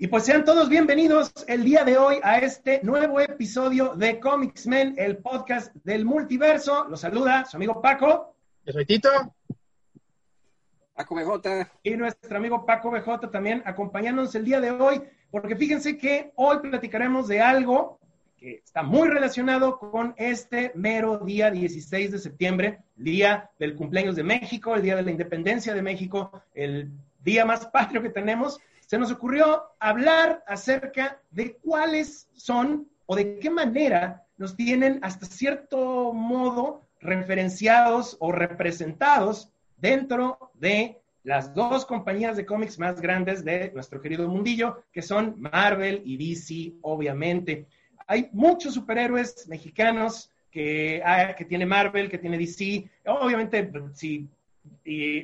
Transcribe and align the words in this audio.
Y 0.00 0.06
pues 0.06 0.24
sean 0.24 0.44
todos 0.44 0.68
bienvenidos 0.68 1.32
el 1.48 1.64
día 1.64 1.82
de 1.82 1.98
hoy 1.98 2.20
a 2.22 2.38
este 2.38 2.80
nuevo 2.84 3.18
episodio 3.18 3.96
de 3.96 4.20
Comics 4.20 4.64
Men, 4.68 4.94
el 4.96 5.16
podcast 5.16 5.74
del 5.82 6.04
multiverso. 6.04 6.84
Los 6.88 7.00
saluda 7.00 7.44
su 7.44 7.56
amigo 7.56 7.82
Paco. 7.82 8.36
Yo 8.64 8.74
soy 8.74 8.86
Tito. 8.86 9.10
Paco 10.94 11.16
BJ. 11.16 11.68
Y 11.82 11.96
nuestro 11.96 12.36
amigo 12.36 12.64
Paco 12.64 12.92
BJ 12.92 13.28
también 13.32 13.60
acompañándonos 13.66 14.32
el 14.36 14.44
día 14.44 14.60
de 14.60 14.70
hoy, 14.70 15.02
porque 15.32 15.56
fíjense 15.56 15.98
que 15.98 16.30
hoy 16.36 16.58
platicaremos 16.58 17.26
de 17.26 17.40
algo 17.40 17.98
que 18.36 18.62
está 18.64 18.84
muy 18.84 19.08
relacionado 19.08 19.80
con 19.80 20.14
este 20.16 20.70
mero 20.76 21.18
día 21.18 21.50
16 21.50 22.12
de 22.12 22.18
septiembre, 22.20 22.78
día 22.94 23.50
del 23.58 23.74
cumpleaños 23.74 24.14
de 24.14 24.22
México, 24.22 24.76
el 24.76 24.82
día 24.82 24.94
de 24.94 25.02
la 25.02 25.10
independencia 25.10 25.74
de 25.74 25.82
México, 25.82 26.40
el 26.54 26.88
día 27.18 27.44
más 27.44 27.66
patrio 27.66 28.00
que 28.00 28.10
tenemos 28.10 28.60
se 28.88 28.96
nos 28.96 29.12
ocurrió 29.12 29.64
hablar 29.80 30.42
acerca 30.46 31.20
de 31.30 31.56
cuáles 31.56 32.26
son 32.32 32.88
o 33.04 33.16
de 33.16 33.38
qué 33.38 33.50
manera 33.50 34.24
nos 34.38 34.56
tienen 34.56 34.98
hasta 35.02 35.26
cierto 35.26 36.14
modo 36.14 36.86
referenciados 36.98 38.16
o 38.18 38.32
representados 38.32 39.52
dentro 39.76 40.52
de 40.54 40.98
las 41.22 41.52
dos 41.52 41.84
compañías 41.84 42.38
de 42.38 42.46
cómics 42.46 42.78
más 42.78 42.98
grandes 42.98 43.44
de 43.44 43.70
nuestro 43.74 44.00
querido 44.00 44.26
mundillo, 44.26 44.82
que 44.90 45.02
son 45.02 45.34
Marvel 45.38 46.00
y 46.06 46.16
DC, 46.16 46.78
obviamente. 46.80 47.66
Hay 48.06 48.30
muchos 48.32 48.72
superhéroes 48.72 49.46
mexicanos 49.48 50.30
que, 50.50 51.02
ah, 51.04 51.34
que 51.36 51.44
tiene 51.44 51.66
Marvel, 51.66 52.08
que 52.08 52.16
tiene 52.16 52.38
DC. 52.38 52.88
Obviamente, 53.04 53.70
si 53.92 54.26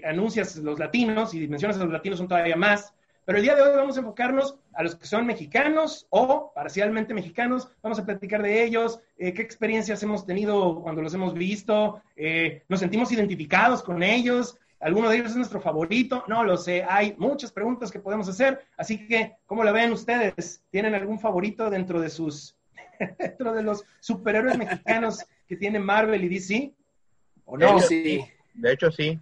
anuncias 0.05 0.57
los 0.57 0.79
latinos 0.79 1.33
y 1.33 1.49
mencionas 1.49 1.79
a 1.79 1.85
los 1.85 1.93
latinos 1.95 2.19
son 2.19 2.29
todavía 2.29 2.57
más. 2.57 2.93
Pero 3.25 3.39
el 3.39 3.45
día 3.45 3.55
de 3.55 3.63
hoy 3.63 3.75
vamos 3.75 3.97
a 3.97 4.01
enfocarnos 4.01 4.59
a 4.75 4.83
los 4.83 4.97
que 4.97 5.07
son 5.07 5.27
mexicanos 5.27 6.07
o 6.11 6.53
parcialmente 6.55 7.15
mexicanos. 7.15 7.71
Vamos 7.83 7.99
a 7.99 8.05
platicar 8.05 8.43
de 8.43 8.65
ellos, 8.65 9.01
eh, 9.17 9.33
qué 9.33 9.41
experiencias 9.41 10.03
hemos 10.03 10.27
tenido 10.27 10.83
cuando 10.83 11.01
los 11.01 11.15
hemos 11.15 11.33
visto, 11.33 12.03
eh, 12.17 12.63
nos 12.69 12.81
sentimos 12.81 13.11
identificados 13.13 13.83
con 13.83 14.03
ellos, 14.03 14.59
alguno 14.79 15.09
de 15.09 15.17
ellos 15.17 15.31
es 15.31 15.37
nuestro 15.37 15.63
favorito, 15.63 16.25
no 16.29 16.45
lo 16.45 16.59
sé, 16.59 16.85
hay 16.87 17.15
muchas 17.17 17.51
preguntas 17.51 17.91
que 17.91 18.01
podemos 18.01 18.29
hacer, 18.29 18.67
así 18.77 19.07
que, 19.07 19.37
¿cómo 19.47 19.65
la 19.65 19.73
ven 19.73 19.93
ustedes? 19.93 20.63
¿Tienen 20.71 20.95
algún 20.95 21.19
favorito 21.19 21.71
dentro 21.71 22.01
de 22.01 22.11
sus, 22.11 22.55
dentro 23.19 23.55
de 23.55 23.63
los 23.63 23.85
superhéroes 24.01 24.59
mexicanos 24.59 25.25
que 25.49 25.57
tienen 25.57 25.83
Marvel 25.83 26.25
y 26.25 26.29
DC? 26.29 26.75
¿O 27.47 27.57
no? 27.57 27.81
sí. 27.81 28.23
De 28.53 28.73
hecho, 28.73 28.91
sí. 28.91 29.19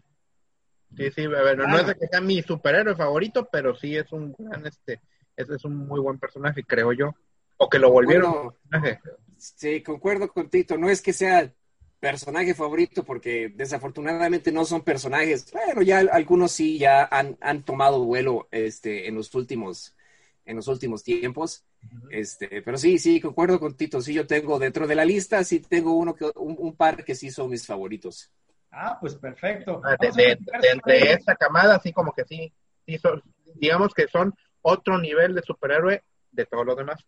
Sí, 0.97 1.11
sí, 1.11 1.27
bueno, 1.27 1.67
no 1.67 1.79
es 1.79 1.87
de 1.87 1.95
que 1.95 2.07
sea 2.07 2.21
mi 2.21 2.43
superhéroe 2.43 2.95
favorito, 2.95 3.49
pero 3.51 3.75
sí 3.75 3.97
es 3.97 4.13
un 4.13 4.35
gran, 4.39 4.67
este, 4.67 5.01
es, 5.37 5.49
es 5.49 5.65
un 5.65 5.77
muy 5.77 6.01
buen 6.01 6.19
personaje, 6.19 6.65
creo 6.65 6.93
yo. 6.93 7.15
O 7.57 7.69
que 7.69 7.79
lo 7.79 7.91
volvieron 7.91 8.53
personaje. 8.69 9.01
Sí, 9.39 9.83
concuerdo 9.83 10.29
con 10.29 10.49
Tito. 10.51 10.77
No 10.77 10.89
es 10.89 11.03
que 11.03 11.13
sea 11.13 11.53
personaje 11.99 12.55
favorito, 12.55 13.05
porque 13.05 13.53
desafortunadamente 13.55 14.53
no 14.53 14.65
son 14.65 14.83
personajes. 14.83 15.51
Bueno, 15.53 15.83
ya 15.83 15.99
algunos 15.99 16.53
sí 16.53 16.79
ya 16.79 17.05
han, 17.05 17.39
han 17.41 17.65
tomado 17.65 18.05
vuelo 18.05 18.49
este, 18.51 19.09
en 19.09 19.15
los 19.15 19.35
últimos, 19.35 19.97
en 20.45 20.57
los 20.57 20.69
últimos 20.69 21.03
tiempos. 21.03 21.65
Este, 22.11 22.63
pero 22.63 22.77
sí, 22.77 22.99
sí, 22.99 23.21
concuerdo 23.21 23.59
con 23.59 23.77
Tito. 23.77 24.01
Sí, 24.01 24.15
yo 24.15 24.27
tengo 24.27 24.59
dentro 24.59 24.87
de 24.87 24.95
la 24.95 25.05
lista, 25.05 25.43
sí 25.45 25.61
tengo 25.61 25.93
uno 25.95 26.15
que, 26.15 26.31
un 26.37 26.77
par 26.77 27.05
que 27.05 27.15
sí 27.15 27.31
son 27.31 27.51
mis 27.51 27.67
favoritos. 27.67 28.31
Ah, 28.73 28.97
pues 28.99 29.15
perfecto. 29.15 29.83
Ah, 29.85 29.97
de, 30.01 30.39
entre 30.73 31.13
esta 31.13 31.37
camada, 31.37 31.77
así 31.77 31.93
como 31.93 32.13
que 32.13 32.25
sí, 32.25 32.53
sí 32.87 32.99
son, 32.99 33.23
digamos 33.55 33.93
que 33.93 34.09
son 34.09 34.35
otro 34.63 34.99
nivel 34.99 35.35
de 35.35 35.43
superhéroe 35.43 36.03
de 36.31 36.47
todos 36.47 36.65
los 36.65 36.77
demás. 36.77 37.05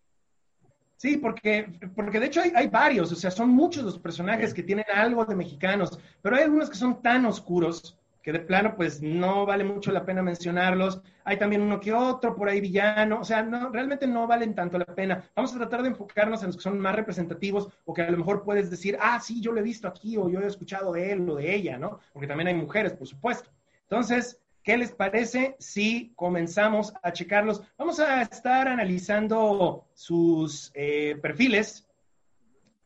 Sí, 0.97 1.17
porque, 1.17 1.77
porque 1.95 2.19
de 2.19 2.27
hecho 2.27 2.41
hay, 2.41 2.51
hay 2.55 2.67
varios, 2.67 3.11
o 3.11 3.15
sea, 3.15 3.31
son 3.31 3.49
muchos 3.49 3.83
los 3.83 3.99
personajes 3.99 4.53
que 4.53 4.63
tienen 4.63 4.85
algo 4.93 5.25
de 5.25 5.35
mexicanos, 5.35 5.99
pero 6.21 6.37
hay 6.37 6.43
algunos 6.43 6.69
que 6.69 6.77
son 6.77 7.01
tan 7.01 7.25
oscuros 7.25 7.99
que 8.25 8.31
de 8.31 8.39
plano 8.39 8.75
pues 8.75 9.03
no 9.03 9.45
vale 9.45 9.63
mucho 9.63 9.91
la 9.91 10.03
pena 10.03 10.23
mencionarlos. 10.23 10.99
Hay 11.25 11.37
también 11.37 11.61
uno 11.61 11.79
que 11.79 11.93
otro 11.93 12.35
por 12.35 12.49
ahí 12.49 12.59
villano, 12.59 13.19
o 13.19 13.23
sea, 13.23 13.43
no, 13.43 13.69
realmente 13.69 14.07
no 14.07 14.25
valen 14.25 14.55
tanto 14.55 14.79
la 14.79 14.85
pena. 14.85 15.29
Vamos 15.35 15.53
a 15.53 15.59
tratar 15.59 15.83
de 15.83 15.89
enfocarnos 15.89 16.41
en 16.41 16.47
los 16.47 16.55
que 16.55 16.63
son 16.63 16.79
más 16.79 16.95
representativos 16.95 17.69
o 17.85 17.93
que 17.93 18.01
a 18.01 18.09
lo 18.09 18.17
mejor 18.17 18.43
puedes 18.43 18.71
decir, 18.71 18.97
ah, 18.99 19.19
sí, 19.19 19.41
yo 19.41 19.51
lo 19.51 19.59
he 19.59 19.63
visto 19.63 19.87
aquí 19.87 20.17
o 20.17 20.27
yo 20.27 20.39
he 20.39 20.47
escuchado 20.47 20.93
de 20.93 21.11
él 21.11 21.29
o 21.29 21.35
de 21.35 21.53
ella, 21.53 21.77
¿no? 21.77 21.99
Porque 22.13 22.25
también 22.25 22.47
hay 22.47 22.55
mujeres, 22.55 22.93
por 22.93 23.05
supuesto. 23.05 23.51
Entonces, 23.83 24.41
¿qué 24.63 24.75
les 24.75 24.91
parece 24.91 25.55
si 25.59 26.11
comenzamos 26.15 26.95
a 27.03 27.13
checarlos? 27.13 27.61
Vamos 27.77 27.99
a 27.99 28.23
estar 28.23 28.67
analizando 28.67 29.85
sus 29.93 30.71
eh, 30.73 31.15
perfiles. 31.21 31.87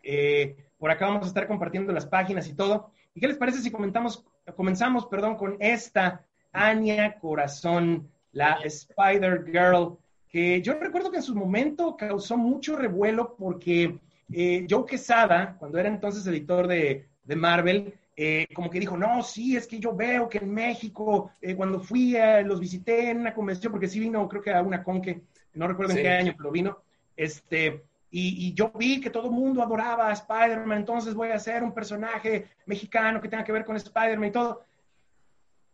Eh, 0.04 0.66
por 0.78 0.92
acá 0.92 1.08
vamos 1.08 1.24
a 1.24 1.30
estar 1.30 1.48
compartiendo 1.48 1.94
las 1.94 2.06
páginas 2.06 2.46
y 2.50 2.54
todo. 2.56 2.92
¿Y 3.14 3.22
qué 3.22 3.28
les 3.30 3.38
parece 3.38 3.62
si 3.62 3.72
comentamos 3.72 4.26
comenzamos, 4.56 5.06
perdón, 5.08 5.36
con 5.36 5.58
esta 5.60 6.26
Anya 6.52 7.18
Corazón, 7.20 8.10
la 8.32 8.60
Spider 8.64 9.46
Girl, 9.46 9.98
que 10.28 10.62
yo 10.62 10.74
recuerdo 10.74 11.12
que 11.12 11.18
en 11.18 11.24
su 11.24 11.36
momento 11.36 11.98
causó 11.98 12.38
mucho 12.38 12.76
revuelo 12.76 13.36
porque 13.36 13.98
eh, 14.32 14.68
Joe 14.70 14.86
Quesada, 14.86 15.56
cuando 15.58 15.80
era 15.80 15.90
entonces 15.90 16.26
editor 16.28 16.68
de, 16.68 17.06
Marvel, 17.36 17.94
eh, 18.16 18.48
como 18.54 18.70
que 18.70 18.80
dijo, 18.80 18.98
no, 18.98 19.22
sí, 19.22 19.56
es 19.56 19.68
que 19.68 19.80
yo 19.80 19.96
veo 19.96 20.28
que 20.28 20.40
en 20.40 20.52
México, 20.52 21.32
eh, 21.42 21.56
cuando 21.56 21.80
fui, 21.80 22.16
a, 22.18 22.42
los 22.42 22.60
visité 22.60 23.12
en 23.12 23.20
una 23.20 23.34
convención, 23.34 23.72
porque 23.72 23.88
sí 23.88 24.00
vino, 24.00 24.28
creo 24.28 24.42
que 24.42 24.52
a 24.52 24.62
una 24.64 24.84
con 24.84 25.02
que, 25.02 25.22
no 25.54 25.68
recuerdo 25.68 25.94
en 25.94 26.02
qué 26.02 26.10
año, 26.10 26.34
pero 26.36 26.52
vino, 26.52 26.80
este, 27.16 27.84
y, 28.12 28.48
y, 28.48 28.54
yo 28.54 28.72
vi 28.72 29.00
que 29.00 29.10
todo 29.10 29.26
el 29.26 29.32
mundo 29.32 29.62
adoraba 29.62 30.08
a 30.08 30.14
Spider-Man, 30.14 30.80
entonces 30.80 31.14
voy 31.14 31.30
a 31.30 31.36
hacer 31.36 31.64
un 31.64 31.74
personaje 31.74 32.48
mexicano 32.66 33.22
que 33.22 33.30
tenga 33.30 33.44
que 33.44 33.52
ver 33.52 33.66
con 33.66 33.76
Spider-Man 33.76 34.30
y 34.30 34.32
todo. 34.32 34.66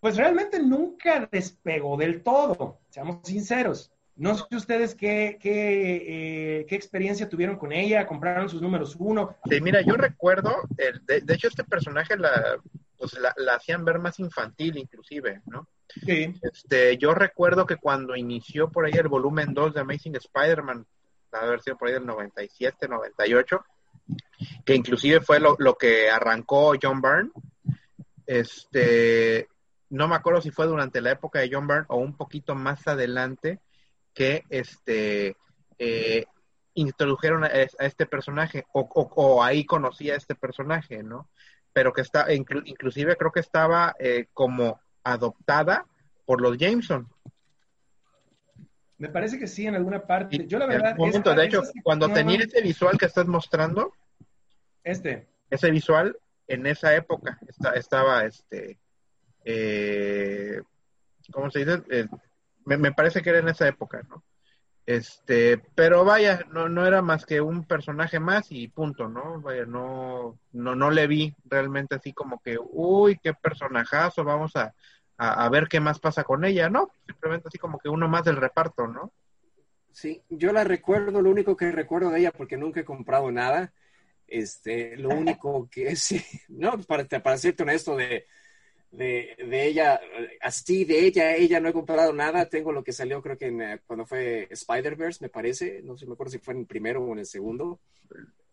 Pues 0.01 0.18
realmente 0.18 0.59
nunca 0.62 1.28
despegó 1.31 1.97
del 1.97 2.22
todo, 2.22 2.79
seamos 2.90 3.19
sinceros. 3.24 3.91
No 4.18 4.35
sé 4.35 4.56
ustedes 4.56 4.95
qué, 4.95 5.38
qué, 5.41 6.59
eh, 6.59 6.66
qué 6.68 6.75
experiencia 6.75 7.28
tuvieron 7.28 7.57
con 7.57 7.72
ella, 7.74 8.07
compraron 8.07 8.47
sus 8.47 8.62
números 8.62 8.95
uno. 8.97 9.35
Sí, 9.50 9.59
mira, 9.59 9.81
yo 9.81 9.95
recuerdo, 9.95 10.56
el, 10.78 11.06
de, 11.06 11.34
hecho 11.34 11.50
este 11.50 11.66
personaje 11.66 12.16
la, 12.18 12.57
pues 12.97 13.13
la, 13.19 13.34
la, 13.38 13.56
hacían 13.56 13.84
ver 13.84 14.00
más 14.00 14.19
infantil 14.19 14.78
inclusive, 14.78 15.41
¿no? 15.47 15.68
Sí. 16.06 16.34
Este, 16.41 16.97
yo 16.97 17.13
recuerdo 17.13 17.66
que 17.66 17.75
cuando 17.75 18.16
inició 18.16 18.72
por 18.72 18.85
ahí 18.85 18.94
el 18.94 19.09
volumen 19.09 19.53
2 19.53 19.74
de 19.74 19.81
Amazing 19.81 20.16
Spider-Man, 20.16 20.85
haber 21.40 21.62
sido 21.62 21.78
por 21.78 21.88
ahí 21.88 21.94
del 21.94 22.06
97, 22.06 22.88
98, 22.88 23.66
que 24.66 24.75
inclusive 24.75 25.22
fue 25.22 25.40
lo, 25.40 25.75
que 25.75 26.09
arrancó 26.09 26.73
John 26.81 27.01
Byrne. 27.01 27.31
Este, 28.25 29.47
no 29.90 30.07
me 30.07 30.16
acuerdo 30.16 30.41
si 30.41 30.51
fue 30.51 30.68
durante 30.68 31.01
la 31.01 31.12
época 31.12 31.40
de 31.40 31.50
John 31.51 31.68
Byrne 31.68 31.85
o 31.90 31.97
un 31.97 32.16
poquito 32.16 32.56
más 32.56 32.88
adelante 32.88 33.59
que 34.13 34.44
este 34.50 35.35
eh, 35.78 36.25
introdujeron 36.74 37.44
a, 37.44 37.47
este 37.47 38.06
personaje 38.06 38.66
o, 38.74 39.44
ahí 39.44 39.66
conocía 39.66 40.13
a 40.13 40.18
este 40.18 40.35
personaje, 40.35 41.03
¿no? 41.03 41.29
Pero 41.74 41.94
que 41.94 42.01
está, 42.01 42.31
inclusive 42.34 43.16
creo 43.18 43.31
que 43.31 43.40
estaba 43.40 43.95
eh, 44.00 44.28
como 44.34 44.79
adoptada 45.03 45.85
por 46.25 46.41
los 46.41 46.57
Jameson. 46.57 47.07
Me 48.97 49.09
parece 49.09 49.38
que 49.38 49.47
sí, 49.47 49.67
en 49.67 49.75
alguna 49.75 50.06
parte. 50.06 50.47
Yo 50.47 50.57
la 50.57 50.67
verdad... 50.67 50.95
de 50.95 51.45
hecho, 51.45 51.63
cuando 51.83 52.09
tenía 52.09 52.39
ese 52.39 52.61
visual 52.61 52.97
que 52.97 53.06
estás 53.06 53.28
mostrando... 53.28 53.94
Este. 54.83 55.28
Ese 55.50 55.69
visual, 55.72 56.17
en 56.47 56.66
esa 56.66 56.95
época, 56.95 57.39
estaba, 57.75 58.25
este... 58.25 58.79
Eh, 59.44 60.61
¿Cómo 61.31 61.51
se 61.51 61.59
dice? 61.59 61.83
Eh, 61.89 62.07
me, 62.66 62.91
parece 62.94 63.22
que 63.22 63.29
era 63.29 63.39
en 63.39 63.50
esa 63.50 63.67
época, 63.67 64.01
¿no? 64.09 64.23
Este, 64.85 65.57
pero 65.74 66.06
vaya, 66.06 66.42
no, 66.51 66.69
no 66.69 66.86
era 66.86 67.01
más 67.01 67.25
que 67.25 67.42
un 67.42 67.65
personaje 67.65 68.19
más 68.19 68.51
y 68.51 68.68
punto, 68.68 69.09
¿no? 69.09 69.42
Vaya, 69.42 69.65
no, 69.65 70.39
no, 70.51 70.75
no 70.75 70.92
le 70.92 71.07
vi 71.07 71.36
realmente 71.45 71.95
así 71.95 72.13
como 72.13 72.39
que, 72.39 72.57
uy, 72.59 73.19
qué 73.21 73.33
personajazo, 73.33 74.24
vamos 74.24 74.56
a, 74.56 74.74
a, 75.17 75.50
ver 75.50 75.67
qué 75.67 75.79
más 75.79 76.00
pasa 76.00 76.23
con 76.23 76.44
ella, 76.45 76.69
¿no? 76.69 76.91
Simplemente 77.06 77.47
así 77.47 77.57
como 77.57 77.79
que 77.79 77.89
uno 77.89 78.07
más 78.07 78.25
del 78.25 78.38
reparto, 78.38 78.88
¿no? 78.88 79.13
Sí, 79.91 80.21
yo 80.29 80.51
la 80.51 80.63
recuerdo, 80.63 81.21
lo 81.21 81.29
único 81.29 81.56
que 81.56 81.71
recuerdo 81.71 82.09
de 82.09 82.19
ella, 82.19 82.31
porque 82.31 82.57
nunca 82.57 82.81
he 82.81 82.85
comprado 82.85 83.31
nada, 83.31 83.71
este, 84.27 84.97
lo 84.97 85.09
único 85.09 85.69
que 85.71 85.88
es, 85.91 86.13
no, 86.50 86.73
pues, 86.73 86.85
para, 86.85 87.06
para 87.06 87.38
serte 87.38 87.63
honesto, 87.63 87.95
de, 87.95 88.25
de, 88.91 89.38
de, 89.38 89.65
ella, 89.65 90.01
así 90.41 90.83
de 90.83 91.06
ella, 91.06 91.35
ella 91.35 91.61
no 91.61 91.69
he 91.69 91.73
comprado 91.73 92.11
nada, 92.11 92.50
tengo 92.50 92.73
lo 92.73 92.83
que 92.83 92.91
salió 92.91 93.21
creo 93.21 93.38
que 93.38 93.47
en, 93.47 93.81
cuando 93.85 94.06
fue 94.06 94.47
Spider-Verse, 94.50 95.23
me 95.23 95.29
parece, 95.29 95.81
no 95.83 95.97
sé, 95.97 96.06
me 96.06 96.13
acuerdo 96.13 96.31
si 96.31 96.39
fue 96.39 96.53
en 96.53 96.61
el 96.61 96.65
primero 96.65 97.01
o 97.01 97.13
en 97.13 97.19
el 97.19 97.25
segundo. 97.25 97.79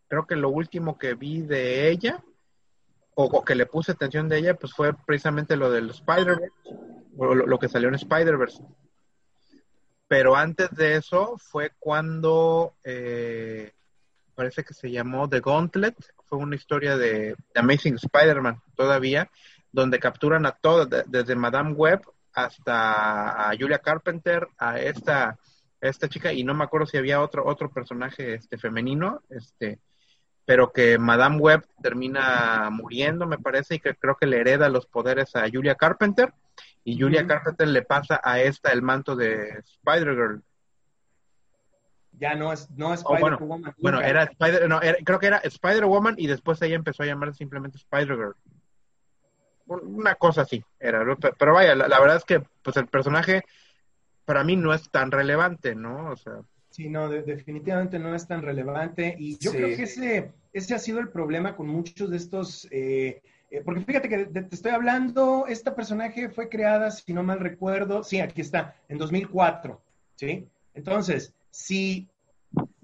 Creo 0.06 0.26
que 0.26 0.36
lo 0.36 0.50
último 0.50 0.98
que 0.98 1.14
vi 1.14 1.42
de 1.42 1.88
ella 1.90 2.22
o, 3.14 3.44
que 3.44 3.54
le 3.54 3.66
puse 3.66 3.92
atención 3.92 4.28
de 4.28 4.38
ella, 4.38 4.54
pues 4.54 4.72
fue 4.72 4.94
precisamente 4.94 5.56
lo 5.56 5.70
del 5.70 5.90
Spider-Verse, 5.90 6.50
o 7.16 7.34
lo, 7.34 7.58
que 7.58 7.68
salió 7.68 7.88
en 7.88 7.94
Spider-Verse. 7.96 8.62
pero 10.08 10.36
antes 10.36 10.70
de 10.70 10.96
eso 10.96 11.36
fue 11.38 11.72
cuando 11.78 12.74
eh, 12.84 13.72
parece 14.34 14.64
que 14.64 14.74
se 14.74 14.90
llamó 14.90 15.28
The 15.28 15.40
Gauntlet, 15.40 15.96
fue 16.26 16.38
una 16.38 16.56
historia 16.56 16.96
de, 16.96 17.36
Amazing 17.54 17.96
Spider-Man 17.96 18.60
todavía, 18.74 19.30
donde 19.70 19.98
capturan 19.98 20.46
a 20.46 20.52
todos, 20.52 20.88
desde 21.06 21.34
Madame 21.34 21.72
Web 21.72 22.02
hasta 22.34 23.50
a 23.50 23.56
Julia 23.58 23.78
Carpenter, 23.78 24.48
a 24.58 24.78
esta, 24.78 25.38
esta 25.80 26.08
chica, 26.08 26.32
y 26.32 26.44
no 26.44 26.54
me 26.54 26.64
acuerdo 26.64 26.86
si 26.86 26.96
había 26.96 27.20
otro, 27.20 27.46
otro 27.46 27.70
personaje 27.70 28.34
este, 28.34 28.56
femenino, 28.56 29.20
este, 29.28 29.78
pero 30.44 30.72
que 30.72 30.98
Madame 30.98 31.38
Web 31.38 31.66
termina 31.82 32.68
muriendo, 32.70 33.26
me 33.26 33.38
parece, 33.38 33.76
y 33.76 33.78
que 33.78 33.94
creo 33.94 34.16
que 34.16 34.26
le 34.26 34.40
hereda 34.40 34.68
los 34.68 34.86
poderes 34.86 35.34
a 35.36 35.48
Julia 35.52 35.76
Carpenter, 35.76 36.32
y 36.84 37.00
Julia 37.00 37.26
Carpenter 37.26 37.68
le 37.68 37.82
pasa 37.82 38.20
a 38.22 38.40
esta 38.40 38.72
el 38.72 38.82
manto 38.82 39.14
de 39.14 39.58
Spider-Girl. 39.58 40.42
Ya 42.18 42.34
no 42.34 42.52
es, 42.52 42.70
no 42.70 42.92
Spider-Woman. 42.92 43.74
bueno, 43.78 44.00
era 44.00 44.24
Spider, 44.24 44.68
no, 44.68 44.80
creo 45.04 45.18
que 45.18 45.26
era 45.26 45.38
Spider-Woman 45.38 46.16
y 46.18 46.26
después 46.26 46.60
ella 46.62 46.76
empezó 46.76 47.02
a 47.02 47.06
llamarse 47.06 47.38
simplemente 47.38 47.78
Spider-Girl. 47.78 48.34
Una 49.66 50.16
cosa 50.16 50.42
así 50.42 50.62
era, 50.78 51.04
pero 51.38 51.54
vaya, 51.54 51.74
la, 51.74 52.00
verdad 52.00 52.16
es 52.16 52.24
que 52.24 52.42
pues 52.62 52.76
el 52.76 52.88
personaje 52.88 53.42
para 54.24 54.44
mí 54.44 54.56
no 54.56 54.74
es 54.74 54.90
tan 54.90 55.10
relevante, 55.10 55.74
¿no? 55.74 56.10
O 56.10 56.16
sea, 56.16 56.40
Sí, 56.72 56.88
no, 56.88 57.10
definitivamente 57.10 57.98
no 57.98 58.14
es 58.14 58.26
tan 58.26 58.40
relevante. 58.40 59.14
Y 59.18 59.36
yo 59.38 59.52
creo 59.52 59.76
que 59.76 59.82
ese, 59.82 60.32
ese 60.54 60.74
ha 60.74 60.78
sido 60.78 61.00
el 61.00 61.10
problema 61.10 61.54
con 61.54 61.68
muchos 61.68 62.08
de 62.08 62.16
estos. 62.16 62.66
Eh, 62.70 63.20
eh, 63.50 63.60
porque 63.62 63.82
fíjate 63.82 64.08
que 64.08 64.24
te 64.24 64.54
estoy 64.54 64.72
hablando, 64.72 65.46
esta 65.46 65.74
personaje 65.74 66.30
fue 66.30 66.48
creada, 66.48 66.90
si 66.90 67.12
no 67.12 67.22
mal 67.22 67.40
recuerdo, 67.40 68.02
sí, 68.02 68.20
aquí 68.20 68.40
está, 68.40 68.74
en 68.88 68.96
2004, 68.96 69.78
¿sí? 70.16 70.48
Entonces, 70.72 71.34
si, 71.50 72.08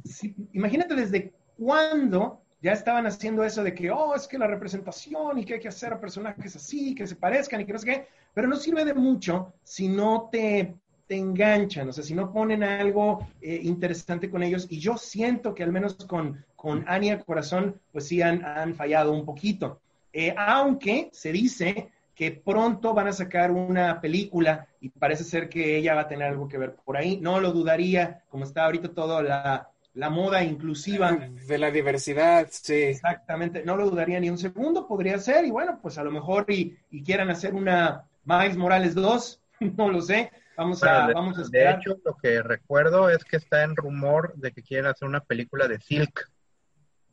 si 0.05 0.37
imagínate 0.53 0.95
desde 0.95 1.33
cuándo 1.57 2.43
ya 2.61 2.73
estaban 2.73 3.07
haciendo 3.07 3.43
eso 3.43 3.63
de 3.63 3.73
que, 3.73 3.91
oh, 3.91 4.15
es 4.15 4.29
que 4.29 4.37
la 4.37 4.47
representación 4.47 5.39
y 5.39 5.47
que 5.47 5.55
hay 5.55 5.61
que 5.61 5.69
hacer 5.69 5.95
a 5.95 6.01
personajes 6.01 6.55
así, 6.55 6.95
que 6.95 7.07
se 7.07 7.17
parezcan 7.17 7.63
y 7.63 7.65
que 7.65 7.73
no 7.73 7.79
sé 7.79 7.87
qué, 7.87 8.09
pero 8.35 8.47
no 8.47 8.57
sirve 8.57 8.85
de 8.85 8.93
mucho 8.93 9.55
si 9.63 9.89
no 9.89 10.29
te 10.31 10.75
te 11.09 11.17
enganchan, 11.17 11.89
o 11.89 11.93
sea, 11.93 12.05
si 12.05 12.15
no 12.15 12.33
ponen 12.33 12.63
algo 12.63 13.27
eh, 13.41 13.61
interesante 13.65 14.31
con 14.31 14.43
ellos, 14.43 14.67
y 14.71 14.79
yo 14.79 14.97
siento 14.97 15.55
que 15.55 15.65
al 15.65 15.73
menos 15.73 15.95
con, 16.07 16.45
con 16.55 16.85
Ania 16.87 17.19
Corazón, 17.21 17.81
pues 17.91 18.07
sí 18.07 18.23
han, 18.23 18.45
han 18.45 18.75
fallado 18.75 19.13
un 19.13 19.25
poquito. 19.25 19.81
Eh, 20.13 20.35
aunque 20.37 21.09
se 21.13 21.33
dice 21.33 21.89
que 22.15 22.33
pronto 22.33 22.95
van 22.95 23.09
a 23.09 23.13
sacar 23.13 23.51
una 23.51 24.01
película 24.01 24.67
y 24.81 24.89
parece 24.91 25.25
ser 25.25 25.49
que 25.49 25.77
ella 25.77 25.95
va 25.95 26.03
a 26.03 26.09
tener 26.09 26.29
algo 26.29 26.49
que 26.49 26.59
ver 26.59 26.75
por 26.75 26.97
ahí. 26.97 27.19
No 27.21 27.41
lo 27.41 27.53
dudaría, 27.53 28.23
como 28.29 28.45
está 28.45 28.65
ahorita 28.65 28.89
todo 28.89 29.23
la, 29.23 29.69
la 29.95 30.11
moda 30.11 30.43
inclusiva. 30.43 31.17
De 31.47 31.59
la 31.59 31.71
diversidad, 31.71 32.49
sí. 32.51 32.75
Exactamente, 32.75 33.63
no 33.65 33.77
lo 33.77 33.89
dudaría 33.89 34.21
ni 34.21 34.31
un 34.31 34.39
segundo, 34.39 34.87
podría 34.87 35.19
ser, 35.19 35.45
y 35.45 35.51
bueno, 35.51 35.79
pues 35.81 35.97
a 35.99 36.05
lo 36.05 36.11
mejor 36.11 36.47
y, 36.49 36.77
y 36.91 37.03
quieran 37.03 37.31
hacer 37.31 37.55
una 37.55 38.05
Miles 38.25 38.57
Morales 38.57 38.95
2, 38.95 39.41
no 39.77 39.89
lo 39.89 40.03
sé, 40.03 40.31
Vamos 40.59 40.83
a, 40.83 41.07
de, 41.07 41.15
vamos 41.15 41.39
a 41.39 41.43
De 41.49 41.71
hecho, 41.71 41.97
lo 42.05 42.17
que 42.17 42.43
recuerdo 42.43 43.09
es 43.09 43.25
que 43.25 43.37
está 43.37 43.63
en 43.63 43.77
rumor 43.77 44.35
de 44.35 44.51
que 44.51 44.65
quieren 44.65 44.87
hacer 44.87 45.07
una 45.07 45.21
película 45.21 45.69
de 45.69 45.79
Silk. 45.79 46.29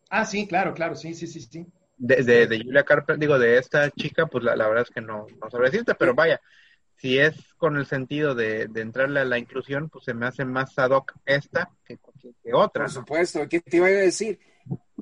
Ah, 0.09 0.25
sí, 0.25 0.47
claro, 0.47 0.73
claro, 0.73 0.95
sí, 0.95 1.13
sí, 1.13 1.27
sí, 1.27 1.41
sí. 1.41 1.67
De, 1.95 2.23
de, 2.23 2.57
Julia 2.57 2.83
Carpenter, 2.83 3.19
digo, 3.19 3.37
de 3.37 3.59
esta 3.59 3.91
chica, 3.91 4.25
pues 4.25 4.43
la, 4.43 4.55
verdad 4.55 4.81
es 4.81 4.89
que 4.89 4.99
no, 4.99 5.27
no 5.39 5.49
sabré 5.51 5.69
decirte, 5.69 5.93
pero 5.93 6.15
vaya, 6.15 6.41
si 6.95 7.19
es 7.19 7.35
con 7.53 7.77
el 7.77 7.85
sentido 7.85 8.33
de, 8.33 8.65
de, 8.67 8.81
entrarle 8.81 9.19
a 9.19 9.25
la 9.25 9.37
inclusión, 9.37 9.89
pues 9.89 10.05
se 10.05 10.15
me 10.15 10.25
hace 10.25 10.43
más 10.43 10.77
ad 10.79 10.89
hoc 10.89 11.13
esta 11.23 11.69
que, 11.85 11.99
que 12.43 12.51
otra. 12.51 12.85
Por 12.85 12.91
supuesto, 12.91 13.47
¿qué 13.47 13.59
te 13.59 13.77
iba 13.77 13.85
a 13.85 13.91
decir? 13.91 14.39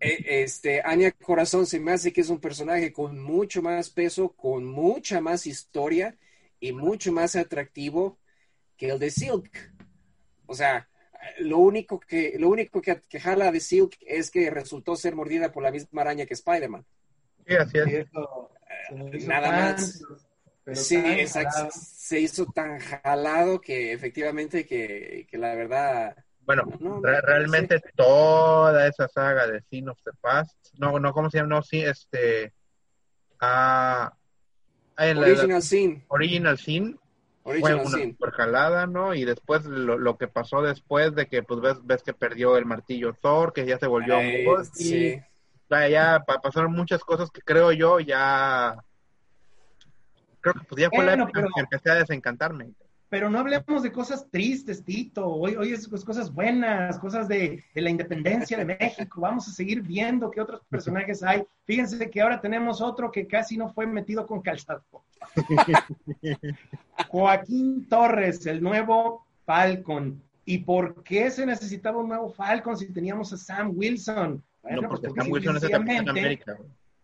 E, 0.02 0.44
este, 0.44 0.82
Anya 0.84 1.12
Corazón 1.14 1.66
se 1.66 1.80
me 1.80 1.94
hace 1.94 2.12
que 2.12 2.20
es 2.20 2.30
un 2.30 2.42
personaje 2.42 2.92
con 2.92 3.18
mucho 3.18 3.62
más 3.62 3.90
peso, 3.90 4.34
con 4.34 4.66
mucha 4.66 5.22
más 5.22 5.48
historia 5.48 6.18
y 6.60 6.74
mucho 6.74 7.14
más 7.14 7.38
atractivo 7.38 8.20
que 8.78 8.90
el 8.90 9.00
de 9.00 9.12
Silk. 9.12 9.72
O 10.46 10.54
sea, 10.54 10.88
lo 11.40 11.60
único 11.60 12.00
que, 12.00 12.36
lo 12.38 12.50
único 12.50 12.82
que, 12.82 13.02
que 13.10 13.20
jala 13.20 13.52
de 13.52 13.60
Silk 13.60 13.98
es 14.02 14.30
que 14.30 14.50
resultó 14.50 14.96
ser 14.96 15.16
mordida 15.16 15.52
por 15.52 15.64
la 15.64 15.72
misma 15.72 16.02
araña 16.02 16.26
que 16.26 16.34
Spider-Man. 16.34 16.86
Sí, 17.48 17.56
así 17.56 17.78
es. 17.78 17.88
Eh, 17.88 18.08
nada 19.28 19.52
más. 19.52 20.04
Sí, 20.74 20.96
exacto. 20.96 21.70
Se 21.72 22.20
hizo 22.20 22.46
tan 22.46 22.80
jalado 22.80 23.60
que 23.60 23.92
efectivamente 23.92 24.66
que, 24.66 25.28
que 25.30 25.38
la 25.38 25.56
verdad. 25.56 26.16
Bueno, 26.42 26.64
realmente 27.02 27.82
toda 27.96 28.88
esa 28.88 29.08
saga 29.08 29.48
de 29.48 29.62
Sin 29.70 29.90
of 29.90 30.00
the 30.04 30.12
Past, 30.20 30.58
no, 30.78 31.00
no, 31.00 31.14
¿cómo 31.14 31.30
se 31.30 31.38
llama? 31.38 31.56
No, 31.56 31.64
sí, 31.64 31.82
este. 31.82 32.54
Ah, 33.40 34.16
Original 34.98 35.62
Sin. 35.62 36.04
Original 36.08 36.58
Sin 36.58 37.00
fue 37.44 37.76
una 37.76 38.32
jalada, 38.32 38.88
¿no? 38.88 39.14
Y 39.14 39.26
después 39.26 39.66
lo, 39.66 40.18
que 40.18 40.28
pasó 40.28 40.62
después 40.62 41.14
de 41.14 41.28
que 41.28 41.44
pues 41.44 41.60
ves, 41.60 41.78
ves 41.84 42.04
que 42.04 42.14
perdió 42.14 42.58
el 42.58 42.66
martillo 42.66 43.14
Thor, 43.14 43.54
que 43.54 43.66
ya 43.66 43.78
se 43.78 43.88
volvió 43.88 44.18
eh, 44.20 44.46
sí. 44.74 45.22
ya 45.70 46.24
pasaron 46.42 46.72
muchas 46.72 47.04
cosas 47.04 47.30
que 47.32 47.42
creo 47.42 47.72
yo 47.72 48.00
ya 48.00 48.78
creo 50.40 50.54
que 50.54 50.66
pues 50.70 50.82
ya 50.82 50.90
fue 50.90 51.06
la 51.06 51.14
época 51.14 51.42
que 51.54 51.62
empecé 51.62 51.92
a 51.92 51.96
desencantarme 51.96 52.72
pero 53.14 53.30
no 53.30 53.38
hablemos 53.38 53.84
de 53.84 53.92
cosas 53.92 54.28
tristes, 54.32 54.84
Tito. 54.84 55.28
Hoy, 55.28 55.56
hoy 55.56 55.72
es 55.72 55.88
cosas 55.88 56.34
buenas, 56.34 56.98
cosas 56.98 57.28
de, 57.28 57.64
la 57.76 57.92
independencia 57.92 58.58
de 58.58 58.66
México. 58.66 59.22
Vamos 59.22 59.48
a 59.48 59.52
seguir 59.52 59.84
viendo 59.84 60.32
qué 60.32 60.42
otros 60.42 60.62
personajes 60.68 61.22
hay. 61.22 61.44
Fíjense 61.64 62.10
que 62.10 62.22
ahora 62.22 62.42
tenemos 62.42 62.82
otro 62.82 63.12
que 63.12 63.28
casi 63.28 63.56
no 63.56 63.72
fue 63.72 63.86
metido 63.86 64.26
con 64.26 64.42
calzado. 64.42 64.82
Joaquín 67.10 67.88
Torres, 67.88 68.48
el 68.48 68.64
nuevo 68.64 69.24
Falcon. 69.46 70.20
¿Y 70.44 70.58
por 70.58 71.04
qué 71.04 71.30
se 71.30 71.46
necesitaba 71.46 72.00
un 72.00 72.08
nuevo 72.08 72.32
Falcon 72.32 72.76
si 72.76 72.92
teníamos 72.92 73.32
a 73.32 73.38
Sam 73.38 73.74
Wilson? 73.76 74.44
no, 74.64 74.90
porque, 74.90 75.12
Sam 75.12 75.28
Wilson 75.30 75.58
es 75.58 75.64
el 75.66 75.76
América 75.76 76.58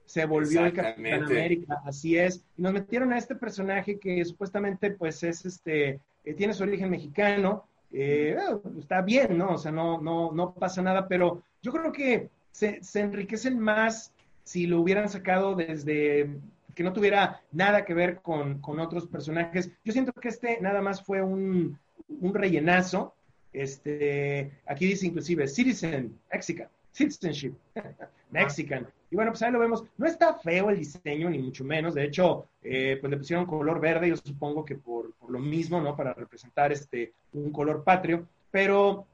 se 0.09 0.25
volvió 0.25 0.65
el 0.65 0.73
Capitán 0.73 1.23
América, 1.25 1.83
así 1.85 2.17
es. 2.17 2.44
Y 2.57 2.63
nos 2.63 2.73
metieron 2.73 3.13
a 3.13 3.17
este 3.19 3.35
personaje 3.35 4.00
que 4.00 4.25
supuestamente 4.25 4.89
pues 4.89 5.21
es 5.21 5.45
este, 5.45 6.00
eh, 6.25 6.33
tiene 6.33 6.56
su 6.56 6.63
origen 6.63 6.89
mexicano, 6.89 7.65
eh, 7.91 8.35
está 8.79 9.03
bien, 9.03 9.38
¿no? 9.38 9.50
O 9.53 9.57
sea, 9.59 9.71
no, 9.71 10.01
no, 10.01 10.31
no 10.31 10.51
pasa 10.55 10.81
nada, 10.81 11.07
pero 11.07 11.43
yo 11.62 11.72
creo 11.72 11.91
que 11.91 12.31
se, 12.51 12.81
se 12.81 13.01
enriquecen 13.01 13.60
más 13.60 14.12
si 14.43 14.65
lo 14.65 14.81
hubieran 14.81 15.10
sacado 15.10 15.53
desde 15.53 16.27
que 16.74 16.81
no 16.81 16.91
tuviera 16.91 17.41
nada 17.51 17.86
que 17.86 17.93
ver 17.93 18.19
con, 18.24 18.62
con, 18.62 18.79
otros 18.79 19.05
personajes. 19.05 19.69
Yo 19.86 19.93
siento 19.93 20.12
que 20.13 20.29
este 20.29 20.60
nada 20.60 20.81
más 20.81 21.03
fue 21.03 21.22
un, 21.22 21.77
un 22.07 22.34
rellenazo. 22.34 23.13
Este, 23.53 24.53
aquí 24.65 24.88
dice 24.88 25.05
inclusive 25.05 25.48
Citizen, 25.48 26.17
Mexican, 26.34 26.67
Citizenship, 26.91 27.55
Mexican. 28.31 28.88
Y 29.12 29.15
bueno, 29.15 29.31
pues 29.31 29.41
ahí 29.41 29.51
lo 29.51 29.60
vemos. 29.60 29.84
No 29.98 30.05
está 30.05 30.36
feo 30.36 30.69
el 30.69 30.77
diseño, 30.77 31.29
ni 31.29 31.39
mucho 31.39 31.63
menos. 31.63 31.96
De 31.96 32.05
hecho, 32.05 32.48
eh, 32.62 32.98
pues 33.00 33.10
le 33.10 33.17
pusieron 33.17 33.46
color 33.46 33.79
verde, 33.79 34.10
yo 34.10 34.17
supongo 34.17 34.63
que 34.63 34.75
por, 34.75 35.13
lo 35.27 35.39
mismo, 35.39 35.81
¿no? 35.81 35.96
Para 35.96 36.13
representar 36.13 36.72
este, 36.72 37.13
un 37.34 37.51
color 37.51 37.84
patrio. 37.84 38.27
Pero, 38.51 39.05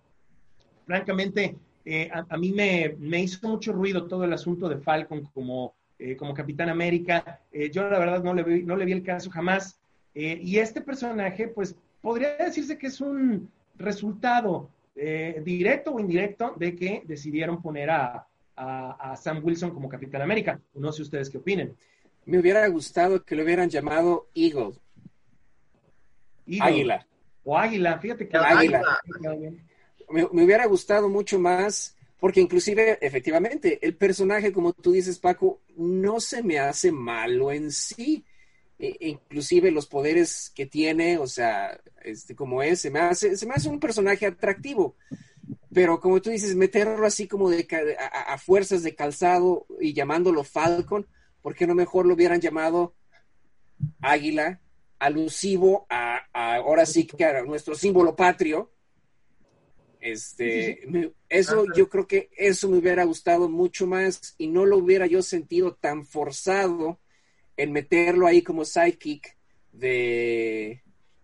francamente, 0.86 1.56
eh, 1.86 2.10
a, 2.12 2.38
mí 2.38 2.52
me, 2.52 3.22
hizo 3.22 3.48
mucho 3.48 3.72
ruido 3.72 4.06
todo 4.08 4.26
el 4.26 4.34
asunto 4.34 4.68
de 4.68 4.78
Falcon 4.78 5.30
como, 5.34 5.74
eh, 5.98 6.16
como 6.16 6.34
Capitán 6.34 6.70
América. 6.70 7.42
yo, 7.72 7.90
la 7.90 8.00
verdad, 8.00 8.24
no 8.24 8.34
le, 8.34 8.44
vi, 8.44 8.64
no 8.64 8.76
le 8.76 8.86
vi 8.86 8.92
el 8.92 9.04
caso 9.04 9.30
jamás. 9.30 9.80
y 10.14 10.58
este 10.58 10.82
personaje, 10.82 11.48
pues, 11.48 11.76
podría 12.02 12.36
decirse 12.38 12.78
que 12.78 12.88
es 12.88 13.02
un 13.02 13.50
resultado 13.78 14.70
directo 14.96 15.92
o 15.92 16.00
indirecto 16.00 16.54
de 16.58 16.76
que 16.76 17.04
decidieron 17.06 17.62
poner 17.62 17.90
a, 17.90 18.28
a, 18.56 19.16
Sam 19.18 19.42
Wilson 19.44 19.72
como 19.72 19.90
Capitán 19.90 20.22
América. 20.22 20.60
No 20.74 20.92
sé 20.92 21.02
ustedes 21.02 21.30
qué 21.30 21.38
opinen. 21.38 21.76
Me 22.26 22.40
hubiera 22.40 22.68
gustado 22.68 23.24
que 23.24 23.36
lo 23.36 23.44
hubieran 23.44 23.70
llamado 23.70 24.30
Eagle. 24.34 24.74
Águila. 26.60 27.06
O 27.44 27.58
Águila, 27.58 28.00
fíjate 28.00 28.28
que 28.28 28.38
Águila. 28.38 28.82
Me, 30.10 30.28
me, 30.32 30.44
hubiera 30.44 30.66
gustado 30.66 31.10
mucho 31.10 31.40
más, 31.40 31.96
porque 32.20 32.42
inclusive, 32.42 32.98
efectivamente, 33.02 33.80
el 33.82 33.96
personaje, 33.96 34.52
como 34.52 34.74
tú 34.74 34.92
dices, 34.92 35.20
Paco, 35.20 35.62
no 35.76 36.20
se 36.20 36.44
me 36.44 36.60
hace 36.60 36.92
malo 36.92 37.52
en 37.52 37.72
sí. 37.72 38.24
E, 38.78 38.96
inclusive 39.00 39.72
los 39.72 39.88
poderes 39.88 40.52
que 40.54 40.66
tiene, 40.66 41.18
o 41.18 41.28
sea, 41.28 41.80
este, 42.04 42.36
como 42.36 42.62
es, 42.62 42.82
se 42.82 42.90
me 42.90 43.00
hace, 43.00 43.38
se 43.38 43.46
me 43.46 43.54
hace 43.54 43.70
un 43.70 43.80
personaje 43.80 44.26
atractivo. 44.26 44.96
Pero 45.74 46.00
como 46.00 46.22
tú 46.22 46.30
dices, 46.30 46.56
meterlo 46.56 47.06
así 47.06 47.28
como 47.28 47.50
de, 47.50 47.68
a, 48.28 48.38
fuerzas 48.38 48.84
de 48.84 48.96
calzado 48.96 49.66
y 49.80 49.94
llamándolo 49.94 50.44
Falcon, 50.44 51.08
¿por 51.42 51.56
qué 51.56 51.68
no 51.68 51.76
mejor 51.76 52.06
lo 52.06 52.14
hubieran 52.14 52.40
llamado 52.42 52.96
Águila, 54.02 54.62
alusivo 55.00 55.86
a, 55.90 56.22
ahora 56.34 56.86
sí 56.86 57.06
que 57.06 57.26
a 57.26 57.44
nuestro 57.44 57.76
símbolo 57.76 58.16
patrio, 58.16 58.72
Este, 60.00 61.14
eso 61.30 61.66
yo 61.76 61.90
creo 61.90 62.08
que 62.08 62.30
eso 62.38 62.70
me 62.70 62.78
hubiera 62.78 63.04
gustado 63.04 63.50
mucho 63.50 63.86
más 63.86 64.36
y 64.38 64.48
no 64.48 64.66
lo 64.66 64.78
hubiera 64.78 65.08
yo 65.08 65.22
sentido 65.22 65.76
tan 65.76 66.06
forzado 66.06 67.00
en 67.58 67.72
meterlo 67.72 68.28
ahí 68.28 68.42
como 68.42 68.66
sidekick 68.66 69.36
de, 69.72 70.82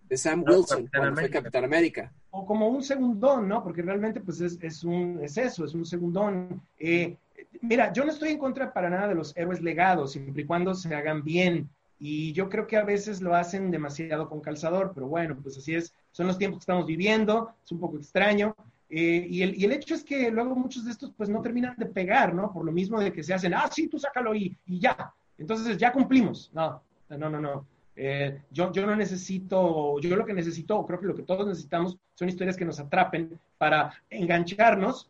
de 0.07 0.17
Sam 0.17 0.43
Wilson 0.47 0.89
cuando 0.93 1.19
fue 1.19 1.29
Capitán 1.29 1.63
América. 1.63 2.11
O 2.31 2.45
como 2.45 2.67
un 2.67 2.83
segundón, 2.83 3.47
¿no? 3.47 3.63
Porque 3.63 3.81
realmente 3.81 4.21
pues 4.21 4.39
es, 4.41 4.57
es 4.61 4.83
un, 4.83 5.19
es 5.21 5.37
eso, 5.37 5.65
es 5.65 5.73
un 5.73 5.85
segundón. 5.85 6.61
Eh, 6.79 7.17
mira, 7.61 7.91
yo 7.93 8.05
no 8.05 8.11
estoy 8.11 8.29
en 8.29 8.37
contra 8.37 8.73
para 8.73 8.89
nada 8.89 9.07
de 9.07 9.15
los 9.15 9.35
héroes 9.35 9.61
legados, 9.61 10.13
siempre 10.13 10.43
y 10.43 10.45
cuando 10.45 10.73
se 10.73 10.93
hagan 10.95 11.23
bien. 11.23 11.69
Y 11.99 12.33
yo 12.33 12.49
creo 12.49 12.65
que 12.65 12.77
a 12.77 12.83
veces 12.83 13.21
lo 13.21 13.35
hacen 13.35 13.69
demasiado 13.69 14.27
con 14.27 14.41
calzador, 14.41 14.91
pero 14.95 15.07
bueno, 15.07 15.37
pues 15.41 15.57
así 15.57 15.75
es, 15.75 15.93
son 16.11 16.27
los 16.27 16.37
tiempos 16.37 16.59
que 16.59 16.63
estamos 16.63 16.87
viviendo, 16.87 17.53
es 17.63 17.71
un 17.71 17.79
poco 17.79 17.97
extraño. 17.97 18.55
Eh, 18.89 19.27
y, 19.29 19.43
el, 19.43 19.55
y, 19.55 19.65
el, 19.65 19.71
hecho 19.71 19.93
es 19.93 20.03
que 20.03 20.31
luego 20.31 20.55
muchos 20.55 20.83
de 20.83 20.91
estos 20.91 21.13
pues 21.15 21.29
no 21.29 21.41
terminan 21.41 21.75
de 21.77 21.85
pegar, 21.85 22.33
¿no? 22.33 22.51
Por 22.51 22.65
lo 22.65 22.71
mismo 22.71 22.99
de 22.99 23.13
que 23.13 23.23
se 23.23 23.33
hacen, 23.33 23.53
ah, 23.53 23.69
sí, 23.71 23.87
tú 23.87 23.99
sácalo 23.99 24.33
y, 24.33 24.57
y 24.65 24.79
ya. 24.79 25.13
Entonces 25.37 25.77
ya 25.77 25.91
cumplimos. 25.91 26.51
No, 26.53 26.81
no, 27.09 27.29
no, 27.29 27.39
no. 27.39 27.65
Eh, 27.95 28.41
yo, 28.51 28.71
yo 28.71 28.85
no 28.85 28.95
necesito, 28.95 29.99
yo 29.99 30.15
lo 30.15 30.25
que 30.25 30.33
necesito, 30.33 30.85
creo 30.85 30.99
que 30.99 31.07
lo 31.07 31.15
que 31.15 31.23
todos 31.23 31.45
necesitamos 31.45 31.97
son 32.15 32.29
historias 32.29 32.55
que 32.55 32.65
nos 32.65 32.79
atrapen 32.79 33.37
para 33.57 33.93
engancharnos 34.09 35.09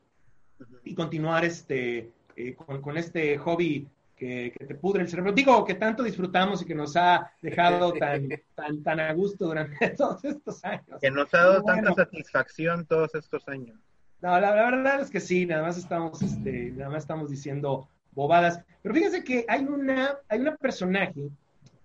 y 0.84 0.96
continuar 0.96 1.46
este, 1.46 2.12
eh, 2.36 2.56
con, 2.56 2.82
con, 2.82 2.98
este 2.98 3.38
hobby 3.38 3.88
que, 4.16 4.54
que, 4.58 4.66
te 4.66 4.76
pudre 4.76 5.04
el 5.04 5.10
cerebro. 5.10 5.32
Digo, 5.32 5.64
que 5.64 5.76
tanto 5.76 6.04
disfrutamos 6.04 6.62
y 6.62 6.66
que 6.66 6.76
nos 6.76 6.96
ha 6.96 7.32
dejado 7.42 7.94
tan, 8.00 8.30
tan, 8.56 8.84
tan 8.84 9.00
a 9.00 9.14
gusto 9.14 9.46
durante 9.46 9.90
todos 9.98 10.24
estos 10.26 10.64
años. 10.66 11.00
Que 11.00 11.12
nos 11.12 11.34
ha 11.34 11.38
dado 11.38 11.62
bueno, 11.62 11.84
tanta 11.84 12.06
satisfacción 12.06 12.86
todos 12.86 13.14
estos 13.16 13.48
años. 13.48 13.80
No, 14.22 14.40
la, 14.40 14.56
la, 14.56 14.70
verdad 14.70 15.02
es 15.02 15.10
que 15.10 15.20
sí, 15.20 15.46
nada 15.46 15.64
más 15.64 15.78
estamos, 15.78 16.22
este, 16.22 16.72
nada 16.72 16.92
más 16.92 17.04
estamos 17.04 17.30
diciendo 17.30 17.88
bobadas. 18.14 18.64
Pero 18.82 18.96
fíjense 18.96 19.24
que 19.24 19.46
hay 19.48 19.64
una, 19.64 20.18
hay 20.28 20.40
una 20.40 20.56
personaje 20.56 21.30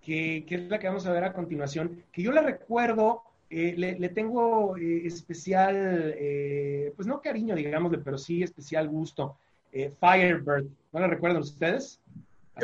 que, 0.01 0.45
que, 0.47 0.55
es 0.55 0.69
la 0.69 0.79
que 0.79 0.87
vamos 0.87 1.05
a 1.05 1.11
ver 1.11 1.23
a 1.23 1.33
continuación, 1.33 2.03
que 2.11 2.21
yo 2.21 2.31
la 2.31 2.41
recuerdo, 2.41 3.23
eh, 3.49 3.75
le, 3.77 3.99
le, 3.99 4.09
tengo 4.09 4.77
eh, 4.77 5.05
especial, 5.05 6.13
eh, 6.17 6.93
pues 6.95 7.07
no 7.07 7.21
cariño, 7.21 7.55
digámosle, 7.55 7.99
pero 7.99 8.17
sí 8.17 8.43
especial 8.43 8.87
gusto. 8.87 9.37
Firebird, 9.71 10.65
¿no 10.91 10.99
la 10.99 11.07
recuerdan 11.07 11.41
ustedes? 11.41 11.99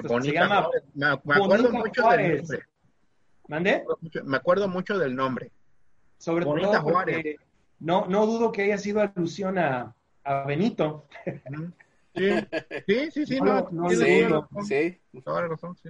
Bonita, 0.01 0.23
se 0.23 0.33
llama 0.33 0.67
me, 0.95 1.05
me 1.05 1.35
acuerdo 1.35 1.69
mucho 1.71 2.01
Juárez. 2.01 2.27
del 2.27 2.37
nombre. 2.37 2.63
¿Mande? 3.47 3.83
Me 4.23 4.37
acuerdo 4.37 4.67
mucho 4.67 4.97
del 4.97 5.15
nombre. 5.15 5.51
Sobre 6.17 6.45
Bonita 6.45 6.81
todo 6.81 7.03
no, 7.79 8.05
no 8.07 8.25
dudo 8.25 8.51
que 8.51 8.63
haya 8.63 8.77
sido 8.77 9.01
alusión 9.01 9.57
a, 9.57 9.93
a 10.23 10.45
Benito. 10.45 11.05
Sí, 12.15 13.11
sí, 13.11 13.25
sí, 13.25 13.39
No, 13.39 13.67
no, 13.71 13.83
no, 13.83 13.87
tiene 13.89 14.29
no, 14.29 14.41
razón, 14.41 14.65
sí. 14.65 14.99
razón, 15.25 15.75
sí. 15.81 15.89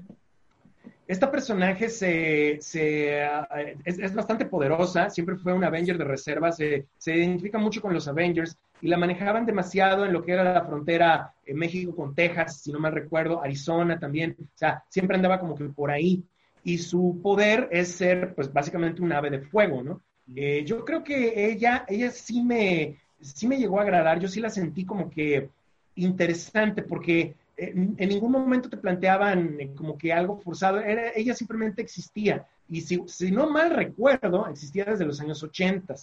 Esta 1.05 1.29
personaje 1.29 1.89
se, 1.89 2.57
se, 2.61 3.23
ah, 3.23 3.47
es, 3.83 3.99
es, 3.99 4.15
bastante 4.15 4.45
poderosa, 4.45 5.09
siempre 5.09 5.35
fue 5.35 5.51
un 5.51 5.63
Avenger 5.63 5.97
de 5.97 6.05
reserva, 6.05 6.51
se, 6.51 6.85
se, 6.97 7.17
identifica 7.17 7.57
mucho 7.57 7.81
con 7.81 7.93
los 7.93 8.07
Avengers 8.07 8.57
y 8.81 8.87
la 8.87 8.97
manejaban 8.97 9.45
demasiado 9.45 10.05
en 10.05 10.13
lo 10.13 10.23
que 10.23 10.31
era 10.31 10.53
la 10.53 10.63
frontera 10.63 11.33
en 11.45 11.57
México 11.57 11.93
con 11.93 12.15
Texas, 12.15 12.61
si 12.61 12.71
no 12.71 12.79
mal 12.79 12.93
recuerdo, 12.93 13.41
Arizona 13.41 13.99
también, 13.99 14.35
o 14.39 14.57
sea, 14.57 14.83
siempre 14.89 15.17
andaba 15.17 15.39
como 15.39 15.55
que 15.55 15.65
por 15.65 15.91
ahí. 15.91 16.23
Y 16.65 16.77
su 16.77 17.19
poder 17.21 17.67
es 17.71 17.89
ser, 17.89 18.33
pues, 18.33 18.51
básicamente 18.51 19.01
un 19.01 19.11
ave 19.11 19.29
de 19.29 19.41
fuego, 19.41 19.83
¿no? 19.83 20.01
Eh, 20.33 20.63
yo 20.65 20.85
creo 20.85 21.03
que 21.03 21.51
ella, 21.51 21.83
ella 21.89 22.11
sí 22.11 22.41
me, 22.41 22.97
sí 23.19 23.47
me 23.47 23.57
llegó 23.57 23.79
a 23.79 23.83
agradar, 23.83 24.19
yo 24.19 24.29
sí 24.29 24.39
la 24.39 24.49
sentí 24.49 24.85
como 24.85 25.09
que 25.09 25.49
interesante, 25.95 26.83
porque 26.83 27.35
en, 27.57 27.95
en, 27.97 28.09
ningún 28.09 28.31
momento 28.31 28.69
te 28.69 28.77
planteaban 28.77 29.57
como 29.75 29.97
que 29.97 30.11
algo 30.11 30.37
forzado, 30.39 30.79
Era, 30.79 31.11
ella 31.15 31.35
simplemente 31.35 31.81
existía. 31.81 32.47
Y 32.69 32.81
si, 32.81 33.01
si, 33.07 33.31
no 33.31 33.49
mal 33.49 33.71
recuerdo, 33.71 34.47
existía 34.47 34.85
desde 34.85 35.05
los 35.05 35.19
años 35.19 35.43
80, 35.43 35.95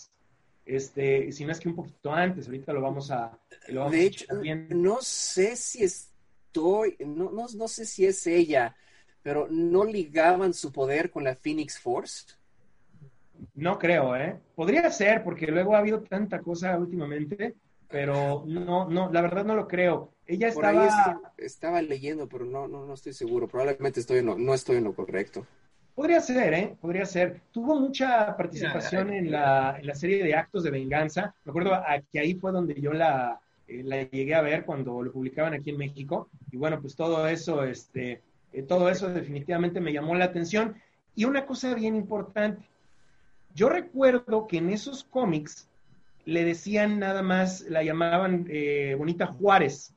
este, 0.66 1.32
si 1.32 1.44
no 1.44 1.52
es 1.52 1.58
que 1.58 1.68
un 1.68 1.74
poquito 1.74 2.12
antes, 2.12 2.46
ahorita 2.46 2.72
lo 2.72 2.80
vamos 2.80 3.10
a... 3.10 3.36
Lo 3.68 3.80
vamos 3.80 3.92
de 3.92 4.04
hecho, 4.04 4.26
no 4.70 4.98
sé 5.00 5.56
si 5.56 5.82
estoy, 5.82 6.96
no, 7.00 7.30
no, 7.30 7.46
no 7.56 7.68
sé 7.68 7.84
si 7.84 8.06
es 8.06 8.26
ella, 8.26 8.76
pero 9.22 9.48
no 9.50 9.84
ligaban 9.84 10.54
su 10.54 10.72
poder 10.72 11.10
con 11.10 11.24
la 11.24 11.34
Phoenix 11.34 11.78
Force. 11.78 12.34
No 13.54 13.78
creo, 13.78 14.14
¿eh? 14.16 14.38
Podría 14.54 14.90
ser, 14.90 15.24
porque 15.24 15.46
luego 15.46 15.74
ha 15.74 15.78
habido 15.78 16.02
tanta 16.02 16.40
cosa 16.40 16.78
últimamente, 16.78 17.54
pero 17.90 18.44
no, 18.46 18.88
no, 18.88 19.10
la 19.12 19.20
verdad 19.20 19.44
no 19.44 19.54
lo 19.54 19.66
creo. 19.66 20.12
Ella 20.26 20.48
estaba... 20.48 20.72
Por 20.72 20.82
ahí 20.82 21.16
estaba 21.38 21.82
leyendo, 21.82 22.28
pero 22.28 22.44
no, 22.44 22.68
no, 22.68 22.86
no 22.86 22.94
estoy 22.94 23.12
seguro. 23.12 23.48
Probablemente 23.48 24.00
estoy 24.00 24.18
en 24.18 24.26
lo, 24.26 24.38
no 24.38 24.54
estoy 24.54 24.76
en 24.76 24.84
lo 24.84 24.94
correcto. 24.94 25.46
Podría 25.94 26.20
ser, 26.20 26.54
¿eh? 26.54 26.76
Podría 26.80 27.04
ser. 27.04 27.42
Tuvo 27.50 27.78
mucha 27.78 28.36
participación 28.36 29.12
en 29.12 29.30
la, 29.30 29.76
en 29.78 29.86
la 29.86 29.94
serie 29.94 30.22
de 30.22 30.34
Actos 30.34 30.62
de 30.62 30.70
Venganza. 30.70 31.34
Me 31.44 31.50
acuerdo 31.50 31.72
que 32.12 32.20
ahí 32.20 32.34
fue 32.34 32.52
donde 32.52 32.80
yo 32.80 32.92
la, 32.92 33.40
eh, 33.66 33.82
la 33.84 34.04
llegué 34.04 34.34
a 34.34 34.40
ver 34.40 34.64
cuando 34.64 35.02
lo 35.02 35.12
publicaban 35.12 35.52
aquí 35.52 35.70
en 35.70 35.78
México. 35.78 36.28
Y 36.52 36.56
bueno, 36.56 36.80
pues 36.80 36.94
todo 36.94 37.26
eso, 37.26 37.64
este, 37.64 38.22
eh, 38.52 38.62
todo 38.62 38.88
eso 38.88 39.10
definitivamente 39.10 39.80
me 39.80 39.92
llamó 39.92 40.14
la 40.14 40.26
atención. 40.26 40.76
Y 41.16 41.24
una 41.24 41.44
cosa 41.44 41.74
bien 41.74 41.96
importante. 41.96 42.64
Yo 43.54 43.68
recuerdo 43.68 44.46
que 44.46 44.58
en 44.58 44.70
esos 44.70 45.02
cómics 45.02 45.68
le 46.24 46.44
decían 46.44 46.98
nada 46.98 47.22
más, 47.22 47.62
la 47.62 47.82
llamaban 47.82 48.46
eh, 48.48 48.94
Bonita 48.98 49.26
Juárez, 49.26 49.94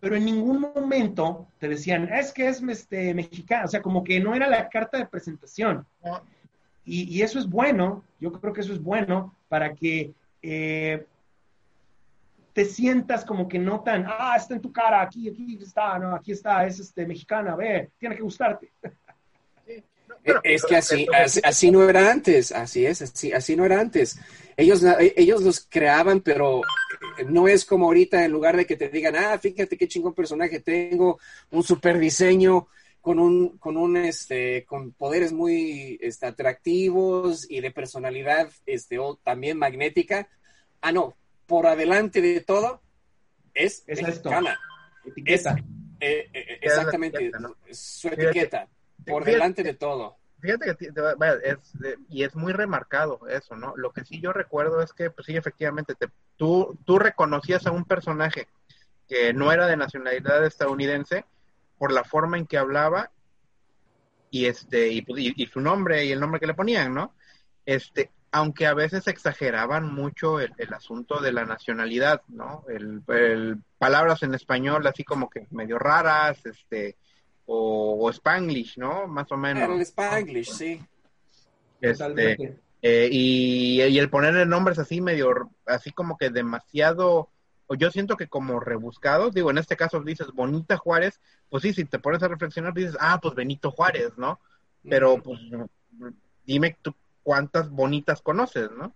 pero 0.00 0.16
en 0.16 0.24
ningún 0.24 0.60
momento 0.60 1.48
te 1.58 1.68
decían, 1.68 2.12
es 2.12 2.32
que 2.32 2.48
es 2.48 2.62
este, 2.62 3.14
mexicana, 3.14 3.64
o 3.64 3.68
sea, 3.68 3.80
como 3.80 4.04
que 4.04 4.20
no 4.20 4.34
era 4.34 4.46
la 4.46 4.68
carta 4.68 4.98
de 4.98 5.06
presentación. 5.06 5.86
Y, 6.84 7.04
y, 7.04 7.22
eso 7.22 7.38
es 7.38 7.48
bueno, 7.48 8.04
yo 8.20 8.30
creo 8.32 8.52
que 8.52 8.60
eso 8.60 8.74
es 8.74 8.82
bueno 8.82 9.34
para 9.48 9.74
que 9.74 10.12
eh, 10.42 11.06
te 12.52 12.64
sientas 12.64 13.24
como 13.24 13.48
que 13.48 13.58
no 13.58 13.80
tan, 13.80 14.04
ah, 14.06 14.34
está 14.36 14.54
en 14.54 14.60
tu 14.60 14.72
cara, 14.72 15.00
aquí, 15.00 15.28
aquí 15.28 15.58
está, 15.60 15.98
no, 15.98 16.14
aquí 16.14 16.32
está, 16.32 16.66
es 16.66 16.78
este, 16.78 17.06
mexicana, 17.06 17.56
ve, 17.56 17.90
tiene 17.98 18.14
que 18.16 18.22
gustarte. 18.22 18.72
Es 20.42 20.64
que 20.64 20.76
así, 20.76 21.06
así, 21.14 21.40
así, 21.44 21.70
no 21.70 21.88
era 21.88 22.10
antes, 22.10 22.50
así 22.50 22.86
es, 22.86 23.02
así, 23.02 23.32
así 23.32 23.56
no 23.56 23.66
era 23.66 23.78
antes. 23.78 24.18
Ellos, 24.56 24.82
ellos 25.16 25.42
los 25.42 25.60
creaban, 25.60 26.20
pero 26.20 26.62
no 27.26 27.46
es 27.46 27.64
como 27.64 27.86
ahorita, 27.86 28.24
en 28.24 28.32
lugar 28.32 28.56
de 28.56 28.64
que 28.64 28.76
te 28.76 28.88
digan, 28.88 29.16
ah, 29.16 29.38
fíjate 29.38 29.76
qué 29.76 29.86
chingón 29.86 30.14
personaje 30.14 30.60
tengo, 30.60 31.18
un 31.50 31.62
super 31.62 31.98
diseño, 31.98 32.68
con 33.02 33.18
un, 33.18 33.58
con 33.58 33.76
un, 33.76 33.98
este, 33.98 34.64
con 34.64 34.92
poderes 34.92 35.32
muy 35.32 35.98
este, 36.00 36.24
atractivos 36.24 37.46
y 37.50 37.60
de 37.60 37.70
personalidad, 37.70 38.50
este, 38.64 38.98
o 38.98 39.16
también 39.16 39.58
magnética. 39.58 40.26
Ah, 40.80 40.92
no, 40.92 41.14
por 41.46 41.66
adelante 41.66 42.22
de 42.22 42.40
todo, 42.40 42.80
es, 43.52 43.84
es 43.86 44.02
mexicana. 44.02 44.58
Etiqueta. 45.04 45.50
Es, 45.50 45.64
eh, 46.00 46.30
eh, 46.32 46.58
exactamente, 46.62 47.18
etiqueta, 47.18 47.38
¿no? 47.40 47.56
su 47.70 48.08
etiqueta 48.08 48.68
por 49.06 49.24
delante 49.24 49.62
de 49.62 49.74
todo. 49.74 50.16
Fíjate 50.40 50.76
que 50.76 50.88
es, 51.44 51.58
y 52.10 52.22
es 52.22 52.36
muy 52.36 52.52
remarcado 52.52 53.20
eso, 53.28 53.56
¿no? 53.56 53.74
Lo 53.76 53.92
que 53.92 54.04
sí 54.04 54.20
yo 54.20 54.32
recuerdo 54.32 54.82
es 54.82 54.92
que, 54.92 55.08
pues 55.08 55.26
sí, 55.26 55.36
efectivamente, 55.36 55.94
te, 55.94 56.08
tú, 56.36 56.78
tú 56.84 56.98
reconocías 56.98 57.66
a 57.66 57.70
un 57.70 57.84
personaje 57.86 58.48
que 59.08 59.32
no 59.32 59.52
era 59.52 59.66
de 59.66 59.76
nacionalidad 59.76 60.44
estadounidense 60.44 61.24
por 61.78 61.92
la 61.92 62.04
forma 62.04 62.36
en 62.36 62.46
que 62.46 62.58
hablaba 62.58 63.10
y 64.30 64.46
este 64.46 64.88
y, 64.88 65.04
y, 65.06 65.42
y, 65.42 65.46
su 65.46 65.60
nombre 65.60 66.04
y 66.04 66.12
el 66.12 66.20
nombre 66.20 66.40
que 66.40 66.46
le 66.46 66.54
ponían, 66.54 66.92
¿no? 66.92 67.14
Este, 67.64 68.10
aunque 68.32 68.66
a 68.66 68.74
veces 68.74 69.06
exageraban 69.06 69.94
mucho 69.94 70.40
el, 70.40 70.52
el 70.58 70.74
asunto 70.74 71.20
de 71.20 71.32
la 71.32 71.44
nacionalidad, 71.44 72.20
¿no? 72.28 72.64
El, 72.68 73.02
el, 73.08 73.58
palabras 73.78 74.22
en 74.22 74.34
español 74.34 74.86
así 74.86 75.04
como 75.04 75.30
que 75.30 75.46
medio 75.50 75.78
raras, 75.78 76.44
este, 76.44 76.96
o, 77.46 78.06
o, 78.06 78.10
Spanglish, 78.10 78.78
¿no? 78.78 79.06
Más 79.06 79.30
o 79.32 79.36
menos. 79.36 79.68
El 79.68 79.80
Spanglish, 79.80 80.50
sí. 80.50 80.80
Este, 81.80 82.58
eh, 82.82 83.08
y, 83.10 83.82
y, 83.82 83.98
el 83.98 84.10
ponerle 84.10 84.46
nombres 84.46 84.78
así 84.78 85.00
medio, 85.00 85.50
así 85.66 85.90
como 85.90 86.16
que 86.16 86.30
demasiado, 86.30 87.28
o 87.66 87.74
yo 87.74 87.90
siento 87.90 88.16
que 88.16 88.28
como 88.28 88.60
rebuscados, 88.60 89.34
digo, 89.34 89.50
en 89.50 89.58
este 89.58 89.76
caso 89.76 90.00
dices 90.00 90.28
Bonita 90.32 90.76
Juárez, 90.76 91.20
pues 91.50 91.62
sí, 91.62 91.72
si 91.72 91.84
te 91.84 91.98
pones 91.98 92.22
a 92.22 92.28
reflexionar 92.28 92.72
dices, 92.74 92.96
ah, 93.00 93.18
pues 93.22 93.34
Benito 93.34 93.70
Juárez, 93.70 94.12
¿no? 94.16 94.40
Pero 94.88 95.22
pues 95.22 95.40
dime 96.44 96.76
tú 96.82 96.94
cuántas 97.22 97.70
bonitas 97.70 98.20
conoces, 98.20 98.70
¿no? 98.70 98.94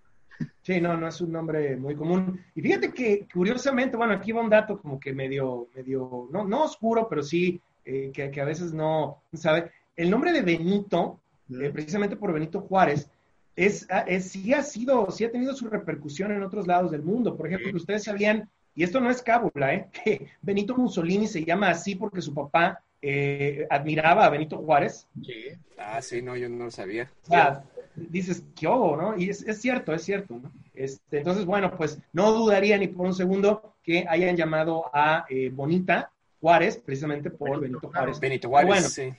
Sí, 0.62 0.81
no, 0.81 0.97
no 0.97 1.09
es 1.09 1.21
un 1.21 1.33
nombre 1.33 1.76
muy 1.76 1.97
común. 1.97 2.45
Y 2.55 2.62
fíjate 2.62 2.93
que 2.93 3.26
curiosamente, 3.33 3.97
bueno, 3.97 4.12
aquí 4.12 4.33
va 4.33 4.43
un 4.43 4.50
dato 4.50 4.78
como 4.78 5.00
que 5.00 5.12
medio, 5.12 5.69
medio, 5.75 6.28
no, 6.31 6.45
no 6.45 6.64
oscuro, 6.64 7.09
pero 7.09 7.23
sí 7.23 7.61
eh, 7.88 8.11
que, 8.12 8.30
que, 8.30 8.40
a 8.42 8.45
veces 8.45 8.75
no 8.75 9.23
sabe. 9.33 9.71
El 9.97 10.11
nombre 10.11 10.30
de 10.30 10.42
Benito, 10.42 11.21
eh, 11.50 11.71
precisamente 11.73 12.16
por 12.16 12.35
Benito 12.35 12.61
Juárez, 12.61 13.09
es, 13.57 13.87
ah, 13.88 14.04
es, 14.07 14.30
sí 14.30 14.52
ha 14.52 14.62
sido, 14.62 15.11
sí 15.11 15.25
ha 15.25 15.33
tenido 15.33 15.54
su 15.54 15.71
repercusión 15.71 16.30
en 16.33 16.42
otros 16.42 16.66
lados 16.66 16.90
del 16.90 17.02
mundo. 17.02 17.35
Por 17.35 17.47
ejemplo, 17.47 17.71
que 17.71 17.78
ustedes 17.78 18.04
sabían, 18.04 18.47
y 18.75 18.83
esto 18.85 19.00
no 19.00 19.11
es 19.11 19.23
cábula, 19.23 19.73
¿eh? 19.73 19.88
que 20.04 20.28
Benito 20.42 20.76
Mussolini 20.76 21.26
se 21.26 21.42
llama 21.42 21.71
así 21.71 21.95
porque 21.95 22.21
su 22.21 22.35
papá 22.35 22.83
eh, 23.00 23.66
admiraba 23.71 24.26
a 24.26 24.30
Benito 24.30 24.59
Juárez. 24.59 25.09
Sí. 25.25 25.57
Ah, 25.78 26.02
sí, 26.02 26.21
no, 26.21 26.37
yo 26.37 26.50
no 26.50 26.66
lo 26.66 26.71
sabía. 26.71 27.11
O 27.23 27.26
sea, 27.26 27.64
dices, 27.97 28.45
¿qué 28.54 28.66
hago, 28.66 28.99
no? 28.99 29.16
Y 29.16 29.30
es, 29.30 29.49
es, 29.49 29.62
cierto, 29.62 29.95
es 29.95 30.02
cierto, 30.02 30.38
¿no? 30.42 30.52
Este, 30.75 31.18
entonces, 31.18 31.47
bueno, 31.47 31.75
pues 31.75 31.99
no 32.12 32.33
dudaría 32.33 32.76
ni 32.76 32.88
por 32.88 33.07
un 33.07 33.14
segundo 33.14 33.76
que 33.83 34.04
hayan 34.07 34.37
llamado 34.37 34.90
a 34.92 35.25
eh, 35.30 35.49
Bonita 35.50 36.12
Juárez, 36.40 36.76
precisamente 36.78 37.30
por 37.30 37.61
Benito, 37.61 37.88
Juárez. 37.88 38.21
Benito 38.21 38.49
Juárez, 38.49 38.68
bueno, 38.68 38.88
sí. 38.88 39.12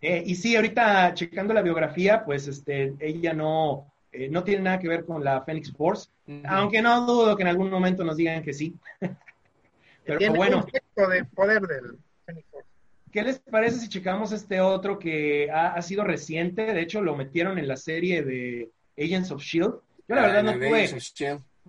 Eh, 0.00 0.22
y 0.26 0.34
sí, 0.36 0.54
ahorita 0.54 1.12
checando 1.14 1.52
la 1.52 1.62
biografía, 1.62 2.24
pues 2.24 2.46
este, 2.46 2.94
ella 3.00 3.32
no, 3.32 3.92
eh, 4.12 4.28
no 4.28 4.44
tiene 4.44 4.62
nada 4.62 4.78
que 4.78 4.88
ver 4.88 5.04
con 5.04 5.24
la 5.24 5.42
Phoenix 5.42 5.72
Force, 5.72 6.08
aunque 6.44 6.80
no 6.80 7.04
dudo 7.04 7.36
que 7.36 7.42
en 7.42 7.48
algún 7.48 7.70
momento 7.70 8.04
nos 8.04 8.16
digan 8.16 8.42
que 8.42 8.52
sí. 8.52 8.74
Pero 10.04 10.18
tiene 10.18 10.36
bueno. 10.36 10.64
Un 10.64 11.10
de 11.10 11.24
poder 11.24 11.62
del 11.62 11.98
Phoenix 12.24 12.46
Force. 12.50 12.68
¿Qué 13.10 13.22
les 13.22 13.38
parece 13.40 13.78
si 13.78 13.88
checamos 13.88 14.32
este 14.32 14.60
otro 14.60 14.98
que 14.98 15.50
ha, 15.50 15.74
ha, 15.74 15.82
sido 15.82 16.04
reciente? 16.04 16.72
De 16.72 16.80
hecho, 16.80 17.00
lo 17.00 17.16
metieron 17.16 17.58
en 17.58 17.66
la 17.66 17.76
serie 17.76 18.22
de 18.22 18.70
Agents 18.96 19.30
of 19.30 19.42
Shield. 19.42 19.74
Yo 20.06 20.14
la 20.14 20.22
ah, 20.22 20.26
verdad 20.26 20.42
no 20.44 20.52
tuve, 20.52 20.98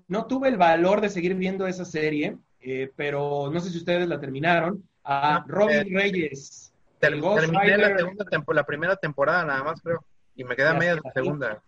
no 0.07 0.25
tuve 0.27 0.49
el 0.49 0.57
valor 0.57 1.01
de 1.01 1.09
seguir 1.09 1.35
viendo 1.35 1.67
esa 1.67 1.85
serie, 1.85 2.38
eh, 2.61 2.91
pero 2.95 3.49
no 3.51 3.59
sé 3.59 3.69
si 3.69 3.77
ustedes 3.77 4.07
la 4.07 4.19
terminaron. 4.19 4.83
A 5.03 5.43
Robin 5.47 5.93
Reyes 5.93 6.71
terminé 6.99 7.77
la, 7.77 7.97
segunda 7.97 8.25
la 8.53 8.63
primera 8.65 8.95
temporada 8.95 9.45
nada 9.45 9.63
más, 9.63 9.81
creo. 9.81 10.03
Y 10.35 10.43
me 10.43 10.55
queda 10.55 10.73
media 10.73 10.99
la 11.03 11.11
segunda. 11.11 11.61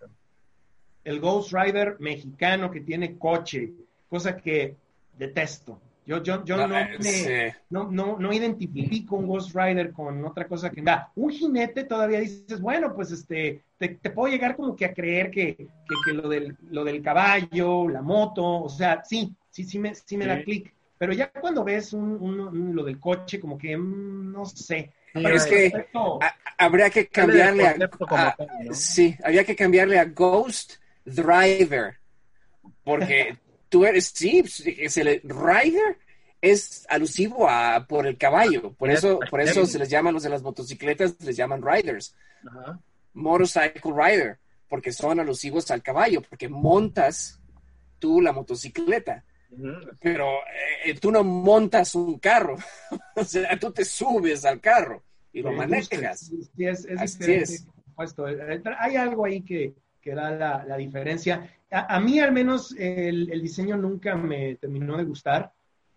El 1.04 1.20
Ghost 1.20 1.54
Rider 1.54 1.98
mexicano 2.00 2.70
que 2.70 2.82
tiene 2.82 3.18
coche, 3.18 3.72
cosa 4.10 4.38
que 4.38 4.76
detesto. 5.18 5.80
Yo, 6.06 6.22
yo, 6.24 6.44
yo 6.44 6.58
no, 6.58 6.68
me, 6.68 7.56
no, 7.70 7.92
no, 7.92 8.18
no, 8.18 8.34
identifico 8.34 9.16
un 9.16 9.28
Ghost 9.28 9.56
Rider 9.56 9.92
con 9.92 10.26
otra 10.26 10.48
cosa 10.48 10.70
que 10.70 10.82
da. 10.82 11.12
Un 11.16 11.32
jinete 11.32 11.84
todavía 11.84 12.20
dices, 12.20 12.60
bueno, 12.60 12.94
pues 12.96 13.12
este, 13.12 13.62
te, 13.78 13.90
te 13.90 14.10
puedo 14.10 14.32
llegar 14.32 14.56
como 14.56 14.76
que 14.76 14.86
a 14.86 14.94
creer 14.94 15.30
que, 15.30 15.56
que, 15.56 15.96
que, 16.06 16.14
lo, 16.14 16.28
del, 16.28 16.58
lo 16.70 16.84
del 16.84 17.04
caballo, 17.04 17.88
la 17.88 18.02
moto, 18.02 18.64
o 18.64 18.70
sea, 18.70 19.04
sí, 19.04 19.34
sí, 19.52 19.64
sí 19.64 19.78
me, 19.78 19.94
sí 19.94 20.18
me 20.18 20.26
da 20.26 20.42
clic. 20.44 20.74
Pero 21.02 21.14
ya 21.14 21.32
cuando 21.32 21.64
ves 21.64 21.94
un, 21.94 22.12
un, 22.22 22.76
lo 22.76 22.84
del 22.84 23.00
coche, 23.00 23.40
como 23.40 23.58
que 23.58 23.76
mm, 23.76 24.34
no 24.34 24.46
sé. 24.46 24.94
es 25.16 25.46
que 25.48 25.88
habría 26.60 26.92
que 26.92 27.08
cambiarle 27.08 27.66
a, 27.66 28.38
sí, 28.72 29.18
habría 29.24 29.44
que 29.44 29.56
cambiarle 29.56 29.98
a 29.98 30.06
Ghost 30.06 30.74
Driver, 31.04 31.98
porque 32.84 33.36
tú 33.70 33.84
eres, 33.84 34.12
sí, 34.14 34.44
es 34.78 34.96
el 34.98 35.22
Rider 35.24 35.98
es 36.40 36.86
alusivo 36.88 37.50
a 37.50 37.88
por 37.88 38.06
el 38.06 38.20
caballo, 38.20 38.74
por 38.74 38.92
eso, 38.92 39.22
por 39.28 39.42
eso 39.42 39.66
se 39.66 39.80
les 39.80 39.90
llaman 39.90 40.14
los 40.14 40.22
de 40.22 40.30
las 40.30 40.44
motocicletas, 40.44 41.16
les 41.22 41.36
llaman 41.36 41.64
riders, 41.64 42.16
motorcycle 43.14 43.92
rider, 43.92 44.38
porque 44.70 44.92
son 44.92 45.20
alusivos 45.20 45.72
al 45.72 45.82
caballo, 45.82 46.22
porque 46.22 46.48
montas 46.48 47.40
tú 47.98 48.22
la 48.22 48.34
motocicleta. 48.34 49.26
Pero 50.00 50.38
eh, 50.86 50.94
tú 51.00 51.12
no 51.12 51.24
montas 51.24 51.96
un 51.96 52.20
carro, 52.20 52.56
o 53.16 53.24
sea, 53.24 53.58
tú 53.60 53.72
te 53.72 53.86
subes 53.86 54.46
al 54.46 54.60
carro 54.60 55.04
y 55.34 55.42
lo 55.42 55.52
manejas. 55.52 56.32
Sí, 56.56 56.66
es, 56.66 56.86
es 56.86 57.66
Hay 58.80 58.96
algo 58.96 59.26
ahí 59.26 59.42
que, 59.42 59.74
que 60.02 60.16
da 60.16 60.32
la, 60.32 60.66
la 60.66 60.78
diferencia. 60.78 61.50
A, 61.70 61.96
a, 61.96 62.00
mí 62.00 62.20
al 62.20 62.32
menos 62.32 62.76
el, 62.78 63.32
el, 63.32 63.42
diseño 63.42 63.78
nunca 63.78 64.16
me 64.16 64.56
terminó 64.56 64.98
de 64.98 65.04
gustar 65.04 65.52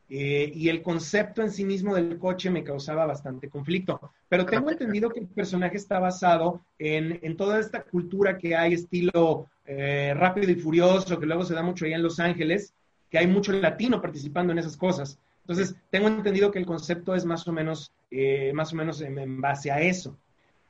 eh, 0.09 0.53
y 0.55 0.69
el 0.69 0.83
concepto 0.83 1.43
en 1.43 1.51
sí 1.51 1.65
mismo 1.65 1.95
del 1.95 2.19
coche 2.19 2.51
me 2.51 2.63
causaba 2.63 3.07
bastante 3.07 3.49
conflicto. 3.49 4.13
Pero 4.29 4.45
tengo 4.47 4.71
entendido 4.71 5.11
que 5.11 5.21
el 5.21 5.27
personaje 5.27 5.77
está 5.77 5.99
basado 5.99 6.61
en, 6.79 7.19
en 7.23 7.37
toda 7.37 7.59
esta 7.59 7.83
cultura 7.83 8.37
que 8.37 8.55
hay 8.55 8.75
estilo 8.75 9.49
eh, 9.65 10.13
rápido 10.15 10.51
y 10.51 10.57
furioso, 10.57 11.19
que 11.19 11.27
luego 11.27 11.45
se 11.45 11.55
da 11.55 11.63
mucho 11.63 11.87
allá 11.87 11.97
en 11.97 12.03
Los 12.03 12.21
Ángeles, 12.21 12.75
que 13.15 13.19
hay 13.19 13.29
mucho 13.29 13.53
latino 13.53 14.03
participando 14.03 14.53
en 14.53 14.59
esas 14.59 14.77
cosas. 14.77 15.21
Entonces, 15.43 15.77
tengo 15.89 16.09
entendido 16.09 16.51
que 16.51 16.59
el 16.59 16.67
concepto 16.67 17.15
es 17.15 17.25
más 17.25 17.47
o 17.47 17.53
menos, 17.53 17.93
eh, 18.11 18.51
más 18.53 18.73
o 18.73 18.77
menos 18.77 19.01
en, 19.03 19.17
en, 19.17 19.41
base 19.41 19.71
a 19.71 19.81
eso. 19.81 20.19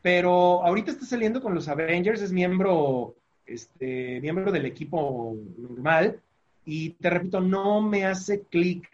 Pero 0.03 0.63
ahorita 0.63 0.91
está 0.91 1.07
saliendo 1.07 1.41
con 1.41 1.55
los 1.55 1.69
Avengers, 1.69 2.21
es 2.21 2.33
miembro, 2.33 3.15
este, 3.47 4.21
miembro 4.21 4.53
del 4.53 4.67
equipo 4.67 5.35
normal, 5.57 6.21
y 6.67 6.91
te 6.91 7.09
repito, 7.09 7.41
no 7.41 7.81
me 7.81 8.05
hace 8.05 8.43
clic 8.43 8.91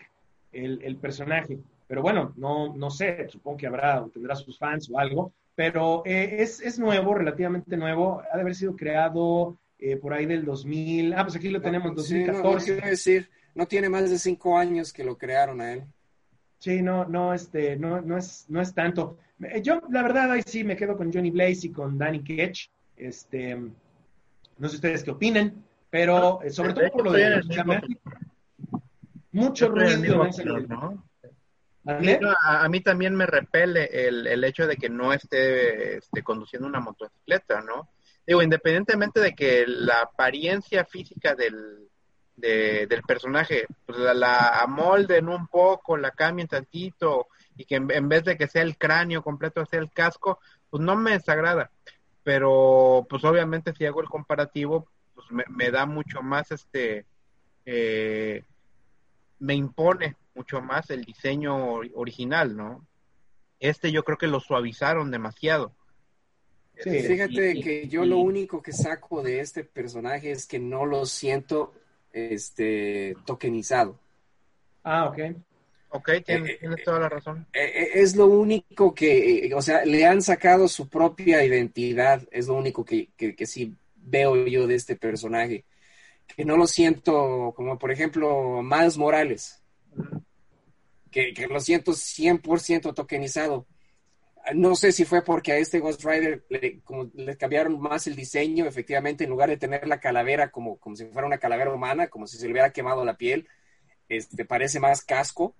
el, 0.52 0.80
el, 0.84 0.94
personaje. 0.94 1.58
Pero 1.88 2.02
bueno, 2.02 2.32
no, 2.36 2.72
no 2.76 2.88
sé, 2.88 3.28
supongo 3.30 3.56
que 3.56 3.66
habrá, 3.66 4.06
tendrá 4.14 4.36
sus 4.36 4.56
fans 4.60 4.88
o 4.92 4.96
algo, 4.96 5.32
pero 5.56 6.04
eh, 6.06 6.36
es, 6.38 6.60
es, 6.60 6.78
nuevo, 6.78 7.14
relativamente 7.14 7.76
nuevo, 7.76 8.22
ha 8.32 8.36
de 8.36 8.42
haber 8.42 8.54
sido 8.54 8.76
creado 8.76 9.56
eh, 9.80 9.96
por 9.96 10.14
ahí 10.14 10.26
del 10.26 10.44
2000, 10.44 11.14
ah, 11.14 11.24
pues 11.24 11.34
aquí 11.34 11.48
lo 11.48 11.60
tenemos, 11.60 11.96
2014. 11.96 12.64
Sí, 12.64 12.70
no, 12.70 12.80
no 12.80 12.86
decir, 12.86 13.28
no 13.54 13.66
tiene 13.66 13.88
más 13.88 14.10
de 14.10 14.18
cinco 14.18 14.56
años 14.56 14.92
que 14.92 15.04
lo 15.04 15.16
crearon 15.16 15.60
a 15.60 15.72
él. 15.72 15.84
Sí, 16.58 16.82
no, 16.82 17.06
no, 17.06 17.32
este, 17.32 17.76
no, 17.76 18.00
no 18.00 18.18
es, 18.18 18.44
no 18.48 18.60
es 18.60 18.74
tanto. 18.74 19.18
Eh, 19.40 19.62
yo, 19.62 19.80
la 19.90 20.02
verdad, 20.02 20.32
ahí 20.32 20.42
sí 20.44 20.62
me 20.62 20.76
quedo 20.76 20.96
con 20.96 21.12
Johnny 21.12 21.30
Blaze 21.30 21.68
y 21.68 21.72
con 21.72 21.96
Danny 21.96 22.22
Ketch. 22.22 22.70
Este, 22.96 23.54
no 23.54 24.68
sé 24.68 24.76
ustedes 24.76 25.02
qué 25.02 25.10
opinen, 25.10 25.64
pero 25.88 26.42
eh, 26.42 26.50
sobre 26.50 26.74
todo 26.74 26.90
por 26.90 27.04
lo 27.04 27.12
de 27.12 27.42
mucho 29.32 29.68
ruido. 29.68 30.28
¿no? 30.68 31.02
A, 31.86 32.64
a, 32.64 32.68
mí 32.68 32.80
también 32.80 33.14
me 33.14 33.24
repele 33.24 33.88
el, 33.90 34.26
el 34.26 34.44
hecho 34.44 34.66
de 34.66 34.76
que 34.76 34.90
no 34.90 35.14
esté, 35.14 35.96
esté 35.96 36.22
conduciendo 36.22 36.68
una 36.68 36.80
motocicleta, 36.80 37.62
¿no? 37.62 37.88
Digo, 38.26 38.42
independientemente 38.42 39.18
de 39.18 39.34
que 39.34 39.64
la 39.66 40.02
apariencia 40.02 40.84
física 40.84 41.34
del, 41.34 41.89
de, 42.40 42.86
del 42.86 43.02
personaje, 43.02 43.66
pues 43.86 43.98
la, 43.98 44.14
la, 44.14 44.48
amolden 44.60 45.28
un 45.28 45.46
poco, 45.46 45.96
la 45.96 46.10
cambien 46.10 46.48
tantito 46.48 47.28
y 47.56 47.64
que 47.64 47.76
en, 47.76 47.90
en, 47.90 48.08
vez 48.08 48.24
de 48.24 48.36
que 48.36 48.48
sea 48.48 48.62
el 48.62 48.76
cráneo 48.76 49.22
completo 49.22 49.64
sea 49.66 49.80
el 49.80 49.90
casco, 49.90 50.40
pues 50.68 50.82
no 50.82 50.96
me 50.96 51.12
desagrada. 51.12 51.70
Pero 52.22 53.06
pues 53.08 53.24
obviamente 53.24 53.72
si 53.74 53.86
hago 53.86 54.00
el 54.00 54.08
comparativo, 54.08 54.88
pues 55.14 55.30
me, 55.30 55.44
me 55.48 55.70
da 55.70 55.86
mucho 55.86 56.22
más 56.22 56.50
este, 56.50 57.06
eh, 57.64 58.44
me 59.38 59.54
impone 59.54 60.16
mucho 60.34 60.60
más 60.60 60.90
el 60.90 61.04
diseño 61.04 61.74
original, 61.94 62.56
¿no? 62.56 62.86
Este 63.58 63.92
yo 63.92 64.04
creo 64.04 64.18
que 64.18 64.26
lo 64.26 64.40
suavizaron 64.40 65.10
demasiado. 65.10 65.74
Sí, 66.78 67.00
Fíjate 67.00 67.60
que 67.60 67.88
yo 67.88 68.06
lo 68.06 68.18
único 68.18 68.62
que 68.62 68.72
saco 68.72 69.22
de 69.22 69.40
este 69.40 69.64
personaje 69.64 70.30
es 70.30 70.46
que 70.46 70.58
no 70.58 70.86
lo 70.86 71.04
siento 71.04 71.74
este, 72.12 73.16
tokenizado. 73.24 73.98
Ah, 74.82 75.06
ok. 75.06 75.18
Ok, 75.92 76.10
tienes, 76.24 76.50
eh, 76.62 76.82
toda 76.84 77.00
la 77.00 77.08
razón. 77.08 77.46
Eh, 77.52 77.64
eh, 77.64 77.90
es 77.94 78.14
lo 78.14 78.26
único 78.26 78.94
que, 78.94 79.50
o 79.56 79.60
sea, 79.60 79.84
le 79.84 80.06
han 80.06 80.22
sacado 80.22 80.68
su 80.68 80.88
propia 80.88 81.44
identidad, 81.44 82.22
es 82.30 82.46
lo 82.46 82.54
único 82.54 82.84
que, 82.84 83.08
que, 83.16 83.34
que 83.34 83.46
sí 83.46 83.74
veo 83.96 84.46
yo 84.46 84.68
de 84.68 84.76
este 84.76 84.94
personaje. 84.94 85.64
Que 86.28 86.44
no 86.44 86.56
lo 86.56 86.68
siento 86.68 87.52
como, 87.56 87.76
por 87.76 87.90
ejemplo, 87.90 88.62
Miles 88.62 88.96
Morales, 88.96 89.60
que, 91.10 91.34
que 91.34 91.48
lo 91.48 91.58
siento 91.58 91.92
100% 91.92 92.94
tokenizado 92.94 93.66
no 94.54 94.74
sé 94.74 94.92
si 94.92 95.04
fue 95.04 95.22
porque 95.22 95.52
a 95.52 95.58
este 95.58 95.80
Ghost 95.80 96.04
Rider 96.04 96.44
le, 96.48 96.80
como, 96.80 97.10
le 97.14 97.36
cambiaron 97.36 97.80
más 97.80 98.06
el 98.06 98.16
diseño, 98.16 98.66
efectivamente, 98.66 99.24
en 99.24 99.30
lugar 99.30 99.48
de 99.48 99.56
tener 99.56 99.86
la 99.88 100.00
calavera 100.00 100.50
como, 100.50 100.78
como 100.78 100.96
si 100.96 101.06
fuera 101.06 101.26
una 101.26 101.38
calavera 101.38 101.72
humana, 101.72 102.08
como 102.08 102.26
si 102.26 102.36
se 102.36 102.46
le 102.46 102.52
hubiera 102.52 102.72
quemado 102.72 103.04
la 103.04 103.16
piel, 103.16 103.48
este, 104.08 104.44
parece 104.44 104.80
más 104.80 105.04
casco. 105.04 105.54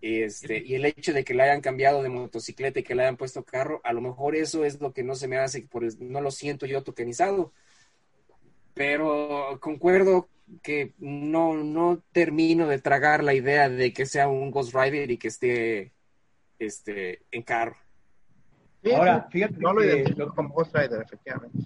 Este, 0.00 0.62
y 0.64 0.74
el 0.74 0.84
hecho 0.84 1.12
de 1.12 1.24
que 1.24 1.34
le 1.34 1.42
hayan 1.42 1.60
cambiado 1.60 2.02
de 2.02 2.08
motocicleta 2.08 2.80
y 2.80 2.84
que 2.84 2.94
le 2.94 3.02
hayan 3.02 3.16
puesto 3.16 3.44
carro, 3.44 3.80
a 3.84 3.92
lo 3.92 4.00
mejor 4.00 4.36
eso 4.36 4.64
es 4.64 4.80
lo 4.80 4.92
que 4.92 5.02
no 5.02 5.14
se 5.14 5.26
me 5.26 5.38
hace, 5.38 5.62
por, 5.62 5.82
no 6.00 6.20
lo 6.20 6.30
siento 6.30 6.66
yo 6.66 6.84
tokenizado. 6.84 7.52
Pero 8.74 9.58
concuerdo 9.60 10.28
que 10.62 10.94
no, 10.98 11.54
no 11.54 12.02
termino 12.12 12.68
de 12.68 12.78
tragar 12.78 13.24
la 13.24 13.34
idea 13.34 13.68
de 13.68 13.92
que 13.92 14.06
sea 14.06 14.28
un 14.28 14.50
Ghost 14.50 14.74
Rider 14.74 15.10
y 15.10 15.18
que 15.18 15.28
esté 15.28 15.92
este, 16.58 17.22
en 17.30 17.42
carro. 17.42 17.76
Ahora, 18.94 19.26
fíjate 19.30 19.58
no 19.58 19.72
lo 19.72 19.80
que 19.80 20.04
lo, 20.16 20.34
como 20.34 20.54
Ghost 20.54 20.74
Rider, 20.74 21.02
efectivamente. 21.02 21.58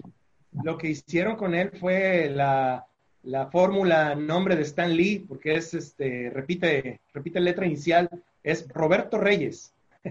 Lo 0.65 0.77
que 0.77 0.91
hicieron 0.91 1.37
con 1.37 1.55
él 1.55 1.71
fue 1.79 2.31
la, 2.31 2.87
la 3.23 3.47
fórmula 3.47 4.15
nombre 4.15 4.57
de 4.57 4.63
Stan 4.63 4.95
Lee, 4.95 5.25
porque 5.27 5.57
es, 5.57 5.75
este, 5.75 6.31
repite, 6.31 7.01
repite 7.13 7.41
letra 7.41 7.67
inicial, 7.67 8.09
es 8.43 8.69
Roberto 8.69 9.19
Reyes. 9.19 9.73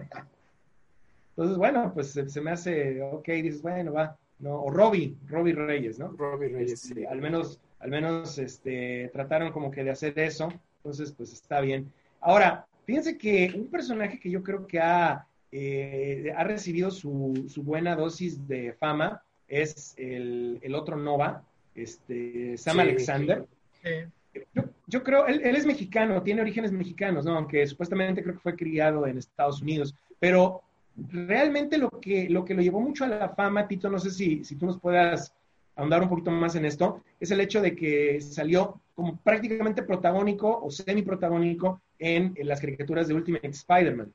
Entonces, 1.32 1.58
bueno, 1.58 1.92
pues 1.94 2.12
se, 2.12 2.30
se 2.30 2.42
me 2.42 2.52
hace, 2.52 3.02
ok, 3.02 3.28
dices, 3.28 3.62
bueno, 3.62 3.94
va, 3.94 4.18
¿no? 4.40 4.62
O 4.62 4.70
Robbie, 4.70 5.16
Robbie 5.28 5.54
Reyes, 5.54 5.98
¿no? 5.98 6.10
Robbie 6.10 6.50
Reyes, 6.50 6.84
Este, 6.84 7.02
sí. 7.02 7.06
Al 7.06 7.22
menos, 7.22 7.60
al 7.80 7.90
menos 7.90 8.38
este, 8.38 9.10
trataron 9.14 9.52
como 9.52 9.72
que 9.72 9.84
de 9.84 9.92
hacer 9.92 10.18
eso, 10.20 10.52
entonces 10.78 11.12
pues 11.12 11.32
está 11.32 11.62
bien. 11.62 11.92
Ahora, 12.20 12.66
fíjense 12.86 13.18
que 13.18 13.52
un 13.56 13.68
personaje 13.68 14.20
que 14.20 14.30
yo 14.30 14.44
creo 14.44 14.68
que 14.68 14.80
ha, 14.80 15.26
eh, 15.52 16.34
ha 16.36 16.44
recibido 16.44 16.92
su, 16.92 17.46
su 17.50 17.64
buena 17.64 17.96
dosis 17.96 18.48
de 18.48 18.74
fama 18.74 19.24
es 19.48 19.94
el, 19.98 20.60
el 20.62 20.76
otro 20.76 20.96
Nova, 20.96 21.44
este, 21.76 22.58
Sam 22.58 22.76
Sí. 22.76 22.82
Alexander. 22.82 23.46
Sí. 23.84 24.40
Yo, 24.54 24.64
yo 24.88 25.04
creo, 25.04 25.28
él, 25.28 25.42
él 25.44 25.56
es 25.58 25.66
mexicano, 25.66 26.24
tiene 26.24 26.42
orígenes 26.42 26.72
mexicanos, 26.72 27.26
¿no? 27.26 27.36
Aunque 27.36 27.68
supuestamente 27.68 28.24
creo 28.24 28.36
que 28.36 28.42
fue 28.42 28.56
criado 28.56 29.06
en 29.06 29.18
Estados 29.18 29.62
Unidos, 29.62 29.94
pero 30.20 30.62
realmente 31.10 31.78
lo 31.78 31.90
que 31.90 32.30
lo, 32.30 32.46
que 32.46 32.54
lo 32.54 32.62
llevó 32.62 32.80
mucho 32.80 33.04
a 33.04 33.08
la 33.08 33.30
fama, 33.30 33.68
Tito, 33.68 33.90
no 33.90 34.00
sé 34.00 34.12
si, 34.12 34.44
si 34.46 34.56
tú 34.56 34.66
nos 34.66 34.80
puedas 34.80 35.34
ahondar 35.76 36.02
un 36.02 36.10
poquito 36.10 36.32
más 36.32 36.56
en 36.56 36.66
esto, 36.66 37.04
es 37.20 37.32
el 37.32 37.42
hecho 37.42 37.62
de 37.62 37.76
que 37.76 38.22
salió 38.22 38.80
como 38.96 39.18
prácticamente 39.18 39.84
protagónico 39.84 40.62
o 40.64 40.70
semi-protagónico 40.70 41.82
en, 42.00 42.34
en 42.36 42.48
las 42.48 42.62
caricaturas 42.62 43.08
de 43.08 43.14
Ultimate 43.16 43.48
Spider-Man. 43.50 44.14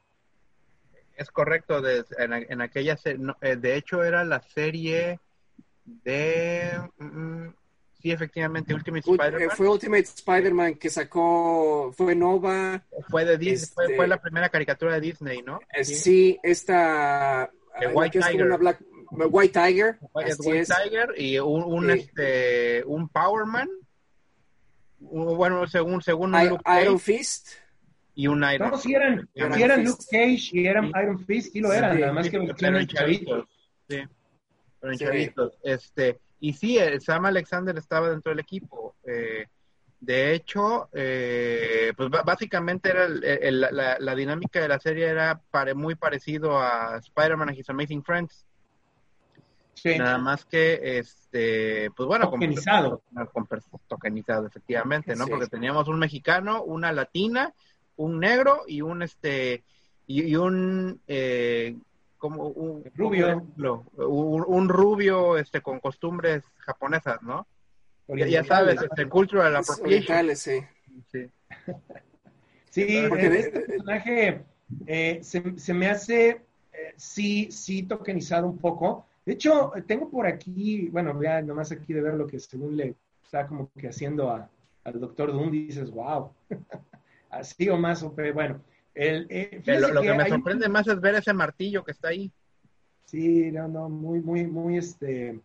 Es 1.16 1.30
correcto, 1.30 1.80
de- 1.80 2.04
en, 2.18 2.32
en 2.34 2.60
aquella, 2.60 2.98
no, 3.18 3.36
eh, 3.40 3.56
de 3.56 3.76
hecho 3.76 4.04
era 4.04 4.22
la 4.24 4.40
serie 4.54 5.18
de, 5.84 6.70
mm, 6.98 7.46
sí, 8.00 8.10
efectivamente, 8.12 8.74
Ultimate 8.74 9.06
Ul- 9.06 9.12
eh, 9.20 9.24
Spider-Man. 9.26 9.56
Fue 9.56 9.68
Ultimate 9.68 10.02
Spider-Man 10.02 10.74
que 10.74 10.90
sacó, 10.90 11.92
fue 11.96 12.14
Nova, 12.14 12.82
Fue 13.08 13.24
de 13.24 13.38
Disney, 13.38 13.70
fue, 13.74 13.84
este- 13.84 13.96
fue 13.96 14.08
la 14.08 14.20
primera 14.20 14.48
caricatura 14.50 14.94
de 14.94 15.00
Disney, 15.00 15.42
¿no? 15.42 15.58
eh, 15.72 15.84
sí, 15.84 16.38
esta... 16.42 17.50
The 17.78 17.88
White 17.88 18.20
Tiger. 18.20 18.46
una 18.46 18.56
Black- 18.56 18.80
White 19.10 19.52
Tiger, 19.60 19.98
White 20.12 20.34
y 21.16 21.38
un, 21.38 21.62
un, 21.62 21.92
Sí. 21.92 21.98
este, 22.00 22.84
un 22.86 23.08
Power 23.08 23.44
Man, 23.46 23.68
bueno, 24.98 25.66
según, 25.66 26.02
según 26.02 26.34
I- 26.34 26.58
Iron 26.82 26.98
Fist. 26.98 27.48
Y 28.16 28.26
un 28.26 28.42
Iron 28.52 28.70
No, 28.70 28.78
si 28.78 28.94
eran, 28.94 29.28
Iron 29.34 29.52
si 29.54 29.62
eran. 29.62 29.84
Luke 29.84 30.04
Cage 30.10 30.48
y 30.52 30.66
eran. 30.66 30.86
Iron 30.86 31.24
Fist, 31.24 31.52
sí 31.52 31.60
lo 31.60 31.72
eran, 31.72 31.94
Sí. 31.94 32.00
nada 32.00 32.12
más 32.14 32.28
que 32.28 32.38
versiones 32.38 32.80
en 32.80 32.86
chavitos. 32.88 33.44
Sí, 33.88 34.00
Sí. 34.90 34.98
chavitos. 34.98 35.58
Este, 35.62 36.18
y 36.40 36.52
sí, 36.54 36.78
eh, 36.78 36.98
Sam 36.98 37.26
Alexander 37.26 37.76
estaba 37.78 38.10
dentro 38.10 38.30
del 38.30 38.40
equipo. 38.40 38.96
eh, 39.04 39.46
de 40.00 40.34
hecho, 40.34 40.88
eh, 40.92 41.92
pues 41.96 42.10
básicamente 42.10 42.90
era 42.90 43.04
el- 43.06 43.22
el- 43.24 43.60
la, 43.60 43.96
la 43.98 44.14
dinámica 44.14 44.60
de 44.60 44.68
la 44.68 44.78
serie 44.78 45.06
era 45.06 45.40
pare- 45.50 45.74
muy 45.74 45.94
parecido 45.94 46.58
a 46.60 46.98
Spider-Man 46.98 47.48
and 47.50 47.58
His 47.58 47.70
Amazing 47.70 48.02
Friends. 48.04 48.44
Sí. 49.74 49.98
Nada 49.98 50.18
más 50.18 50.44
que, 50.44 50.98
este, 50.98 51.90
pues 51.96 52.06
bueno, 52.06 52.30
con- 52.30 52.40
Tokenizado. 52.40 53.02
con 53.32 53.46
per- 53.46 53.62
tokenizado, 53.86 54.46
efectivamente, 54.46 55.14
¿no? 55.14 55.24
Sí. 55.24 55.30
Porque 55.30 55.46
teníamos 55.48 55.86
un 55.88 55.98
mexicano, 55.98 56.62
una 56.62 56.92
latina, 56.92 57.52
un 57.96 58.20
negro 58.20 58.62
y 58.66 58.82
un 58.82 59.02
este 59.02 59.64
y, 60.06 60.22
y 60.24 60.36
un 60.36 61.00
eh, 61.08 61.76
como 62.18 62.46
un 62.48 62.84
Rubio. 62.94 63.28
¿cómo 63.34 63.46
decirlo? 63.46 63.84
un, 64.08 64.44
un 64.46 64.68
rubio 64.68 65.36
este 65.38 65.60
con 65.60 65.80
costumbres 65.80 66.42
japonesas, 66.58 67.20
¿no? 67.22 67.46
Ya, 68.08 68.26
ya 68.26 68.44
sabes, 68.44 68.80
este 68.82 69.08
cultural 69.08 69.54
appropriation. 69.56 69.86
orientales, 69.86 70.38
sí. 70.40 70.60
Sí. 71.10 71.28
Sí, 72.70 73.04
Porque 73.08 73.26
eh, 73.26 73.30
de- 73.30 73.38
este 73.40 73.60
personaje 73.60 74.42
eh, 74.86 75.18
se, 75.22 75.58
se 75.58 75.74
me 75.74 75.88
hace, 75.88 76.28
eh, 76.72 76.94
sí, 76.96 77.48
sí, 77.50 77.82
tokenizado 77.82 78.46
un 78.46 78.58
poco. 78.58 79.06
De 79.24 79.32
hecho, 79.32 79.72
tengo 79.86 80.08
por 80.10 80.26
aquí, 80.26 80.88
bueno, 80.88 81.20
ya 81.22 81.42
nomás 81.42 81.72
aquí 81.72 81.92
de 81.92 82.00
ver 82.02 82.14
lo 82.14 82.26
que 82.26 82.38
según 82.38 82.76
le 82.76 82.94
está 83.24 83.46
como 83.46 83.70
que 83.78 83.88
haciendo 83.88 84.30
a- 84.30 84.48
al 84.84 85.00
doctor 85.00 85.32
Doom, 85.32 85.50
dices, 85.50 85.90
wow, 85.90 86.30
así 87.38 87.68
o 87.68 87.76
más, 87.76 88.02
o 88.02 88.14
pe- 88.14 88.32
bueno. 88.32 88.60
El, 88.94 89.26
eh, 89.28 89.62
Lo, 89.66 89.92
lo 89.92 90.00
que 90.02 90.14
me 90.14 90.22
un- 90.24 90.28
sorprende 90.30 90.68
más 90.68 90.86
es 90.88 91.00
ver 91.00 91.16
ese 91.16 91.32
martillo 91.34 91.84
que 91.84 91.92
está 91.92 92.08
ahí. 92.08 92.30
Sí, 93.04 93.52
no, 93.52 93.68
no, 93.68 93.88
muy, 93.88 94.20
muy, 94.20 94.46
muy, 94.46 94.78
este... 94.78 95.38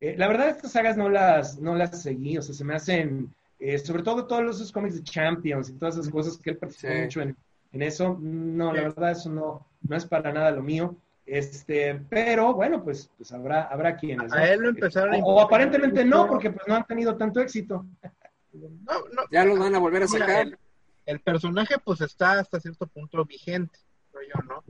eh, 0.00 0.14
la 0.16 0.26
verdad, 0.28 0.48
estas 0.48 0.72
sagas 0.72 0.96
no 0.96 1.08
las, 1.08 1.60
no 1.60 1.74
las 1.74 2.02
seguí, 2.02 2.38
o 2.38 2.42
sea, 2.42 2.54
se 2.54 2.64
me 2.64 2.74
hacen, 2.74 3.32
eh, 3.60 3.78
sobre 3.78 4.02
todo 4.02 4.26
todos 4.26 4.56
esos 4.56 4.72
cómics 4.72 4.96
de 4.96 5.02
Champions 5.04 5.68
y 5.68 5.74
todas 5.74 5.96
esas 5.96 6.10
cosas 6.10 6.38
que 6.38 6.50
él 6.50 6.56
participó 6.56 6.92
Sí. 6.92 6.98
mucho 7.02 7.20
en, 7.20 7.36
en 7.72 7.82
eso, 7.82 8.18
no, 8.20 8.72
la 8.72 8.82
verdad, 8.82 9.12
eso 9.12 9.30
no, 9.30 9.66
no 9.82 9.96
es 9.96 10.04
para 10.06 10.32
nada 10.32 10.50
lo 10.50 10.62
mío, 10.62 10.96
este, 11.26 11.94
pero 12.10 12.52
bueno, 12.54 12.82
pues, 12.82 13.10
pues 13.16 13.30
habrá, 13.32 13.62
habrá 13.64 13.96
quienes, 13.96 14.30
¿no? 14.32 14.38
A 14.38 14.48
él 14.50 14.60
lo 14.60 14.68
empezaron 14.70 15.14
a 15.14 15.18
o, 15.18 15.34
o 15.36 15.40
aparentemente 15.40 16.04
no, 16.04 16.26
porque 16.26 16.50
pues 16.50 16.66
no 16.66 16.74
han 16.74 16.84
tenido 16.86 17.16
tanto 17.16 17.40
éxito. 17.40 17.84
No, 18.54 18.92
no, 19.12 19.22
Ya 19.32 19.44
los 19.44 19.58
van 19.58 19.74
a 19.74 19.80
volver 19.80 20.04
a 20.04 20.06
Mira, 20.06 20.26
sacar. 20.26 20.58
El 21.06 21.20
personaje 21.20 21.76
pues 21.84 22.00
está 22.00 22.38
hasta 22.40 22.60
cierto 22.60 22.86
punto 22.86 23.24
vigente, 23.24 23.78
creo 24.12 24.28
yo, 24.34 24.42
¿no? 24.42 24.64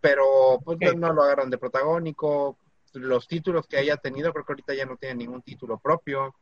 Pero 0.00 0.60
pues 0.64 0.78
no 0.96 1.12
lo 1.12 1.22
agarran 1.22 1.50
de 1.50 1.58
protagónico, 1.58 2.58
los 2.94 3.28
títulos 3.28 3.66
que 3.66 3.76
haya 3.78 3.96
tenido, 3.96 4.32
creo 4.32 4.44
que 4.44 4.52
ahorita 4.52 4.74
ya 4.74 4.86
no 4.86 4.96
tiene 4.96 5.16
ningún 5.16 5.42
título 5.42 5.78
propio. 5.78 6.34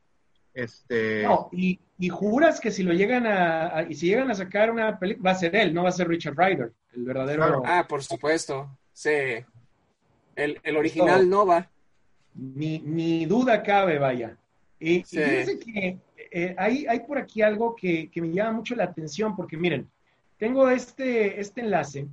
Este, 0.52 1.24
No, 1.24 1.48
y, 1.50 1.80
y 1.98 2.08
juras 2.10 2.60
que 2.60 2.70
si 2.70 2.84
lo 2.84 2.92
llegan 2.92 3.26
a, 3.26 3.76
a- 3.78 3.82
y 3.82 3.94
si 3.96 4.06
llegan 4.06 4.30
a 4.30 4.34
sacar 4.36 4.70
una 4.70 4.98
película, 4.98 5.30
va 5.30 5.36
a 5.36 5.38
ser 5.40 5.56
él, 5.56 5.74
no 5.74 5.82
va 5.82 5.88
a 5.88 5.92
ser 5.92 6.06
Richard 6.06 6.36
Ryder, 6.36 6.72
el 6.92 7.04
verdadero... 7.04 7.42
Claro. 7.42 7.62
Ah, 7.66 7.86
por 7.88 8.04
supuesto. 8.04 8.70
Sí. 8.92 9.10
El, 10.36 10.60
el 10.62 10.76
original 10.76 11.28
Nova. 11.28 11.68
Ni, 12.34 12.78
ni 12.80 13.26
duda 13.26 13.62
cabe, 13.64 13.98
vaya. 13.98 14.36
Y, 14.78 14.98
y 14.98 15.04
Sí. 15.04 15.18
fíjense 15.18 15.58
que 15.58 15.98
eh, 16.36 16.54
hay, 16.58 16.84
hay 16.86 17.00
por 17.00 17.16
aquí 17.18 17.42
algo 17.42 17.74
que, 17.76 18.10
que 18.10 18.20
me 18.20 18.32
llama 18.32 18.52
mucho 18.58 18.74
la 18.74 18.84
atención, 18.84 19.36
porque 19.36 19.56
miren, 19.56 19.88
tengo 20.38 20.68
este, 20.68 21.40
este 21.40 21.60
enlace 21.60 22.06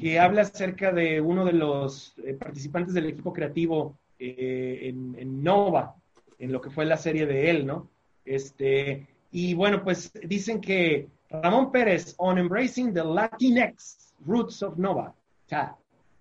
que 0.00 0.18
habla 0.18 0.42
acerca 0.42 0.90
de 0.92 1.20
uno 1.20 1.44
de 1.44 1.52
los 1.52 2.14
eh, 2.24 2.34
participantes 2.34 2.94
del 2.94 3.06
equipo 3.06 3.32
creativo 3.32 3.98
eh, 4.18 4.88
en, 4.88 5.14
en 5.18 5.42
Nova, 5.44 5.94
en 6.38 6.50
lo 6.52 6.60
que 6.60 6.70
fue 6.70 6.84
la 6.84 6.96
serie 6.96 7.26
de 7.26 7.50
él, 7.50 7.66
¿no? 7.66 7.88
Este, 8.24 9.06
y 9.30 9.54
bueno, 9.54 9.84
pues 9.84 10.10
dicen 10.26 10.60
que 10.60 11.06
Ramón 11.30 11.70
Pérez, 11.70 12.14
on 12.18 12.38
embracing 12.38 12.94
the 12.94 13.04
Latinx 13.04 14.14
roots 14.26 14.62
of 14.62 14.78
Nova. 14.78 15.14
O 15.46 15.48
sea, 15.48 15.76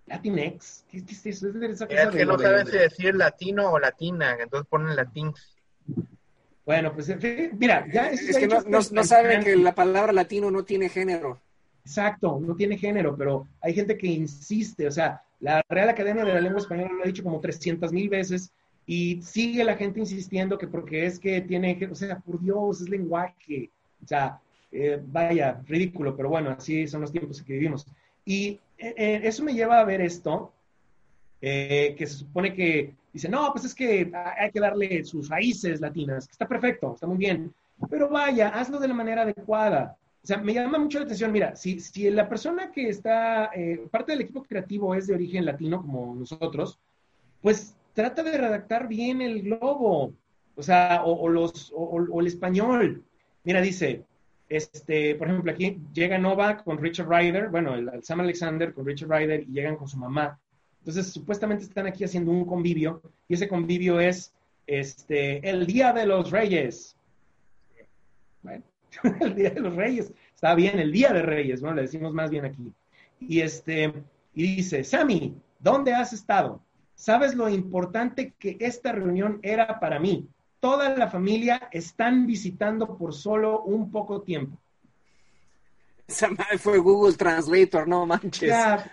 Latinx, 0.08 0.86
¿qué, 0.90 1.04
qué 1.06 1.14
es 1.14 1.26
eso? 1.26 1.48
Es 1.48 1.56
esa 1.56 1.88
cosa 1.88 2.04
es 2.04 2.10
que 2.10 2.18
de 2.18 2.26
no 2.26 2.38
de- 2.38 2.44
saben 2.44 2.68
si 2.68 2.78
decir 2.78 3.16
latino 3.16 3.72
o 3.72 3.80
latina, 3.80 4.36
entonces 4.40 4.68
ponen 4.70 4.96
latins. 4.96 5.56
Bueno, 6.66 6.94
pues 6.94 7.10
en 7.10 7.20
fin, 7.20 7.50
mira, 7.58 7.86
ya 7.92 8.10
Es 8.10 8.38
que 8.38 8.48
no, 8.48 8.62
no, 8.62 8.80
en 8.80 9.06
saben 9.06 9.44
que 9.44 9.56
la 9.56 9.76
palabra 9.76 10.14
latino 10.14 10.50
no 10.50 10.64
tiene 10.64 10.90
género. 10.90 11.40
Exacto, 11.86 12.40
no 12.42 12.56
tiene 12.56 12.78
género, 12.78 13.16
pero 13.18 13.48
hay 13.62 13.74
gente 13.74 13.98
que 13.98 14.08
insiste, 14.08 14.88
o 14.88 14.92
sea, 14.92 15.22
la 15.42 15.62
Real 15.68 15.90
Academia 15.90 16.24
de 16.24 16.34
la 16.34 16.40
Lengua 16.40 16.62
Española 16.62 16.94
lo 16.94 17.04
ha 17.04 17.08
dicho 17.08 17.24
como 17.24 17.42
300 17.42 17.92
mil 17.92 18.08
veces 18.08 18.52
y 18.86 19.22
sigue 19.22 19.66
la 19.66 19.76
gente 19.76 20.00
insistiendo 20.00 20.58
que 20.58 20.68
porque 20.68 21.06
es 21.06 21.20
que 21.20 21.42
tiene, 21.42 21.78
o 21.92 21.96
sea, 21.96 22.20
por 22.20 22.40
Dios, 22.42 22.82
es 22.82 22.90
lenguaje, 22.90 23.70
o 24.02 24.08
sea, 24.08 24.40
eh, 24.72 25.02
vaya, 25.06 25.62
ridículo, 25.68 26.16
pero 26.16 26.30
bueno, 26.30 26.52
así 26.52 26.88
son 26.88 27.02
los 27.02 27.12
tiempos 27.12 27.40
en 27.40 27.46
que 27.46 27.54
vivimos. 27.54 27.86
Y 28.26 28.60
eh, 28.78 28.94
eh, 28.98 29.22
eso 29.24 29.44
me 29.44 29.54
lleva 29.54 29.80
a 29.80 29.86
ver 29.86 30.02
esto, 30.02 30.54
eh, 31.42 31.96
que 31.98 32.08
se 32.08 32.20
supone 32.20 32.54
que 32.54 32.94
dice, 33.14 33.30
no, 33.30 33.52
pues 33.54 33.66
es 33.66 33.76
que 33.76 34.12
hay 34.38 34.52
que 34.52 34.60
darle 34.60 35.06
sus 35.06 35.30
raíces 35.30 35.80
latinas, 35.80 36.28
está 36.30 36.48
perfecto, 36.48 36.96
está 36.96 37.08
muy 37.08 37.18
bien, 37.18 37.54
pero 37.90 38.10
vaya, 38.10 38.50
hazlo 38.50 38.80
de 38.80 38.88
la 38.88 38.94
manera 38.94 39.22
adecuada. 39.22 39.96
O 40.24 40.26
sea, 40.26 40.38
me 40.38 40.54
llama 40.54 40.78
mucho 40.78 41.00
la 41.00 41.06
atención, 41.06 41.32
mira, 41.32 41.56
si, 41.56 41.80
si 41.80 42.10
la 42.10 42.30
persona 42.30 42.72
que 42.72 42.88
está, 42.88 43.52
eh, 43.54 43.86
parte 43.92 44.14
del 44.14 44.22
equipo 44.22 44.44
creativo 44.44 44.96
es 44.96 45.08
de 45.08 45.14
origen 45.14 45.46
latino, 45.46 45.82
como 45.82 46.16
nosotros, 46.16 46.80
pues 47.42 47.76
trata 47.94 48.24
de 48.24 48.38
redactar 48.38 48.88
bien 48.88 49.22
el 49.22 49.44
globo, 49.44 50.14
o 50.56 50.64
sea, 50.64 51.04
o, 51.04 51.28
los, 51.28 51.74
o, 51.76 52.22
el 52.22 52.28
español. 52.28 53.04
Mira, 53.44 53.60
dice, 53.60 54.06
este, 54.48 55.16
por 55.16 55.28
ejemplo, 55.28 55.52
aquí 55.52 55.78
llega 55.94 56.18
Nova 56.18 56.64
con 56.64 56.78
Richard 56.78 57.10
Ryder, 57.10 57.50
bueno, 57.50 57.76
el, 57.76 57.90
el 57.90 58.04
Sam 58.04 58.22
Alexander 58.22 58.74
con 58.74 58.86
Richard 58.86 59.10
Ryder 59.10 59.44
y 59.44 59.52
llegan 59.52 59.76
con 59.76 59.90
su 59.90 59.98
mamá. 59.98 60.40
Entonces, 60.84 61.14
supuestamente 61.14 61.64
están 61.64 61.88
aquí 61.88 62.04
haciendo 62.04 62.32
un 62.32 62.44
convivio 62.44 63.02
y 63.30 63.36
ese 63.36 63.48
convivio 63.48 64.02
es 64.02 64.34
este, 64.68 65.50
el 65.50 65.66
Día 65.66 65.94
de 65.94 66.06
los 66.06 66.30
Reyes. 66.30 66.98
Bueno, 68.42 68.66
el 69.22 69.34
Día 69.34 69.52
de 69.52 69.62
los 69.62 69.74
Reyes. 69.78 70.12
Está 70.36 70.56
bien, 70.56 70.80
el 70.80 70.92
Día 70.92 71.14
de 71.14 71.22
Reyes, 71.22 71.62
¿no? 71.62 71.74
Le 71.74 71.84
decimos 71.84 72.14
más 72.14 72.30
bien 72.30 72.44
aquí. 72.44 72.74
Y 73.22 73.40
este, 73.40 73.94
y 74.36 74.58
dice, 74.58 74.84
Sammy, 74.84 75.38
¿dónde 75.58 75.94
has 75.94 76.12
estado? 76.12 76.62
¿Sabes 76.96 77.34
lo 77.34 77.48
importante 77.48 78.34
que 78.38 78.58
esta 78.60 78.92
reunión 78.92 79.40
era 79.42 79.80
para 79.80 80.00
mí? 80.00 80.28
Toda 80.60 80.98
la 80.98 81.10
familia 81.10 81.70
están 81.72 82.28
visitando 82.28 82.98
por 82.98 83.14
solo 83.14 83.62
un 83.62 83.90
poco 83.90 84.22
tiempo. 84.22 84.58
Esa 86.06 86.28
madre 86.28 86.58
fue 86.58 86.78
Google 86.78 87.16
Translator, 87.16 87.88
no 87.88 88.06
manches. 88.06 88.50
Ya, 88.50 88.92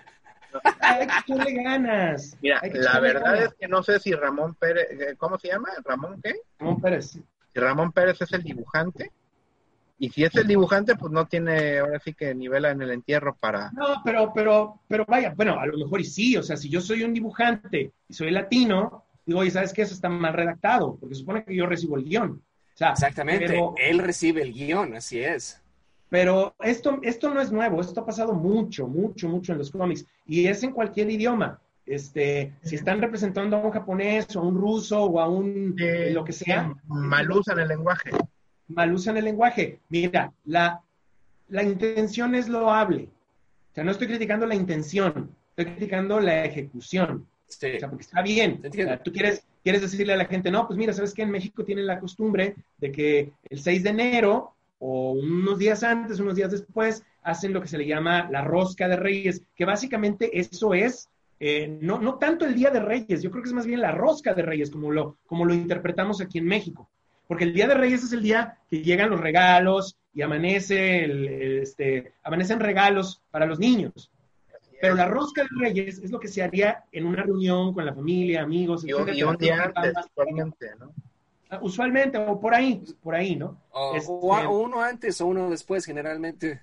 Hay 0.81 1.07
que 1.07 1.33
echarle 1.33 1.63
ganas. 1.63 2.37
Mira, 2.43 2.61
la 2.73 3.01
verdad 3.01 3.35
ganas. 3.35 3.43
es 3.43 3.55
que 3.55 3.69
no 3.69 3.83
sé 3.83 3.99
si 4.01 4.13
Ramón 4.13 4.55
Pérez, 4.55 4.89
eh, 4.91 5.15
¿cómo 5.17 5.39
se 5.39 5.49
llama? 5.49 5.69
¿Ramón 5.85 6.21
qué? 6.23 6.35
Ramón 6.59 6.81
Pérez. 6.81 7.19
Si 7.53 7.59
Ramón 7.59 7.93
Pérez 7.93 8.21
es 8.21 8.33
el 8.33 8.43
dibujante. 8.43 9.11
Y 10.03 10.09
si 10.09 10.25
es 10.25 10.35
el 10.35 10.47
dibujante, 10.47 10.97
pues 10.97 11.13
no 11.13 11.27
tiene 11.27 11.79
ahora 11.79 12.01
sí 12.01 12.15
que 12.15 12.35
nivela 12.35 12.71
en 12.71 12.81
el 12.81 12.91
entierro 12.91 13.37
para... 13.39 13.71
No, 13.73 14.01
pero, 14.03 14.33
pero, 14.35 14.81
pero 14.89 15.05
vaya, 15.07 15.35
bueno, 15.37 15.61
a 15.61 15.67
lo 15.67 15.77
mejor 15.77 16.01
y 16.01 16.05
sí, 16.05 16.39
o 16.39 16.43
sea, 16.43 16.57
si 16.57 16.71
yo 16.71 16.81
soy 16.81 17.03
un 17.05 17.13
dibujante 17.13 17.93
y 18.09 18.15
soy 18.15 18.31
latino, 18.31 19.05
digo, 19.27 19.41
oye, 19.41 19.51
¿sabes 19.51 19.75
qué? 19.75 19.83
Eso 19.83 19.93
está 19.93 20.09
mal 20.09 20.33
redactado, 20.33 20.97
porque 20.97 21.15
supone 21.15 21.45
que 21.45 21.55
yo 21.55 21.67
recibo 21.67 21.99
el 21.99 22.05
guion. 22.05 22.31
O 22.31 22.77
sea, 22.77 22.93
Exactamente, 22.93 23.47
Pero, 23.47 23.75
él 23.77 23.99
recibe 23.99 24.41
el 24.41 24.55
guion, 24.55 24.97
así 24.97 25.23
es. 25.23 25.60
Pero 26.11 26.55
esto, 26.61 26.99
esto 27.03 27.33
no 27.33 27.41
es 27.41 27.51
nuevo, 27.51 27.81
esto 27.81 28.01
ha 28.01 28.05
pasado 28.07 28.35
mucho, 28.35 28.87
mucho, 28.87 29.29
mucho 29.29 29.53
en 29.53 29.59
los 29.59 29.71
cómics, 29.71 30.05
y 30.27 30.47
es 30.47 30.63
en 30.63 30.73
cualquier 30.73 31.11
idioma. 31.11 31.59
Este, 31.87 32.53
si 32.63 32.77
están 32.77 33.01
representando 33.01 33.57
a 33.57 33.61
un 33.61 33.71
japonés 33.73 34.37
o 34.37 34.41
a 34.41 34.43
un 34.45 34.57
ruso 34.57 35.03
o 35.05 35.19
a 35.19 35.29
un 35.29 35.75
Eh, 35.79 36.11
lo 36.13 36.23
que 36.25 36.33
sea, 36.33 36.73
Mal 36.87 37.31
usan 37.33 37.59
el 37.59 37.69
lenguaje. 37.69 38.11
mal 38.69 38.93
usan 38.93 39.17
el 39.17 39.25
lenguaje. 39.25 39.81
Mira, 39.89 40.33
la, 40.45 40.83
la 41.49 41.63
intención 41.63 42.35
es 42.35 42.49
loable. 42.49 43.09
O 43.73 43.75
sea, 43.75 43.83
no 43.85 43.91
estoy 43.93 44.07
criticando 44.09 44.47
la 44.47 44.55
intención, 44.55 45.35
estoy 45.51 45.75
criticando 45.75 46.21
la 46.21 46.45
ejecución. 46.45 47.27
Sí. 47.47 47.67
O 47.75 47.79
sea, 47.81 47.89
porque 47.89 48.03
está 48.05 48.23
bien. 48.23 48.63
O 48.69 48.73
sea, 48.73 49.03
tú 49.03 49.13
quieres, 49.13 49.45
quieres 49.65 49.83
decirle 49.83 50.13
a 50.13 50.17
la 50.17 50.27
gente, 50.27 50.51
no, 50.53 50.67
pues 50.69 50.79
mira, 50.79 50.93
sabes 50.93 51.13
que 51.15 51.23
en 51.23 51.31
México 51.31 51.65
tienen 51.65 51.87
la 51.87 51.99
costumbre 51.99 52.55
de 52.79 52.93
que 52.93 53.33
el 53.49 53.59
6 53.61 53.83
de 53.83 53.91
enero 53.91 54.55
o 54.81 55.13
unos 55.13 55.59
días 55.59 55.85
antes, 55.85 56.19
unos 56.19 56.35
días 56.35 56.51
después, 56.51 57.05
hacen 57.23 57.53
lo 57.53 57.61
que 57.61 57.69
se 57.69 57.79
le 57.79 57.87
llama 57.87 58.29
la 58.31 58.43
rosca 58.43 58.89
de 58.89 58.97
reyes, 58.97 59.45
que 59.55 59.65
básicamente 59.65 60.41
eso 60.41 60.75
es, 60.75 61.09
eh, 61.39 61.79
no, 61.81 62.01
no 62.01 62.17
tanto 62.19 62.47
el 62.47 62.55
día 62.55 62.71
de 62.71 62.81
reyes, 62.81 63.23
yo 63.23 63.31
creo 63.31 63.43
que 63.43 63.51
es 63.51 63.55
más 63.55 63.67
bien 63.67 63.81
la 63.81 63.93
rosca 63.93 64.35
de 64.35 64.43
reyes, 64.43 64.71
como 64.71 64.91
lo, 64.91 65.19
como 65.27 65.45
lo 65.45 65.55
interpretamos 65.55 66.21
aquí 66.21 66.39
en 66.39 66.47
México. 66.47 66.89
Porque 67.29 67.45
el 67.45 67.53
día 67.53 67.69
de 67.69 67.75
reyes 67.75 68.03
es 68.03 68.13
el 68.13 68.23
día 68.23 68.59
que 68.69 68.83
llegan 68.83 69.11
los 69.11 69.21
regalos 69.21 69.97
y 70.13 70.23
amanece 70.23 71.05
el, 71.05 71.29
este, 71.63 72.15
amanecen 72.25 72.59
regalos 72.59 73.23
para 73.31 73.47
los 73.47 73.59
niños. 73.59 74.11
Pero 74.81 74.95
la 74.95 75.07
rosca 75.07 75.43
de 75.43 75.49
Reyes 75.61 75.99
es 75.99 76.11
lo 76.11 76.19
que 76.19 76.29
se 76.29 76.43
haría 76.43 76.85
en 76.91 77.05
una 77.05 77.23
reunión 77.23 77.75
con 77.75 77.85
la 77.85 77.95
familia, 77.95 78.43
amigos, 78.43 78.83
Y 78.85 78.95
un, 78.95 79.15
y 79.15 79.23
un 79.23 79.37
día 79.37 79.71
antes, 79.75 79.95
¿no? 80.79 80.93
Usualmente, 81.61 82.19
o 82.19 82.41
por 82.41 82.55
ahí, 82.55 82.83
por 83.03 83.15
ahí, 83.15 83.37
¿no? 83.37 83.59
O, 83.73 83.97
Este- 83.97 84.11
uno 84.47 84.81
antes 84.83 85.21
o 85.21 85.27
uno 85.27 85.51
después, 85.51 85.85
generalmente. 85.85 86.63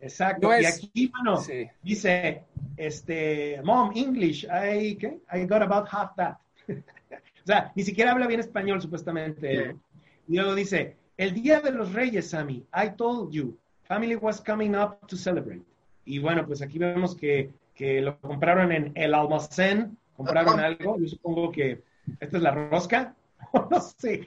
Exacto. 0.00 0.48
No 0.48 0.60
y 0.60 0.64
aquí, 0.64 1.08
bueno, 1.08 1.38
Sí. 1.38 1.68
dice, 1.82 2.44
este, 2.76 3.60
Mom, 3.64 3.90
English, 3.94 4.44
I, 4.44 4.96
¿qué? 4.96 5.20
I 5.32 5.44
got 5.44 5.62
about 5.62 5.88
half 5.90 6.14
that. 6.16 6.36
o 6.68 7.46
sea, 7.46 7.72
ni 7.74 7.82
siquiera 7.82 8.12
habla 8.12 8.26
bien 8.26 8.40
español, 8.40 8.80
supuestamente. 8.80 9.72
¿no? 9.72 9.80
Y 10.28 10.36
luego 10.36 10.54
dice, 10.54 10.96
el 11.16 11.34
día 11.34 11.60
de 11.60 11.72
los 11.72 11.92
reyes, 11.92 12.30
Sammy, 12.30 12.64
I 12.72 12.90
told 12.96 13.32
you, 13.32 13.56
family 13.84 14.14
was 14.14 14.40
coming 14.40 14.74
up 14.76 15.06
to 15.08 15.16
celebrate. 15.16 15.62
Y 16.04 16.18
bueno, 16.20 16.46
pues 16.46 16.62
aquí 16.62 16.78
vemos 16.78 17.16
que, 17.16 17.50
que 17.74 18.00
lo 18.00 18.18
compraron 18.20 18.70
en 18.72 18.92
el 18.94 19.14
almacén, 19.14 19.96
compraron 20.16 20.60
algo, 20.60 20.98
yo 20.98 21.08
supongo 21.08 21.50
que 21.50 21.82
esta 22.20 22.36
es 22.36 22.42
la 22.42 22.52
rosca, 22.52 23.14
no 23.70 23.80
sé, 23.80 24.24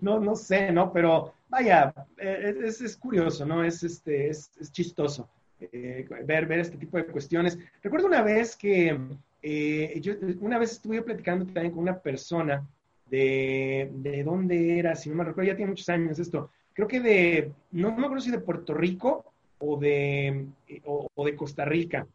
no, 0.00 0.20
no 0.20 0.36
sé, 0.36 0.72
¿no? 0.72 0.92
Pero 0.92 1.34
vaya, 1.48 1.92
eh, 2.18 2.54
es, 2.64 2.80
es 2.80 2.96
curioso, 2.96 3.44
¿no? 3.44 3.64
Es, 3.64 3.82
este, 3.82 4.28
es, 4.28 4.50
es 4.60 4.72
chistoso 4.72 5.28
eh, 5.60 6.06
ver, 6.24 6.46
ver 6.46 6.60
este 6.60 6.76
tipo 6.76 6.96
de 6.96 7.06
cuestiones. 7.06 7.58
Recuerdo 7.82 8.06
una 8.06 8.22
vez 8.22 8.56
que, 8.56 8.98
eh, 9.42 10.00
yo, 10.00 10.14
una 10.40 10.58
vez 10.58 10.72
estuve 10.72 11.02
platicando 11.02 11.44
también 11.46 11.70
con 11.70 11.82
una 11.82 11.98
persona 11.98 12.66
de, 13.10 13.90
de 13.94 14.22
dónde 14.24 14.78
era, 14.78 14.94
si 14.96 15.08
no 15.08 15.16
me 15.16 15.24
recuerdo, 15.24 15.50
ya 15.50 15.56
tiene 15.56 15.70
muchos 15.70 15.88
años 15.88 16.18
esto, 16.18 16.50
creo 16.72 16.88
que 16.88 17.00
de, 17.00 17.52
no, 17.70 17.96
me 17.96 18.04
acuerdo 18.04 18.22
si 18.22 18.30
de 18.30 18.40
Puerto 18.40 18.74
Rico 18.74 19.24
o 19.58 19.78
de, 19.78 20.46
o, 20.84 21.08
o 21.14 21.24
de 21.24 21.36
Costa 21.36 21.64
Rica, 21.64 22.06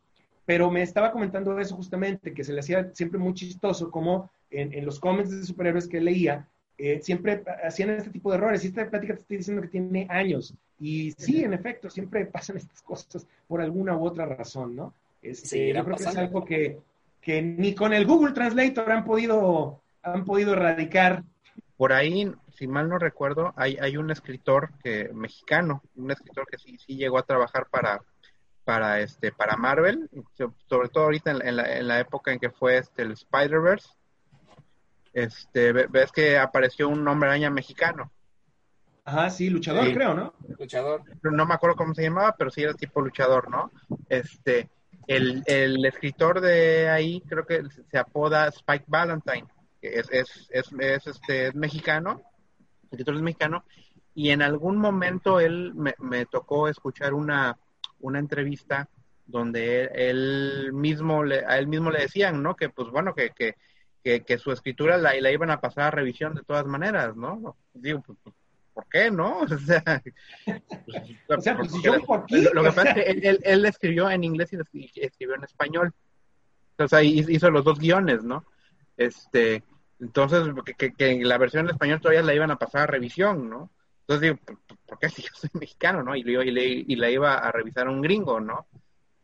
pero 0.45 0.69
me 0.69 0.81
estaba 0.81 1.11
comentando 1.11 1.57
eso 1.59 1.75
justamente, 1.75 2.33
que 2.33 2.43
se 2.43 2.53
le 2.53 2.59
hacía 2.59 2.91
siempre 2.93 3.17
muy 3.17 3.33
chistoso 3.33 3.89
como 3.89 4.29
en, 4.51 4.73
en 4.73 4.85
los 4.85 4.99
cómics 4.99 5.29
de 5.31 5.43
superhéroes 5.45 5.87
que 5.87 5.99
leía, 6.01 6.47
eh, 6.77 6.99
siempre 7.01 7.43
hacían 7.63 7.91
este 7.91 8.09
tipo 8.11 8.31
de 8.31 8.37
errores. 8.37 8.63
Y 8.63 8.67
esta 8.67 8.89
plática 8.89 9.13
te 9.15 9.21
estoy 9.21 9.37
diciendo 9.37 9.61
que 9.61 9.67
tiene 9.69 10.07
años. 10.09 10.53
Y 10.79 11.11
sí, 11.11 11.43
en 11.43 11.53
efecto, 11.53 11.89
siempre 11.89 12.25
pasan 12.31 12.57
estas 12.57 12.81
cosas 12.81 13.25
por 13.47 13.61
alguna 13.61 13.95
u 13.95 14.05
otra 14.05 14.25
razón, 14.25 14.75
¿no? 14.75 14.93
Este, 15.21 15.67
yo 15.73 15.83
creo 15.83 15.85
que 15.97 16.01
es 16.03 16.07
pasando. 16.07 16.21
algo 16.27 16.45
que, 16.45 16.79
que 17.21 17.41
ni 17.41 17.75
con 17.75 17.93
el 17.93 18.05
Google 18.05 18.33
Translator 18.33 18.91
han 18.91 19.05
podido, 19.05 19.79
han 20.01 20.25
podido 20.25 20.53
erradicar. 20.53 21.23
Por 21.77 21.93
ahí, 21.93 22.31
si 22.55 22.67
mal 22.67 22.89
no 22.89 22.97
recuerdo, 22.97 23.53
hay, 23.55 23.77
hay 23.79 23.97
un 23.97 24.09
escritor 24.11 24.71
que, 24.83 25.09
mexicano, 25.13 25.83
un 25.95 26.09
escritor 26.11 26.45
que 26.49 26.57
sí, 26.57 26.77
sí 26.79 26.95
llegó 26.95 27.17
a 27.19 27.23
trabajar 27.25 27.67
para, 27.69 28.01
para, 28.63 28.99
este, 29.01 29.31
para 29.31 29.55
Marvel, 29.57 30.09
so- 30.35 30.53
sobre 30.67 30.89
todo 30.89 31.03
ahorita 31.05 31.31
en, 31.31 31.37
la- 31.39 31.45
en 31.49 31.55
la, 31.55 31.77
en 31.77 31.87
la 31.87 31.99
época 31.99 32.31
en 32.33 32.39
que 32.39 32.49
fue 32.49 32.77
este, 32.79 33.03
el 33.03 33.11
Spider-Verse. 33.11 33.89
Este, 35.13 35.73
ve- 35.73 35.87
ves 35.89 36.11
que 36.11 36.37
apareció 36.37 36.87
un 36.89 37.07
hombre 37.07 37.29
araña 37.29 37.49
mexicano. 37.49 38.11
Ajá, 39.03 39.29
sí, 39.29 39.49
luchador, 39.49 39.85
Sí. 39.85 39.93
creo, 39.93 40.13
¿no? 40.13 40.33
Luchador. 40.59 41.01
no 41.23 41.45
me 41.45 41.53
acuerdo 41.53 41.75
cómo 41.75 41.93
se 41.95 42.03
llamaba, 42.03 42.35
pero 42.37 42.51
sí 42.51 42.61
era 42.61 42.73
tipo 42.73 43.01
luchador, 43.01 43.49
¿no? 43.49 43.71
Este, 44.09 44.69
el, 45.07 45.41
el 45.47 45.83
escritor 45.85 46.39
de 46.39 46.87
ahí 46.89 47.21
creo 47.27 47.45
que 47.45 47.63
se 47.89 47.97
apoda 47.97 48.47
Spike 48.49 48.85
Valentine, 48.87 49.47
que 49.81 49.99
es, 49.99 50.07
es, 50.11 50.47
es, 50.51 50.71
es, 50.79 51.07
este, 51.07 51.47
es 51.47 51.55
mexicano, 51.55 52.21
el 52.83 52.89
escritor 52.91 53.15
es 53.15 53.21
mexicano, 53.21 53.65
y 54.13 54.29
en 54.29 54.41
algún 54.43 54.77
momento 54.77 55.39
él 55.39 55.73
me, 55.73 55.95
me 55.99 56.25
tocó 56.27 56.67
escuchar 56.67 57.13
una, 57.15 57.57
una 58.01 58.19
entrevista 58.19 58.87
donde 59.25 59.85
él, 59.85 59.89
él 59.95 60.73
mismo 60.73 61.23
le, 61.23 61.43
a 61.45 61.57
él 61.57 61.67
mismo 61.67 61.89
le 61.89 62.01
decían, 62.01 62.43
¿no? 62.43 62.55
Que 62.55 62.69
pues 62.69 62.89
bueno, 62.89 63.15
que, 63.15 63.31
que, 63.31 63.55
que, 64.03 64.21
que 64.21 64.37
su 64.37 64.51
escritura 64.51 64.97
la, 64.97 65.13
la 65.19 65.31
iban 65.31 65.51
a 65.51 65.59
pasar 65.61 65.85
a 65.85 65.91
revisión 65.91 66.33
de 66.35 66.43
todas 66.43 66.65
maneras, 66.65 67.15
¿no? 67.15 67.55
Digo, 67.73 68.01
pues, 68.01 68.17
pues, 68.23 68.35
¿por 68.73 68.85
qué, 68.87 69.11
no? 69.11 69.39
O 69.45 69.57
sea, 69.57 69.83
pues, 70.45 71.37
O 71.37 71.41
sea, 71.41 71.57
pues, 71.57 71.71
porque 71.71 71.83
yo 71.87 72.01
por 72.05 72.19
aquí, 72.21 72.41
lo, 72.41 72.53
lo 72.53 72.63
que 72.63 72.71
pasa 72.71 72.89
es 72.89 72.93
que 72.95 73.01
él, 73.11 73.19
él- 73.25 73.39
él 73.43 73.65
escribió 73.65 74.09
en 74.09 74.23
inglés 74.23 74.51
y 74.53 74.57
y 74.73 74.91
escribió 75.05 75.35
en 75.35 75.43
español. 75.43 75.93
O 76.77 76.87
sea, 76.87 77.03
hi- 77.03 77.25
hizo 77.29 77.51
los 77.51 77.63
dos 77.63 77.79
guiones, 77.79 78.23
¿no? 78.23 78.43
Este, 78.97 79.63
entonces, 79.99 80.47
que, 80.77 80.93
que- 80.93 81.23
la 81.23 81.37
versión 81.37 81.65
en 81.65 81.71
español 81.71 81.99
todavía 82.01 82.23
la 82.23 82.33
iban 82.33 82.51
a 82.51 82.57
pasar 82.57 82.81
a 82.83 82.87
revisión, 82.87 83.49
¿no? 83.49 83.69
Entonces 84.07 84.21
digo, 84.21 84.57
¿por, 84.87 84.97
qué 84.99 85.09
si 85.09 85.21
yo 85.21 85.29
soy 85.33 85.49
mexicano, 85.59 86.01
no? 86.03 86.15
Y, 86.15 86.21
y, 86.21 86.51
le- 86.51 86.85
y 86.87 86.95
la 86.95 87.09
iba 87.09 87.35
a 87.35 87.51
revisar 87.51 87.87
un 87.87 88.01
gringo, 88.01 88.39
¿no? 88.39 88.65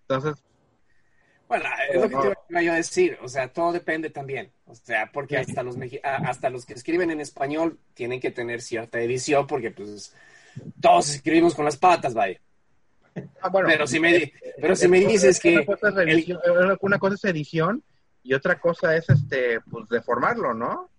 Entonces, 0.08 0.44
Bueno, 1.48 1.66
es 1.90 2.02
lo 2.02 2.10
que 2.10 2.16
te 2.18 2.36
iba 2.50 2.62
yo 2.62 2.74
a 2.74 2.76
decir, 2.76 3.18
o 3.22 3.28
sea, 3.30 3.48
todo 3.48 3.72
depende 3.72 4.10
también, 4.10 4.52
o 4.66 4.76
sea, 4.76 5.10
porque 5.14 5.38
hasta 5.38 5.64
los 5.64 5.78
hasta 6.04 6.50
los 6.50 6.66
que 6.66 6.74
escriben 6.74 7.10
en 7.10 7.22
español 7.22 7.80
tienen 7.94 8.20
que 8.20 8.32
tener 8.32 8.62
cierta 8.62 9.00
edición, 9.00 9.48
porque 9.48 9.72
pues 9.72 10.14
todos 10.82 11.10
escribimos 11.10 11.56
con 11.56 11.64
las 11.64 11.78
patas, 11.78 12.14
vaya. 12.14 12.40
ah, 13.42 13.50
bueno, 13.50 13.70
Pero 13.70 13.88
si 13.88 14.00
me, 14.00 14.12
di- 14.12 14.34
pero 14.60 14.76
si 14.76 14.90
me 14.90 15.00
dices 15.00 15.40
una 15.46 15.62
que 15.62 15.66
revisión- 16.06 16.40
una 16.82 17.00
cosa 17.00 17.16
es 17.16 17.24
edición 17.24 17.82
y 18.24 18.34
otra 18.34 18.60
cosa 18.60 18.96
es, 18.98 19.10
este, 19.10 19.62
pues, 19.62 19.88
deformarlo, 19.88 20.54
¿no? 20.54 20.90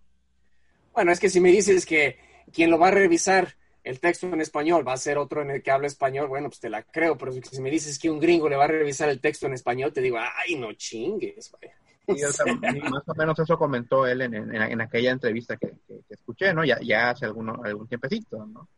Bueno, 0.94 1.12
es 1.12 1.20
que 1.20 1.28
si 1.28 1.40
me 1.40 1.50
dices 1.50 1.84
que 1.84 2.18
quien 2.54 2.70
lo 2.70 2.78
va 2.78 2.88
a 2.88 2.92
revisar 2.92 3.54
el 3.88 4.00
texto 4.00 4.26
en 4.26 4.40
español 4.40 4.86
va 4.86 4.92
a 4.92 4.96
ser 4.98 5.16
otro 5.18 5.42
en 5.42 5.50
el 5.50 5.62
que 5.62 5.70
habla 5.70 5.86
español, 5.86 6.28
bueno, 6.28 6.48
pues 6.48 6.60
te 6.60 6.68
la 6.68 6.82
creo, 6.82 7.16
pero 7.16 7.32
si 7.32 7.60
me 7.62 7.70
dices 7.70 7.98
que 7.98 8.10
un 8.10 8.20
gringo 8.20 8.48
le 8.48 8.56
va 8.56 8.64
a 8.64 8.68
revisar 8.68 9.08
el 9.08 9.20
texto 9.20 9.46
en 9.46 9.54
español, 9.54 9.92
te 9.92 10.00
digo, 10.02 10.18
ay, 10.18 10.56
no 10.56 10.72
chingues, 10.74 11.50
vaya. 11.52 11.74
Sí, 12.06 12.24
o 12.24 12.32
sea, 12.32 12.46
más 12.90 13.02
o 13.08 13.14
menos 13.14 13.38
eso 13.38 13.58
comentó 13.58 14.06
él 14.06 14.22
en, 14.22 14.34
en, 14.34 14.54
en 14.54 14.80
aquella 14.80 15.10
entrevista 15.10 15.56
que, 15.56 15.68
que- 15.86 16.00
que 16.06 16.14
escuché, 16.14 16.52
¿no? 16.54 16.64
Ya, 16.64 16.78
ya 16.82 17.10
hace 17.10 17.24
alguno, 17.26 17.60
algún 17.64 17.86
tiempecito, 17.88 18.46
¿no? 18.46 18.68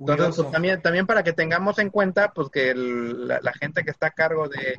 Entonces, 0.00 0.36
pues, 0.36 0.50
también, 0.50 0.82
también 0.82 1.06
para 1.06 1.22
que 1.22 1.32
tengamos 1.32 1.78
en 1.78 1.90
cuenta, 1.90 2.32
pues, 2.32 2.48
que 2.50 2.70
el- 2.70 3.28
la, 3.28 3.40
la 3.40 3.52
gente 3.52 3.84
que 3.84 3.90
está 3.92 4.08
a 4.08 4.10
cargo 4.10 4.48
de, 4.48 4.76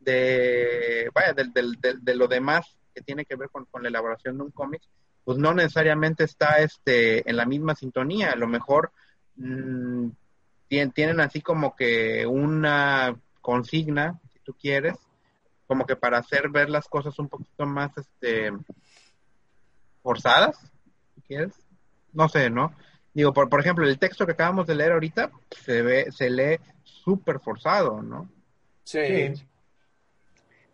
de 0.00 1.10
vaya, 1.14 1.32
del, 1.32 1.52
del- 1.52 1.80
del- 1.80 2.04
de 2.04 2.16
lo 2.16 2.28
demás 2.28 2.66
que 2.94 3.02
tiene 3.02 3.24
que 3.24 3.36
ver 3.36 3.48
con, 3.50 3.64
con 3.66 3.82
la 3.82 3.88
elaboración 3.88 4.36
de 4.38 4.44
un 4.44 4.50
cómic, 4.50 4.82
pues 5.24 5.38
no 5.38 5.54
necesariamente 5.54 6.24
está 6.24 6.58
este, 6.58 7.28
en 7.28 7.36
la 7.36 7.46
misma 7.46 7.74
sintonía. 7.74 8.32
A 8.32 8.36
lo 8.36 8.48
mejor 8.48 8.90
mm, 9.36 10.06
tien- 10.68 10.92
tienen 10.94 11.20
así 11.20 11.40
como 11.40 11.74
que 11.76 12.26
una 12.26 13.16
consigna, 13.40 14.20
si 14.32 14.38
tú 14.40 14.54
quieres, 14.54 14.96
como 15.66 15.86
que 15.86 15.96
para 15.96 16.18
hacer 16.18 16.48
ver 16.50 16.68
las 16.70 16.86
cosas 16.88 17.18
un 17.18 17.28
poquito 17.28 17.66
más 17.66 17.96
este 17.96 18.52
forzadas, 20.02 20.58
si 21.14 21.20
quieres. 21.22 21.52
No 22.12 22.28
sé, 22.28 22.50
¿no? 22.50 22.74
Digo, 23.14 23.32
por, 23.32 23.48
por 23.48 23.60
ejemplo, 23.60 23.86
el 23.86 23.98
texto 23.98 24.26
que 24.26 24.32
acabamos 24.32 24.66
de 24.66 24.74
leer 24.74 24.92
ahorita 24.92 25.30
se 25.50 25.82
ve, 25.82 26.10
se 26.12 26.30
lee 26.30 26.58
súper 26.82 27.40
forzado, 27.40 28.02
¿no? 28.02 28.28
Sí. 28.84 29.34
Sí. 29.36 29.44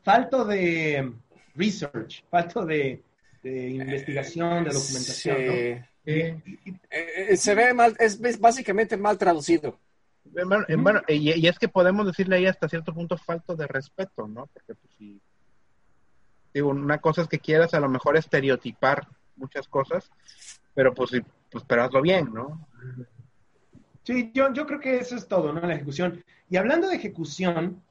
falto 0.03 0.45
de 0.45 1.13
research, 1.55 2.25
falto 2.31 2.65
de, 2.65 3.03
investigación, 3.45 4.65
de 4.65 4.71
documentación. 4.71 5.37
Sí. 5.37 5.43
Eh, 5.43 5.85
eh, 6.11 7.37
se 7.37 7.55
ve 7.55 7.75
mal, 7.75 7.95
es, 7.99 8.41
básicamente 8.41 8.97
mal 8.97 9.19
traducido. 9.19 9.79
Bueno, 10.25 11.03
y, 11.07 11.47
es 11.47 11.59
que 11.59 11.69
podemos 11.69 12.07
decirle 12.07 12.37
ahí 12.37 12.47
hasta 12.47 12.69
cierto 12.69 12.95
punto 12.95 13.17
falto 13.17 13.55
de 13.55 13.67
respeto, 13.67 14.27
¿no? 14.27 14.47
Porque 14.47 14.75
pues 14.75 14.95
si, 14.97 15.21
digo, 16.55 16.71
una 16.71 16.99
cosa 16.99 17.23
es 17.23 17.29
que 17.29 17.39
quieras 17.39 17.75
a 17.75 17.81
lo 17.81 17.89
mejor 17.89 18.17
estereotipar 18.17 19.07
muchas 19.37 19.69
cosas, 19.69 20.11
pero 20.75 20.95
pues, 20.95 21.11
pues 21.51 21.65
pero 21.67 21.85
hazlo 21.85 22.01
bien, 22.01 22.33
¿no? 22.33 22.67
Sí, 24.05 24.31
yo, 24.33 24.53
yo 24.55 24.67
creo 24.67 24.81
que 24.81 24.99
eso 24.99 25.17
es 25.17 25.29
todo, 25.29 25.53
¿no? 25.53 25.61
La 25.61 25.75
ejecución. 25.75 26.25
Y 26.49 26.57
hablando 26.57 26.89
de 26.89 26.97
ejecución, 26.97 27.83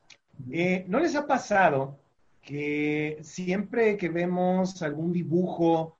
eh, 0.52 0.86
¿no 0.88 1.00
les 1.00 1.16
ha 1.16 1.28
pasado 1.28 2.00
que 2.42 3.20
siempre 3.22 3.98
que 3.98 4.10
vemos 4.10 4.82
algún 4.82 5.12
dibujo 5.12 5.97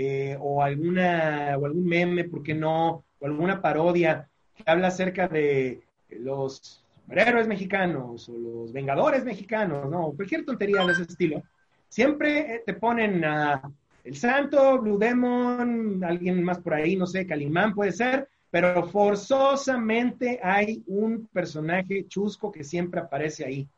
eh, 0.00 0.36
o, 0.40 0.62
alguna, 0.62 1.56
o 1.58 1.66
algún 1.66 1.84
meme, 1.84 2.22
¿por 2.22 2.44
qué 2.44 2.54
no? 2.54 3.04
O 3.18 3.26
alguna 3.26 3.60
parodia 3.60 4.28
que 4.54 4.62
habla 4.64 4.88
acerca 4.88 5.26
de 5.26 5.82
los 6.10 6.84
superhéroes 6.94 7.48
mexicanos 7.48 8.28
o 8.28 8.38
los 8.38 8.72
vengadores 8.72 9.24
mexicanos, 9.24 9.90
¿no? 9.90 10.12
Cualquier 10.12 10.44
tontería 10.44 10.86
de 10.86 10.92
ese 10.92 11.02
estilo. 11.02 11.42
Siempre 11.88 12.38
eh, 12.54 12.62
te 12.64 12.74
ponen 12.74 13.24
a 13.24 13.60
el 14.04 14.14
santo, 14.14 14.80
Blue 14.80 14.98
Demon, 14.98 16.04
alguien 16.04 16.44
más 16.44 16.60
por 16.60 16.74
ahí, 16.74 16.94
no 16.94 17.08
sé, 17.08 17.26
Calimán 17.26 17.74
puede 17.74 17.90
ser, 17.90 18.28
pero 18.52 18.86
forzosamente 18.86 20.38
hay 20.40 20.84
un 20.86 21.26
personaje 21.32 22.06
chusco 22.06 22.52
que 22.52 22.62
siempre 22.62 23.00
aparece 23.00 23.44
ahí 23.44 23.68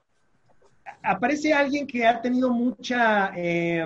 aparece 1.03 1.53
alguien 1.53 1.87
que 1.87 2.07
ha 2.07 2.21
tenido 2.21 2.51
mucha, 2.51 3.33
eh, 3.37 3.85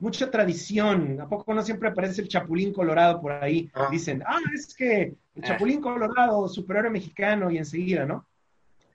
mucha 0.00 0.30
tradición. 0.30 1.20
¿A 1.20 1.28
poco 1.28 1.52
no 1.54 1.62
siempre 1.62 1.88
aparece 1.88 2.22
el 2.22 2.28
Chapulín 2.28 2.72
Colorado 2.72 3.20
por 3.20 3.32
ahí? 3.32 3.70
Ah. 3.74 3.88
Dicen, 3.90 4.22
ah, 4.26 4.38
es 4.54 4.74
que 4.74 5.02
el 5.02 5.42
ah. 5.42 5.46
Chapulín 5.46 5.80
Colorado, 5.80 6.48
superhéroe 6.48 6.90
mexicano, 6.90 7.50
y 7.50 7.58
enseguida, 7.58 8.04
¿no? 8.06 8.26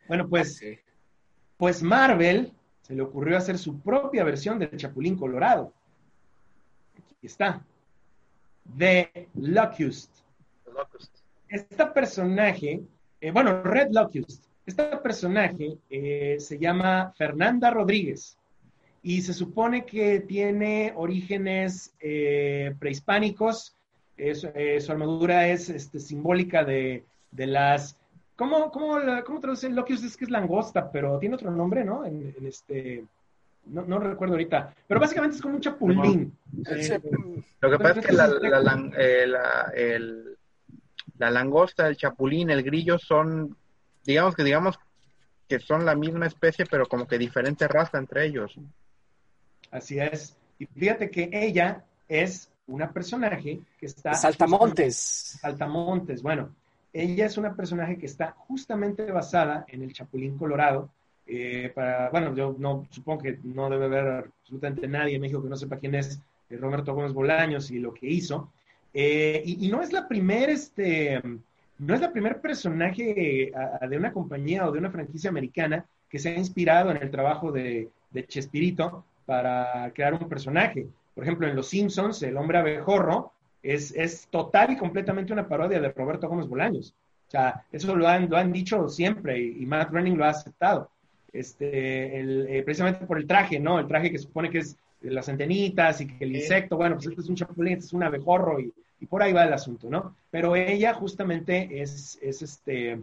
Bueno, 0.07 0.27
pues, 0.27 0.61
pues 1.57 1.81
Marvel 1.81 2.53
se 2.81 2.93
le 2.93 3.01
ocurrió 3.01 3.37
hacer 3.37 3.57
su 3.57 3.79
propia 3.79 4.23
versión 4.23 4.59
del 4.59 4.75
Chapulín 4.75 5.17
Colorado. 5.17 5.73
Aquí 7.17 7.27
está. 7.27 7.61
The 8.77 9.29
Locust. 9.35 10.11
Esta 11.47 11.93
personaje, 11.93 12.81
eh, 13.21 13.31
bueno, 13.31 13.61
Red 13.63 13.89
Locust, 13.91 14.45
este 14.65 14.97
personaje 14.97 15.77
eh, 15.89 16.37
se 16.39 16.57
llama 16.57 17.13
Fernanda 17.15 17.69
Rodríguez 17.69 18.37
y 19.03 19.21
se 19.21 19.33
supone 19.33 19.85
que 19.85 20.21
tiene 20.21 20.93
orígenes 20.95 21.93
eh, 21.99 22.73
prehispánicos. 22.79 23.75
Eh, 24.17 24.79
su 24.79 24.91
armadura 24.91 25.47
es 25.49 25.69
este, 25.69 25.99
simbólica 25.99 26.63
de, 26.63 27.03
las... 27.31 27.97
¿Cómo, 28.35 28.71
cómo, 28.71 28.97
cómo 29.25 29.39
traduce 29.39 29.69
Lo 29.69 29.85
que 29.85 29.93
es 29.93 30.17
que 30.17 30.25
es 30.25 30.31
langosta, 30.31 30.89
pero 30.91 31.19
tiene 31.19 31.35
otro 31.35 31.51
nombre, 31.51 31.83
¿no? 31.83 32.05
En, 32.05 32.33
este... 32.45 33.03
No, 33.65 33.99
recuerdo 33.99 34.33
ahorita. 34.33 34.73
Pero 34.87 34.99
básicamente 34.99 35.37
es 35.37 35.41
como 35.41 35.55
un 35.55 35.61
chapulín. 35.61 36.33
Lo 37.61 37.71
que 37.71 37.77
pasa 37.77 37.99
es 37.99 38.05
que 38.05 38.11
la, 38.11 38.27
la 41.17 41.31
langosta, 41.31 41.87
el 41.87 41.95
chapulín, 41.95 42.49
el 42.49 42.63
grillo 42.63 42.97
son 42.97 43.55
digamos 44.05 44.35
que 44.35 44.43
digamos 44.43 44.79
que 45.47 45.59
son 45.59 45.85
la 45.85 45.95
misma 45.95 46.25
especie, 46.25 46.65
pero 46.65 46.87
como 46.87 47.07
que 47.07 47.17
diferente 47.17 47.67
raza 47.67 47.97
entre 47.97 48.25
ellos. 48.25 48.57
Así 49.73 49.99
es. 49.99 50.37
Y 50.59 50.65
fíjate 50.67 51.09
que 51.09 51.29
ella 51.31 51.83
es 52.07 52.49
una 52.67 52.91
personaje 52.91 53.59
que 53.79 53.87
está... 53.87 54.13
Saltamontes. 54.13 54.95
Saltamontes, 55.41 56.21
bueno. 56.21 56.49
Ella 56.93 57.25
es 57.25 57.37
una 57.39 57.55
personaje 57.55 57.97
que 57.97 58.05
está 58.05 58.35
justamente 58.37 59.11
basada 59.11 59.65
en 59.67 59.81
el 59.81 59.91
Chapulín 59.93 60.37
Colorado. 60.37 60.89
Eh, 61.25 61.71
para, 61.73 62.09
bueno, 62.11 62.35
yo 62.35 62.55
no 62.59 62.85
supongo 62.91 63.23
que 63.23 63.39
no 63.43 63.67
debe 63.69 63.85
haber 63.85 64.29
absolutamente 64.41 64.87
nadie 64.87 65.15
en 65.15 65.21
México 65.21 65.41
que 65.41 65.49
no 65.49 65.55
sepa 65.55 65.79
quién 65.79 65.95
es 65.95 66.19
eh, 66.49 66.57
Roberto 66.57 66.93
Gómez 66.93 67.13
Bolaños 67.13 67.71
y 67.71 67.79
lo 67.79 67.95
que 67.95 68.07
hizo. 68.07 68.51
Eh, 68.93 69.41
y, 69.43 69.65
y, 69.65 69.71
no 69.71 69.81
es 69.81 69.91
la 69.91 70.07
primera, 70.07 70.51
este, 70.51 71.19
no 71.79 71.95
es 71.95 72.01
la 72.01 72.11
primer 72.11 72.39
personaje 72.39 73.51
de 73.89 73.97
una 73.97 74.13
compañía 74.13 74.67
o 74.67 74.71
de 74.71 74.77
una 74.77 74.91
franquicia 74.91 75.31
americana 75.31 75.83
que 76.07 76.19
se 76.19 76.29
ha 76.29 76.37
inspirado 76.37 76.91
en 76.91 76.97
el 76.97 77.09
trabajo 77.09 77.51
de, 77.51 77.89
Chespirito 78.27 79.03
para 79.25 79.91
crear 79.93 80.13
un 80.13 80.27
personaje. 80.27 80.87
Por 81.15 81.23
ejemplo, 81.23 81.47
en 81.47 81.55
Los 81.55 81.69
Simpsons, 81.69 82.21
el 82.23 82.37
hombre 82.37 82.57
abejorro 82.57 83.31
es, 83.61 83.91
es 83.95 84.27
total 84.27 84.71
y 84.71 84.77
completamente 84.77 85.33
una 85.33 85.47
parodia 85.47 85.79
de 85.79 85.89
Roberto 85.89 86.27
Gómez 86.27 86.47
Bolaños. 86.47 86.93
O 87.27 87.31
sea, 87.31 87.65
eso 87.71 87.95
lo 87.95 88.07
han, 88.07 88.29
lo 88.29 88.37
han 88.37 88.51
dicho 88.51 88.89
siempre 88.89 89.39
y, 89.39 89.65
Matt 89.65 89.91
Groening 89.91 90.17
lo 90.17 90.25
ha 90.25 90.29
aceptado. 90.29 90.89
Este, 91.31 92.57
eh, 92.57 92.63
precisamente 92.63 93.05
por 93.05 93.17
el 93.17 93.25
traje, 93.25 93.59
¿no? 93.59 93.79
El 93.79 93.87
traje 93.87 94.11
que 94.11 94.19
supone 94.19 94.49
que 94.51 94.59
es 94.59 94.77
las 95.01 95.27
antenitas 95.29 95.99
y 96.01 96.07
que 96.07 96.23
el 96.23 96.35
insecto, 96.35 96.77
bueno, 96.77 96.95
pues 96.95 97.07
este 97.07 97.21
es 97.21 97.29
un 97.29 97.35
chapulín, 97.35 97.73
este 97.73 97.85
es 97.87 97.93
un 97.93 98.03
abejorro 98.03 98.59
y, 98.59 98.71
y 98.99 99.05
por 99.05 99.21
ahí 99.21 99.33
va 99.33 99.43
el 99.43 99.53
asunto, 99.53 99.89
¿no? 99.89 100.15
Pero 100.31 100.55
ella 100.55 100.93
justamente 100.93 101.81
es, 101.81 102.17
es 102.21 102.41
este, 102.41 102.99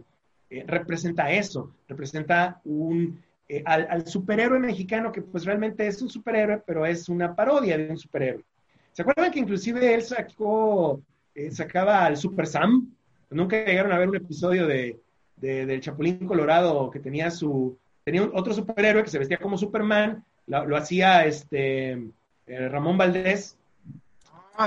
eh, 0.49 0.65
representa 0.67 1.31
eso, 1.31 1.71
representa 1.87 2.59
un, 2.65 3.21
eh, 3.53 3.61
al, 3.65 4.07
superhéroe 4.07 4.59
mexicano 4.59 5.11
que 5.11 5.21
pues 5.21 5.43
realmente 5.43 5.85
es 5.85 6.01
un 6.01 6.09
superhéroe, 6.09 6.63
pero 6.65 6.85
es 6.85 7.09
una 7.09 7.35
parodia 7.35 7.77
de 7.77 7.89
un 7.89 7.97
superhéroe. 7.97 8.45
¿Se 8.93 9.01
acuerdan 9.01 9.29
que 9.29 9.39
inclusive 9.39 9.93
él 9.93 10.03
sacó, 10.03 11.01
eh, 11.35 11.51
sacaba 11.51 12.05
al 12.05 12.15
Super 12.15 12.47
Sam? 12.47 12.95
Nunca 13.29 13.65
llegaron 13.65 13.91
a 13.91 13.97
ver 13.97 14.07
un 14.07 14.15
episodio 14.15 14.67
de, 14.67 15.01
del 15.35 15.81
Chapulín 15.81 16.25
Colorado 16.25 16.89
que 16.89 17.01
tenía 17.01 17.29
su, 17.29 17.77
tenía 18.05 18.23
otro 18.23 18.53
superhéroe 18.53 19.03
que 19.03 19.09
se 19.09 19.19
vestía 19.19 19.37
como 19.37 19.57
Superman, 19.57 20.23
lo, 20.47 20.65
lo 20.65 20.77
hacía 20.77 21.25
este, 21.25 22.07
Ramón 22.47 22.97
Valdés, 22.97 23.57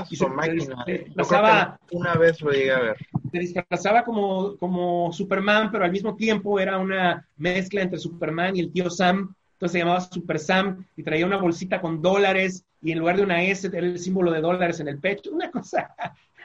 y 0.09 0.15
su 0.15 0.27
máquina. 0.27 0.83
disfrazaba, 0.85 1.79
una 1.91 2.15
vez 2.15 2.41
lo 2.41 2.51
llegué 2.51 2.71
a 2.71 2.79
ver. 2.79 2.97
Se 3.31 3.39
disfrazaba 3.39 4.03
como, 4.03 4.57
como 4.57 5.11
Superman, 5.11 5.71
pero 5.71 5.85
al 5.85 5.91
mismo 5.91 6.15
tiempo 6.15 6.59
era 6.59 6.77
una 6.77 7.27
mezcla 7.37 7.81
entre 7.81 7.99
Superman 7.99 8.55
y 8.55 8.61
el 8.61 8.71
tío 8.71 8.89
Sam. 8.89 9.33
Entonces 9.53 9.71
se 9.71 9.79
llamaba 9.79 10.01
Super 10.01 10.39
Sam 10.39 10.85
y 10.97 11.03
traía 11.03 11.25
una 11.25 11.37
bolsita 11.37 11.79
con 11.79 12.01
dólares 12.01 12.65
y 12.81 12.91
en 12.91 12.99
lugar 12.99 13.17
de 13.17 13.23
una 13.23 13.41
S 13.43 13.65
era 13.67 13.79
el 13.79 13.99
símbolo 13.99 14.31
de 14.31 14.41
dólares 14.41 14.79
en 14.79 14.87
el 14.87 14.99
pecho. 14.99 15.31
Una 15.33 15.49
cosa, 15.49 15.95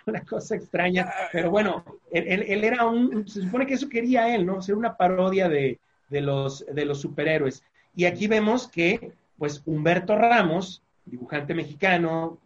una 0.06 0.24
cosa 0.24 0.56
extraña. 0.56 1.12
Pero 1.32 1.50
bueno, 1.50 1.84
él, 2.10 2.44
él, 2.48 2.64
era 2.64 2.86
un, 2.86 3.28
se 3.28 3.42
supone 3.42 3.66
que 3.66 3.74
eso 3.74 3.88
quería 3.88 4.34
él, 4.34 4.46
¿no? 4.46 4.62
Ser 4.62 4.74
una 4.74 4.96
parodia 4.96 5.48
de, 5.48 5.78
de, 6.08 6.20
los, 6.20 6.64
de 6.66 6.84
los 6.84 7.00
superhéroes. 7.00 7.62
Y 7.94 8.04
aquí 8.04 8.26
vemos 8.26 8.68
que, 8.68 9.12
pues, 9.36 9.62
Humberto 9.66 10.16
Ramos, 10.16 10.82
dibujante 11.04 11.54
mexicano, 11.54 12.38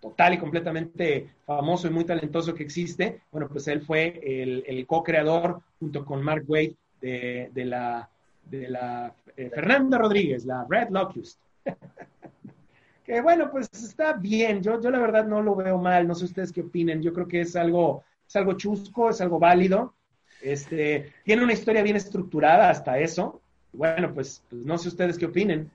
total 0.00 0.34
y 0.34 0.38
completamente 0.38 1.30
famoso 1.44 1.86
y 1.86 1.90
muy 1.90 2.04
talentoso 2.04 2.54
que 2.54 2.62
existe, 2.62 3.20
bueno, 3.30 3.48
pues 3.48 3.68
él 3.68 3.82
fue 3.82 4.20
el, 4.22 4.86
co-creador 4.86 5.60
junto 5.78 6.04
con 6.04 6.22
Mark 6.22 6.44
Wade 6.48 6.74
de, 7.00 7.64
la, 7.64 8.08
de 8.44 8.68
la 8.68 9.14
eh, 9.36 9.50
Fernanda 9.50 9.98
Rodríguez, 9.98 10.44
la 10.44 10.66
Red 10.68 10.88
Locust. 10.90 11.40
que 13.04 13.20
bueno, 13.20 13.50
pues 13.50 13.68
está 13.72 14.14
bien, 14.14 14.62
yo, 14.62 14.80
yo 14.80 14.90
la 14.90 14.98
verdad 14.98 15.26
no 15.26 15.42
lo 15.42 15.54
veo 15.54 15.78
mal, 15.78 16.06
no 16.06 16.14
sé 16.14 16.24
ustedes 16.24 16.52
qué 16.52 16.62
opinen, 16.62 17.02
yo 17.02 17.12
creo 17.12 17.28
que 17.28 17.42
es 17.42 17.56
algo, 17.56 18.04
es 18.26 18.36
algo 18.36 18.54
chusco, 18.54 19.10
es 19.10 19.20
algo 19.20 19.38
válido, 19.38 19.94
este, 20.40 21.12
tiene 21.24 21.42
una 21.42 21.52
historia 21.52 21.82
bien 21.82 21.96
estructurada 21.96 22.70
hasta 22.70 22.98
eso, 22.98 23.40
bueno, 23.72 24.12
pues, 24.14 24.42
pues 24.48 24.62
no 24.64 24.78
sé 24.78 24.88
ustedes 24.88 25.18
qué 25.18 25.26
opinen. 25.26 25.70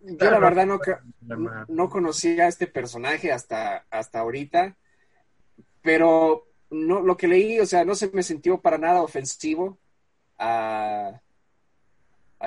Yo 0.00 0.30
la 0.30 0.38
verdad 0.38 0.66
no, 0.66 0.78
no 1.68 1.90
conocía 1.90 2.44
a 2.44 2.48
este 2.48 2.66
personaje 2.66 3.32
hasta, 3.32 3.84
hasta 3.90 4.20
ahorita, 4.20 4.76
pero 5.82 6.46
no, 6.70 7.00
lo 7.00 7.16
que 7.16 7.28
leí, 7.28 7.58
o 7.60 7.66
sea, 7.66 7.84
no 7.84 7.94
se 7.94 8.08
me 8.10 8.22
sintió 8.22 8.60
para 8.60 8.78
nada 8.78 9.02
ofensivo 9.02 9.78
a, 10.38 11.20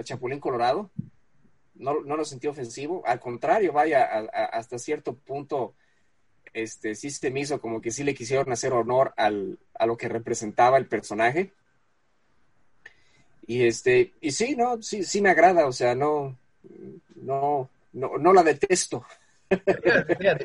Chapulín 0.03 0.39
Colorado. 0.39 0.91
No, 1.75 2.01
no 2.01 2.15
lo 2.15 2.25
sentí 2.25 2.47
ofensivo. 2.47 3.03
Al 3.05 3.19
contrario, 3.19 3.73
vaya, 3.73 4.03
hasta 4.05 4.77
cierto 4.77 5.15
punto, 5.15 5.73
este, 6.53 6.95
sí 6.95 7.09
se 7.09 7.31
me 7.31 7.41
hizo 7.41 7.59
como 7.59 7.81
que 7.81 7.91
sí 7.91 8.03
le 8.03 8.13
quisieron 8.13 8.51
hacer 8.51 8.73
honor 8.73 9.13
al, 9.17 9.59
a 9.73 9.85
lo 9.85 9.97
que 9.97 10.07
representaba 10.07 10.77
el 10.77 10.87
personaje. 10.87 11.51
Y 13.47 13.65
este, 13.65 14.13
y 14.21 14.31
sí, 14.31 14.55
no, 14.55 14.81
sí, 14.81 15.03
sí 15.03 15.21
me 15.21 15.29
agrada, 15.29 15.65
o 15.65 15.71
sea, 15.71 15.95
no, 15.95 16.37
no, 17.15 17.69
no, 17.93 18.17
no 18.17 18.33
la 18.33 18.43
detesto. 18.43 19.05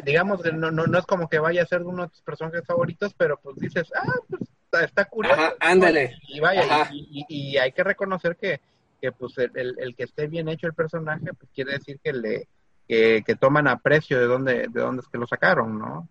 digamos 0.04 0.42
que 0.42 0.52
no, 0.52 0.70
no, 0.70 0.86
no, 0.86 0.98
es 0.98 1.06
como 1.06 1.28
que 1.28 1.38
vaya 1.38 1.62
a 1.62 1.66
ser 1.66 1.82
uno 1.82 2.04
de 2.04 2.08
tus 2.08 2.22
personajes 2.22 2.64
favoritos, 2.66 3.14
pero 3.14 3.38
pues 3.38 3.56
dices, 3.56 3.88
ah, 3.94 4.14
pues 4.28 4.42
está, 4.84 5.04
curioso. 5.04 5.40
ándale. 5.60 6.16
Y 6.28 6.40
vaya, 6.40 6.90
y, 6.92 7.56
hay 7.56 7.72
que 7.72 7.84
reconocer 7.84 8.36
que, 8.36 8.60
que 9.00 9.12
pues 9.12 9.38
el, 9.38 9.76
el, 9.78 9.94
que 9.94 10.04
esté 10.04 10.26
bien 10.26 10.48
hecho 10.48 10.66
el 10.66 10.74
personaje, 10.74 11.32
pues 11.38 11.50
quiere 11.54 11.72
decir 11.72 12.00
que 12.02 12.12
le 12.12 12.48
que, 12.88 13.22
que 13.26 13.34
toman 13.34 13.66
aprecio 13.68 14.18
de 14.18 14.26
dónde, 14.26 14.54
de 14.68 14.80
dónde 14.80 15.02
es 15.02 15.08
que 15.08 15.18
lo 15.18 15.26
sacaron, 15.26 15.78
¿no? 15.78 16.08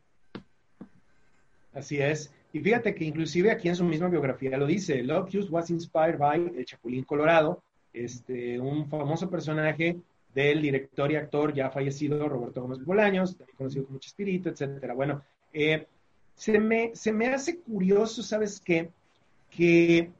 Así 1.73 1.99
es. 2.01 2.33
Y 2.53 2.59
fíjate 2.59 2.95
que 2.95 3.03
inclusive 3.03 3.51
aquí 3.51 3.67
en 3.67 3.75
su 3.75 3.83
misma 3.83 4.07
biografía 4.07 4.57
lo 4.57 4.65
dice, 4.65 5.03
Love 5.03 5.29
Hughes 5.33 5.49
was 5.49 5.69
inspired 5.69 6.17
by 6.17 6.53
el 6.57 6.65
Chapulín 6.65 7.03
Colorado, 7.03 7.61
este, 7.95 8.59
un 8.59 8.87
famoso 8.89 9.29
personaje 9.29 9.97
del 10.33 10.61
director 10.61 11.11
y 11.11 11.15
actor 11.15 11.53
ya 11.53 11.69
fallecido 11.69 12.27
Roberto 12.27 12.61
Gómez 12.61 12.83
Bolaños, 12.83 13.37
también 13.37 13.57
conocido 13.57 13.85
como 13.85 13.99
Chespirito, 13.99 14.49
etcétera. 14.49 14.93
Bueno, 14.93 15.23
eh, 15.53 15.87
se, 16.35 16.59
me, 16.59 16.91
se 16.93 17.13
me 17.13 17.27
hace 17.27 17.59
curioso, 17.59 18.21
¿sabes 18.21 18.59
qué? 18.59 18.89
Que 19.49 20.11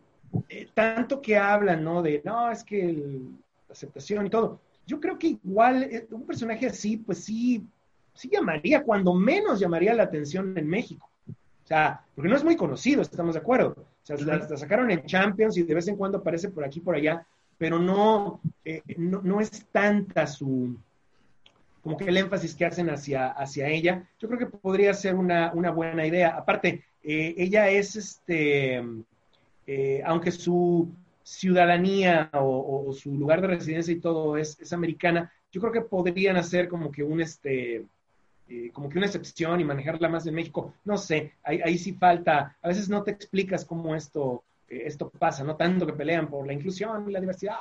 eh, 0.50 0.68
tanto 0.74 1.22
que 1.22 1.38
hablan, 1.38 1.84
¿no? 1.84 2.02
De, 2.02 2.22
no, 2.24 2.50
es 2.50 2.64
que 2.64 2.94
la 2.94 3.74
aceptación 3.74 4.26
y 4.26 4.30
todo. 4.30 4.62
Yo 4.88 5.00
creo 5.00 5.18
que 5.18 5.28
igual 5.44 5.84
eh, 5.84 6.08
un 6.12 6.26
personaje 6.26 6.68
así, 6.68 6.98
pues 6.98 7.24
sí, 7.24 7.66
sí 8.14 8.30
llamaría, 8.32 8.84
cuando 8.84 9.14
menos 9.14 9.60
llamaría 9.60 9.94
la 9.94 10.04
atención 10.04 10.58
en 10.58 10.68
México. 10.68 11.10
O 11.28 11.68
sea, 11.68 12.06
porque 12.14 12.30
no 12.30 12.36
es 12.36 12.44
muy 12.44 12.56
conocido, 12.56 13.02
estamos 13.02 13.34
de 13.34 13.42
acuerdo. 13.42 13.76
O 13.78 14.06
sea, 14.06 14.18
la, 14.18 14.48
sacaron 14.56 14.92
en 14.92 15.04
Champions 15.06 15.58
y 15.58 15.64
de 15.64 15.74
vez 15.74 15.88
en 15.88 15.96
cuando 15.96 16.20
aparece 16.20 16.50
por 16.50 16.64
aquí, 16.64 16.80
por 16.80 16.96
allá, 16.96 17.26
pero 17.58 17.80
no, 17.80 18.42
eh, 18.64 18.82
no, 18.98 19.22
no, 19.22 19.40
es 19.40 19.66
tanta 19.72 20.28
su, 20.28 20.78
como 21.82 21.98
que 21.98 22.06
el 22.06 22.18
énfasis 22.18 22.56
que 22.56 22.66
hacen 22.66 22.90
hacia, 22.90 23.28
hacia 23.28 23.68
ella. 23.70 24.08
Yo 24.20 24.28
creo 24.28 24.40
que 24.40 24.58
podría 24.58 24.94
ser 24.94 25.16
una, 25.16 25.52
una 25.54 25.72
buena 25.72 26.06
idea. 26.06 26.36
Aparte, 26.36 26.84
eh, 27.04 27.36
ella 27.38 27.70
es, 27.70 27.96
este, 27.96 28.84
eh, 29.68 30.02
aunque 30.06 30.32
su 30.32 30.90
ciudadanía 31.24 32.30
o, 32.34 32.94
su 32.94 33.16
lugar 33.16 33.42
de 33.42 33.48
residencia 33.48 33.94
y 33.94 34.00
todo 34.00 34.38
es, 34.38 34.60
es 34.60 34.74
americana, 34.74 35.32
yo 35.52 35.62
creo 35.62 35.74
que 35.74 35.82
podrían 35.82 36.38
hacer 36.38 36.68
como 36.68 36.92
que 36.92 37.02
un, 37.02 37.22
este, 37.22 37.86
como 38.74 38.90
que 38.90 38.98
una 38.98 39.08
excepción 39.08 39.60
y 39.60 39.64
manejarla 39.64 40.10
más 40.10 40.28
en 40.28 40.36
México. 40.36 40.74
No 40.84 40.98
sé, 40.98 41.34
ahí, 41.44 41.62
ahí 41.64 41.78
sí 41.78 41.94
falta, 41.94 42.58
a 42.62 42.68
veces 42.68 42.90
no 42.90 43.02
te 43.02 43.12
explicas 43.12 43.66
cómo 43.66 43.96
esto, 43.96 44.44
esto 44.68 45.10
pasa, 45.10 45.44
no 45.44 45.56
tanto 45.56 45.86
que 45.86 45.94
pelean 45.94 46.28
por 46.28 46.46
la 46.46 46.54
inclusión 46.54 47.10
y 47.10 47.14
la 47.14 47.20
diversidad 47.20 47.58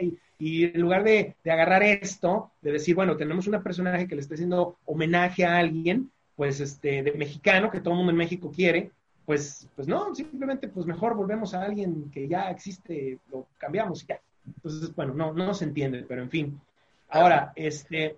y 0.00 0.18
y 0.38 0.64
en 0.64 0.80
lugar 0.80 1.04
de, 1.04 1.36
de, 1.44 1.52
agarrar 1.52 1.84
esto, 1.84 2.50
de 2.62 2.72
decir, 2.72 2.96
bueno, 2.96 3.16
tenemos 3.16 3.46
una 3.46 3.62
personaje 3.62 4.08
que 4.08 4.16
le 4.16 4.22
está 4.22 4.34
haciendo 4.34 4.76
homenaje 4.86 5.44
a 5.44 5.58
alguien, 5.58 6.10
pues 6.34 6.58
este, 6.58 7.04
de 7.04 7.12
mexicano, 7.12 7.70
que 7.70 7.78
todo 7.78 7.94
el 7.94 7.98
mundo 7.98 8.10
en 8.10 8.18
México 8.18 8.50
quiere, 8.50 8.90
pues, 9.24 9.68
pues 9.76 9.86
no, 9.86 10.14
simplemente 10.14 10.68
pues 10.68 10.84
mejor 10.84 11.14
volvemos 11.14 11.54
a 11.54 11.62
alguien 11.62 12.10
que 12.10 12.26
ya 12.26 12.50
existe, 12.50 13.18
lo 13.30 13.46
cambiamos 13.58 14.02
y 14.02 14.06
ya. 14.06 14.20
Entonces, 14.44 14.94
bueno, 14.96 15.14
no, 15.14 15.32
no 15.32 15.54
se 15.54 15.64
entiende, 15.64 16.04
pero 16.08 16.22
en 16.22 16.30
fin. 16.30 16.60
Ahora, 17.08 17.52
este, 17.54 18.16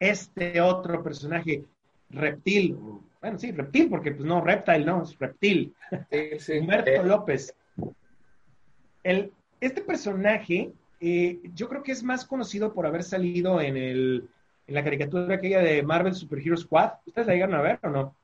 este 0.00 0.60
otro 0.60 1.02
personaje, 1.02 1.64
Reptil, 2.10 2.78
bueno, 3.24 3.38
sí, 3.38 3.52
Reptil, 3.52 3.88
porque 3.88 4.12
pues 4.12 4.26
no, 4.26 4.40
Reptile, 4.40 4.84
no, 4.84 5.02
es 5.02 5.18
Reptil, 5.18 5.74
Humberto 6.60 7.02
López. 7.02 7.54
El, 9.02 9.32
este 9.60 9.80
personaje, 9.80 10.72
eh, 11.00 11.40
yo 11.54 11.68
creo 11.68 11.82
que 11.82 11.92
es 11.92 12.02
más 12.02 12.26
conocido 12.26 12.74
por 12.74 12.86
haber 12.86 13.02
salido 13.02 13.60
en, 13.60 13.76
el, 13.76 14.28
en 14.66 14.74
la 14.74 14.84
caricatura 14.84 15.36
aquella 15.36 15.60
de 15.60 15.82
Marvel 15.82 16.14
Super 16.14 16.38
Hero 16.40 16.56
Squad. 16.56 16.92
¿Ustedes 17.06 17.26
la 17.26 17.32
llegaron 17.32 17.54
a 17.54 17.62
ver 17.62 17.78
o 17.82 17.88
no? 17.88 18.16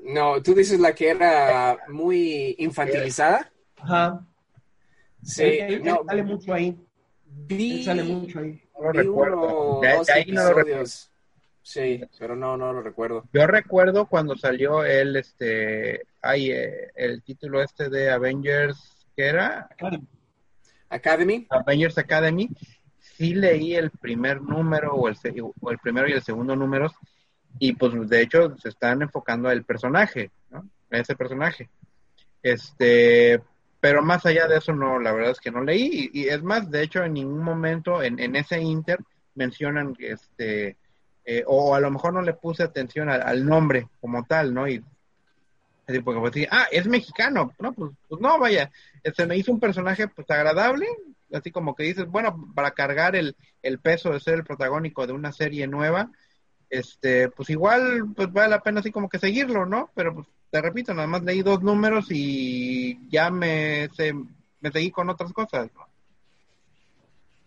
No, 0.00 0.42
tú 0.42 0.54
dices 0.54 0.78
la 0.78 0.94
que 0.94 1.08
era 1.08 1.78
muy 1.88 2.56
infantilizada. 2.58 3.50
Ajá. 3.78 4.26
Sí, 5.22 5.44
él, 5.44 5.82
sale 6.06 6.22
mucho 6.22 6.52
ahí. 6.52 6.78
Él 7.48 7.84
sale 7.84 8.02
mucho 8.02 8.38
ahí 8.38 8.62
no 8.80 10.44
lo 10.44 10.54
recuerdo. 10.54 11.09
Sí, 11.62 12.02
pero 12.18 12.34
no, 12.34 12.56
no 12.56 12.72
lo 12.72 12.82
recuerdo. 12.82 13.24
Yo 13.32 13.46
recuerdo 13.46 14.06
cuando 14.06 14.36
salió 14.36 14.84
el, 14.84 15.16
este, 15.16 16.02
ay, 16.22 16.50
eh, 16.50 16.90
el 16.94 17.22
título 17.22 17.62
este 17.62 17.88
de 17.88 18.10
Avengers, 18.10 19.06
¿qué 19.14 19.26
era? 19.26 19.68
Academy. 20.88 21.46
Avengers 21.50 21.98
Academy. 21.98 22.48
Sí 22.98 23.34
leí 23.34 23.74
el 23.74 23.90
primer 23.90 24.40
número 24.40 24.94
o 24.94 25.08
el, 25.08 25.16
o 25.60 25.70
el 25.70 25.78
primero 25.78 26.08
y 26.08 26.12
el 26.12 26.22
segundo 26.22 26.56
números 26.56 26.92
y 27.58 27.74
pues 27.74 27.92
de 28.08 28.22
hecho 28.22 28.56
se 28.58 28.68
están 28.68 29.02
enfocando 29.02 29.48
al 29.48 29.64
personaje, 29.64 30.30
¿no? 30.50 30.68
A 30.90 30.98
ese 30.98 31.16
personaje. 31.16 31.68
Este, 32.42 33.42
pero 33.80 34.02
más 34.02 34.24
allá 34.26 34.46
de 34.46 34.58
eso, 34.58 34.72
no, 34.72 34.98
la 34.98 35.12
verdad 35.12 35.32
es 35.32 35.40
que 35.40 35.50
no 35.50 35.62
leí. 35.62 36.10
Y, 36.12 36.28
es 36.28 36.42
más, 36.42 36.70
de 36.70 36.82
hecho, 36.82 37.02
en 37.04 37.14
ningún 37.14 37.42
momento 37.42 38.02
en, 38.02 38.18
en 38.18 38.36
ese 38.36 38.60
Inter 38.60 38.98
mencionan 39.34 39.94
este, 39.98 40.76
eh, 41.24 41.44
o 41.46 41.74
a 41.74 41.80
lo 41.80 41.90
mejor 41.90 42.12
no 42.12 42.22
le 42.22 42.34
puse 42.34 42.62
atención 42.62 43.08
al, 43.08 43.44
nombre 43.44 43.88
como 44.00 44.24
tal, 44.24 44.54
¿no? 44.54 44.68
Y 44.68 44.82
así, 45.86 46.00
porque 46.00 46.20
pues, 46.20 46.48
ah, 46.50 46.66
es 46.70 46.86
mexicano, 46.86 47.52
no, 47.58 47.72
pues, 47.72 47.92
pues 48.08 48.20
no, 48.20 48.38
vaya, 48.38 48.70
se 49.14 49.26
me 49.26 49.36
hizo 49.36 49.52
un 49.52 49.60
personaje 49.60 50.08
pues 50.08 50.30
agradable, 50.30 50.86
así 51.32 51.50
como 51.50 51.74
que 51.74 51.84
dices, 51.84 52.06
bueno, 52.06 52.50
para 52.54 52.72
cargar 52.72 53.16
el, 53.16 53.36
el 53.62 53.78
peso 53.78 54.10
de 54.10 54.20
ser 54.20 54.34
el 54.34 54.44
protagónico 54.44 55.06
de 55.06 55.12
una 55.12 55.32
serie 55.32 55.66
nueva, 55.66 56.10
este, 56.70 57.28
pues 57.30 57.50
igual, 57.50 58.12
pues 58.14 58.32
vale 58.32 58.50
la 58.50 58.62
pena 58.62 58.80
así 58.80 58.92
como 58.92 59.08
que 59.08 59.18
seguirlo, 59.18 59.66
¿no? 59.66 59.90
Pero 59.94 60.14
pues 60.14 60.28
te 60.50 60.60
repito, 60.60 60.94
nada 60.94 61.08
más 61.08 61.22
leí 61.22 61.42
dos 61.42 61.62
números 61.62 62.06
y 62.10 63.08
ya 63.08 63.30
me, 63.30 63.88
me 64.60 64.70
seguí 64.72 64.90
con 64.90 65.10
otras 65.10 65.32
cosas. 65.32 65.70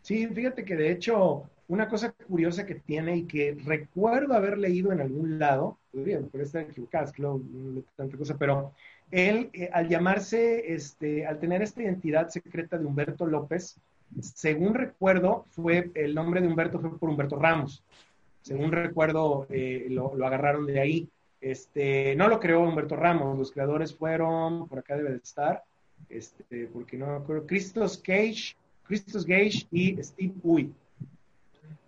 Sí, 0.02 0.28
fíjate 0.28 0.66
que 0.66 0.76
de 0.76 0.92
hecho, 0.92 1.50
una 1.74 1.90
cosa 1.90 2.12
curiosa 2.12 2.66
que 2.68 2.76
tiene 2.76 3.18
y 3.18 3.24
que 3.24 3.58
recuerdo 3.66 4.36
haber 4.36 4.60
leído 4.60 4.92
en 4.92 5.02
algún 5.02 5.40
lado, 5.40 5.80
bien, 5.92 6.30
por 6.30 6.42
estar 6.42 6.62
equivocado, 6.62 7.12
no, 7.18 7.42
tanta 7.96 8.16
cosa, 8.16 8.38
pero 8.38 8.74
él, 9.10 9.50
eh, 9.54 9.70
al 9.74 9.90
llamarse, 9.90 10.72
este, 10.74 11.26
al 11.26 11.40
tener 11.40 11.64
esta 11.64 11.82
identidad 11.82 12.30
secreta 12.30 12.78
de 12.78 12.86
Humberto 12.86 13.26
López, 13.26 13.76
según 14.22 14.76
recuerdo, 14.76 15.46
fue 15.50 15.90
el 15.96 16.14
nombre 16.14 16.42
de 16.42 16.48
Humberto 16.48 16.80
fue 16.80 16.98
por 16.98 17.10
Humberto 17.10 17.40
Ramos. 17.40 17.84
Según 18.44 18.72
recuerdo, 18.72 19.48
eh, 19.50 19.88
lo, 19.90 20.14
lo, 20.16 20.28
agarraron 20.28 20.68
de 20.68 20.80
ahí. 20.80 21.10
Este, 21.42 22.16
no 22.16 22.28
lo 22.28 22.40
creó 22.40 22.62
Humberto 22.62 22.96
Ramos, 22.96 23.38
los 23.38 23.52
creadores 23.52 23.96
fueron, 23.96 24.68
por 24.68 24.80
acá 24.80 24.96
debe 24.96 25.10
de 25.10 25.18
estar, 25.18 25.64
este, 26.08 26.68
porque 26.68 26.98
no 26.98 27.08
me 27.08 27.16
acuerdo, 27.16 27.48
Christos 27.48 27.98
Cage, 27.98 28.56
Christos 28.84 29.26
Gage 29.26 29.66
y 29.72 29.98
Steve 30.04 30.34
Uy. 30.44 30.72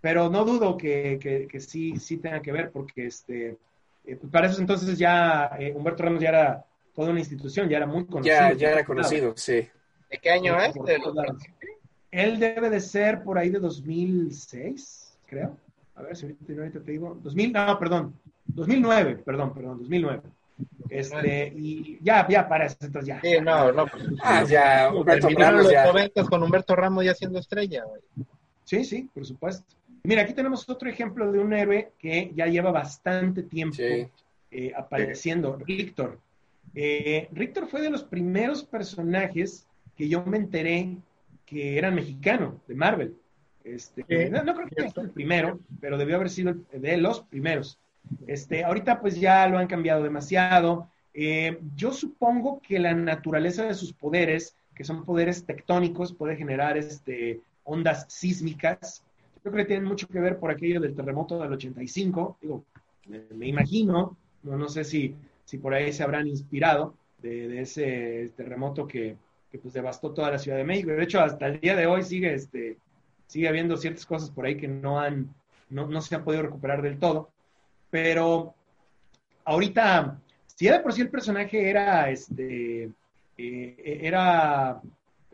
Pero 0.05 0.29
no 0.29 0.45
dudo 0.45 0.77
que, 0.77 1.17
que, 1.49 1.59
sí, 1.59 1.97
sí 1.97 2.17
tenga 2.17 2.39
que 2.39 2.51
ver, 2.51 2.69
porque 2.69 3.07
este, 3.07 3.57
eh, 4.05 4.19
para 4.31 4.45
eso 4.45 4.61
entonces 4.61 4.99
ya 4.99 5.49
eh, 5.57 5.73
Humberto 5.75 6.03
Ramos 6.03 6.21
ya 6.21 6.29
era 6.29 6.65
toda 6.93 7.09
una 7.09 7.21
institución, 7.21 7.67
ya 7.67 7.77
era 7.77 7.87
muy 7.87 8.05
conocido. 8.05 8.35
Ya, 8.35 8.53
ya 8.53 8.69
era 8.73 8.85
conocido, 8.85 9.33
sí. 9.35 9.67
¿De 10.11 10.19
qué 10.21 10.29
año 10.29 10.61
es? 10.61 10.75
Él 12.11 12.37
debe 12.37 12.69
de 12.69 12.79
ser 12.81 13.23
por 13.23 13.39
ahí 13.39 13.49
de 13.49 13.57
2006, 13.57 15.17
creo. 15.25 15.57
A 15.95 16.03
ver 16.03 16.15
si 16.15 16.27
ahorita 16.27 16.81
te 16.81 16.91
digo. 16.91 17.17
2000, 17.23 17.51
no, 17.51 17.79
perdón, 17.79 18.13
2009, 18.45 19.23
perdón, 19.25 19.55
perdón, 19.55 19.79
2009. 19.79 20.21
Este, 20.87 21.47
y 21.47 21.97
ya, 22.03 22.27
ya 22.27 22.47
para 22.47 22.67
eso, 22.67 22.77
entonces 22.81 23.07
ya. 23.07 23.21
Sí, 23.21 23.41
no, 23.41 23.71
no. 23.71 23.87
Pues, 23.87 24.03
ah, 24.21 24.43
ya, 24.47 24.91
Humberto 24.93 25.29
Ramos 25.29 25.63
los 25.63 25.71
ya. 25.71 26.23
con 26.29 26.43
Humberto 26.43 26.75
Ramos 26.75 27.03
ya 27.03 27.15
siendo 27.15 27.39
estrella, 27.39 27.83
güey. 27.85 28.01
Sí, 28.65 28.83
sí, 28.83 29.09
por 29.11 29.25
supuesto. 29.25 29.65
Mira, 30.05 30.21
aquí 30.21 30.33
tenemos 30.33 30.67
otro 30.69 30.89
ejemplo 30.89 31.31
de 31.31 31.39
un 31.39 31.53
héroe 31.53 31.91
que 31.97 32.31
ya 32.35 32.47
lleva 32.47 32.71
bastante 32.71 33.43
tiempo 33.43 33.77
eh, 34.51 34.73
apareciendo, 34.75 35.57
Rictor. 35.57 36.19
Eh, 36.73 37.27
Rictor 37.31 37.67
fue 37.67 37.81
de 37.81 37.89
los 37.89 38.03
primeros 38.03 38.63
personajes 38.63 39.65
que 39.95 40.07
yo 40.09 40.23
me 40.25 40.37
enteré 40.37 40.97
que 41.45 41.77
eran 41.77 41.95
mexicano, 41.95 42.61
de 42.67 42.75
Marvel. 42.75 43.15
Este, 43.63 44.29
no, 44.29 44.43
no, 44.43 44.53
creo 44.53 44.67
que 44.67 44.89
sea 44.89 45.03
el 45.03 45.09
primero, 45.09 45.59
pero 45.79 45.97
debió 45.97 46.17
haber 46.17 46.29
sido 46.29 46.55
de 46.71 46.97
los 46.97 47.21
primeros. 47.21 47.79
Este, 48.27 48.63
ahorita 48.63 48.99
pues 48.99 49.19
ya 49.19 49.47
lo 49.47 49.57
han 49.57 49.67
cambiado 49.67 50.03
demasiado. 50.03 50.89
Eh, 51.13 51.59
yo 51.75 51.91
supongo 51.91 52.61
que 52.61 52.77
la 52.79 52.93
naturaleza 52.93 53.65
de 53.65 53.73
sus 53.73 53.93
poderes, 53.93 54.55
que 54.75 54.83
son 54.83 55.05
poderes 55.05 55.45
tectónicos, 55.45 56.13
puede 56.13 56.35
generar 56.35 56.77
este, 56.77 57.39
ondas 57.63 58.05
sísmicas. 58.09 59.03
Yo 59.45 59.51
creo 59.51 59.63
que 59.63 59.67
tienen 59.67 59.87
mucho 59.87 60.07
que 60.07 60.19
ver 60.19 60.39
por 60.39 60.49
aquello 60.49 60.81
del 60.81 60.95
terremoto 60.95 61.37
del 61.37 61.53
85. 61.53 62.39
Digo, 62.41 62.65
me, 63.05 63.47
imagino, 63.47 64.17
no, 64.41 64.57
no 64.57 64.67
sé 64.67 64.83
si, 64.83 65.15
si 65.43 65.59
por 65.59 65.75
ahí 65.75 65.93
se 65.93 66.01
habrán 66.01 66.27
inspirado 66.27 66.95
de, 67.19 67.61
ese 67.61 68.33
terremoto 68.35 68.87
que, 68.87 69.15
que, 69.51 69.59
pues 69.59 69.75
devastó 69.75 70.11
toda 70.13 70.31
la 70.31 70.39
Ciudad 70.39 70.57
de 70.57 70.63
México. 70.63 70.89
De 70.89 71.03
hecho, 71.03 71.19
hasta 71.19 71.45
el 71.45 71.59
día 71.59 71.75
de 71.75 71.85
hoy 71.85 72.01
sigue, 72.01 72.33
este, 72.33 72.77
sigue 73.27 73.47
habiendo 73.47 73.77
ciertas 73.77 74.07
cosas 74.07 74.31
por 74.31 74.47
ahí 74.47 74.57
que 74.57 74.67
no, 74.67 74.99
han, 74.99 75.29
no, 75.69 75.85
no 75.85 76.01
se 76.01 76.15
han 76.15 76.23
podido 76.23 76.41
recuperar 76.41 76.81
del 76.81 76.97
todo. 76.97 77.29
Pero 77.91 78.55
ahorita, 79.43 80.19
si 80.47 80.65
de 80.65 80.79
por 80.79 80.91
sí 80.91 81.01
el 81.01 81.09
personaje 81.09 81.69
era, 81.69 82.09
este, 82.09 82.89
eh, 83.37 83.99
era 84.01 84.81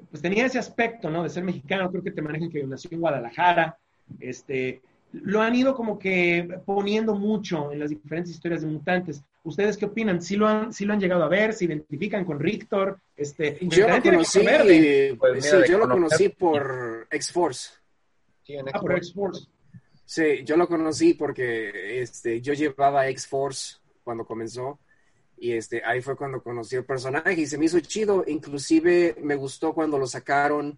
pues 0.10 0.22
tenía 0.22 0.46
ese 0.46 0.60
aspecto, 0.60 1.10
¿no? 1.10 1.24
De 1.24 1.30
ser 1.30 1.46
mexicano, 1.46 1.90
creo 1.90 2.04
que 2.04 2.12
te 2.12 2.22
manejan 2.22 2.50
que 2.50 2.64
nació 2.66 2.90
en 2.92 3.00
Guadalajara, 3.00 3.78
este, 4.20 4.82
lo 5.12 5.42
han 5.42 5.56
ido 5.56 5.76
como 5.76 6.00
que 6.00 6.60
poniendo 6.66 7.16
mucho 7.16 7.72
en 7.72 7.80
las 7.80 7.90
diferentes 7.90 8.32
historias 8.32 8.62
de 8.62 8.68
mutantes. 8.68 9.24
¿Ustedes 9.44 9.78
qué 9.78 9.86
opinan? 9.86 10.22
¿Sí 10.22 10.36
lo 10.36 10.48
han, 10.48 10.72
sí 10.72 10.86
lo 10.86 10.94
han 10.94 11.00
llegado 11.00 11.24
a 11.24 11.30
ver? 11.30 11.54
¿Se 11.54 11.66
identifican 11.66 12.26
con 12.26 12.40
Rictor? 12.40 13.00
Este, 13.16 13.58
yo 13.62 13.88
lo 13.88 14.02
conocí. 14.02 14.40
Pues 15.18 15.46
sí, 15.46 15.58
yo 15.68 15.78
lo 15.78 15.90
conocí 15.90 16.30
por 16.30 17.08
X-Force. 17.10 17.72
ah, 18.74 18.80
por 18.80 18.98
X-Force. 18.98 19.48
Sí, 20.06 20.44
yo 20.44 20.58
lo 20.58 20.68
conocí 20.68 21.14
porque 21.14 22.02
este, 22.02 22.42
yo 22.42 22.54
llevaba 22.54 23.08
X-Force 23.08 23.78
cuando 24.04 24.26
comenzó 24.26 24.80
y 25.38 25.54
este, 25.54 25.82
ahí 25.84 26.02
fue 26.02 26.16
cuando 26.16 26.44
conocí 26.44 26.76
el 26.76 26.86
personaje 26.86 27.34
y 27.34 27.48
se 27.48 27.58
me 27.58 27.66
hizo 27.66 27.80
chido. 27.80 28.24
Inclusive 28.28 29.16
me 29.22 29.36
gustó 29.36 29.74
cuando 29.74 29.98
lo 29.98 30.06
sacaron. 30.06 30.78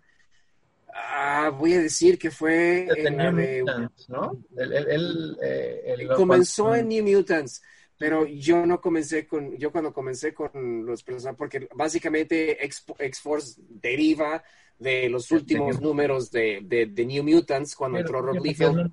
Ah, 0.95 1.49
voy 1.49 1.73
a 1.73 1.81
decir 1.81 2.19
que 2.19 2.29
fue 2.29 2.87
en 2.95 3.17
New 3.17 3.31
Mutants, 3.31 4.09
¿no? 4.09 4.43
Eh, 5.41 6.07
comenzó 6.15 6.75
en 6.75 6.87
New 6.87 7.03
Mutants, 7.03 7.63
pero 7.97 8.25
yo 8.27 8.65
no 8.65 8.79
comencé 8.79 9.25
con, 9.25 9.57
yo 9.57 9.71
cuando 9.71 9.91
comencé 9.91 10.33
con 10.33 10.85
los 10.85 11.03
personajes, 11.03 11.37
porque 11.37 11.67
básicamente 11.73 12.63
X-Force 12.63 13.61
deriva 13.67 14.43
de 14.77 15.09
los 15.09 15.31
últimos 15.31 15.81
números 15.81 16.29
de, 16.31 16.59
de, 16.63 17.05
New 17.05 17.23
Mutants 17.23 17.75
cuando 17.75 17.99
entró 17.99 18.21
Rob 18.21 18.43
Liefeld. 18.43 18.91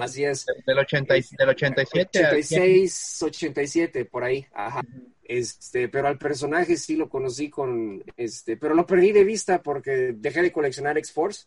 Así 0.00 0.24
es. 0.24 0.46
Del, 0.66 0.78
80, 0.78 1.14
del 1.14 1.48
87. 1.48 2.26
86, 2.26 3.22
87, 3.22 4.04
por 4.06 4.24
ahí. 4.24 4.46
Ajá. 4.52 4.82
Este, 5.28 5.88
pero 5.88 6.08
al 6.08 6.18
personaje 6.18 6.76
sí 6.76 6.96
lo 6.96 7.08
conocí 7.08 7.50
con, 7.50 8.04
este, 8.16 8.56
pero 8.56 8.74
lo 8.74 8.86
perdí 8.86 9.12
de 9.12 9.24
vista 9.24 9.62
porque 9.62 10.14
dejé 10.14 10.42
de 10.42 10.52
coleccionar 10.52 10.98
X-Force 10.98 11.46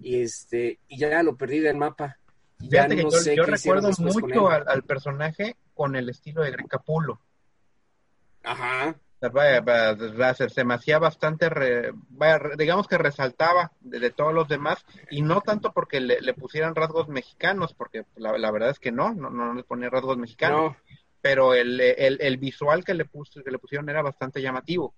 y 0.00 0.20
este, 0.22 0.80
y 0.88 0.98
ya 0.98 1.22
lo 1.22 1.36
perdí 1.36 1.60
del 1.60 1.76
mapa. 1.76 2.18
Ya 2.58 2.88
no 2.88 3.10
sé 3.10 3.36
yo, 3.36 3.44
recuerdo 3.44 3.90
mucho 3.98 4.48
al, 4.50 4.82
personaje 4.82 5.56
con 5.74 5.96
el 5.96 6.08
estilo 6.08 6.42
de 6.42 6.50
Greg 6.50 6.68
Capullo. 6.68 7.20
Ajá 8.42 8.98
se, 10.48 10.64
me 10.64 10.74
hacía 10.74 10.98
bastante, 10.98 11.50
digamos 12.56 12.86
que 12.86 12.98
resaltaba 12.98 13.72
de, 13.80 14.10
todos 14.10 14.32
los 14.32 14.48
demás, 14.48 14.84
y 15.10 15.22
no 15.22 15.40
tanto 15.40 15.72
porque 15.72 16.00
le, 16.00 16.34
pusieran 16.34 16.74
rasgos 16.74 17.08
mexicanos, 17.08 17.74
porque 17.74 18.04
la, 18.16 18.50
verdad 18.50 18.70
es 18.70 18.78
que 18.78 18.92
no, 18.92 19.12
no, 19.12 19.30
no 19.30 19.54
le 19.54 19.64
ponía 19.64 19.90
rasgos 19.90 20.18
mexicanos, 20.18 20.76
pero 21.20 21.54
el, 21.54 21.80
el, 21.80 22.36
visual 22.36 22.84
que 22.84 22.94
le, 22.94 23.04
puso, 23.04 23.42
que 23.42 23.50
le 23.50 23.58
pusieron 23.58 23.88
era 23.88 24.02
bastante 24.02 24.40
llamativo. 24.40 24.94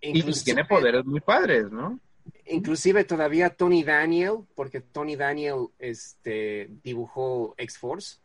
y 0.00 0.22
tiene 0.42 0.64
poderes 0.64 1.04
muy 1.04 1.20
padres, 1.20 1.70
¿no? 1.70 1.98
Inclusive 2.46 3.04
todavía 3.04 3.50
Tony 3.50 3.84
Daniel, 3.84 4.38
porque 4.54 4.80
Tony 4.80 5.16
Daniel 5.16 5.68
este, 5.78 6.68
dibujó 6.82 7.54
X-Force, 7.56 8.18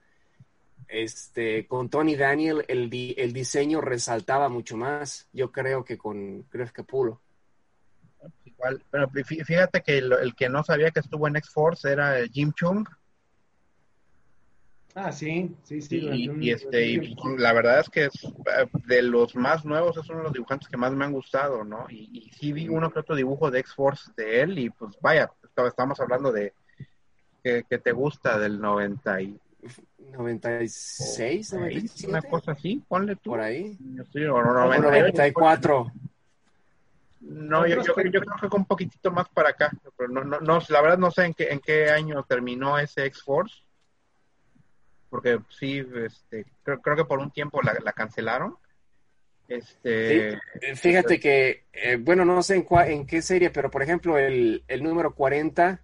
este, 0.88 1.68
con 1.68 1.90
Tony 1.90 2.16
Daniel 2.16 2.66
el, 2.68 2.90
el 3.18 3.34
diseño 3.34 3.80
resaltaba 3.80 4.50
mucho 4.50 4.76
más, 4.76 5.28
yo 5.32 5.52
creo 5.52 5.86
que 5.86 5.98
con 5.98 6.46
Greg 6.52 6.72
Capullo. 6.72 7.22
Igual, 8.44 8.84
pero 8.92 9.10
fíjate 9.10 9.82
que 9.82 9.98
el, 10.00 10.36
que 10.36 10.50
no 10.50 10.64
sabía 10.64 10.92
que 10.92 11.00
estuvo 11.00 11.28
en 11.28 11.38
X-Force 11.38 11.92
era 11.92 12.28
Jim 12.28 12.52
Chung. 12.54 12.86
Ah, 14.96 15.12
sí, 15.12 15.56
sí, 15.64 15.82
sí. 15.82 16.00
Y, 16.40 16.52
este, 16.52 16.86
y 16.86 17.16
la 17.38 17.54
verdad 17.54 17.80
es 17.80 17.90
que 17.90 18.06
es, 18.06 18.14
de 18.86 19.02
los 19.02 19.36
más 19.36 19.64
nuevos 19.64 19.98
es 19.98 20.10
uno 20.10 20.20
de 20.20 20.24
los 20.26 20.34
dibujantes 20.34 20.68
que 20.68 20.78
más 20.78 20.92
me 20.92 21.06
han 21.06 21.14
gustado, 21.14 21.64
¿no? 21.64 21.86
Y, 21.90 22.30
sí 22.38 22.52
vi 22.52 22.68
uno 22.68 22.92
que 22.92 23.00
otro 23.00 23.16
dibujo 23.16 23.50
de 23.50 23.60
X-Force 23.60 24.12
de 24.18 24.42
él 24.42 24.60
y 24.60 24.70
pues 24.70 24.98
vaya, 25.02 25.32
estamos 25.66 26.00
hablando 26.00 26.32
de 26.32 26.54
que, 27.44 27.64
que 27.70 27.78
te 27.78 27.92
gusta 27.92 28.38
del 28.38 28.60
90 28.60 29.22
y 29.22 29.40
96, 30.12 31.54
97. 31.54 32.10
Una 32.10 32.22
cosa 32.22 32.52
así, 32.52 32.84
ponle 32.88 33.16
tú. 33.16 33.32
Por 33.32 33.42
ahí. 33.42 33.78
Yo 34.14 34.42
94. 34.42 35.92
No, 37.22 37.68
yo, 37.68 37.84
yo, 37.84 37.94
creo 37.94 38.12
que 38.12 38.56
un 38.58 38.66
poquitito 38.66 39.12
más 39.12 39.30
para 39.30 39.50
acá. 39.50 39.72
Pero 39.96 40.10
no, 40.10 40.24
no, 40.24 40.40
no, 40.40 40.60
la 40.70 40.82
verdad 40.82 40.98
no 40.98 41.12
sé 41.12 41.26
en 41.26 41.34
qué, 41.34 41.50
en 41.50 41.60
qué 41.60 41.90
año 41.92 42.24
terminó 42.24 42.80
ese 42.80 43.06
X-Force. 43.06 43.62
Porque 45.12 45.40
sí, 45.50 45.86
este, 46.04 46.48
creo, 46.64 46.82
creo 46.82 46.96
que 46.96 47.06
por 47.06 47.20
un 47.20 47.30
tiempo 47.30 47.62
la, 47.62 47.78
la 47.84 47.94
cancelaron. 47.94 48.58
Este, 49.48 50.40
Fíjate 50.76 51.20
que, 51.20 51.66
eh, 51.72 51.98
bueno, 51.98 52.26
no 52.26 52.42
sé 52.42 52.56
en, 52.56 52.66
en 52.88 53.06
qué 53.06 53.22
serie, 53.22 53.52
pero 53.52 53.70
por 53.70 53.84
ejemplo, 53.84 54.18
el, 54.18 54.64
el 54.68 54.82
número 54.82 55.14
40 55.14 55.82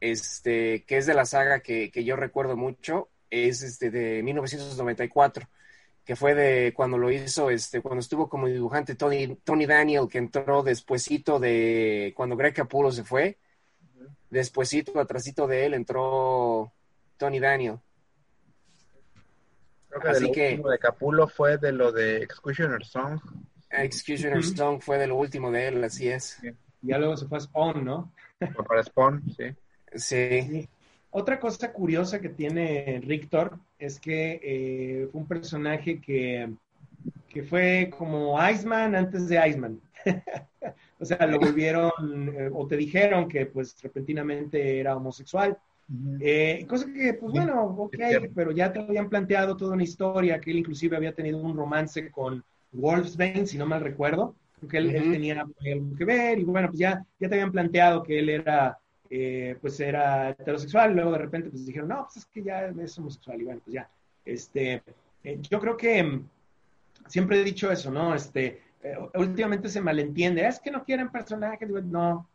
este, 0.00 0.84
que 0.84 0.96
es 0.96 1.06
de 1.06 1.14
la 1.14 1.26
saga 1.26 1.60
que, 1.60 1.90
yo 1.92 2.16
recuerdo 2.16 2.56
mucho, 2.56 3.10
es 3.28 3.62
este 3.62 3.90
de 3.90 4.22
1994, 4.22 5.48
que 6.04 6.16
fue 6.16 6.34
de 6.34 6.72
cuando 6.74 6.98
lo 6.98 7.10
hizo, 7.10 7.50
este, 7.50 7.80
cuando 7.80 8.00
estuvo 8.00 8.28
como 8.28 8.48
dibujante 8.48 8.94
Tony, 8.94 9.36
Tony 9.44 9.66
Daniel, 9.66 10.08
que 10.10 10.18
entró 10.18 10.62
despuesito 10.62 11.38
de 11.38 12.12
cuando 12.16 12.36
Greg 12.36 12.54
Capullo 12.54 12.90
se 12.90 13.04
fue, 13.04 13.38
despuesito, 14.30 14.98
atrásito 14.98 15.46
de 15.46 15.66
él, 15.66 15.74
entró 15.74 16.72
Tony 17.16 17.38
Daniel. 17.38 17.78
Creo 19.90 20.02
que 20.02 20.08
Así 20.08 20.32
que, 20.32 20.56
de 20.56 20.78
Capullo 20.78 21.26
fue 21.26 21.58
de 21.58 21.72
lo 21.72 21.90
de 21.90 22.22
Executioner 22.22 22.84
Song. 22.84 23.20
Executioner 23.70 24.42
Song 24.44 24.80
fue 24.80 24.98
de 24.98 25.08
lo 25.08 25.16
último 25.16 25.50
de 25.50 25.68
él, 25.68 25.84
así 25.84 26.08
es. 26.08 26.38
Ya 26.80 26.96
luego 26.96 27.16
se 27.16 27.26
fue 27.26 27.38
a 27.38 27.40
Spawn, 27.40 27.84
¿no? 27.84 28.12
Fue 28.38 28.64
para 28.64 28.82
Spawn, 28.84 29.22
sí. 29.36 29.44
Sí. 29.94 30.68
Otra 31.10 31.40
cosa 31.40 31.72
curiosa 31.72 32.20
que 32.20 32.28
tiene 32.28 33.00
Rictor 33.04 33.58
es 33.78 33.98
que 33.98 34.40
eh, 34.42 35.08
fue 35.10 35.20
un 35.20 35.26
personaje 35.26 36.00
que, 36.00 36.48
que, 37.28 37.42
fue 37.42 37.92
como 37.96 38.38
Iceman 38.48 38.94
antes 38.94 39.28
de 39.28 39.48
Iceman. 39.48 39.80
o 41.00 41.04
sea, 41.04 41.26
lo 41.26 41.40
volvieron, 41.40 41.90
eh, 42.32 42.48
o 42.52 42.64
te 42.68 42.76
dijeron 42.76 43.28
que 43.28 43.46
pues 43.46 43.76
repentinamente 43.82 44.78
era 44.78 44.96
homosexual. 44.96 45.58
Eh, 46.20 46.64
cosa 46.68 46.86
que, 46.92 47.14
pues 47.14 47.32
bueno, 47.32 47.64
ok, 47.64 47.96
pero 48.34 48.52
ya 48.52 48.72
te 48.72 48.78
habían 48.78 49.08
planteado 49.08 49.56
toda 49.56 49.74
una 49.74 49.82
historia, 49.82 50.40
que 50.40 50.52
él 50.52 50.58
inclusive 50.58 50.96
había 50.96 51.14
tenido 51.14 51.38
un 51.38 51.56
romance 51.56 52.10
con 52.10 52.44
Wolfsbane, 52.72 53.46
si 53.46 53.58
no 53.58 53.66
mal 53.66 53.80
recuerdo, 53.80 54.36
porque 54.60 54.78
él, 54.78 54.92
tenía 54.92 55.40
algo 55.40 55.96
que 55.96 56.04
ver, 56.04 56.38
y 56.38 56.44
bueno, 56.44 56.68
pues 56.68 56.78
ya, 56.78 57.04
ya 57.18 57.28
te 57.28 57.34
habían 57.34 57.50
planteado 57.50 58.02
que 58.04 58.20
él 58.20 58.28
era 58.28 58.78
eh, 59.12 59.56
pues 59.60 59.80
era 59.80 60.30
heterosexual, 60.30 60.94
luego 60.94 61.10
de 61.10 61.18
repente 61.18 61.50
pues 61.50 61.66
dijeron, 61.66 61.88
no, 61.88 62.04
pues 62.04 62.18
es 62.18 62.26
que 62.26 62.44
ya 62.44 62.66
es 62.66 62.96
homosexual, 62.96 63.40
y 63.40 63.44
bueno, 63.44 63.60
pues 63.64 63.74
ya, 63.74 63.90
este, 64.24 64.82
eh, 65.24 65.38
yo 65.50 65.58
creo 65.58 65.76
que 65.76 66.00
mm, 66.00 66.28
siempre 67.08 67.40
he 67.40 67.44
dicho 67.44 67.72
eso, 67.72 67.90
¿no? 67.90 68.14
Este, 68.14 68.62
eh, 68.84 68.96
últimamente 69.14 69.68
se 69.68 69.80
malentiende, 69.80 70.46
es 70.46 70.60
que 70.60 70.70
no 70.70 70.84
quieren 70.84 71.10
personajes, 71.10 71.68
no, 71.68 72.28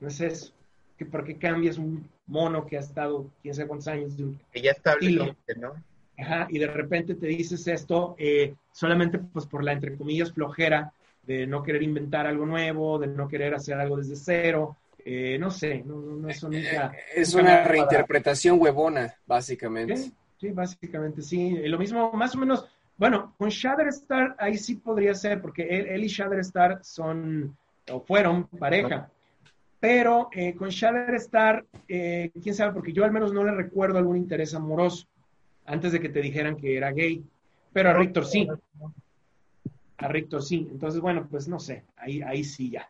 no 0.00 0.08
es 0.08 0.20
eso, 0.20 0.52
que 0.98 1.06
porque 1.06 1.36
cambias 1.36 1.78
un 1.78 2.08
mono 2.26 2.66
que 2.66 2.76
ha 2.76 2.80
estado 2.80 3.26
quién 3.42 3.54
sabe 3.54 3.68
cuántos 3.68 3.88
años 3.88 4.16
de 4.16 4.24
un 4.24 4.40
que 4.52 4.60
ya 4.60 4.72
está 4.72 4.96
¿no? 5.56 5.74
Ajá, 6.18 6.46
y 6.50 6.58
de 6.58 6.66
repente 6.66 7.14
te 7.14 7.26
dices 7.26 7.66
esto 7.68 8.16
solamente 8.72 9.18
pues 9.18 9.46
por 9.46 9.62
la, 9.62 9.72
entre 9.72 9.96
comillas, 9.96 10.32
flojera 10.32 10.92
de 11.22 11.46
no 11.46 11.62
querer 11.62 11.82
inventar 11.82 12.26
algo 12.26 12.46
nuevo, 12.46 12.98
de 12.98 13.08
no 13.08 13.28
querer 13.28 13.54
hacer 13.54 13.78
algo 13.78 13.96
desde 13.96 14.16
cero, 14.16 14.76
eh, 15.08 15.38
no 15.38 15.52
sé, 15.52 15.84
no, 15.86 16.00
no, 16.00 16.28
eso 16.28 16.48
nunca. 16.48 16.92
Eh, 16.92 17.20
es 17.20 17.32
una 17.34 17.62
reinterpretación 17.62 18.60
huevona, 18.60 19.14
básicamente. 19.24 19.96
¿Sí? 19.96 20.50
básicamente, 20.50 21.22
sí. 21.22 21.50
Lo 21.68 21.78
mismo, 21.78 22.10
más 22.12 22.34
o 22.34 22.38
menos, 22.38 22.66
bueno, 22.96 23.32
con 23.38 23.48
Star 23.48 24.34
ahí 24.36 24.58
sí 24.58 24.74
podría 24.74 25.14
ser, 25.14 25.40
porque 25.40 25.62
él, 25.62 26.02
y 26.02 26.06
y 26.06 26.40
Star 26.40 26.80
son, 26.82 27.56
o 27.88 28.00
fueron 28.00 28.48
pareja. 28.48 29.08
Pero 29.78 30.28
eh, 30.32 30.54
con 30.54 30.70
Shatterstar, 30.70 31.64
eh, 31.88 32.30
quién 32.42 32.54
sabe, 32.54 32.72
porque 32.72 32.92
yo 32.92 33.04
al 33.04 33.12
menos 33.12 33.32
no 33.32 33.44
le 33.44 33.52
recuerdo 33.52 33.98
algún 33.98 34.16
interés 34.16 34.54
amoroso 34.54 35.06
antes 35.66 35.92
de 35.92 36.00
que 36.00 36.08
te 36.08 36.22
dijeran 36.22 36.56
que 36.56 36.76
era 36.76 36.92
gay. 36.92 37.22
Pero 37.72 37.90
a 37.90 37.92
Rictor 37.94 38.24
sí. 38.24 38.48
A 39.98 40.08
Rictor 40.08 40.42
sí. 40.42 40.66
Entonces, 40.70 41.00
bueno, 41.00 41.26
pues 41.30 41.46
no 41.46 41.60
sé, 41.60 41.84
ahí, 41.96 42.22
ahí 42.22 42.42
sí 42.42 42.70
ya. 42.70 42.88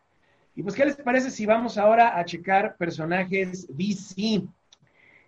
Y 0.55 0.63
pues, 0.63 0.75
¿qué 0.75 0.85
les 0.85 0.95
parece 0.95 1.29
si 1.29 1.45
vamos 1.45 1.77
ahora 1.77 2.17
a 2.17 2.25
checar 2.25 2.77
personajes 2.77 3.67
DC? 3.69 4.43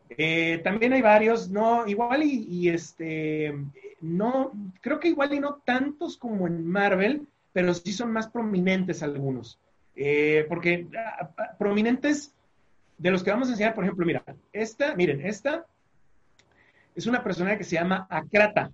Eh, 0.09 0.59
también 0.63 0.93
hay 0.93 1.03
varios, 1.03 1.49
no, 1.49 1.85
igual 1.87 2.23
y, 2.23 2.67
este, 2.69 3.53
no, 4.01 4.51
creo 4.81 4.99
que 4.99 5.09
igual 5.09 5.33
y 5.33 5.39
no 5.39 5.61
tantos 5.63 6.17
como 6.17 6.47
en 6.47 6.65
Marvel, 6.65 7.27
pero 7.53 7.73
sí 7.75 7.93
son 7.93 8.11
más 8.11 8.27
prominentes 8.27 9.03
algunos. 9.03 9.59
Eh, 10.01 10.45
porque 10.47 10.87
ah, 10.97 11.29
ah, 11.37 11.55
prominentes 11.57 12.33
de 12.97 13.11
los 13.11 13.21
que 13.21 13.31
vamos 13.31 13.49
a 13.49 13.51
enseñar, 13.51 13.75
por 13.75 13.83
ejemplo, 13.83 14.05
mira, 14.05 14.23
esta, 14.53 14.95
miren, 14.95 15.25
esta 15.25 15.65
es 16.95 17.05
una 17.05 17.21
persona 17.21 17.57
que 17.57 17.65
se 17.65 17.75
llama 17.75 18.07
Akrata. 18.09 18.71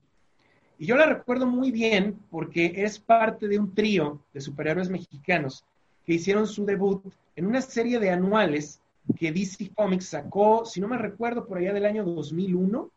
Y 0.77 0.85
yo 0.85 0.95
la 0.95 1.07
recuerdo 1.07 1.47
muy 1.47 1.71
bien 1.71 2.19
porque 2.29 2.73
es 2.75 2.99
parte 2.99 3.47
de 3.47 3.57
un 3.57 3.73
trío 3.73 4.21
de 4.33 4.41
superhéroes 4.41 4.91
mexicanos 4.91 5.65
que 6.05 6.13
hicieron 6.13 6.45
su 6.45 6.63
debut 6.63 7.03
en 7.35 7.47
una 7.47 7.61
serie 7.61 7.99
de 7.99 8.11
anuales 8.11 8.79
que 9.17 9.31
DC 9.31 9.71
Comics 9.73 10.09
sacó, 10.09 10.63
si 10.63 10.79
no 10.79 10.87
me 10.87 10.97
recuerdo, 10.99 11.47
por 11.47 11.57
allá 11.57 11.73
del 11.73 11.87
año 11.87 12.03
2001. 12.03 12.91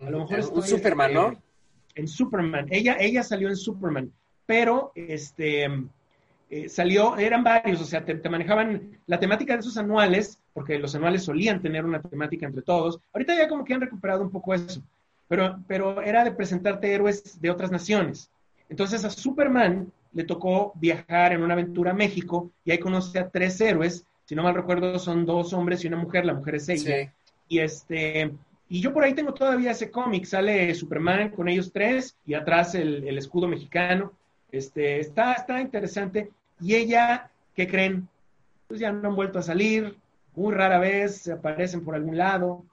A 0.00 0.10
lo 0.10 0.18
mejor 0.18 0.38
es 0.40 0.48
un 0.48 0.62
Superman, 0.64 1.14
¿no? 1.14 1.42
En 1.94 2.08
Superman. 2.08 2.66
Ella, 2.70 2.96
ella 2.98 3.22
salió 3.22 3.48
en 3.48 3.56
Superman, 3.56 4.12
pero 4.46 4.90
este 4.96 5.68
eh, 6.50 6.68
salió, 6.68 7.16
eran 7.16 7.44
varios, 7.44 7.80
o 7.80 7.84
sea, 7.84 8.04
te, 8.04 8.28
manejaban 8.28 8.98
la 9.06 9.20
temática 9.20 9.54
de 9.54 9.60
esos 9.60 9.76
anuales, 9.76 10.38
porque 10.52 10.78
los 10.78 10.94
anuales 10.94 11.24
solían 11.24 11.60
tener 11.60 11.84
una 11.84 12.00
temática 12.00 12.46
entre 12.46 12.62
todos. 12.62 13.00
Ahorita 13.12 13.36
ya 13.36 13.48
como 13.48 13.64
que 13.64 13.74
han 13.74 13.80
recuperado 13.80 14.22
un 14.22 14.30
poco 14.30 14.54
eso, 14.54 14.82
pero, 15.28 15.58
pero 15.66 16.02
era 16.02 16.24
de 16.24 16.32
presentarte 16.32 16.92
héroes 16.92 17.40
de 17.40 17.50
otras 17.50 17.70
naciones. 17.70 18.30
Entonces 18.68 19.04
a 19.04 19.10
Superman 19.10 19.92
le 20.12 20.24
tocó 20.24 20.72
viajar 20.76 21.32
en 21.32 21.42
una 21.42 21.54
aventura 21.54 21.90
a 21.90 21.94
México 21.94 22.50
y 22.64 22.70
ahí 22.70 22.78
conoce 22.78 23.18
a 23.18 23.28
tres 23.28 23.60
héroes 23.60 24.06
si 24.28 24.34
no 24.34 24.42
mal 24.42 24.54
recuerdo, 24.54 24.98
son 24.98 25.24
dos 25.24 25.54
hombres 25.54 25.82
y 25.82 25.86
una 25.86 25.96
mujer, 25.96 26.26
la 26.26 26.34
mujer 26.34 26.56
es 26.56 26.68
ella. 26.68 27.10
Y 27.48 27.60
este, 27.60 28.30
y 28.68 28.82
yo 28.82 28.92
por 28.92 29.02
ahí 29.02 29.14
tengo 29.14 29.32
todavía 29.32 29.70
ese 29.70 29.90
cómic, 29.90 30.26
sale 30.26 30.74
Superman 30.74 31.30
con 31.30 31.48
ellos 31.48 31.72
tres 31.72 32.14
y 32.26 32.34
atrás 32.34 32.74
el, 32.74 33.16
escudo 33.16 33.48
mexicano. 33.48 34.12
Este, 34.52 35.00
está, 35.00 35.32
está 35.32 35.62
interesante. 35.62 36.30
Y 36.60 36.74
ella, 36.74 37.30
¿qué 37.54 37.68
creen? 37.68 38.08
Pues 38.66 38.80
ya 38.80 38.92
no 38.92 39.08
han 39.08 39.16
vuelto 39.16 39.38
a 39.38 39.42
salir, 39.42 39.96
muy 40.34 40.54
rara 40.54 40.78
vez 40.78 41.28
aparecen 41.28 41.84
por 41.84 41.94
algún 41.94 42.16
lado. 42.16 42.64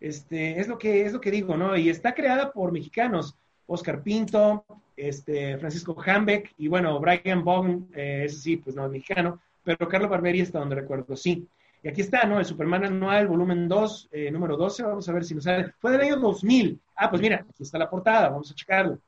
Este, 0.00 0.58
es 0.58 0.68
lo 0.68 0.78
que, 0.78 1.04
es 1.04 1.12
lo 1.12 1.20
que 1.20 1.30
digo, 1.30 1.56
¿no? 1.56 1.76
Y 1.76 1.90
está 1.90 2.14
creada 2.14 2.52
por 2.52 2.72
mexicanos, 2.72 3.36
Oscar 3.66 4.02
Pinto, 4.02 4.64
este, 4.96 5.58
Francisco 5.58 5.96
Hambeck, 6.04 6.52
y 6.58 6.68
bueno, 6.68 6.98
Brian 7.00 7.44
Bogn, 7.44 7.88
eh, 7.94 8.22
ese 8.24 8.36
sí, 8.36 8.56
pues 8.56 8.74
no 8.74 8.86
es 8.86 8.92
mexicano, 8.92 9.40
pero 9.62 9.88
Carlos 9.88 10.10
Barberi 10.10 10.40
está 10.40 10.58
donde 10.58 10.76
recuerdo, 10.76 11.16
sí. 11.16 11.46
Y 11.82 11.88
aquí 11.88 12.02
está, 12.02 12.24
¿no? 12.24 12.38
El 12.38 12.44
Superman 12.44 12.84
anual, 12.84 13.26
volumen 13.26 13.68
2, 13.68 14.08
eh, 14.12 14.30
número 14.30 14.56
12, 14.56 14.82
vamos 14.82 15.08
a 15.08 15.12
ver 15.12 15.24
si 15.24 15.34
nos 15.34 15.44
sale. 15.44 15.72
Fue 15.78 15.92
del 15.92 16.02
año 16.02 16.16
2000. 16.16 16.78
Ah, 16.96 17.08
pues 17.08 17.22
mira, 17.22 17.44
aquí 17.48 17.62
está 17.62 17.78
la 17.78 17.88
portada, 17.88 18.28
vamos 18.28 18.50
a 18.50 18.54
checarlo. 18.54 18.98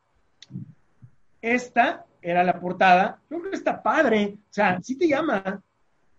Esta 1.40 2.06
era 2.22 2.44
la 2.44 2.58
portada. 2.58 3.18
Yo 3.28 3.38
creo 3.38 3.50
que 3.50 3.56
está 3.56 3.82
padre. 3.82 4.36
O 4.36 4.52
sea, 4.52 4.80
sí 4.80 4.96
te 4.96 5.08
llama, 5.08 5.60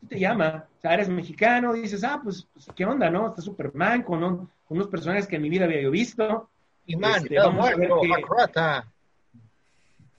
sí 0.01 0.07
te 0.07 0.19
llama. 0.19 0.67
O 0.77 0.81
sea, 0.81 0.93
eres 0.93 1.09
mexicano, 1.09 1.73
dices, 1.73 2.03
ah, 2.03 2.19
pues, 2.23 2.45
pues 2.53 2.67
¿qué 2.75 2.85
onda, 2.85 3.09
no? 3.09 3.29
Está 3.29 3.41
Superman 3.41 4.03
con, 4.03 4.49
unos 4.69 4.87
personajes 4.87 5.27
que 5.27 5.37
en 5.37 5.41
mi 5.41 5.49
vida 5.49 5.65
había 5.65 5.81
yo 5.81 5.91
visto. 5.91 6.49
Imán, 6.85 7.23
este, 7.23 7.39
vamos 7.39 7.69
a 7.69 7.75
ver 7.75 7.89
que... 7.89 8.83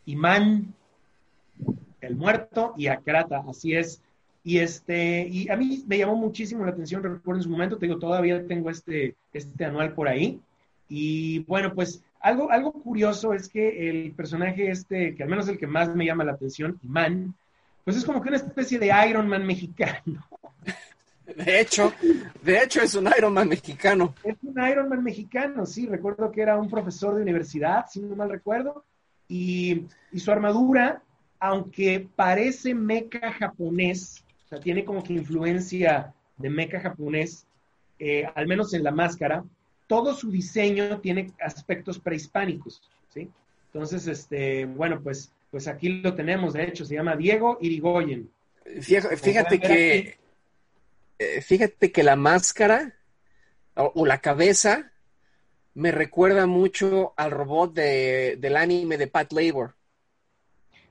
Imán, 0.07 0.75
el 2.01 2.17
muerto 2.17 2.75
y 2.77 2.87
Akrata, 2.89 3.45
así 3.49 3.75
es. 3.75 4.03
Y 4.43 4.59
este, 4.59 5.27
y 5.27 5.49
a 5.49 5.57
mí 5.57 5.85
me 5.87 5.97
llamó 5.97 6.17
muchísimo 6.17 6.65
la 6.65 6.73
atención, 6.73 7.03
recuerdo 7.03 7.41
en 7.41 7.45
su 7.45 7.49
momento, 7.49 7.79
tengo, 7.79 7.99
todavía 7.99 8.47
tengo 8.47 8.69
este, 8.69 9.17
este 9.33 9.65
anual 9.65 9.95
por 9.95 10.07
ahí. 10.07 10.41
Y 10.89 11.41
bueno, 11.41 11.75
pues 11.75 12.03
algo, 12.25 12.51
algo 12.51 12.73
curioso 12.73 13.33
es 13.33 13.49
que 13.49 13.89
el 13.89 14.13
personaje 14.13 14.71
este, 14.71 15.15
que 15.15 15.23
al 15.23 15.29
menos 15.29 15.49
el 15.49 15.59
que 15.59 15.67
más 15.67 15.95
me 15.95 16.07
llama 16.07 16.25
la 16.25 16.33
atención, 16.33 16.79
Iman, 16.83 17.35
pues 17.85 17.97
es 17.97 18.05
como 18.05 18.21
que 18.21 18.29
una 18.29 18.39
especie 18.39 18.79
de 18.79 18.91
Iron 19.09 19.29
Man 19.29 19.47
mexicano. 19.47 20.27
De 21.37 21.61
hecho, 21.61 21.93
de 22.43 22.63
hecho 22.63 22.83
es 22.83 22.95
un 22.95 23.09
Iron 23.17 23.33
Man 23.33 23.49
mexicano. 23.49 24.15
Es 24.23 24.37
un 24.43 24.63
Iron 24.63 24.89
Man 24.89 25.03
mexicano, 25.03 25.65
sí. 25.65 25.87
Recuerdo 25.87 26.31
que 26.31 26.43
era 26.43 26.59
un 26.59 26.69
profesor 26.69 27.15
de 27.15 27.23
universidad, 27.23 27.87
si 27.91 28.01
no 28.01 28.15
mal 28.15 28.31
recuerdo. 28.31 28.85
Y, 29.27 29.87
y 30.13 30.21
su 30.21 30.31
armadura 30.31 31.03
aunque 31.45 32.09
parece 32.17 32.75
mecha 32.75 33.31
japonés, 33.33 34.25
o 34.47 34.49
sea, 34.49 34.61
tiene 34.61 34.83
como 34.83 35.03
que 35.03 35.13
influencia 35.13 36.15
de 36.39 36.49
mecha 36.49 36.81
japonés, 36.81 37.47
eh, 37.99 38.27
al 38.35 38.47
menos 38.47 38.73
en 38.73 38.83
la 38.83 38.91
máscara, 38.91 39.45
todo 39.95 40.13
su 40.13 40.29
diseño 40.29 41.01
tiene 41.01 41.31
aspectos 41.41 42.01
prehispánicos, 42.01 42.83
¿sí? 43.11 43.31
Entonces, 43.73 44.09
este, 44.09 44.65
bueno, 44.65 45.01
pues, 45.01 45.31
pues 45.53 45.69
aquí 45.69 45.89
lo 45.89 46.15
tenemos, 46.15 46.55
de 46.55 46.65
hecho, 46.65 46.85
se 46.85 46.97
llama 46.97 47.15
Diego 47.15 47.59
Irigoyen. 47.61 48.29
Fíjate, 48.81 49.61
que, 49.61 50.19
eh, 51.21 51.41
fíjate 51.43 51.93
que 51.93 52.03
la 52.03 52.17
máscara 52.17 52.97
o, 53.77 54.05
la 54.05 54.19
cabeza 54.19 54.91
me 55.75 55.93
recuerda 55.93 56.49
mucho 56.49 57.15
al 57.17 57.31
robot 57.31 57.73
del 57.75 58.57
anime 58.57 58.97
de 58.97 59.07
Pat 59.07 59.33
Labor. 59.33 59.75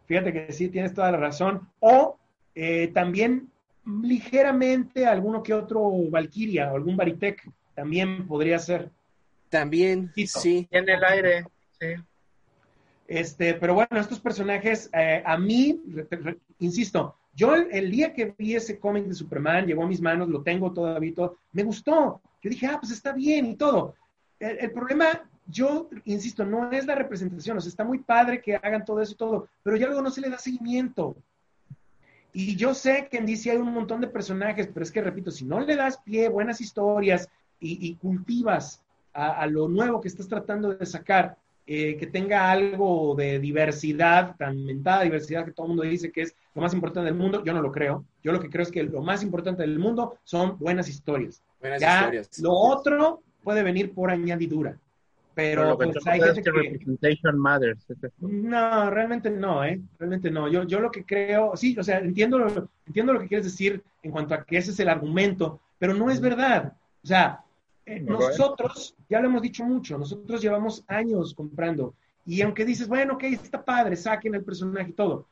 Fíjate 0.05 0.31
que 0.31 0.53
sí, 0.53 0.69
tienes 0.69 0.93
toda 0.93 1.11
la 1.11 1.17
razón. 1.17 1.67
O 1.81 2.17
eh, 2.55 2.89
también 2.93 3.49
ligeramente 3.85 5.05
alguno 5.05 5.43
que 5.43 5.53
otro 5.53 5.91
Valkyria 6.09 6.71
o 6.71 6.77
algún 6.77 6.95
Baritec 6.95 7.43
también 7.75 8.27
podría 8.27 8.59
ser. 8.59 8.89
También, 9.49 10.11
sí. 10.15 10.67
En 10.71 10.89
el 10.89 11.03
aire, 11.03 11.45
sí. 11.79 11.87
Este, 13.07 13.53
pero 13.55 13.73
bueno, 13.73 13.99
estos 13.99 14.19
personajes, 14.19 14.89
eh, 14.93 15.21
a 15.25 15.37
mí, 15.37 15.81
insisto, 16.59 17.15
yo 17.35 17.53
el, 17.55 17.91
día 17.91 18.13
que 18.13 18.33
vi 18.37 18.55
ese 18.55 18.79
cómic 18.79 19.05
de 19.05 19.13
Superman, 19.13 19.67
llegó 19.67 19.83
a 19.83 19.87
mis 19.87 20.01
manos, 20.01 20.29
lo 20.29 20.41
tengo 20.41 20.71
todavía, 20.71 21.13
todo, 21.13 21.37
me 21.51 21.63
gustó. 21.63 22.21
Yo 22.41 22.49
dije, 22.49 22.67
ah, 22.67 22.77
pues 22.79 22.91
está 22.91 23.11
bien 23.11 23.45
y 23.45 23.55
todo. 23.55 23.95
el 24.39 24.71
problema 24.71 25.29
yo 25.47 25.89
insisto, 26.05 26.45
no 26.45 26.71
es 26.71 26.85
la 26.85 26.95
representación, 26.95 27.57
o 27.57 27.61
sea, 27.61 27.69
está 27.69 27.83
muy 27.83 27.99
padre 27.99 28.41
que 28.41 28.55
hagan 28.55 28.85
todo 28.85 29.01
eso 29.01 29.13
y 29.13 29.17
todo, 29.17 29.47
pero 29.61 29.75
ya 29.75 29.87
luego 29.87 30.01
no 30.01 30.11
se 30.11 30.21
le 30.21 30.29
da 30.29 30.37
seguimiento. 30.37 31.15
Y 32.31 32.55
yo 32.55 32.73
sé 32.73 33.07
que 33.11 33.17
en 33.17 33.25
DC 33.25 33.51
hay 33.51 33.57
un 33.57 33.73
montón 33.73 34.01
de 34.01 34.07
personajes, 34.07 34.67
pero 34.67 34.83
es 34.83 34.91
que, 34.91 35.01
repito, 35.01 35.29
si 35.29 35.45
no 35.45 35.59
le 35.59 35.75
das 35.75 35.97
pie, 35.97 36.29
buenas 36.29 36.61
historias 36.61 37.29
y, 37.63 37.95
cultivas 37.95 38.81
a, 39.13 39.45
lo 39.47 39.67
nuevo 39.67 40.01
que 40.01 40.07
estás 40.07 40.27
tratando 40.27 40.73
de 40.73 40.85
sacar, 40.85 41.37
eh, 41.65 41.95
que 41.97 42.07
tenga 42.07 42.51
algo 42.51 43.15
de 43.15 43.39
diversidad, 43.39 44.35
tan 44.37 44.65
mentada 44.65 45.03
diversidad 45.03 45.45
que 45.45 45.51
todo 45.51 45.67
el 45.67 45.69
mundo 45.69 45.83
dice 45.83 46.11
que 46.11 46.23
es 46.23 46.35
lo 46.55 46.61
más 46.61 46.73
importante 46.73 47.05
del 47.05 47.17
mundo, 47.17 47.43
yo 47.43 47.53
no 47.53 47.61
lo 47.61 47.71
creo. 47.71 48.03
Yo 48.23 48.31
lo 48.31 48.39
que 48.39 48.49
creo 48.49 48.63
es 48.63 48.71
que 48.71 48.83
lo 48.83 49.01
más 49.01 49.23
importante 49.23 49.61
del 49.61 49.79
mundo 49.79 50.17
son 50.23 50.57
buenas 50.59 50.89
historias. 50.89 51.41
Buenas 51.59 51.81
historias. 51.81 52.39
Lo 52.39 52.51
otro 52.51 53.21
puede 53.43 53.63
venir 53.63 53.93
por 53.93 54.11
añadidura. 54.11 54.77
Pero, 55.35 55.75
pues, 55.77 55.95
hay 56.05 56.21
gente 56.21 56.43
que... 56.43 56.79
No, 58.19 58.89
realmente 58.91 59.31
no, 59.31 59.63
¿eh? 59.63 59.81
Realmente 59.97 60.29
no. 60.29 60.47
Yo, 60.47 60.63
yo 60.63 60.79
lo 60.79 60.91
que 60.91 61.03
creo, 61.03 61.55
sí, 61.55 61.75
o 61.77 61.83
sea, 61.83 61.99
entiendo 61.99 62.37
lo, 62.37 62.69
entiendo 62.85 63.13
lo 63.13 63.19
que 63.19 63.27
quieres 63.27 63.45
decir 63.45 63.81
en 64.03 64.11
cuanto 64.11 64.35
a 64.35 64.43
que 64.43 64.57
ese 64.57 64.71
es 64.71 64.79
el 64.79 64.89
argumento, 64.89 65.59
pero 65.79 65.95
no 65.95 66.11
es 66.11 66.21
verdad. 66.21 66.73
O 67.03 67.07
sea, 67.07 67.41
eh, 67.85 67.99
nosotros, 67.99 68.95
ya 69.09 69.19
lo 69.19 69.27
hemos 69.27 69.41
dicho 69.41 69.63
mucho, 69.63 69.97
nosotros 69.97 70.41
llevamos 70.41 70.83
años 70.87 71.33
comprando. 71.33 71.95
Y 72.25 72.41
aunque 72.41 72.65
dices, 72.65 72.87
bueno, 72.87 73.15
ok, 73.15 73.23
está 73.23 73.63
padre, 73.63 73.95
saquen 73.95 74.35
el 74.35 74.43
personaje 74.43 74.91
y 74.91 74.93
todo, 74.93 75.27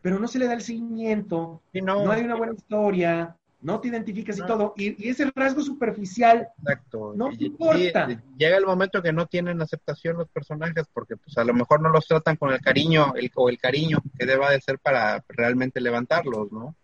pero 0.00 0.18
no 0.18 0.26
se 0.26 0.38
le 0.38 0.46
da 0.46 0.54
el 0.54 0.62
seguimiento, 0.62 1.62
no. 1.74 2.04
no 2.04 2.10
hay 2.10 2.22
una 2.22 2.36
buena 2.36 2.54
historia, 2.54 3.36
no 3.60 3.80
te 3.80 3.88
identificas 3.88 4.38
y 4.38 4.46
todo, 4.46 4.74
y, 4.76 5.08
ese 5.08 5.30
rasgo 5.34 5.62
superficial 5.62 6.48
Exacto. 6.58 7.14
no 7.16 7.30
te 7.30 7.46
importa. 7.46 8.08
llega 8.36 8.56
el 8.58 8.66
momento 8.66 9.02
que 9.02 9.12
no 9.12 9.26
tienen 9.26 9.60
aceptación 9.60 10.18
los 10.18 10.28
personajes 10.28 10.86
porque 10.92 11.16
pues 11.16 11.36
a 11.38 11.44
lo 11.44 11.54
mejor 11.54 11.80
no 11.80 11.88
los 11.88 12.06
tratan 12.06 12.36
con 12.36 12.52
el 12.52 12.60
cariño 12.60 13.14
el, 13.16 13.30
o 13.34 13.48
el 13.48 13.58
cariño 13.58 13.98
que 14.18 14.26
deba 14.26 14.50
de 14.50 14.60
ser 14.60 14.78
para 14.78 15.24
realmente 15.28 15.80
levantarlos, 15.80 16.52
¿no? 16.52 16.74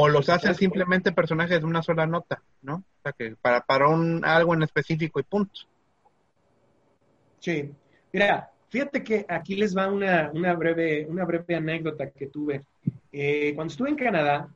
O 0.00 0.08
los 0.08 0.28
hacen 0.28 0.54
simplemente 0.54 1.10
personajes 1.10 1.58
de 1.58 1.66
una 1.66 1.82
sola 1.82 2.06
nota, 2.06 2.40
¿no? 2.62 2.76
O 2.76 3.02
sea, 3.02 3.12
que 3.12 3.34
para, 3.40 3.62
para 3.62 3.88
un, 3.88 4.24
algo 4.24 4.54
en 4.54 4.62
específico 4.62 5.18
y 5.18 5.24
punto. 5.24 5.60
Sí. 7.40 7.70
Mira, 8.12 8.48
fíjate 8.68 9.02
que 9.02 9.26
aquí 9.28 9.56
les 9.56 9.76
va 9.76 9.88
una, 9.88 10.30
una, 10.32 10.54
breve, 10.54 11.04
una 11.06 11.24
breve 11.24 11.56
anécdota 11.56 12.10
que 12.10 12.28
tuve. 12.28 12.62
Eh, 13.10 13.52
cuando 13.56 13.72
estuve 13.72 13.88
en 13.88 13.96
Canadá, 13.96 14.48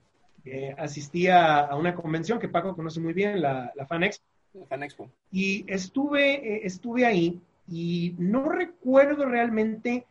eh, 0.45 0.77
asistía 0.79 1.59
a 1.59 1.75
una 1.75 1.95
convención 1.95 2.39
que 2.39 2.49
Paco 2.49 2.77
conoce 2.77 3.01
muy 3.01 3.13
bien, 3.13 3.43
la, 3.43 3.73
la 3.75 3.85
Fan 3.85 4.05
Expo. 4.05 5.11
Y 5.33 5.65
estuve, 5.67 6.35
eh, 6.35 6.61
estuve 6.65 7.05
ahí 7.05 7.41
y 7.69 8.15
no 8.17 8.49
recuerdo 8.49 9.25
realmente 9.25 10.07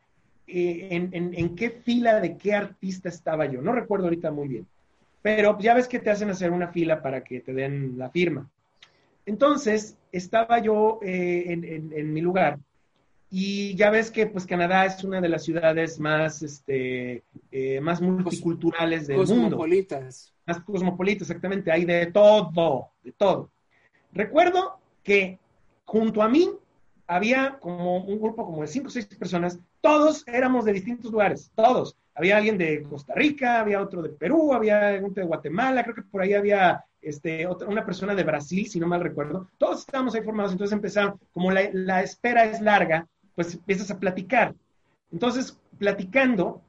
eh, 0.47 0.89
en, 0.91 1.55
qué 1.55 1.69
fila 1.69 2.19
de 2.19 2.35
qué 2.35 2.53
artista 2.53 3.07
estaba 3.07 3.45
yo. 3.45 3.61
No 3.61 3.71
recuerdo 3.71 4.05
ahorita 4.05 4.29
muy 4.31 4.49
bien. 4.49 4.67
Pero 5.21 5.57
ya 5.59 5.73
ves 5.73 5.87
que 5.87 5.99
te 5.99 6.09
hacen 6.09 6.29
hacer 6.29 6.51
una 6.51 6.69
fila 6.69 7.01
para 7.01 7.23
que 7.23 7.41
te 7.41 7.53
den 7.53 7.97
la 7.97 8.09
firma. 8.09 8.49
Entonces, 9.25 9.97
estaba 10.11 10.59
yo 10.59 10.99
en, 11.03 11.63
en 11.93 12.13
mi 12.13 12.21
lugar 12.21 12.59
y 13.33 13.75
ya 13.75 13.89
ves 13.89 14.11
que 14.11 14.27
pues 14.27 14.45
Canadá 14.45 14.85
es 14.85 15.01
una 15.05 15.21
de 15.21 15.29
las 15.29 15.45
ciudades 15.45 16.01
más, 16.01 16.43
este, 16.43 17.23
eh, 17.49 17.79
más 17.79 18.01
multiculturales 18.01 19.07
del 19.07 19.17
mundo. 19.19 19.33
Cosmopolitas. 19.33 20.33
Más 20.45 20.59
cosmopolitas, 20.59 21.29
exactamente. 21.29 21.71
Hay 21.71 21.85
de 21.85 22.07
todo, 22.07 22.89
de 23.01 23.13
todo. 23.13 23.49
Recuerdo 24.11 24.77
que 25.01 25.39
junto 25.85 26.21
a 26.21 26.27
mí 26.27 26.49
había 27.11 27.59
como 27.59 27.97
un 27.97 28.21
grupo 28.21 28.45
como 28.45 28.61
de 28.61 28.69
cinco 28.69 28.87
o 28.87 28.89
seis 28.89 29.05
personas, 29.05 29.59
todos 29.81 30.23
éramos 30.27 30.63
de 30.63 30.71
distintos 30.71 31.11
lugares, 31.11 31.51
todos. 31.55 31.97
Había 32.15 32.37
alguien 32.37 32.57
de 32.57 32.83
Costa 32.83 33.13
Rica, 33.13 33.59
había 33.59 33.81
otro 33.81 34.01
de 34.01 34.09
Perú, 34.09 34.53
había 34.53 34.87
alguien 34.87 35.13
de 35.13 35.23
Guatemala, 35.23 35.83
creo 35.83 35.95
que 35.95 36.03
por 36.03 36.21
ahí 36.21 36.33
había 36.33 36.85
este, 37.01 37.45
otra, 37.47 37.67
una 37.67 37.85
persona 37.85 38.15
de 38.15 38.23
Brasil, 38.23 38.65
si 38.65 38.79
no 38.79 38.87
mal 38.87 39.01
recuerdo. 39.01 39.49
Todos 39.57 39.81
estábamos 39.81 40.15
ahí 40.15 40.21
formados, 40.21 40.53
entonces 40.53 40.73
empezaron, 40.73 41.19
como 41.33 41.51
la, 41.51 41.69
la 41.73 42.01
espera 42.01 42.45
es 42.45 42.61
larga, 42.61 43.05
pues 43.35 43.55
empiezas 43.55 43.91
a 43.91 43.99
platicar. 43.99 44.55
Entonces, 45.11 45.59
platicando, 45.77 46.61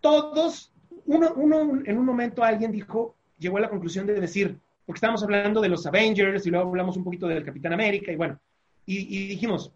todos, 0.00 0.72
uno, 1.06 1.32
uno 1.34 1.82
en 1.84 1.98
un 1.98 2.06
momento 2.06 2.44
alguien 2.44 2.70
dijo, 2.70 3.16
llegó 3.36 3.56
a 3.56 3.62
la 3.62 3.68
conclusión 3.68 4.06
de 4.06 4.14
decir, 4.14 4.60
porque 4.86 4.98
estábamos 4.98 5.24
hablando 5.24 5.60
de 5.60 5.70
los 5.70 5.84
Avengers 5.86 6.46
y 6.46 6.50
luego 6.50 6.68
hablamos 6.68 6.96
un 6.96 7.02
poquito 7.02 7.26
del 7.26 7.44
Capitán 7.44 7.72
América 7.72 8.12
y 8.12 8.16
bueno, 8.16 8.38
y, 8.86 9.28
dijimos, 9.28 9.72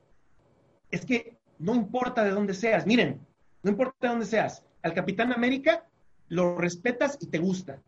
es 0.91 1.05
que 1.05 1.37
no 1.59 1.75
importa 1.75 2.25
de 2.25 2.31
dónde 2.31 2.55
seas, 2.55 2.87
miren, 2.87 3.21
no 3.63 3.71
importa 3.71 3.95
de 4.01 4.09
dónde 4.09 4.27
seas, 4.27 4.65
al 4.83 4.95
Capitán 4.95 5.33
América 5.33 5.85
lo 6.29 6.57
respetas 6.57 7.19
y 7.21 7.27
te 7.27 7.39
gusta. 7.39 7.81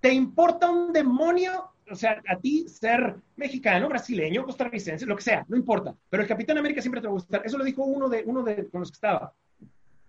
¿Te 0.00 0.12
importa 0.12 0.70
un 0.70 0.92
demonio? 0.92 1.72
O 1.90 1.94
sea, 1.94 2.22
a 2.28 2.36
ti 2.36 2.68
ser 2.68 3.16
mexicano, 3.36 3.88
brasileño, 3.88 4.44
costarricense, 4.44 5.06
lo 5.06 5.16
que 5.16 5.22
sea, 5.22 5.44
no 5.48 5.56
importa. 5.56 5.94
Pero 6.10 6.22
el 6.22 6.28
Capitán 6.28 6.58
América 6.58 6.80
siempre 6.80 7.00
te 7.00 7.06
va 7.06 7.12
a 7.12 7.14
gustar. 7.14 7.42
Eso 7.44 7.58
lo 7.58 7.64
dijo 7.64 7.84
uno 7.84 8.08
de, 8.08 8.22
uno 8.26 8.42
de 8.42 8.68
con 8.68 8.80
los 8.80 8.90
que 8.90 8.96
estaba. 8.96 9.32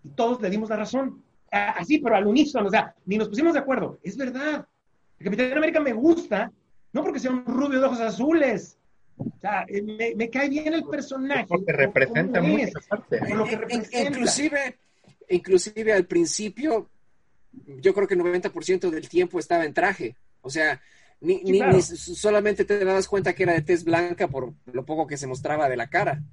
Y 0.04 0.10
todos 0.10 0.42
le 0.42 0.50
dimos 0.50 0.70
la 0.70 0.78
razón. 0.78 1.24
Así, 1.52 2.00
pero 2.00 2.16
al 2.16 2.28
unísono, 2.28 2.68
o 2.68 2.72
sea, 2.72 2.94
ni 3.06 3.18
nos 3.18 3.30
pusimos 3.30 3.54
de 3.54 3.60
acuerdo. 3.60 4.00
Es 4.04 4.18
verdad. 4.18 4.68
El 5.20 5.26
Capitán 5.26 5.58
América 5.58 5.80
me 5.80 5.94
gusta, 5.94 6.52
no 6.94 7.04
porque 7.04 7.20
sea 7.20 7.32
un 7.32 7.46
rubio 7.46 7.80
de 7.80 7.86
ojos 7.86 8.00
azules, 8.00 8.79
o 9.20 9.40
sea, 9.42 9.66
eh, 9.68 10.16
me, 10.16 10.30
cae 10.30 10.50
bien 10.50 10.74
el 10.74 10.86
personaje. 10.86 11.46
Porque 11.48 11.74
representa. 11.74 12.42
Inclusive, 13.92 14.80
inclusive 15.30 15.94
al 15.94 16.06
principio, 16.06 16.90
yo 17.52 17.94
creo 17.94 18.08
que 18.08 18.14
el 18.14 18.22
90% 18.22 18.90
del 18.90 19.10
tiempo 19.10 19.38
estaba 19.40 19.66
en 19.66 19.74
traje. 19.74 20.16
O 20.42 20.50
sea, 20.50 20.82
ni, 21.20 21.42
ni, 21.44 21.82
solamente 21.82 22.64
te 22.64 22.84
das 22.86 23.08
cuenta 23.08 23.34
que 23.34 23.44
era 23.44 23.54
de 23.54 23.62
tez 23.62 23.84
blanca 23.84 24.30
por 24.30 24.54
lo 24.72 24.86
poco 24.86 25.06
que 25.06 25.18
se 25.18 25.28
mostraba 25.28 25.68
de 25.68 25.78
la 25.78 25.90
cara. 25.90 26.24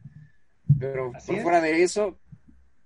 Pero 0.78 1.12
por 1.26 1.41
fuera 1.43 1.61
de 1.61 1.82
eso, 1.82 2.18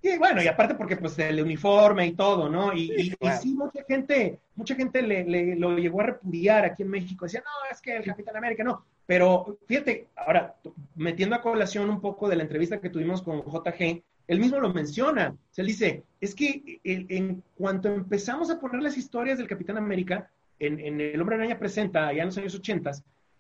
y 0.03 0.17
bueno, 0.17 0.43
y 0.43 0.47
aparte 0.47 0.75
porque 0.75 0.97
pues 0.97 1.19
el 1.19 1.43
uniforme 1.43 2.07
y 2.07 2.13
todo, 2.13 2.49
¿no? 2.49 2.73
Y, 2.73 3.15
sí, 3.41 3.55
mucha 3.55 3.85
gente, 3.87 4.39
mucha 4.55 4.75
gente 4.75 5.03
le, 5.03 5.57
lo 5.57 5.77
llegó 5.77 6.01
a 6.01 6.07
repudiar 6.07 6.65
aquí 6.65 6.83
en 6.83 6.89
México. 6.89 7.27
Decía, 7.27 7.43
no, 7.45 7.71
es 7.71 7.81
que 7.83 7.97
el 7.97 8.05
Capitán 8.05 8.37
América 8.37 8.65
no. 8.65 8.85
Pero 9.05 9.59
fíjate, 9.67 10.07
ahora, 10.17 10.57
metiendo 10.95 11.37
a 11.37 11.43
colación 11.43 11.91
un 11.91 12.01
poco 12.01 12.29
de 12.29 12.37
la 12.37 12.45
entrevista 12.45 12.81
que 12.81 12.89
tuvimos 12.89 13.21
con 13.21 13.43
JG, 13.43 14.03
él 14.27 14.41
mismo 14.41 14.59
lo 14.59 14.73
menciona. 14.73 15.37
Se 15.51 15.61
él 15.61 15.67
dice, 15.67 16.05
es 16.21 16.35
que 16.35 16.81
en 16.85 17.43
cuanto 17.57 17.89
empezamos 17.89 18.51
a 18.51 18.59
poner 18.59 18.83
las 18.83 18.97
historias 18.97 19.37
del 19.37 19.49
Capitán 19.49 19.77
América, 19.77 20.31
en, 20.59 21.01
El 21.01 21.21
Hombre 21.21 21.37
Araña 21.37 21.59
Presenta, 21.59 22.09
allá 22.09 22.23
en 22.23 22.29
los 22.29 22.39
años 22.39 22.55
80, 22.55 22.93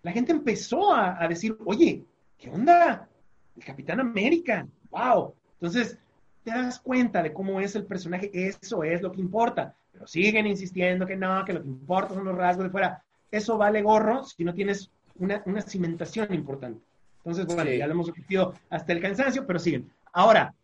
la 0.02 0.12
gente 0.12 0.32
empezó 0.32 0.92
a, 0.92 1.22
a 1.22 1.28
decir, 1.28 1.56
oye, 1.64 2.02
¿qué 2.36 2.50
onda? 2.50 3.08
El 3.56 3.64
Capitán 3.64 4.00
América, 4.00 4.66
wow. 4.90 5.34
Entonces, 5.61 5.98
te 6.45 6.51
das 6.51 6.78
cuenta 6.78 7.22
de 7.22 7.32
cómo 7.32 7.61
es 7.61 7.74
el 7.76 7.84
personaje, 7.84 8.30
eso 8.32 8.82
es 8.84 9.03
lo 9.03 9.12
que 9.12 9.20
importa. 9.20 9.74
Pero 9.93 10.07
siguen 10.07 10.47
insistiendo 10.47 11.07
que 11.07 11.16
no, 11.16 11.45
que 11.45 11.53
lo 11.53 11.62
que 11.62 11.68
importa 11.68 12.14
son 12.14 12.24
los 12.24 12.36
rasgos 12.36 12.64
de 12.64 12.70
fuera. 12.70 13.03
Eso 13.30 13.59
vale 13.59 13.82
gorro 13.82 14.24
si 14.24 14.45
no 14.45 14.55
tienes 14.55 14.91
una, 15.18 15.43
cimentación 15.62 16.32
importante. 16.34 16.80
Entonces, 17.18 17.47
bueno, 17.47 17.70
ya 17.70 17.86
lo 17.86 17.93
hemos 17.93 18.07
repetido 18.07 18.55
hasta 18.70 18.93
el 18.93 19.01
cansancio, 19.01 19.47
pero 19.47 19.59
siguen. 19.59 19.91
Ahora, 20.12 20.55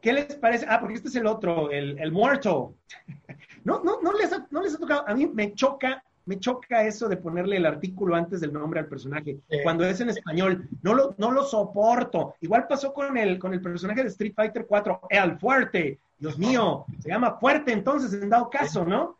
¿qué 0.00 0.12
les 0.12 0.34
parece? 0.36 0.66
Ah, 0.68 0.80
porque 0.80 0.94
este 0.94 1.08
es 1.08 1.16
el 1.16 1.26
otro, 1.26 1.70
el, 1.70 1.98
el 1.98 2.10
muerto. 2.10 2.74
no, 3.64 3.82
no, 3.84 4.00
no 4.00 4.12
les, 4.12 4.30
no 4.50 4.62
les 4.62 4.74
ha 4.74 4.78
tocado. 4.78 5.04
A 5.06 5.14
mí 5.14 5.26
me 5.26 5.52
choca 5.52 6.02
me 6.28 6.38
choca 6.38 6.84
eso 6.84 7.08
de 7.08 7.16
ponerle 7.16 7.56
el 7.56 7.64
artículo 7.64 8.14
antes 8.14 8.42
del 8.42 8.52
nombre 8.52 8.80
al 8.80 8.86
personaje. 8.86 9.38
Cuando 9.62 9.82
es 9.84 9.98
en 10.02 10.10
español, 10.10 10.68
no 10.82 10.92
lo, 10.92 11.14
no 11.16 11.30
lo 11.30 11.42
soporto. 11.42 12.34
Igual 12.42 12.66
pasó 12.68 12.92
con 12.92 13.16
el, 13.16 13.38
con 13.38 13.54
el 13.54 13.62
personaje 13.62 14.02
de 14.02 14.10
Street 14.10 14.34
Fighter 14.36 14.66
4, 14.66 15.00
El 15.08 15.38
Fuerte. 15.38 15.98
Dios 16.18 16.38
mío, 16.38 16.84
se 16.98 17.08
llama 17.08 17.38
Fuerte 17.40 17.72
entonces, 17.72 18.12
en 18.12 18.28
dado 18.28 18.50
caso, 18.50 18.84
¿no? 18.84 19.16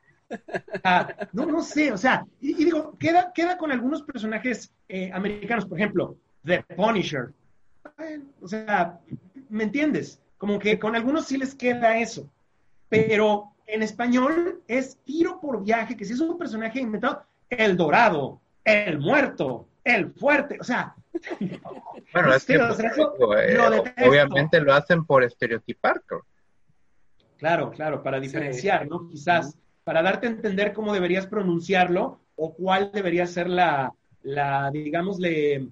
Ah, 0.85 1.09
no, 1.33 1.47
no 1.47 1.63
sé, 1.63 1.91
o 1.91 1.97
sea, 1.97 2.27
y, 2.43 2.53
digo, 2.53 2.95
queda, 2.99 3.33
queda 3.33 3.57
con 3.57 3.73
algunos 3.73 4.03
personajes 4.03 4.71
eh, 4.87 5.11
americanos, 5.15 5.65
por 5.65 5.79
ejemplo, 5.79 6.17
The 6.45 6.63
Punisher. 6.77 7.33
o 8.43 8.47
sea, 8.47 9.01
¿me 9.49 9.65
entiendes? 9.65 10.21
Como 10.37 10.59
que 10.59 10.79
con 10.79 10.95
algunos 10.95 11.25
sí 11.25 11.39
les 11.39 11.55
queda 11.55 11.99
eso, 11.99 12.29
pero 12.91 13.55
en 13.69 13.83
español 13.83 14.63
es 14.67 14.99
tiro 15.05 15.41
por 15.41 15.63
viaje, 15.63 15.97
que 15.97 16.05
si 16.05 16.15
es 16.15 16.21
un 16.21 16.39
personaje 16.39 16.81
inventado, 16.81 17.25
el 17.51 17.77
dorado, 17.77 18.41
el 18.65 18.99
muerto, 18.99 19.69
el 19.85 20.11
fuerte, 20.13 20.59
o 20.61 20.65
sea. 20.65 20.95
Bueno, 22.13 22.33
es 22.33 22.45
que 22.47 22.55
eh, 22.55 23.59
obviamente 24.07 24.61
lo 24.61 24.73
hacen 24.73 25.05
por 25.05 25.23
estereotipar. 25.23 26.03
Claro, 27.37 27.71
claro, 27.71 28.03
para 28.03 28.19
diferenciar, 28.19 28.89
¿no? 28.89 29.09
Quizás, 29.11 29.59
para 29.85 30.01
darte 30.01 30.27
a 30.27 30.31
entender 30.31 30.73
cómo 30.73 30.95
deberías 30.95 31.27
pronunciarlo 31.27 32.21
o 32.37 32.55
cuál 32.55 32.91
debería 32.93 33.27
ser 33.27 33.51
la, 33.51 33.93
la 34.23 34.71
digámosle, 34.71 35.69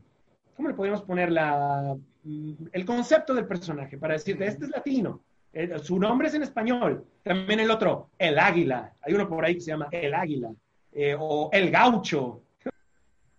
¿cómo 0.57 0.69
le 0.69 0.75
podríamos 0.75 1.03
poner 1.03 1.33
la, 1.33 1.97
mm, 2.25 2.53
el 2.73 2.85
concepto 2.85 3.33
del 3.35 3.47
personaje? 3.47 3.97
Para 3.97 4.15
decirte, 4.15 4.47
este 4.47 4.67
es 4.67 4.71
latino, 4.71 5.23
eh, 5.53 5.79
su 5.83 5.99
nombre 5.99 6.29
es 6.29 6.35
en 6.35 6.43
español. 6.43 7.05
También 7.23 7.61
el 7.61 7.71
otro, 7.71 8.11
el 8.19 8.39
águila. 8.39 8.93
Hay 9.01 9.15
uno 9.15 9.29
por 9.29 9.45
ahí 9.45 9.55
que 9.55 9.61
se 9.61 9.71
llama 9.71 9.89
el 9.91 10.15
águila. 10.15 10.51
Eh, 10.93 11.17
o 11.19 11.51
el 11.53 11.71
gaucho. 11.71 12.43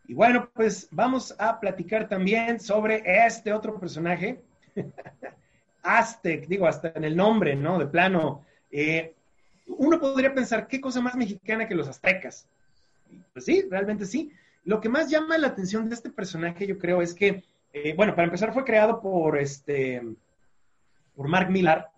Y 0.07 0.13
bueno, 0.13 0.49
pues 0.53 0.87
vamos 0.91 1.35
a 1.37 1.59
platicar 1.59 2.07
también 2.07 2.59
sobre 2.59 3.03
este 3.25 3.51
otro 3.51 3.79
personaje. 3.79 4.41
Aztec, 5.83 6.47
digo, 6.47 6.67
hasta 6.67 6.91
en 6.95 7.03
el 7.03 7.15
nombre, 7.15 7.55
¿no? 7.55 7.77
De 7.79 7.87
plano. 7.87 8.45
Eh, 8.71 9.13
uno 9.67 9.99
podría 9.99 10.33
pensar, 10.33 10.67
¿qué 10.67 10.79
cosa 10.79 11.01
más 11.01 11.15
mexicana 11.15 11.67
que 11.67 11.75
los 11.75 11.87
aztecas? 11.87 12.47
Pues 13.33 13.45
sí, 13.45 13.65
realmente 13.69 14.05
sí. 14.05 14.31
Lo 14.63 14.81
que 14.81 14.89
más 14.89 15.09
llama 15.09 15.37
la 15.37 15.47
atención 15.47 15.87
de 15.87 15.95
este 15.95 16.09
personaje, 16.09 16.67
yo 16.67 16.77
creo, 16.77 17.01
es 17.01 17.13
que, 17.13 17.43
bueno, 17.95 18.15
para 18.15 18.25
empezar 18.25 18.53
fue 18.53 18.65
creado 18.65 19.01
por 19.01 19.37
este, 19.37 20.01
por 21.15 21.27
Mark 21.27 21.49
Millar, 21.49 21.89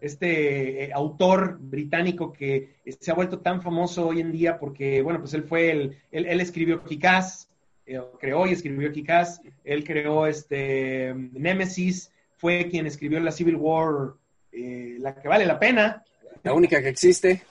este 0.00 0.84
eh, 0.84 0.90
autor 0.92 1.58
británico 1.60 2.32
que 2.32 2.76
se 3.00 3.10
ha 3.10 3.14
vuelto 3.14 3.40
tan 3.40 3.62
famoso 3.62 4.08
hoy 4.08 4.20
en 4.20 4.32
día 4.32 4.58
porque, 4.58 5.02
bueno, 5.02 5.20
pues 5.20 5.34
él 5.34 5.44
fue 5.44 5.70
el, 5.70 5.98
él, 6.10 6.40
escribió 6.40 6.84
Kikaz, 6.84 7.48
eh, 7.86 8.00
creó 8.20 8.46
y 8.46 8.52
escribió 8.52 8.92
Kikaz, 8.92 9.40
él 9.64 9.84
creó 9.84 10.26
este 10.26 11.14
Nemesis, 11.32 12.12
fue 12.36 12.68
quien 12.68 12.86
escribió 12.86 13.18
la 13.20 13.32
Civil 13.32 13.56
War, 13.56 14.14
eh, 14.52 14.96
la 15.00 15.14
que 15.14 15.28
vale 15.28 15.46
la 15.46 15.58
pena. 15.58 16.04
La 16.42 16.52
única 16.52 16.82
que 16.82 16.88
existe. 16.88 17.42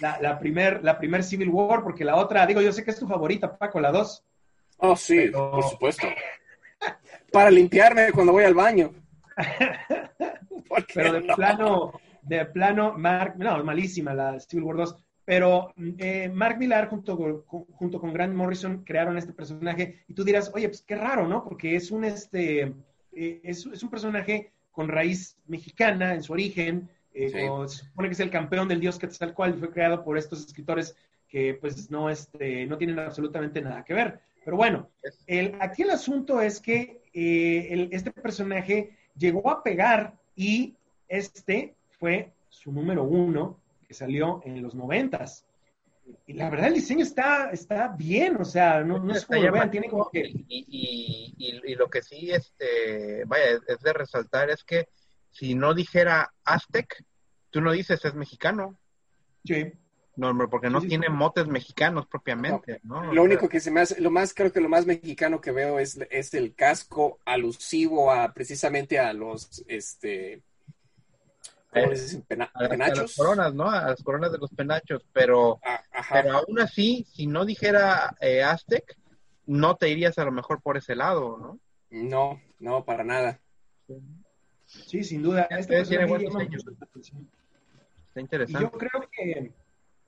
La, 0.00 0.18
la 0.20 0.38
primer, 0.38 0.82
la 0.82 0.98
primer 0.98 1.22
Civil 1.22 1.50
War, 1.50 1.82
porque 1.82 2.04
la 2.04 2.16
otra, 2.16 2.46
digo, 2.46 2.60
yo 2.60 2.72
sé 2.72 2.82
que 2.82 2.90
es 2.90 2.98
tu 2.98 3.06
favorita, 3.06 3.56
Paco, 3.56 3.80
la 3.80 3.92
dos. 3.92 4.24
Oh, 4.78 4.96
sí, 4.96 5.28
por 5.28 5.62
supuesto. 5.64 6.06
Para 7.30 7.50
limpiarme 7.50 8.10
cuando 8.12 8.32
voy 8.32 8.44
al 8.44 8.54
baño. 8.54 8.92
Pero 10.94 11.12
de 11.12 11.22
plano, 11.34 11.92
de 12.22 12.44
plano, 12.46 12.94
Mark, 12.96 13.34
no, 13.38 13.62
malísima 13.64 14.14
la 14.14 14.38
Civil 14.40 14.64
War 14.64 14.76
2, 14.76 14.96
pero 15.30 15.72
eh, 15.98 16.28
Mark 16.28 16.58
Millar 16.58 16.88
junto 16.88 17.16
con, 17.16 17.42
junto 17.42 18.00
con 18.00 18.12
Grant 18.12 18.34
Morrison 18.34 18.82
crearon 18.84 19.16
este 19.16 19.32
personaje 19.32 20.02
y 20.08 20.14
tú 20.14 20.24
dirás, 20.24 20.50
oye, 20.54 20.68
pues 20.68 20.82
qué 20.82 20.96
raro, 20.96 21.28
¿no? 21.28 21.44
Porque 21.44 21.76
es 21.76 21.90
un, 21.90 22.04
este, 22.04 22.72
eh, 23.12 23.40
es, 23.44 23.64
un 23.64 23.90
personaje 23.90 24.52
con 24.72 24.88
raíz 24.88 25.36
mexicana 25.46 26.14
en 26.14 26.22
su 26.24 26.32
origen, 26.32 26.88
eh, 27.12 27.30
se 27.30 27.84
supone 27.84 28.08
que 28.08 28.14
es 28.14 28.20
el 28.20 28.30
campeón 28.30 28.66
del 28.66 28.80
dios 28.80 28.98
Quetzalcoatl, 28.98 29.58
fue 29.58 29.70
creado 29.70 30.02
por 30.02 30.18
estos 30.18 30.44
escritores 30.44 30.96
que 31.28 31.54
pues 31.54 31.90
no, 31.92 32.10
este, 32.10 32.66
no 32.66 32.76
tienen 32.76 32.98
absolutamente 32.98 33.60
nada 33.60 33.84
que 33.84 33.94
ver. 33.94 34.18
Pero 34.44 34.56
bueno, 34.56 34.88
el, 35.28 35.54
aquí 35.60 35.82
el 35.82 35.90
asunto 35.90 36.40
es 36.40 36.60
que 36.60 37.02
este 37.12 38.10
personaje 38.10 38.96
llegó 39.16 39.48
a 39.48 39.62
pegar 39.62 40.18
y 40.40 40.74
este 41.06 41.74
fue 41.98 42.32
su 42.48 42.72
número 42.72 43.04
uno 43.04 43.60
que 43.86 43.92
salió 43.92 44.40
en 44.46 44.62
los 44.62 44.74
noventas. 44.74 45.44
Y 46.26 46.32
la 46.32 46.48
verdad 46.48 46.68
el 46.68 46.74
diseño 46.74 47.02
está, 47.02 47.50
está 47.50 47.88
bien, 47.88 48.38
o 48.40 48.44
sea, 48.46 48.82
no, 48.82 48.98
no 48.98 49.12
es 49.12 49.26
como 49.26 49.42
lo 49.42 49.52
vean, 49.52 49.70
tiene 49.70 49.90
como 49.90 50.08
que... 50.08 50.22
Y, 50.48 51.34
y, 51.36 51.74
lo 51.74 51.90
que 51.90 52.00
sí, 52.00 52.30
este, 52.30 53.24
vaya, 53.26 53.60
es 53.68 53.80
de 53.80 53.92
resaltar 53.92 54.48
es 54.48 54.64
que 54.64 54.88
si 55.30 55.54
no 55.54 55.74
dijera 55.74 56.32
Aztec, 56.42 57.04
tú 57.50 57.60
no 57.60 57.72
dices 57.72 58.02
es 58.02 58.14
mexicano. 58.14 58.78
Sí. 59.44 59.70
No, 60.20 60.50
porque 60.50 60.68
no 60.68 60.82
tiene 60.82 61.08
motes 61.08 61.46
mexicanos 61.46 62.06
propiamente, 62.06 62.80
¿no? 62.82 63.10
Lo 63.10 63.22
único 63.22 63.48
que 63.48 63.58
se 63.58 63.70
me 63.70 63.80
hace, 63.80 63.98
lo 64.02 64.10
más, 64.10 64.34
creo 64.34 64.52
que 64.52 64.60
lo 64.60 64.68
más 64.68 64.84
mexicano 64.84 65.40
que 65.40 65.50
veo 65.50 65.78
es, 65.78 65.98
es 66.10 66.34
el 66.34 66.54
casco 66.54 67.20
alusivo 67.24 68.12
a 68.12 68.34
precisamente 68.34 68.98
a 68.98 69.14
los, 69.14 69.64
este, 69.66 70.42
¿cómo 71.70 71.86
les 71.86 72.02
dicen? 72.02 72.22
penachos. 72.28 72.98
A, 72.98 73.02
las 73.02 73.16
coronas, 73.16 73.54
¿no? 73.54 73.70
A 73.70 73.88
las 73.88 74.02
coronas 74.02 74.30
de 74.30 74.36
los 74.36 74.50
penachos, 74.50 75.02
pero, 75.10 75.58
ah, 75.64 75.82
pero 76.12 76.32
aún 76.36 76.60
así, 76.60 77.06
si 77.10 77.26
no 77.26 77.46
dijera 77.46 78.14
eh, 78.20 78.42
Aztec, 78.42 78.98
no 79.46 79.76
te 79.76 79.88
irías 79.88 80.18
a 80.18 80.24
lo 80.26 80.32
mejor 80.32 80.60
por 80.60 80.76
ese 80.76 80.94
lado, 80.96 81.38
¿no? 81.38 81.58
No, 81.88 82.42
no, 82.58 82.84
para 82.84 83.04
nada. 83.04 83.40
Sí, 84.66 85.02
sin 85.02 85.22
duda. 85.22 85.48
Este 85.48 85.82
tiene 85.84 86.04
buen 86.04 86.20
diseño. 86.20 86.58
Está 88.08 88.20
interesante. 88.20 88.68
yo 88.70 88.70
creo 88.70 89.08
que 89.10 89.52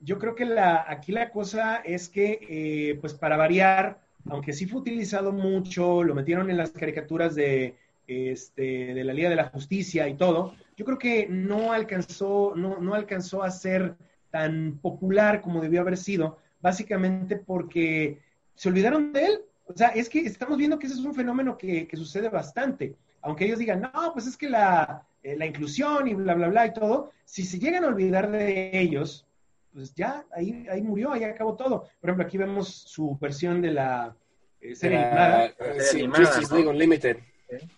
yo 0.03 0.19
creo 0.19 0.35
que 0.35 0.45
la, 0.45 0.85
aquí 0.87 1.11
la 1.11 1.29
cosa 1.29 1.77
es 1.77 2.09
que, 2.09 2.39
eh, 2.49 2.97
pues 2.99 3.13
para 3.13 3.37
variar, 3.37 3.99
aunque 4.29 4.53
sí 4.53 4.65
fue 4.65 4.81
utilizado 4.81 5.31
mucho, 5.31 6.03
lo 6.03 6.15
metieron 6.15 6.49
en 6.49 6.57
las 6.57 6.71
caricaturas 6.71 7.35
de, 7.35 7.75
este, 8.07 8.93
de 8.93 9.03
la 9.03 9.13
Liga 9.13 9.29
de 9.29 9.35
la 9.35 9.49
Justicia 9.49 10.07
y 10.07 10.15
todo, 10.15 10.55
yo 10.75 10.85
creo 10.85 10.97
que 10.97 11.27
no 11.29 11.71
alcanzó, 11.71 12.53
no, 12.55 12.79
no 12.79 12.93
alcanzó 12.93 13.43
a 13.43 13.51
ser 13.51 13.95
tan 14.31 14.79
popular 14.81 15.41
como 15.41 15.61
debió 15.61 15.81
haber 15.81 15.97
sido, 15.97 16.39
básicamente 16.61 17.37
porque 17.37 18.19
se 18.55 18.69
olvidaron 18.69 19.13
de 19.13 19.25
él. 19.25 19.39
O 19.65 19.73
sea, 19.73 19.89
es 19.89 20.09
que 20.09 20.19
estamos 20.19 20.57
viendo 20.57 20.77
que 20.77 20.87
ese 20.87 20.95
es 20.95 21.05
un 21.05 21.13
fenómeno 21.13 21.57
que, 21.57 21.87
que 21.87 21.97
sucede 21.97 22.29
bastante. 22.29 22.95
Aunque 23.21 23.45
ellos 23.45 23.59
digan, 23.59 23.81
no, 23.81 24.11
pues 24.13 24.27
es 24.27 24.35
que 24.35 24.49
la, 24.49 25.05
eh, 25.21 25.37
la 25.37 25.45
inclusión 25.45 26.07
y 26.07 26.13
bla, 26.13 26.33
bla, 26.33 26.49
bla 26.49 26.67
y 26.67 26.73
todo, 26.73 27.11
si 27.23 27.43
se 27.43 27.59
llegan 27.59 27.85
a 27.85 27.87
olvidar 27.87 28.29
de 28.29 28.77
ellos, 28.77 29.25
pues 29.73 29.93
ya, 29.93 30.25
ahí, 30.31 30.65
ahí 30.69 30.81
murió, 30.81 31.11
ahí 31.11 31.23
acabó 31.23 31.55
todo. 31.55 31.87
Por 31.99 32.09
ejemplo, 32.09 32.25
aquí 32.25 32.37
vemos 32.37 32.69
su 32.69 33.17
versión 33.19 33.61
de 33.61 33.71
la 33.71 34.15
eh, 34.61 34.75
serie 34.75 34.97
animada. 34.99 35.53
Justice 35.57 36.53
League 36.53 36.69
Unlimited. 36.69 37.17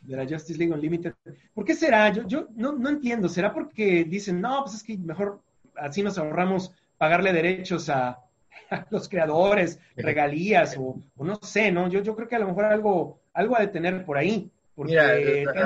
De 0.01 0.15
la 0.15 0.27
Justice 0.27 0.57
League 0.57 0.73
Unlimited. 0.73 1.13
¿Por 1.53 1.65
qué 1.65 1.73
será? 1.73 2.09
Yo, 2.11 2.27
yo 2.27 2.47
no, 2.55 2.73
no 2.73 2.89
entiendo. 2.89 3.27
¿Será 3.29 3.53
porque 3.53 4.03
dicen, 4.03 4.39
no, 4.41 4.63
pues 4.63 4.75
es 4.75 4.83
que 4.83 4.97
mejor 4.97 5.41
así 5.75 6.03
nos 6.03 6.17
ahorramos 6.17 6.73
pagarle 6.97 7.33
derechos 7.33 7.89
a, 7.89 8.21
los 8.89 9.09
creadores, 9.09 9.79
regalías 9.95 10.75
o, 10.77 11.01
no 11.17 11.35
sé, 11.41 11.71
¿no? 11.71 11.89
Yo, 11.89 12.01
yo 12.01 12.15
creo 12.15 12.27
que 12.27 12.35
a 12.35 12.39
lo 12.39 12.47
mejor 12.47 12.65
algo, 12.65 13.19
algo 13.33 13.55
a 13.57 13.61
de 13.61 13.67
tener 13.67 14.05
por 14.05 14.17
ahí. 14.17 14.51
Mira, 14.77 15.15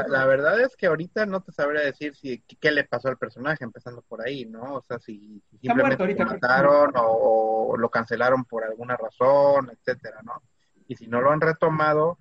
la, 0.08 0.26
verdad 0.26 0.62
es 0.62 0.76
que 0.76 0.86
ahorita 0.86 1.26
no 1.26 1.42
te 1.42 1.52
sabría 1.52 1.82
decir 1.82 2.16
si 2.16 2.42
qué 2.42 2.72
le 2.72 2.84
pasó 2.84 3.08
al 3.08 3.18
personaje, 3.18 3.64
empezando 3.64 4.04
por 4.04 4.26
ahí, 4.26 4.46
¿no? 4.46 4.76
O 4.76 4.82
sea, 4.82 5.00
si, 5.00 5.42
simplemente 5.60 6.06
lo 6.06 6.26
mataron 6.26 6.92
o, 6.96 7.76
lo 7.76 7.90
cancelaron 7.90 8.46
por 8.46 8.64
alguna 8.64 8.96
razón, 8.98 9.72
etcétera, 9.72 10.22
¿no? 10.24 10.44
Y 10.88 10.96
si 10.96 11.08
no 11.08 11.22
lo 11.22 11.32
han 11.32 11.42
retomado, 11.42 12.20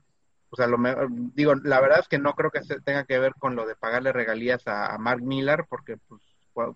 pues 0.49 0.67
a 0.67 0.67
lo 0.67 0.79
mejor, 0.79 1.09
digo, 1.11 1.55
la 1.57 1.81
verdad 1.81 2.01
es 2.01 2.09
que 2.09 2.19
no 2.19 2.33
creo 2.33 2.51
que 2.51 2.63
se 2.63 2.81
tenga 2.81 3.05
que 3.05 3.19
ver 3.19 3.35
con 3.39 3.55
lo 3.55 3.67
de 3.67 3.77
pagarle 3.77 4.13
regalías 4.13 4.63
a, 4.67 4.97
Mark 4.99 5.23
Miller, 5.23 5.67
porque 5.69 5.99
pues 6.09 6.23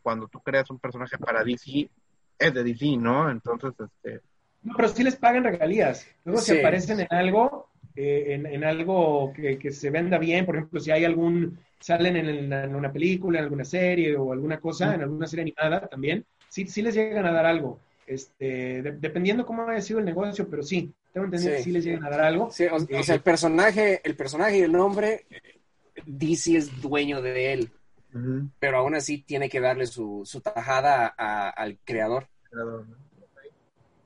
cuando 0.02 0.28
tú 0.28 0.40
creas 0.40 0.70
un 0.70 0.78
personaje 0.78 1.16
para 1.16 1.42
DC, 1.42 1.90
es 2.38 2.54
de 2.54 2.62
DC, 2.62 2.96
¿no? 2.98 3.30
Entonces, 3.30 3.72
este... 3.80 4.20
No, 4.62 4.74
pero 4.76 4.88
sí 4.88 5.02
les 5.02 5.16
pagan 5.16 5.44
regalías. 5.44 6.06
Luego 6.24 6.40
si 6.40 6.58
aparecen 6.58 7.00
en 7.00 7.08
algo, 7.10 7.68
eh, 7.96 8.40
en, 8.44 8.64
algo 8.64 9.32
que, 9.34 9.72
se 9.72 9.90
venda 9.90 10.18
bien, 10.18 10.46
por 10.46 10.56
ejemplo, 10.56 10.80
si 10.80 10.90
hay 10.90 11.04
algún, 11.04 11.58
salen 11.80 12.16
en, 12.16 12.74
una 12.74 12.92
película, 12.92 13.38
en 13.38 13.44
alguna 13.44 13.64
serie 13.64 14.16
o 14.16 14.32
alguna 14.32 14.60
cosa, 14.60 14.94
en 14.94 15.02
alguna 15.02 15.26
serie 15.26 15.42
animada 15.42 15.88
también, 15.88 16.24
sí, 16.48 16.66
sí 16.68 16.82
les 16.82 16.94
llegan 16.94 17.26
a 17.26 17.32
dar 17.32 17.46
algo. 17.46 17.80
Este, 18.06 18.82
dependiendo 18.82 19.46
cómo 19.46 19.66
haya 19.66 19.80
sido 19.80 19.98
el 19.98 20.04
negocio, 20.04 20.48
pero 20.48 20.62
sí, 20.62 20.92
tengo 21.12 21.24
entendido 21.24 21.56
que 21.56 21.62
sí 21.62 21.72
les 21.72 21.84
llegan 21.84 22.04
a 22.04 22.10
dar 22.10 22.20
algo. 22.20 22.46
o, 22.46 22.50
sea, 22.50 23.14
el 23.14 23.20
personaje, 23.20 24.00
el 24.04 24.14
personaje 24.14 24.58
y 24.58 24.62
el 24.62 24.72
nombre, 24.72 25.26
DC 26.06 26.56
es 26.56 26.80
dueño 26.80 27.20
de 27.20 27.52
él, 27.52 27.70
pero 28.60 28.78
aún 28.78 28.94
así 28.94 29.18
tiene 29.18 29.48
que 29.48 29.60
darle 29.60 29.86
su, 29.86 30.22
su 30.24 30.40
tajada 30.40 31.08
al 31.08 31.78
creador. 31.84 32.28
creador 32.48 33.01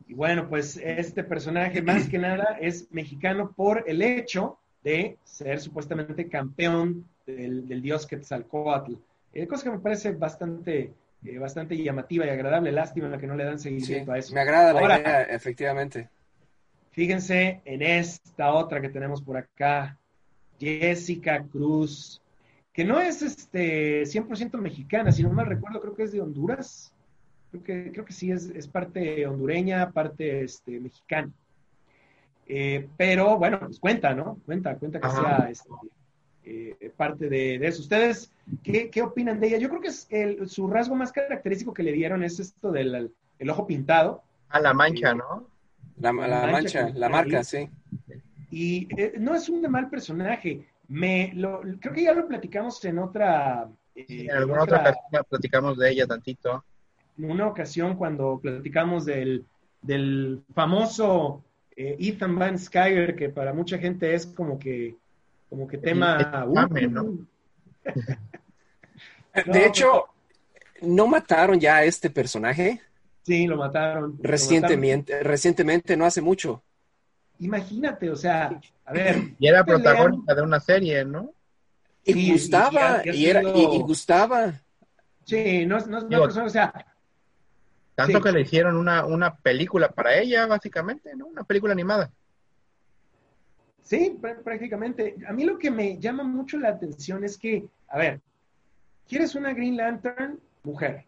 y 0.08 0.14
bueno, 0.14 0.48
pues 0.48 0.76
este 0.76 1.24
personaje 1.24 1.82
más 1.82 2.08
que 2.08 2.18
nada 2.18 2.58
es 2.60 2.86
mexicano 2.92 3.52
por 3.52 3.84
el 3.88 4.02
hecho 4.02 4.58
de 4.84 5.18
ser 5.24 5.60
supuestamente 5.60 6.28
campeón 6.28 7.04
del, 7.26 7.82
dios 7.82 8.06
Quetzalcoatl. 8.06 8.94
Eh, 9.32 9.46
cosa 9.48 9.64
que 9.64 9.70
me 9.70 9.80
parece 9.80 10.12
bastante, 10.12 10.92
eh, 11.24 11.38
bastante 11.38 11.76
llamativa 11.76 12.24
y 12.24 12.28
agradable. 12.28 12.70
Lástima 12.70 13.18
que 13.18 13.26
no 13.26 13.34
le 13.34 13.44
dan 13.44 13.58
seguimiento 13.58 14.12
a 14.12 14.18
eso. 14.18 14.32
Me 14.32 14.40
agrada 14.40 14.72
la 14.72 14.82
idea, 14.82 15.22
efectivamente. 15.24 16.08
Fíjense 16.92 17.60
en 17.64 17.82
esta 17.82 18.54
otra 18.54 18.80
que 18.80 18.88
tenemos 18.88 19.20
por 19.20 19.36
acá, 19.36 19.98
Jessica 20.58 21.44
Cruz, 21.50 22.22
que 22.72 22.84
no 22.84 23.00
es 23.00 23.22
este 23.22 24.04
100% 24.04 24.56
mexicana, 24.58 25.10
si 25.10 25.22
no 25.22 25.30
mal 25.30 25.46
recuerdo, 25.46 25.80
creo 25.80 25.94
que 25.94 26.04
es 26.04 26.12
de 26.12 26.20
Honduras 26.20 26.92
creo 27.60 27.84
que, 27.84 27.92
creo 27.92 28.04
que 28.04 28.12
sí 28.12 28.30
es, 28.30 28.68
parte 28.68 29.26
hondureña, 29.26 29.90
parte 29.90 30.44
este, 30.44 30.80
mexicana. 30.80 31.30
Eh, 32.48 32.88
pero 32.96 33.36
bueno, 33.38 33.58
pues 33.60 33.80
cuenta, 33.80 34.14
¿no? 34.14 34.38
Cuenta, 34.46 34.76
cuenta 34.76 35.00
que 35.00 35.10
sea 35.10 35.48
este, 35.50 35.68
eh, 36.44 36.92
parte 36.96 37.28
de, 37.28 37.56
eso. 37.56 37.82
¿Ustedes 37.82 38.30
qué, 38.62 38.88
qué, 38.88 39.02
opinan 39.02 39.40
de 39.40 39.48
ella? 39.48 39.58
Yo 39.58 39.68
creo 39.68 39.80
que 39.80 39.88
es 39.88 40.06
el, 40.10 40.48
su 40.48 40.68
rasgo 40.68 40.94
más 40.94 41.10
característico 41.10 41.74
que 41.74 41.82
le 41.82 41.92
dieron 41.92 42.22
es 42.22 42.38
esto 42.38 42.70
del 42.70 43.12
el 43.38 43.50
ojo 43.50 43.66
pintado. 43.66 44.22
A 44.48 44.60
la 44.60 44.72
mancha, 44.72 45.14
¿no? 45.14 45.48
La, 45.98 46.12
mancha, 46.12 46.90
la 46.94 47.08
marca, 47.08 47.42
sí. 47.42 47.68
Y 48.50 48.86
eh, 48.96 49.14
no 49.18 49.34
es 49.34 49.48
un 49.48 49.62
mal 49.62 49.90
personaje. 49.90 50.66
Me 50.88 51.32
lo, 51.34 51.60
creo 51.80 51.94
que 51.94 52.04
ya 52.04 52.12
lo 52.12 52.28
platicamos 52.28 52.84
en 52.84 52.98
otra. 52.98 53.68
en 53.94 54.30
alguna 54.30 54.62
otra 54.62 54.80
ocasión 54.80 55.24
platicamos 55.28 55.78
de 55.78 55.90
ella 55.90 56.06
tantito 56.06 56.64
una 57.18 57.46
ocasión 57.46 57.96
cuando 57.96 58.38
platicamos 58.40 59.04
del, 59.04 59.44
del 59.82 60.42
famoso 60.54 61.44
eh, 61.76 61.96
Ethan 61.98 62.38
Van 62.38 62.58
Skyver, 62.58 63.14
que 63.14 63.28
para 63.28 63.52
mucha 63.52 63.78
gente 63.78 64.14
es 64.14 64.26
como 64.26 64.58
que, 64.58 64.96
como 65.48 65.68
que 65.68 65.78
tema... 65.78 66.46
de 69.46 69.66
hecho, 69.66 70.06
¿no 70.82 71.06
mataron 71.06 71.60
ya 71.60 71.76
a 71.76 71.84
este 71.84 72.10
personaje? 72.10 72.80
Sí, 73.22 73.46
lo 73.46 73.56
mataron. 73.56 74.16
Recientemente, 74.22 75.22
recientemente, 75.22 75.96
no 75.96 76.04
hace 76.04 76.20
mucho. 76.20 76.62
Imagínate, 77.38 78.10
o 78.10 78.16
sea, 78.16 78.58
a 78.84 78.92
ver. 78.92 79.34
Y 79.38 79.46
era 79.46 79.64
protagonista 79.64 80.34
de 80.34 80.42
una 80.42 80.60
serie, 80.60 81.04
¿no? 81.04 81.32
Y 82.04 82.32
gustaba, 82.32 83.02
y, 83.04 83.26
era, 83.26 83.42
y, 83.42 83.80
gustaba. 83.80 84.54
Sí, 85.24 85.66
no, 85.66 85.78
no 85.86 85.98
es 85.98 86.04
una 86.04 86.20
persona, 86.20 86.46
o 86.46 86.50
sea, 86.50 86.72
tanto 87.96 88.20
que 88.20 88.30
le 88.30 88.42
hicieron 88.42 88.76
una, 88.76 89.06
una 89.06 89.34
película 89.34 89.88
para 89.88 90.16
ella, 90.18 90.46
básicamente, 90.46 91.16
¿no? 91.16 91.26
Una 91.26 91.44
película 91.44 91.72
animada. 91.72 92.10
Sí, 93.82 94.18
prácticamente. 94.44 95.16
A 95.26 95.32
mí 95.32 95.44
lo 95.44 95.58
que 95.58 95.70
me 95.70 95.98
llama 95.98 96.22
mucho 96.22 96.58
la 96.58 96.68
atención 96.68 97.24
es 97.24 97.38
que, 97.38 97.66
a 97.88 97.96
ver, 97.96 98.20
¿quieres 99.08 99.34
una 99.34 99.54
Green 99.54 99.78
Lantern 99.78 100.38
mujer? 100.62 101.04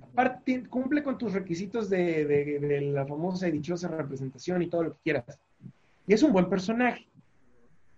Aparte, 0.00 0.66
cumple 0.68 1.04
con 1.04 1.16
tus 1.16 1.34
requisitos 1.34 1.88
de, 1.88 2.24
de, 2.26 2.80
la 2.80 3.06
famosa 3.06 3.46
y 3.46 3.52
dichosa 3.52 3.88
representación 3.88 4.60
y 4.60 4.66
todo 4.66 4.82
lo 4.82 4.92
que 4.94 5.02
quieras. 5.04 5.38
Y 6.08 6.14
es 6.14 6.22
un 6.24 6.32
buen 6.32 6.48
personaje. 6.48 7.06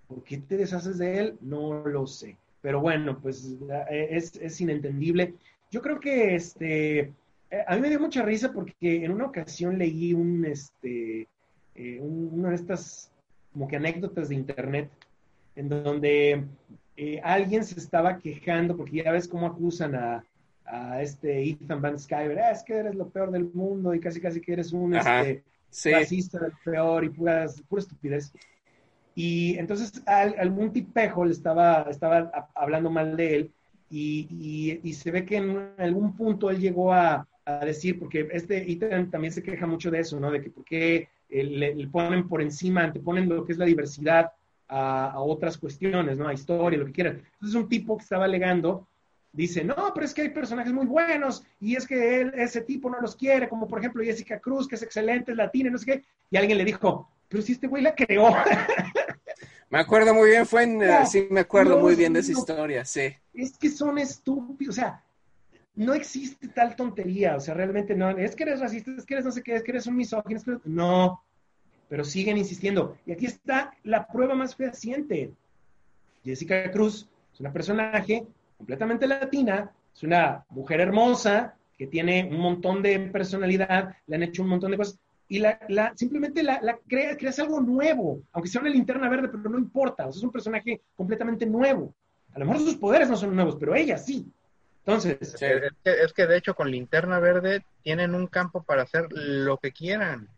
¿Por 0.09 0.23
qué 0.23 0.39
te 0.39 0.59
deshaces 0.59 0.99
de 0.99 1.19
él? 1.21 1.39
No 1.41 1.87
lo 1.87 2.07
sé. 2.07 2.37
Pero 2.61 2.81
bueno, 2.81 3.19
pues 3.19 3.57
es, 3.91 4.37
es 4.37 4.61
inentendible. 4.61 5.35
Yo 5.71 5.81
creo 5.81 5.99
que 5.99 6.35
este 6.35 6.99
eh, 7.01 7.13
a 7.67 7.75
mí 7.75 7.81
me 7.81 7.89
dio 7.89 8.01
mucha 8.01 8.23
risa 8.23 8.53
porque 8.53 9.05
en 9.05 9.13
una 9.13 9.27
ocasión 9.27 9.79
leí 9.79 10.13
un, 10.13 10.45
este, 10.45 11.29
eh, 11.75 12.01
una 12.01 12.51
de 12.51 12.55
estas 12.57 13.11
como 13.53 13.69
que 13.69 13.77
anécdotas 13.77 14.29
de 14.29 14.35
internet 14.35 14.91
en 15.57 15.69
donde 15.69 16.45
eh, 16.97 17.21
alguien 17.23 17.65
se 17.65 17.79
estaba 17.79 18.19
quejando 18.19 18.77
porque 18.77 19.03
ya 19.03 19.13
ves 19.13 19.29
cómo 19.29 19.47
acusan 19.47 19.95
a, 19.95 20.25
este 21.01 21.51
Ethan 21.51 21.83
Van 21.83 21.99
Skyver, 21.99 22.39
ah, 22.39 22.51
es 22.51 22.63
que 22.65 22.73
eres 22.73 22.95
lo 22.95 23.09
peor 23.11 23.31
del 23.31 23.45
mundo 23.53 23.95
y 23.95 24.01
casi 24.01 24.19
casi 24.19 24.41
que 24.41 24.55
eres 24.55 24.73
un 24.73 24.95
este, 24.97 25.45
racista 25.93 26.39
del 26.39 26.53
peor 26.65 27.05
y 27.05 27.11
pura 27.11 27.45
estupidez. 27.45 28.33
Y 29.15 29.59
entonces 29.59 30.03
algún 30.07 30.73
tipejo 30.73 31.27
le 31.27 31.33
estaba, 31.33 31.83
estaba 31.83 32.49
hablando 32.55 32.91
mal 32.91 33.15
de 33.15 33.37
él 33.37 33.53
y, 33.91 34.81
y, 34.83 34.93
se 34.95 35.11
ve 35.11 35.27
que 35.27 35.37
en 35.37 35.75
algún 35.77 36.17
punto 36.17 36.51
él 36.51 36.59
llegó 36.59 36.93
a, 36.93 37.29
a 37.45 37.65
decir, 37.65 37.99
porque 37.99 38.29
este 38.33 38.65
ítem 38.69 39.11
también 39.11 39.33
se 39.33 39.43
queja 39.43 39.67
mucho 39.67 39.91
de 39.91 40.01
eso, 40.01 40.19
¿no? 40.19 40.31
De 40.31 40.41
que 40.41 40.51
por 40.51 40.65
qué 40.65 41.09
eh, 41.29 41.45
le, 41.45 41.87
ponen 41.89 42.29
por 42.29 42.41
encima, 42.41 42.83
anteponen 42.83 43.29
lo 43.29 43.45
que 43.45 43.53
es 43.53 43.59
la 43.59 43.67
diversidad 43.67 44.33
a, 44.69 45.15
otras 45.21 45.59
cuestiones, 45.59 46.19
¿no? 46.19 46.27
A 46.27 46.35
historia, 46.35 46.79
lo 46.79 46.87
que 46.87 46.93
quieran. 46.93 47.23
Entonces, 47.35 47.55
un 47.55 47.69
tipo 47.69 47.97
que 47.97 48.03
estaba 48.03 48.25
alegando 48.25 48.87
dice, 49.33 49.65
no, 49.65 49.93
pero 49.93 50.07
es 50.07 50.15
que 50.15 50.23
hay 50.23 50.29
personajes 50.31 50.73
muy 50.73 50.87
buenos 50.87 51.45
y 51.61 51.77
es 51.77 51.87
que 51.87 52.21
él, 52.21 52.33
ese 52.37 52.61
tipo 52.61 52.89
no 52.89 53.01
los 53.01 53.17
quiere, 53.17 53.49
como 53.49 53.67
por 53.67 53.81
ejemplo 53.81 54.03
Jessica 54.03 54.39
Cruz, 54.39 54.69
que 54.69 54.77
es 54.77 54.83
excelente, 54.83 55.33
es 55.33 55.37
latina, 55.37 55.71
no 55.71 55.79
sé 55.79 55.87
qué, 55.87 56.05
y 56.31 56.37
alguien 56.37 56.57
le 56.57 56.65
dijo, 56.65 57.09
pero 57.29 57.43
si 57.43 57.53
este 57.53 57.67
güey 57.67 57.83
la 57.83 57.95
creó. 57.95 58.33
Me 59.71 59.81
acuerdo 59.81 60.15
muy 60.15 60.31
bien, 60.31 60.47
fue 60.47 60.63
en, 60.63 60.81
eh, 60.83 61.05
sí, 61.05 61.27
me 61.31 61.41
acuerdo 61.41 61.81
muy 61.81 61.97
bien 61.97 62.13
de 62.13 62.21
esa 62.21 62.31
historia, 62.31 62.85
sí. 62.85 63.13
Es 63.33 63.59
que 63.59 63.69
son 63.69 63.99
estúpidos, 63.99 64.77
o 64.77 64.81
sea, 64.81 65.03
no 65.77 65.95
existe 65.95 66.49
tal 66.49 66.77
tontería, 66.77 67.37
o 67.37 67.41
sea, 67.41 67.55
realmente 67.55 67.95
no, 67.95 68.11
es 68.11 68.37
que 68.37 68.45
eres 68.45 68.61
racista, 68.61 68.93
es 68.97 69.05
que 69.05 69.15
eres 69.15 69.25
no 69.25 69.33
sé 69.33 69.43
qué, 69.43 69.57
es 69.57 69.63
que 69.63 69.73
eres 69.73 69.87
un 69.87 69.97
misógino, 69.97 70.37
es 70.37 70.45
que 70.45 70.59
no, 70.65 71.23
pero 71.89 72.05
siguen 72.05 72.39
insistiendo. 72.39 72.97
Y 73.07 73.13
aquí 73.13 73.27
está 73.27 73.75
la 73.83 74.07
prueba 74.07 74.35
más 74.35 74.55
fehaciente. 74.55 75.33
Jessica 76.25 76.71
Cruz 76.71 77.09
es 77.33 77.41
una 77.41 77.53
personaje 77.53 78.25
completamente 78.57 79.07
latina, 79.07 79.71
es 79.95 80.03
una 80.03 80.45
mujer 80.51 80.81
hermosa 80.81 81.55
que 81.77 81.87
tiene 81.89 82.29
un 82.31 82.39
montón 82.39 82.83
de 82.83 82.99
personalidad, 82.99 83.97
le 84.07 84.17
han 84.17 84.23
hecho 84.23 84.43
un 84.43 84.49
montón 84.49 84.71
de 84.71 84.77
cosas 84.77 84.99
y 85.29 85.39
la, 85.39 85.93
simplemente 85.97 86.43
la, 86.43 86.61
la 86.63 86.79
crea, 86.87 87.17
creas 87.17 87.39
algo 87.39 87.61
nuevo, 87.61 88.21
aunque 88.33 88.49
sea 88.49 88.61
una 88.61 88.71
linterna 88.71 89.09
verde, 89.09 89.29
pero 89.29 89.49
no 89.51 89.59
importa, 89.59 90.07
o 90.07 90.13
sea, 90.13 90.19
es 90.19 90.25
un 90.25 90.31
personaje 90.31 90.83
completamente 90.97 91.47
nuevo. 91.47 91.95
A 92.35 92.39
lo 92.39 92.47
mejor 92.47 92.63
sus 92.63 92.77
poderes 92.77 93.09
no 93.09 93.17
son 93.17 93.35
nuevos, 93.35 93.57
pero 93.59 93.75
ella 93.75 93.97
sí. 93.97 94.27
Entonces. 94.87 95.19
Es, 95.21 96.13
que, 96.13 96.27
de 96.27 96.37
hecho 96.37 96.55
con 96.55 96.71
linterna 96.71 97.19
verde 97.19 97.65
tienen 97.83 98.15
un 98.15 98.27
campo 98.27 98.63
para 98.63 98.83
hacer 98.83 99.07
lo 99.11 99.59
que 99.59 99.73
quieran. 99.73 100.29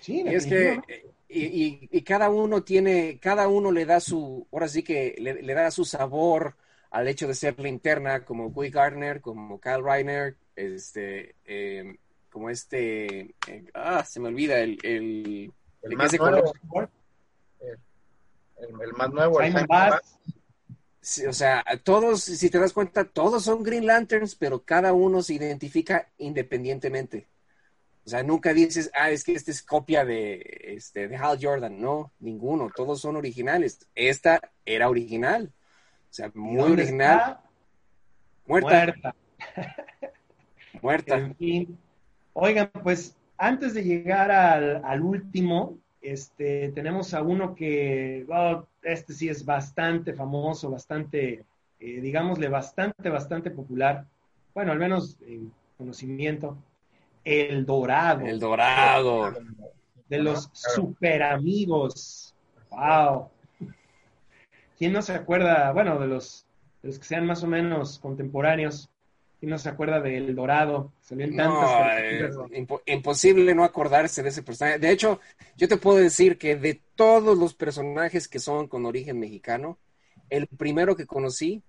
Sí, 0.00 0.22
y 0.24 0.34
es 0.34 0.46
que 0.46 0.80
y, 1.28 1.88
y, 1.90 2.02
cada 2.02 2.30
uno 2.30 2.62
tiene, 2.62 3.18
cada 3.20 3.48
uno 3.48 3.72
le 3.72 3.84
da 3.84 3.98
su, 4.00 4.46
ahora 4.52 4.68
sí 4.68 4.82
que 4.82 5.16
le, 5.18 5.42
le 5.42 5.54
da 5.54 5.70
su 5.70 5.84
sabor 5.84 6.54
al 6.90 7.08
hecho 7.08 7.26
de 7.26 7.34
ser 7.34 7.58
linterna, 7.58 8.24
como 8.24 8.50
Guy 8.50 8.70
Gardner, 8.70 9.20
como 9.20 9.60
Kyle 9.60 9.82
Reiner, 9.82 10.36
este, 10.54 11.34
eh, 11.44 11.98
como 12.30 12.48
este, 12.48 13.34
eh, 13.48 13.64
ah, 13.74 14.04
se 14.04 14.20
me 14.20 14.28
olvida, 14.28 14.60
el, 14.60 14.78
el, 14.82 15.52
el, 15.82 15.96
más, 15.96 16.12
nuevo, 16.18 16.52
el, 18.56 18.92
más 18.94 19.10
nuevo, 19.12 19.40
el 19.40 19.52
o 21.28 21.32
sea, 21.32 21.64
todos, 21.84 22.22
si 22.22 22.50
te 22.50 22.58
das 22.58 22.72
cuenta, 22.72 23.04
todos 23.04 23.44
son 23.44 23.62
Green 23.62 23.86
Lanterns, 23.86 24.34
pero 24.34 24.64
cada 24.64 24.92
uno 24.92 25.22
se 25.22 25.34
identifica 25.34 26.08
independientemente. 26.18 27.28
O 28.04 28.08
sea, 28.08 28.22
nunca 28.22 28.52
dices, 28.52 28.90
ah, 28.94 29.10
es 29.10 29.24
que 29.24 29.32
este 29.32 29.50
es 29.50 29.62
copia 29.62 30.04
de, 30.04 30.40
este, 30.76 31.08
de 31.08 31.16
Hal 31.16 31.38
Jordan. 31.40 31.80
No, 31.80 32.12
ninguno, 32.20 32.70
todos 32.74 33.00
son 33.00 33.16
originales. 33.16 33.86
Esta 33.94 34.40
era 34.64 34.88
original. 34.88 35.52
O 36.10 36.14
sea, 36.14 36.30
muy 36.34 36.72
original. 36.72 37.40
Muerta. 38.46 39.14
Muerta. 40.80 41.34
Oigan, 42.32 42.70
pues 42.82 43.16
antes 43.38 43.74
de 43.74 43.82
llegar 43.82 44.30
al, 44.30 45.02
último, 45.02 45.78
este, 46.06 46.70
tenemos 46.72 47.14
a 47.14 47.22
uno 47.22 47.54
que, 47.54 48.26
oh, 48.28 48.64
este 48.82 49.12
sí 49.12 49.28
es 49.28 49.44
bastante 49.44 50.14
famoso, 50.14 50.70
bastante, 50.70 51.44
eh, 51.80 52.00
digámosle, 52.00 52.48
bastante, 52.48 53.08
bastante 53.10 53.50
popular. 53.50 54.06
Bueno, 54.54 54.72
al 54.72 54.78
menos 54.78 55.16
en 55.26 55.52
conocimiento. 55.76 56.56
El 57.24 57.66
Dorado. 57.66 58.24
El 58.24 58.38
Dorado. 58.38 59.34
De 60.08 60.18
los 60.18 60.48
super 60.52 61.22
amigos. 61.22 62.34
Wow. 62.70 63.28
¿Quién 64.78 64.92
no 64.92 65.02
se 65.02 65.14
acuerda, 65.14 65.72
bueno, 65.72 65.98
de 65.98 66.06
los, 66.06 66.46
de 66.82 66.88
los 66.88 66.98
que 66.98 67.04
sean 67.04 67.26
más 67.26 67.42
o 67.42 67.46
menos 67.46 67.98
contemporáneos? 67.98 68.88
¿Quién 69.46 69.52
no 69.52 69.58
se 69.60 69.68
acuerda 69.68 70.00
del 70.00 70.34
Dorado? 70.34 70.92
Eh, 71.08 72.66
imposible 72.86 73.54
no 73.54 73.62
acordarse 73.62 74.20
de 74.24 74.30
ese 74.30 74.42
personaje. 74.42 74.80
De 74.80 74.90
hecho, 74.90 75.20
yo 75.56 75.68
te 75.68 75.76
puedo 75.76 75.98
decir 75.98 76.36
que 76.36 76.56
de 76.56 76.82
todos 76.96 77.38
los 77.38 77.54
personajes 77.54 78.26
que 78.26 78.40
son 78.40 78.66
con 78.66 78.86
origen 78.86 79.20
mexicano, 79.20 79.78
el 80.30 80.48
primero 80.48 80.96
que 80.96 81.06
conocí 81.06 81.62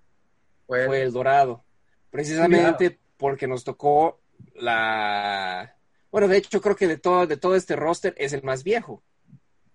fue, 0.66 1.02
el 1.02 1.12
Dorado. 1.12 1.62
Precisamente 2.10 2.98
porque 3.16 3.46
nos 3.46 3.62
tocó 3.62 4.18
la... 4.56 5.76
Bueno, 6.10 6.26
de 6.26 6.38
hecho, 6.38 6.60
creo 6.60 6.74
que 6.74 6.88
de 6.88 6.96
todo, 6.96 7.28
de 7.28 7.36
todo 7.36 7.54
este 7.54 7.76
roster 7.76 8.12
es 8.18 8.32
el 8.32 8.42
más 8.42 8.64
viejo. 8.64 9.04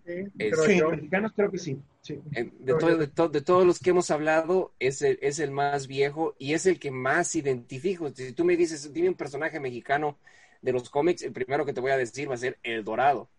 Sí, 0.06 0.82
mexicanos 0.92 1.32
creo 1.34 1.50
que 1.50 1.58
sí. 1.58 1.80
De, 2.08 2.52
de, 2.60 3.42
todos 3.42 3.66
los 3.66 3.80
que 3.80 3.92
hemos 3.92 4.12
hablado, 4.12 4.74
es 4.80 5.02
el, 5.02 5.18
es 5.22 5.40
el 5.40 5.52
más 5.52 5.88
viejo 5.88 6.36
y 6.38 6.54
es 6.54 6.66
el 6.66 6.80
que 6.80 6.92
más 6.92 7.36
identifico. 7.36 8.10
Si 8.10 8.34
tú 8.34 8.44
me 8.44 8.58
dices, 8.58 8.92
dime 8.92 9.10
un 9.10 9.16
personaje 9.16 9.60
mexicano 9.60 10.18
de 10.62 10.74
los 10.74 10.90
cómics, 10.90 11.24
el 11.24 11.32
primero 11.32 11.66
que 11.66 11.74
te 11.74 11.80
voy 11.80 11.92
a 11.92 11.98
decir 11.98 12.30
va 12.30 12.36
a 12.36 12.38
ser 12.38 12.58
El 12.64 12.84
Dorado. 12.84 13.30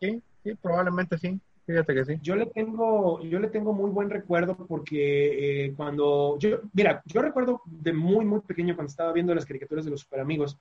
Sí, 0.00 0.22
sí, 0.42 0.54
probablemente 0.60 1.18
sí. 1.18 1.40
Fíjate 1.66 1.94
que 1.94 2.04
sí. 2.04 2.18
Yo 2.22 2.36
le 2.36 2.46
tengo, 2.46 3.20
yo 3.22 3.40
le 3.40 3.48
tengo 3.48 3.72
muy 3.72 3.90
buen 3.90 4.08
recuerdo 4.08 4.56
porque 4.56 5.66
eh, 5.66 5.74
cuando 5.76 6.38
yo, 6.38 6.60
mira, 6.72 7.02
yo 7.06 7.22
recuerdo 7.22 7.60
de 7.66 7.92
muy, 7.92 8.24
muy 8.24 8.40
pequeño 8.40 8.76
cuando 8.76 8.90
estaba 8.90 9.12
viendo 9.12 9.34
las 9.34 9.44
caricaturas 9.44 9.84
de 9.84 9.90
los 9.90 10.00
super 10.00 10.20
amigos. 10.20 10.56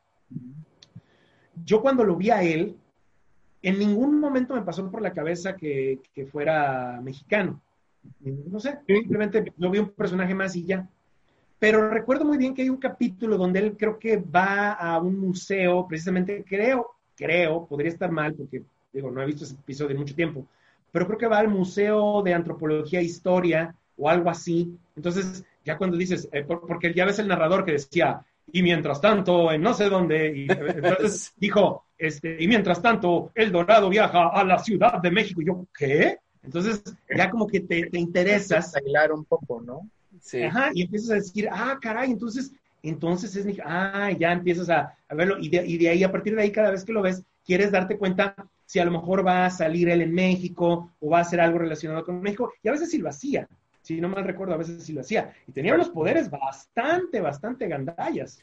Yo 1.64 1.82
cuando 1.82 2.04
lo 2.04 2.16
vi 2.16 2.32
a 2.32 2.42
él, 2.42 2.76
en 3.66 3.80
ningún 3.80 4.20
momento 4.20 4.53
me 4.53 4.61
pasó 4.61 4.89
por 4.91 5.01
la 5.01 5.11
cabeza 5.11 5.55
que, 5.55 5.99
fuera 6.32 6.99
mexicano. 7.01 7.59
No 8.24 8.59
sé, 8.59 8.78
simplemente 8.86 9.51
yo 9.57 9.72
vi 9.72 9.80
un 9.80 9.89
personaje 9.89 10.36
más 10.36 10.55
y 10.55 10.66
ya. 10.66 10.88
Pero 11.57 11.89
recuerdo 11.89 12.26
muy 12.26 12.38
bien 12.38 12.53
que 12.53 12.61
hay 12.61 12.70
un 12.70 12.78
capítulo 12.78 13.38
donde 13.38 13.59
él 13.59 13.76
creo 13.76 13.97
que 13.97 14.18
va 14.18 14.74
a 14.74 14.99
un 14.99 15.18
museo, 15.18 15.88
precisamente 15.88 16.45
creo, 16.47 16.91
creo, 17.16 17.66
podría 17.66 17.89
estar 17.89 18.11
mal 18.11 18.36
porque 18.36 18.61
digo, 18.93 19.09
no 19.09 19.22
he 19.24 19.26
visto 19.26 19.45
ese 19.45 19.55
episodio 19.55 19.91
en 19.91 19.97
mucho 19.99 20.16
tiempo, 20.16 20.45
pero 20.91 21.07
creo 21.07 21.18
que 21.18 21.28
va 21.28 21.39
al 21.39 21.47
Museo 21.47 22.22
de 22.22 22.34
Antropología 22.36 22.99
e 22.99 23.05
Historia 23.05 23.76
o 23.97 24.09
algo 24.09 24.30
así. 24.30 24.78
Entonces, 24.95 25.43
ya 25.66 25.78
cuando 25.78 25.97
dices, 25.97 26.30
eh, 26.32 26.43
porque 26.43 26.93
ya 26.93 27.05
ves 27.05 27.18
el 27.18 27.28
narrador 27.28 27.66
que 27.66 27.72
decía, 27.72 28.24
y 28.52 28.64
mientras 28.64 29.02
tanto, 29.02 29.52
en 29.52 29.62
no 29.62 29.74
sé 29.74 29.89
dónde, 29.89 30.38
y 30.38 30.48
entonces 30.50 31.34
dijo, 31.38 31.86
este, 31.98 32.41
y 32.41 32.48
mientras 32.48 32.82
tanto, 32.82 33.32
El 33.36 33.52
Dorado 33.52 33.89
viaja 33.89 34.30
a 34.30 34.43
la 34.43 34.60
Ciudad 34.60 35.02
de 35.02 35.12
México. 35.12 35.41
Y 35.41 35.46
yo, 35.46 35.66
¿qué? 35.78 36.18
Entonces, 36.43 36.84
ya 37.16 37.30
como 37.30 37.48
que 37.48 37.62
te, 37.62 37.89
te 37.89 37.98
interesas. 37.98 38.74
Bailar 38.74 39.12
un 39.12 39.26
poco, 39.26 39.62
¿no? 39.62 39.89
Sí. 40.22 40.43
Ajá, 40.43 40.72
y 40.74 40.84
empiezas 40.84 41.12
a 41.12 41.16
decir, 41.16 41.50
ah, 41.52 41.78
caray, 41.82 42.12
entonces, 42.12 42.52
entonces 42.84 43.36
es, 43.36 43.46
ah, 43.64 44.12
ya 44.18 44.32
empiezas 44.32 44.70
a, 44.70 44.96
verlo, 45.10 45.38
y 45.39 45.50
de, 45.50 45.66
y 45.66 45.78
de 45.78 45.89
ahí, 45.89 46.04
a 46.04 46.12
partir 46.12 46.36
de 46.36 46.43
ahí, 46.43 46.52
cada 46.52 46.72
vez 46.72 46.84
que 46.84 46.93
lo 46.93 47.02
ves, 47.02 47.24
quieres 47.46 47.72
darte 47.72 47.98
cuenta 47.98 48.36
si 48.66 48.80
a 48.80 48.86
lo 48.86 48.91
mejor 48.91 49.26
va 49.26 49.46
a 49.46 49.52
salir 49.52 49.89
él 49.89 50.02
en 50.02 50.14
México 50.14 50.91
o 51.00 51.10
va 51.10 51.20
a 51.20 51.22
hacer 51.22 51.39
algo 51.39 51.60
relacionado 51.60 52.04
con 52.04 52.22
México, 52.22 52.52
y 52.64 52.68
a 52.68 52.72
veces 52.72 52.89
sí 52.89 52.98
lo 52.98 53.10
hacía, 53.10 53.48
si 53.86 54.02
no 54.02 54.10
mal 54.10 54.24
recuerdo, 54.24 54.56
a 54.56 54.58
veces 54.58 54.84
sí 54.84 54.94
lo 54.94 55.02
hacía, 55.02 55.32
y 55.48 55.52
tenía 55.52 55.76
unos 55.76 55.90
poderes 55.90 56.28
bastante, 56.32 57.22
bastante 57.22 57.68
gandallas. 57.68 58.40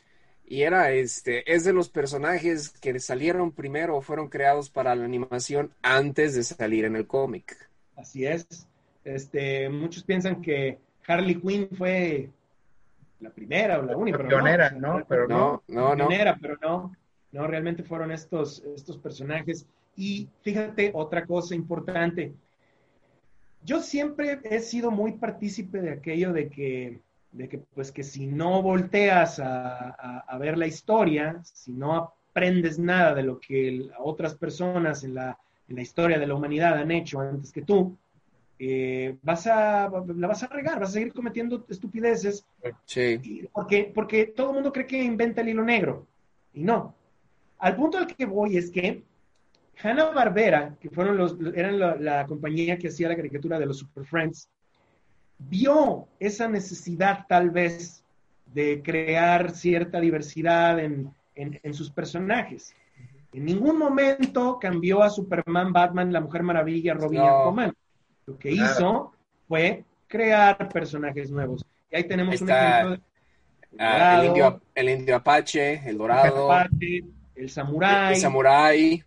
Y 0.47 0.63
era 0.63 0.93
este, 0.93 1.53
es 1.53 1.65
de 1.65 1.73
los 1.73 1.89
personajes 1.89 2.69
que 2.69 3.01
salieron 3.01 3.51
primero 3.51 3.97
o 3.97 4.03
fueron 4.03 4.29
creados 4.29 4.71
para 4.71 4.95
la 4.95 5.05
animación 5.05 5.73
antes 5.83 6.37
de 6.37 6.45
salir 6.45 6.85
en 6.85 6.95
el 6.95 7.09
cómic. 7.09 7.57
Así 7.97 8.25
es. 8.25 8.69
Este, 9.05 9.69
muchos 9.69 10.05
piensan 10.05 10.41
que 10.41 10.79
Harley 11.09 11.41
Quinn 11.41 11.69
fue 11.77 12.31
la 13.19 13.31
primera 13.31 13.81
o 13.81 13.83
la 13.83 13.97
única. 13.97 14.19
La 14.19 14.29
pionera, 14.29 14.71
no, 14.71 15.05
Pero 15.09 15.27
no, 15.27 15.63
no, 15.67 15.97
no. 15.97 16.07
Pionera, 16.07 16.39
pero 16.41 16.57
no. 16.63 16.95
No, 17.33 17.47
realmente 17.49 17.83
fueron 17.83 18.13
estos, 18.13 18.63
estos 18.77 18.97
personajes. 18.97 19.67
Y 19.97 20.29
fíjate, 20.43 20.93
otra 20.95 21.27
cosa 21.27 21.57
importante. 21.57 22.33
Yo 23.65 23.81
siempre 23.81 24.41
he 24.45 24.61
sido 24.61 24.91
muy 24.91 25.13
partícipe 25.13 25.81
de 25.81 25.91
aquello 25.93 26.33
de 26.33 26.49
que 26.49 27.01
de 27.33 27.49
que 27.49 27.59
pues 27.59 27.91
que 27.91 28.05
si 28.05 28.27
no 28.27 28.63
volteas 28.63 29.41
a, 29.43 30.39
ver 30.39 30.59
la 30.59 30.67
historia, 30.67 31.41
si 31.45 31.73
no 31.73 31.95
aprendes 32.31 32.79
nada 32.79 33.15
de 33.15 33.23
lo 33.23 33.41
que 33.41 33.89
otras 33.99 34.35
personas 34.35 35.03
en 35.05 35.15
la, 35.15 35.39
en 35.69 35.77
la, 35.77 35.83
historia 35.83 36.19
de 36.19 36.27
la 36.27 36.35
humanidad 36.35 36.79
han 36.79 36.91
hecho 36.91 37.21
antes 37.21 37.53
que 37.53 37.63
tú, 37.63 37.97
eh, 38.59 39.17
vas 39.23 39.47
a, 39.47 39.91
la 40.15 40.27
vas 40.27 40.43
a 40.43 40.49
regar, 40.49 40.79
vas 40.79 40.91
a 40.91 40.93
seguir 40.93 41.13
cometiendo 41.13 41.65
estupideces. 41.69 42.45
Sí. 42.85 43.49
porque, 43.53 43.91
porque 43.95 44.27
todo 44.27 44.49
el 44.49 44.55
mundo 44.55 44.73
cree 44.73 44.87
que 44.87 45.03
inventa 45.03 45.41
el 45.41 45.49
hilo 45.49 45.65
negro, 45.65 46.07
y 46.53 46.63
no. 46.63 46.95
Al 47.59 47.77
punto 47.77 47.97
al 47.99 48.07
que 48.07 48.27
voy 48.27 48.57
es 48.57 48.71
que 48.71 49.05
Hanna 49.83 50.07
Barbera, 50.11 50.77
que 50.81 50.91
fueron 50.91 51.17
los, 51.17 51.37
eran 51.55 51.79
la, 51.79 51.97
la 51.97 52.27
compañía 52.27 52.79
que 52.79 52.89
hacía 52.89 53.09
la 53.09 53.17
caricatura 53.17 53.59
de 53.59 53.67
los 53.67 53.79
Super 53.79 54.05
Friends, 54.05 54.49
vio 55.39 56.09
esa 56.21 56.49
necesidad 56.49 57.27
tal 57.29 57.51
vez 57.51 58.05
de 58.53 58.83
crear 58.83 59.51
cierta 59.51 60.01
diversidad 60.01 60.79
en, 60.79 61.13
sus 61.73 61.91
personajes. 61.91 62.75
En 63.33 63.47
ningún 63.47 63.79
momento 63.79 64.59
cambió 64.61 65.03
a 65.03 65.11
Superman, 65.11 65.73
Batman, 65.73 66.13
la 66.13 66.21
Mujer 66.21 66.43
Maravilla, 66.43 66.95
Robin 66.95 67.23
y 67.23 67.27
Aquaman. 67.27 67.73
Lo 68.27 68.39
que 68.39 68.51
hizo 68.51 69.13
fue 69.49 69.85
crear 70.07 70.69
personajes 70.69 71.31
nuevos. 71.31 71.65
Y 71.91 71.97
ahí 71.97 72.05
tenemos 72.05 72.41
un 72.41 72.51
ejemplo 72.51 72.99
Ah, 73.79 74.19
el, 74.21 74.27
indio, 74.29 74.61
el 74.75 74.89
indio 74.91 75.17
Apache, 75.17 75.89
el 75.89 75.97
Dorado. 75.97 76.51
El, 76.51 76.57
Apache, 76.57 77.05
el 77.35 77.49
Samurai. 77.49 78.13
El 78.13 78.21
Samurai. 78.21 79.05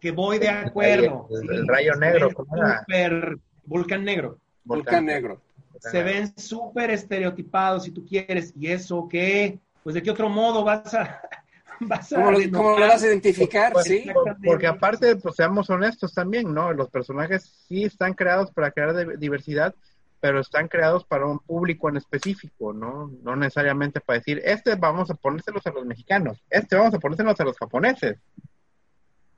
Que 0.00 0.10
voy 0.10 0.38
de 0.38 0.48
acuerdo. 0.48 1.28
El, 1.30 1.66
rayo 1.66 1.94
negro. 1.96 2.30
Super, 2.30 3.38
volcán 3.64 4.04
negro. 4.04 4.38
Volcán, 4.64 5.06
negro. 5.06 5.40
Se 5.78 6.02
ven 6.02 6.36
súper 6.36 6.90
estereotipados, 6.90 7.84
si 7.84 7.90
tú 7.90 8.04
quieres. 8.04 8.52
¿Y 8.56 8.68
eso 8.68 9.08
qué? 9.08 9.58
Pues 9.82 9.94
de 9.94 10.02
qué 10.02 10.10
otro 10.10 10.28
modo 10.28 10.62
vas 10.62 10.92
a, 10.94 11.20
¿Cómo, 12.52 12.78
lo, 12.78 12.86
vas 12.86 13.02
a 13.02 13.06
identificar? 13.06 13.72
Pues, 13.72 13.86
sí. 13.86 14.04
Porque 14.44 14.66
aparte, 14.66 15.16
pues 15.16 15.34
seamos 15.36 15.70
honestos 15.70 16.12
también, 16.12 16.52
¿no? 16.52 16.72
Los 16.72 16.90
personajes 16.90 17.50
sí 17.68 17.84
están 17.84 18.12
creados 18.12 18.50
para 18.50 18.70
crear 18.70 19.18
diversidad, 19.18 19.74
pero 20.20 20.40
están 20.40 20.68
creados 20.68 21.04
para 21.04 21.24
un 21.24 21.38
público 21.38 21.88
en 21.88 21.96
específico, 21.96 22.74
¿no? 22.74 23.10
No 23.22 23.34
necesariamente 23.34 24.00
para 24.00 24.18
decir, 24.18 24.42
este 24.44 24.74
vamos 24.74 25.10
a 25.10 25.14
ponérselos 25.14 25.66
a 25.66 25.70
los 25.70 25.86
mexicanos, 25.86 26.42
este 26.50 26.76
vamos 26.76 26.92
a 26.92 26.98
ponérselos 26.98 27.40
a 27.40 27.44
los 27.44 27.56
japoneses. 27.56 28.18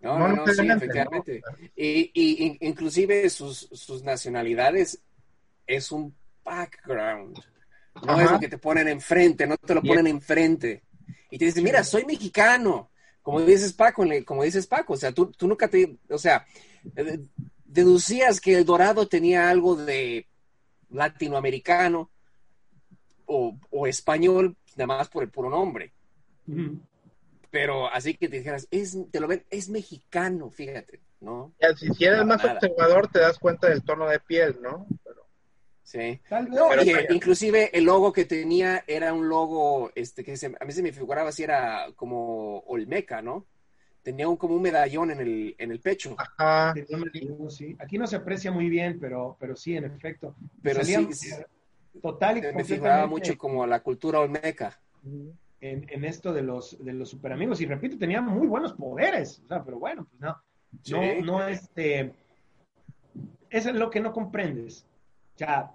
No, 0.03 0.19
no, 0.19 0.29
no, 0.29 0.47
sí, 0.49 0.67
efectivamente. 0.69 1.43
Y, 1.77 2.11
y, 2.13 2.59
inclusive 2.61 3.31
sus, 3.31 3.69
sus 3.73 4.03
nacionalidades 4.03 5.01
es 5.67 5.93
un 5.93 6.15
background. 6.45 7.39
No 8.05 8.21
es 8.21 8.31
lo 8.31 8.41
que 8.41 8.49
te 8.49 8.59
ponen 8.59 8.89
enfrente, 8.89 9.47
no 9.47 9.57
te 9.57 9.75
lo 9.75 9.83
ponen 9.83 10.07
enfrente 10.07 10.83
y 11.33 11.39
te 11.39 11.47
dicen, 11.47 11.65
mira, 11.65 11.83
soy 11.83 12.05
mexicano, 12.05 12.91
como 13.23 13.41
dices 13.41 13.73
Paco, 13.73 14.05
como 14.27 14.45
dices 14.45 14.67
Paco, 14.67 14.93
o 14.93 14.97
sea, 14.99 15.13
tú, 15.13 15.33
tú 15.33 15.49
nunca 15.49 15.67
te, 15.67 15.97
o 16.11 16.19
sea, 16.19 16.47
eh, 16.95 17.21
deducías 17.65 18.39
que 18.39 18.55
el 18.55 18.67
Dorado 18.67 19.09
tenía 19.09 19.49
algo 19.49 19.75
de 19.75 20.29
latinoamericano 20.91 22.11
o, 23.25 23.87
español, 23.87 24.59
nada 24.77 24.99
más 24.99 25.09
por 25.09 25.23
el 25.23 25.31
puro 25.31 25.49
nombre. 25.49 25.95
Pero 27.53 27.87
así 27.93 28.15
que 28.15 28.31
te 28.31 28.39
dijeras, 28.39 28.67
es, 28.71 28.97
te 29.11 29.21
lo 29.21 29.29
ven, 29.29 29.45
es 29.51 29.69
mexicano, 29.69 30.49
fíjate, 30.49 31.01
¿no? 31.21 31.53
si, 31.77 31.87
si 31.93 32.05
eres 32.07 32.25
más 32.25 32.43
observador, 32.43 33.09
te 33.09 33.21
das 33.21 33.39
cuenta 33.39 33.69
del 33.69 33.85
tono 33.85 34.09
de 34.09 34.19
piel, 34.21 34.57
¿no? 34.63 34.87
Sí. 35.83 36.19
inclusive 37.11 37.69
el 37.77 37.85
logo 37.85 38.11
que 38.11 38.25
tenía 38.25 38.83
era 38.87 39.13
un 39.13 39.29
logo, 39.29 39.93
este, 39.95 40.25
que 40.25 40.33
a 40.33 40.65
mí 40.65 40.73
se 40.73 40.83
me 40.83 40.93
figuraba 40.93 41.31
si 41.31 41.43
era 41.43 41.89
como 41.95 42.61
Olmeca, 42.61 43.21
¿no? 43.21 43.45
Tenía 44.03 44.29
un, 44.29 44.39
como 44.39 44.55
un 44.55 44.63
medallón 44.63 45.11
en 45.11 45.21
el, 45.21 45.55
en 45.59 45.73
el 45.73 45.81
pecho. 45.81 46.17
Ajá. 46.17 46.73
Sí. 47.51 47.77
Aquí 47.79 47.99
no 47.99 48.07
se 48.07 48.17
aprecia 48.17 48.51
muy 48.51 48.71
bien, 48.71 48.99
pero, 48.99 49.37
pero 49.39 49.55
sí, 49.55 49.77
en 49.77 49.85
efecto. 49.85 50.35
Pero 50.63 50.83
sí, 50.83 50.97
total 52.01 52.39
y 52.39 52.41
me 52.55 52.65
figuraba 52.65 53.07
mucho 53.07 53.37
como 53.37 53.67
la 53.67 53.81
cultura 53.81 54.21
Olmeca. 54.21 54.81
En, 55.63 55.87
en, 55.89 56.05
esto 56.05 56.35
de 56.35 56.43
los, 56.43 56.85
de 56.85 56.93
los 56.93 57.09
super 57.09 57.33
amigos. 57.33 57.61
Y 57.63 57.67
repito, 57.67 57.97
tenía 57.97 58.21
muy 58.21 58.47
buenos 58.47 58.75
poderes. 58.75 59.41
O 59.45 59.49
sea, 59.49 59.65
pero 59.65 59.79
bueno, 59.79 60.05
pues 60.05 60.21
no. 60.21 60.37
No, 60.91 61.25
no, 61.25 61.49
este. 61.49 62.13
Eso 63.49 63.71
es 63.71 63.77
lo 63.77 63.89
que 63.89 64.01
no 64.01 64.13
comprendes 64.13 64.85
sea, 65.43 65.71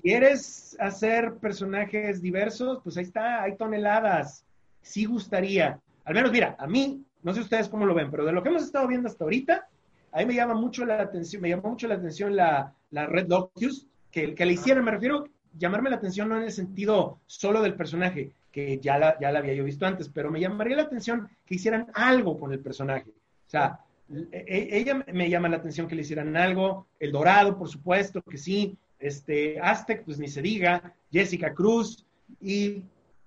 ¿quieres 0.00 0.76
hacer 0.78 1.34
personajes 1.36 2.22
diversos? 2.22 2.80
Pues 2.82 2.96
ahí 2.96 3.04
está, 3.04 3.42
hay 3.42 3.56
toneladas. 3.56 4.44
Sí 4.82 5.04
gustaría. 5.04 5.80
Al 6.04 6.14
menos, 6.14 6.30
mira, 6.30 6.56
a 6.58 6.66
mí, 6.66 7.02
no 7.22 7.34
sé 7.34 7.40
ustedes 7.40 7.68
cómo 7.68 7.86
lo 7.86 7.94
ven, 7.94 8.10
pero 8.10 8.24
de 8.24 8.32
lo 8.32 8.42
que 8.42 8.50
hemos 8.50 8.62
estado 8.62 8.86
viendo 8.86 9.08
hasta 9.08 9.24
ahorita, 9.24 9.66
a 10.12 10.18
mí 10.18 10.26
me 10.26 10.34
llama 10.34 10.54
mucho 10.54 10.84
la 10.84 11.00
atención, 11.00 11.42
me 11.42 11.48
llamó 11.48 11.70
mucho 11.70 11.88
la 11.88 11.94
atención 11.94 12.36
la, 12.36 12.72
Red 12.92 13.28
Locus, 13.28 13.88
que, 14.10 14.34
que 14.34 14.46
le 14.46 14.52
hicieron, 14.52 14.84
me 14.84 14.92
refiero, 14.92 15.24
llamarme 15.58 15.90
la 15.90 15.96
atención 15.96 16.28
no 16.28 16.36
en 16.36 16.44
el 16.44 16.52
sentido 16.52 17.18
solo 17.26 17.62
del 17.62 17.74
personaje, 17.74 18.32
que 18.54 18.78
ya 18.78 18.98
la, 18.98 19.18
ya 19.18 19.32
la 19.32 19.40
había 19.40 19.52
yo 19.52 19.64
visto 19.64 19.84
antes, 19.84 20.08
pero 20.08 20.30
me 20.30 20.38
llamaría 20.38 20.76
la 20.76 20.84
atención 20.84 21.28
que 21.44 21.56
hicieran 21.56 21.88
algo 21.92 22.38
con 22.38 22.52
el 22.52 22.60
personaje. 22.60 23.10
O 23.10 23.50
sea, 23.50 23.80
e, 24.08 24.44
e, 24.46 24.78
ella 24.78 25.04
me 25.12 25.28
llama 25.28 25.48
la 25.48 25.56
atención 25.56 25.88
que 25.88 25.96
le 25.96 26.02
hicieran 26.02 26.36
algo, 26.36 26.86
El 27.00 27.10
Dorado, 27.10 27.58
por 27.58 27.68
supuesto, 27.68 28.22
que 28.22 28.38
sí, 28.38 28.78
este, 29.00 29.58
Aztec, 29.60 30.04
pues 30.04 30.20
ni 30.20 30.28
se 30.28 30.40
diga, 30.40 30.94
Jessica 31.10 31.52
Cruz, 31.52 32.06
y 32.40 32.84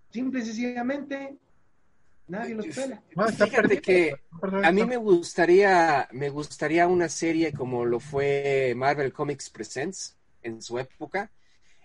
simple 0.10 0.40
y 0.40 0.46
sencillamente 0.46 1.36
nadie 2.30 2.56
los 2.56 2.68
pela. 2.68 3.04
Fíjate 3.28 3.82
que 3.82 4.16
a 4.64 4.72
mí 4.72 4.86
me 4.86 4.96
gustaría, 4.96 6.08
me 6.14 6.30
gustaría 6.30 6.88
una 6.88 7.10
serie 7.10 7.52
como 7.52 7.84
lo 7.84 8.00
fue 8.00 8.74
Marvel 8.78 9.12
Comics 9.12 9.50
Presents 9.50 10.16
en 10.42 10.62
su 10.62 10.80
época, 10.80 11.30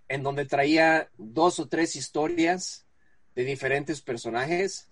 en 0.07 0.22
donde 0.22 0.45
traía 0.45 1.09
dos 1.18 1.59
o 1.59 1.66
tres 1.66 1.97
historias 1.97 2.82
de 3.35 3.45
diferentes 3.45 4.01
personajes. 4.01 4.89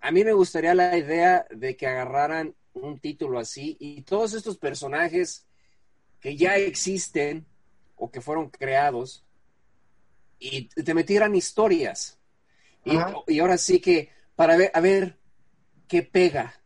A 0.00 0.10
mí 0.10 0.24
me 0.24 0.32
gustaría 0.32 0.74
la 0.74 0.96
idea 0.96 1.46
de 1.50 1.76
que 1.76 1.86
agarraran 1.86 2.54
un 2.74 2.98
título 2.98 3.38
así 3.38 3.76
y 3.78 4.02
todos 4.02 4.34
estos 4.34 4.56
personajes 4.58 5.46
que 6.20 6.36
ya 6.36 6.56
existen 6.56 7.46
o 7.96 8.10
que 8.10 8.20
fueron 8.20 8.48
creados 8.48 9.24
y 10.38 10.68
te 10.68 10.94
metieran 10.94 11.34
historias. 11.34 12.18
Y, 12.84 13.38
ahora 13.38 13.58
sí 13.58 13.80
que 13.80 14.10
para 14.34 14.56
ver, 14.56 14.70
a 14.74 14.80
ver 14.80 15.18
qué 15.86 16.02
pega. 16.02 16.60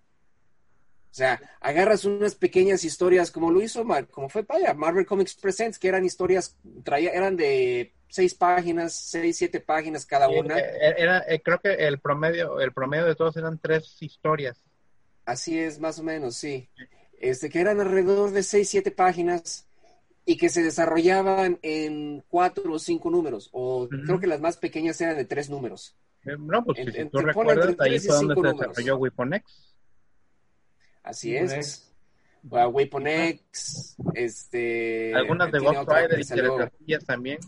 O 1.11 1.14
sea, 1.16 1.41
agarras 1.61 2.05
unas 2.05 2.35
pequeñas 2.35 2.85
historias 2.85 3.31
como 3.31 3.51
lo 3.51 3.62
hizo, 3.62 3.85
como 4.11 4.29
fue 4.29 4.45
para 4.45 4.72
Marvel 4.74 5.07
Comics 5.07 5.35
Presents, 5.35 5.79
que 5.79 5.89
eran 5.89 6.05
historias, 6.05 6.57
traía, 6.85 7.11
eran 7.11 7.37
de 7.37 7.95
seis 8.09 8.34
páginas, 8.34 8.94
seis, 8.94 9.36
siete 9.36 9.61
páginas 9.61 10.07
cada 10.07 10.28
una. 10.28 10.59
Eh, 10.59 10.94
era, 10.96 11.24
eh, 11.28 11.40
creo 11.42 11.61
que 11.61 11.74
el 11.74 11.98
promedio, 11.98 12.61
el 12.61 12.72
promedio 12.72 13.07
de 13.07 13.14
todos 13.14 13.36
eran 13.36 13.59
tres 13.59 13.96
historias. 14.00 14.62
Así 15.24 15.59
es, 15.59 15.80
más 15.80 15.98
o 15.98 16.02
menos, 16.02 16.36
sí. 16.36 16.68
Este, 17.18 17.48
que 17.50 17.61
eran 17.61 17.80
alrededor 17.80 18.30
de 18.30 18.42
seis, 18.42 18.68
siete 18.68 18.90
páginas 18.90 19.66
y 20.24 20.36
que 20.36 20.48
se 20.48 20.62
desarrollaban 20.62 21.59
en 21.62 22.22
cuatro 22.28 22.72
o 22.72 22.78
cinco 22.78 23.11
números, 23.11 23.48
o 23.52 23.88
creo 23.88 24.18
que 24.18 24.26
las 24.26 24.40
más 24.40 24.57
pequeñas 24.57 25.00
eran 25.00 25.16
de 25.16 25.24
tres 25.24 25.48
números. 25.48 25.96
Eh, 26.24 26.36
no, 26.38 26.64
pues 26.64 26.78
si 26.78 27.04
tú 27.07 27.18
recuerdas, 27.18 27.76
ahí 27.78 28.00
fue 28.00 28.16
donde 28.16 28.34
se 28.34 28.40
desarrolló 28.42 28.96
Weapon 28.96 29.34
X. 29.34 29.74
Así 31.02 31.36
es. 31.36 31.92
Weapon 32.42 33.07
X, 33.07 33.96
este... 34.14 35.14
Algunas 35.14 35.50
de 35.50 35.59
Ghost 35.59 35.88
Rider 35.88 36.20
y 36.86 36.98
también. 36.98 37.38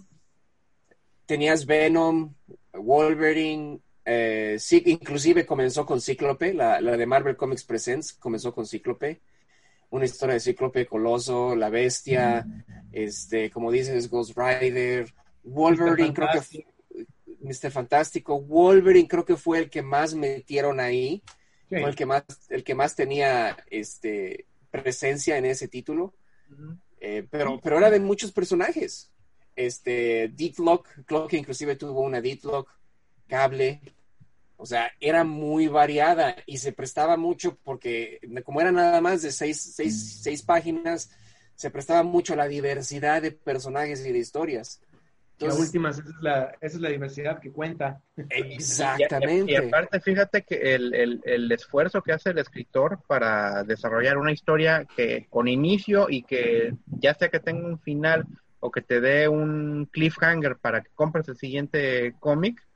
Tenías 1.29 1.67
Venom, 1.67 2.33
Wolverine, 2.73 3.81
eh, 4.03 4.57
sí, 4.59 4.83
inclusive 4.87 5.45
comenzó 5.45 5.85
con 5.85 6.01
Cíclope, 6.01 6.55
la, 6.55 6.81
la, 6.81 6.97
de 6.97 7.05
Marvel 7.05 7.37
Comics 7.37 7.65
Presents 7.65 8.15
comenzó 8.15 8.55
con 8.55 8.65
Cíclope, 8.65 9.21
una 9.91 10.07
historia 10.07 10.33
de 10.33 10.41
Cíclope, 10.41 10.87
Coloso, 10.87 11.55
La 11.55 11.69
Bestia, 11.69 12.47
este, 12.91 13.51
como 13.51 13.71
dices, 13.71 14.09
Ghost 14.09 14.39
Rider, 14.39 15.13
Wolverine, 15.45 16.15
creo 16.15 16.29
que 16.33 16.41
fue, 16.41 16.67
Mr. 17.41 17.71
Fantástico, 17.71 18.41
Wolverine 18.41 19.07
creo 19.07 19.27
que 19.27 19.37
fue 19.37 19.59
el 19.59 19.69
que 19.69 19.83
más 19.83 20.15
metieron 20.15 20.81
ahí, 20.81 21.23
fue 21.69 21.85
el 21.85 21.95
que 21.95 22.07
más, 22.07 22.25
el 22.49 22.65
que 22.65 22.75
más 22.75 22.97
tenía 22.97 23.55
este 23.69 24.47
presencia 24.71 25.37
en 25.37 25.45
ese 25.45 25.69
título, 25.69 26.15
eh, 27.01 27.27
pero, 27.31 27.61
pero 27.63 27.77
era 27.77 27.91
de 27.91 28.01
muchos 28.01 28.33
personajes. 28.33 29.11
Este, 29.59 30.29
Deathlock, 30.29 30.87
creo 31.05 31.27
que 31.27 31.37
inclusive 31.37 31.75
tuvo 31.75 32.03
una 32.03 32.21
Deathlock, 32.21 32.71
Cable, 33.27 33.81
o 34.57 34.65
sea, 34.65 34.93
era 35.01 35.25
muy 35.25 35.67
variada 35.67 36.37
y 36.47 36.59
se 36.59 36.73
prestaba 36.73 37.17
mucho 37.17 37.59
porque 37.65 38.21
como 38.45 38.61
era 38.61 38.71
nada 38.71 39.01
más 39.01 39.23
de 39.23 39.33
seis, 39.33 39.61
seis, 39.75 40.21
seis 40.23 40.43
páginas, 40.43 41.11
se 41.57 41.71
prestaba 41.71 42.05
mucho 42.05 42.35
a 42.35 42.37
la 42.37 42.47
diversidad 42.47 43.21
de 43.21 43.33
personajes 43.33 44.07
y 44.07 44.13
de 44.13 44.19
historias. 44.19 44.81
Entonces, 45.33 45.59
la 45.59 45.65
última, 45.65 45.91
esa 45.91 46.03
es 46.03 46.07
la, 46.21 46.45
esa 46.61 46.77
es 46.77 46.81
la 46.81 46.89
diversidad 46.89 47.41
que 47.41 47.51
cuenta. 47.51 48.01
Exactamente. 48.31 49.53
Y, 49.53 49.57
aparte, 49.57 50.01
fíjate 50.01 50.43
que 50.43 50.75
el, 50.75 50.95
el, 50.95 51.21
el, 51.25 51.51
esfuerzo 51.51 52.03
que 52.03 52.13
hace 52.13 52.31
el 52.31 52.39
escritor 52.39 53.01
para 53.09 53.65
desarrollar 53.65 54.19
una 54.19 54.33
historia 54.33 54.87
que 54.97 55.27
con 55.29 55.49
inicio 55.49 56.07
y 56.11 56.23
que 56.23 56.75
ya 56.87 57.15
sea 57.15 57.29
que 57.29 57.41
tenga 57.41 57.67
un 57.67 57.81
final 57.81 58.25
o 58.61 58.71
que 58.71 58.83
te 58.83 59.01
dé 59.01 59.29
un 59.29 59.87
cliffhanger 59.87 60.57
para 60.57 60.83
que 60.83 60.91
compres 60.95 61.29
el 61.29 61.37
siguiente 61.37 62.15
cómic, 62.19 62.67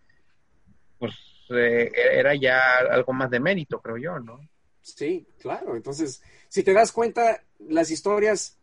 pues 0.99 1.15
eh, 1.51 1.91
era 2.13 2.35
ya 2.35 2.61
algo 2.91 3.13
más 3.13 3.31
de 3.31 3.41
mérito, 3.41 3.81
creo 3.81 3.97
yo, 3.97 4.19
¿no? 4.21 4.41
Sí, 4.83 5.27
claro. 5.41 5.77
Entonces, 5.77 6.23
si 6.49 6.63
te 6.63 6.73
das 6.73 6.93
cuenta, 6.93 7.43
las 7.59 7.91
historias, 7.91 8.59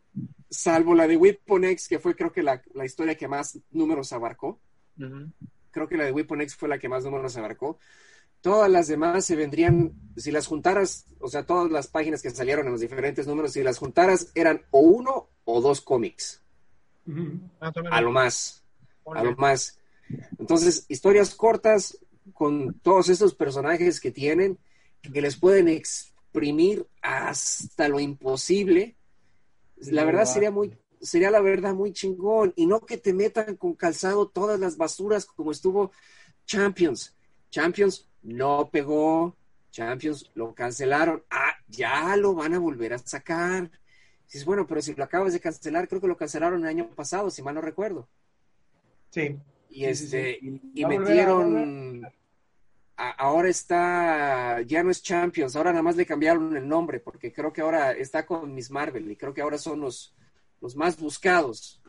salvo 0.49 0.95
la 0.95 1.07
de 1.07 1.17
Weapon 1.17 1.63
X, 1.65 1.87
que 1.87 1.99
fue 1.99 2.15
creo 2.15 2.31
que 2.31 2.43
la, 2.43 2.61
historia 2.83 3.15
que 3.15 3.27
más 3.27 3.59
números 3.71 4.13
abarcó, 4.13 4.59
creo 5.71 5.87
que 5.87 5.97
la 5.97 6.05
de 6.05 6.11
Weapon 6.11 6.41
X 6.41 6.55
fue 6.55 6.69
la 6.69 6.79
que 6.79 6.89
más 6.89 7.03
números 7.03 7.37
abarcó. 7.37 7.79
Todas 8.41 8.69
las 8.69 8.87
demás 8.87 9.25
se 9.25 9.35
vendrían, 9.35 9.93
si 10.15 10.31
las 10.31 10.47
juntaras, 10.47 11.07
o 11.19 11.27
sea, 11.27 11.45
todas 11.45 11.69
las 11.71 11.87
páginas 11.87 12.21
que 12.21 12.29
salieron 12.29 12.65
en 12.65 12.71
los 12.71 12.81
diferentes 12.81 13.27
números, 13.27 13.51
si 13.53 13.63
las 13.63 13.77
juntaras 13.77 14.31
eran 14.33 14.61
o 14.71 14.79
uno 14.79 15.29
o 15.43 15.61
dos 15.61 15.81
cómics. 15.81 16.41
A 17.91 18.02
lo 18.02 18.11
más. 18.11 18.64
A 19.06 19.23
lo 19.23 19.36
más. 19.36 19.80
Entonces, 20.38 20.86
historias 20.88 21.36
cortas 21.36 21.98
con 22.34 22.73
todos 22.80 23.10
estos 23.10 23.36
personajes 23.36 23.99
que 23.99 24.11
tienen, 24.11 24.57
que 25.02 25.22
les 25.22 25.36
pueden 25.36 25.68
exprimir 25.68 26.88
hasta 27.02 27.88
lo 27.88 27.99
imposible. 27.99 28.95
La 29.77 30.03
verdad 30.03 30.26
sería 30.26 30.52
muy, 30.52 30.77
sería 31.02 31.31
la 31.31 31.41
verdad 31.41 31.73
muy 31.73 31.94
chingón. 31.94 32.53
Y 32.56 32.65
no 32.65 32.81
que 32.81 32.98
te 32.98 33.14
metan 33.14 33.56
con 33.56 33.73
calzado 33.73 34.27
todas 34.27 34.60
las 34.60 34.77
basuras 34.77 35.26
como 35.26 35.52
estuvo 35.52 35.91
Champions. 36.45 37.15
Champions 37.49 38.07
no 38.22 38.69
pegó, 38.72 39.36
Champions 39.72 40.30
lo 40.34 40.53
cancelaron. 40.53 41.23
Ah, 41.30 41.53
ya 41.68 42.15
lo 42.15 42.34
van 42.34 42.53
a 42.53 42.60
volver 42.60 42.94
a 42.94 42.98
sacar. 42.99 43.69
Dices, 44.31 44.45
bueno, 44.45 44.68
pero 44.68 44.80
si 44.81 44.93
lo 44.93 45.03
acabas 45.03 45.34
de 45.34 45.39
cancelar, 45.39 45.88
creo 45.88 45.99
que 45.99 46.07
lo 46.07 46.15
cancelaron 46.15 46.61
el 46.61 46.69
año 46.69 46.88
pasado, 46.89 47.31
si 47.31 47.41
mal 47.41 47.56
no 47.56 47.61
recuerdo. 47.61 48.07
Sí. 49.10 49.39
Y 49.72 49.85
este, 49.85 50.38
y 50.39 50.85
metieron. 50.85 52.07
ahora 52.95 53.49
está, 53.49 54.61
ya 54.61 54.84
no 54.84 54.91
es 54.91 55.01
Champions, 55.01 55.56
ahora 55.56 55.72
nada 55.72 55.81
más 55.81 55.95
le 55.95 56.06
cambiaron 56.06 56.56
el 56.56 56.68
nombre, 56.68 56.99
porque 56.99 57.34
creo 57.34 57.51
que 57.51 57.61
ahora 57.61 57.91
está 57.91 58.26
con 58.27 58.53
Miss 58.53 58.69
Marvel 58.69 59.10
y 59.10 59.15
creo 59.15 59.34
que 59.34 59.41
ahora 59.41 59.57
son 59.57 59.80
los, 59.80 60.15
los 60.61 60.76
más 60.76 60.99
buscados. 60.99 61.81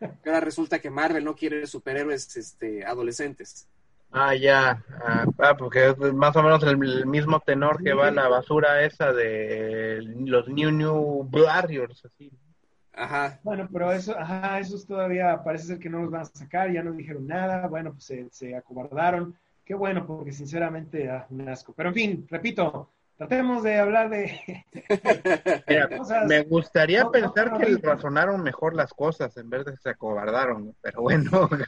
Ahora 0.26 0.40
resulta 0.40 0.80
que 0.80 0.90
Marvel 0.90 1.24
no 1.24 1.36
quiere 1.36 1.66
superhéroes 1.66 2.36
este, 2.36 2.84
adolescentes. 2.84 3.68
Ah, 4.16 4.32
ya. 4.36 4.80
Ah, 5.04 5.26
ah, 5.38 5.56
porque 5.56 5.88
es 5.88 5.98
más 6.14 6.36
o 6.36 6.42
menos 6.44 6.62
el, 6.62 6.78
mismo 6.78 7.40
tenor 7.40 7.82
que 7.82 7.94
va 7.94 8.12
la 8.12 8.28
basura 8.28 8.84
esa 8.84 9.12
de 9.12 10.00
los 10.20 10.46
New 10.48 10.70
New 10.70 11.28
Warriors, 11.32 12.04
así. 12.04 12.30
Ajá. 12.92 13.40
Bueno, 13.42 13.68
pero 13.72 13.90
eso, 13.90 14.16
ajá, 14.16 14.60
esos 14.60 14.86
todavía 14.86 15.42
parece 15.42 15.64
ser 15.66 15.78
que 15.80 15.90
no 15.90 15.98
los 15.98 16.12
van 16.12 16.22
a 16.22 16.26
sacar, 16.26 16.70
ya 16.70 16.84
no 16.84 16.92
dijeron 16.92 17.26
nada, 17.26 17.66
bueno, 17.66 17.90
pues 17.90 18.04
se, 18.04 18.28
se 18.30 18.54
acobardaron. 18.54 19.36
Qué 19.64 19.74
bueno, 19.74 20.06
porque 20.06 20.30
sinceramente, 20.30 21.10
ah, 21.10 21.26
un 21.30 21.48
asco. 21.48 21.72
Pero 21.76 21.88
en 21.88 21.94
fin, 21.96 22.26
repito, 22.30 22.90
tratemos 23.16 23.64
de 23.64 23.78
hablar 23.78 24.10
de... 24.10 24.64
me 26.28 26.42
gustaría 26.42 27.04
pensar 27.10 27.58
que 27.58 27.78
razonaron 27.82 28.44
mejor 28.44 28.76
las 28.76 28.94
cosas 28.94 29.36
en 29.38 29.50
vez 29.50 29.64
de 29.64 29.72
que 29.72 29.78
se 29.78 29.90
acobardaron, 29.90 30.72
pero 30.80 31.02
bueno. 31.02 31.48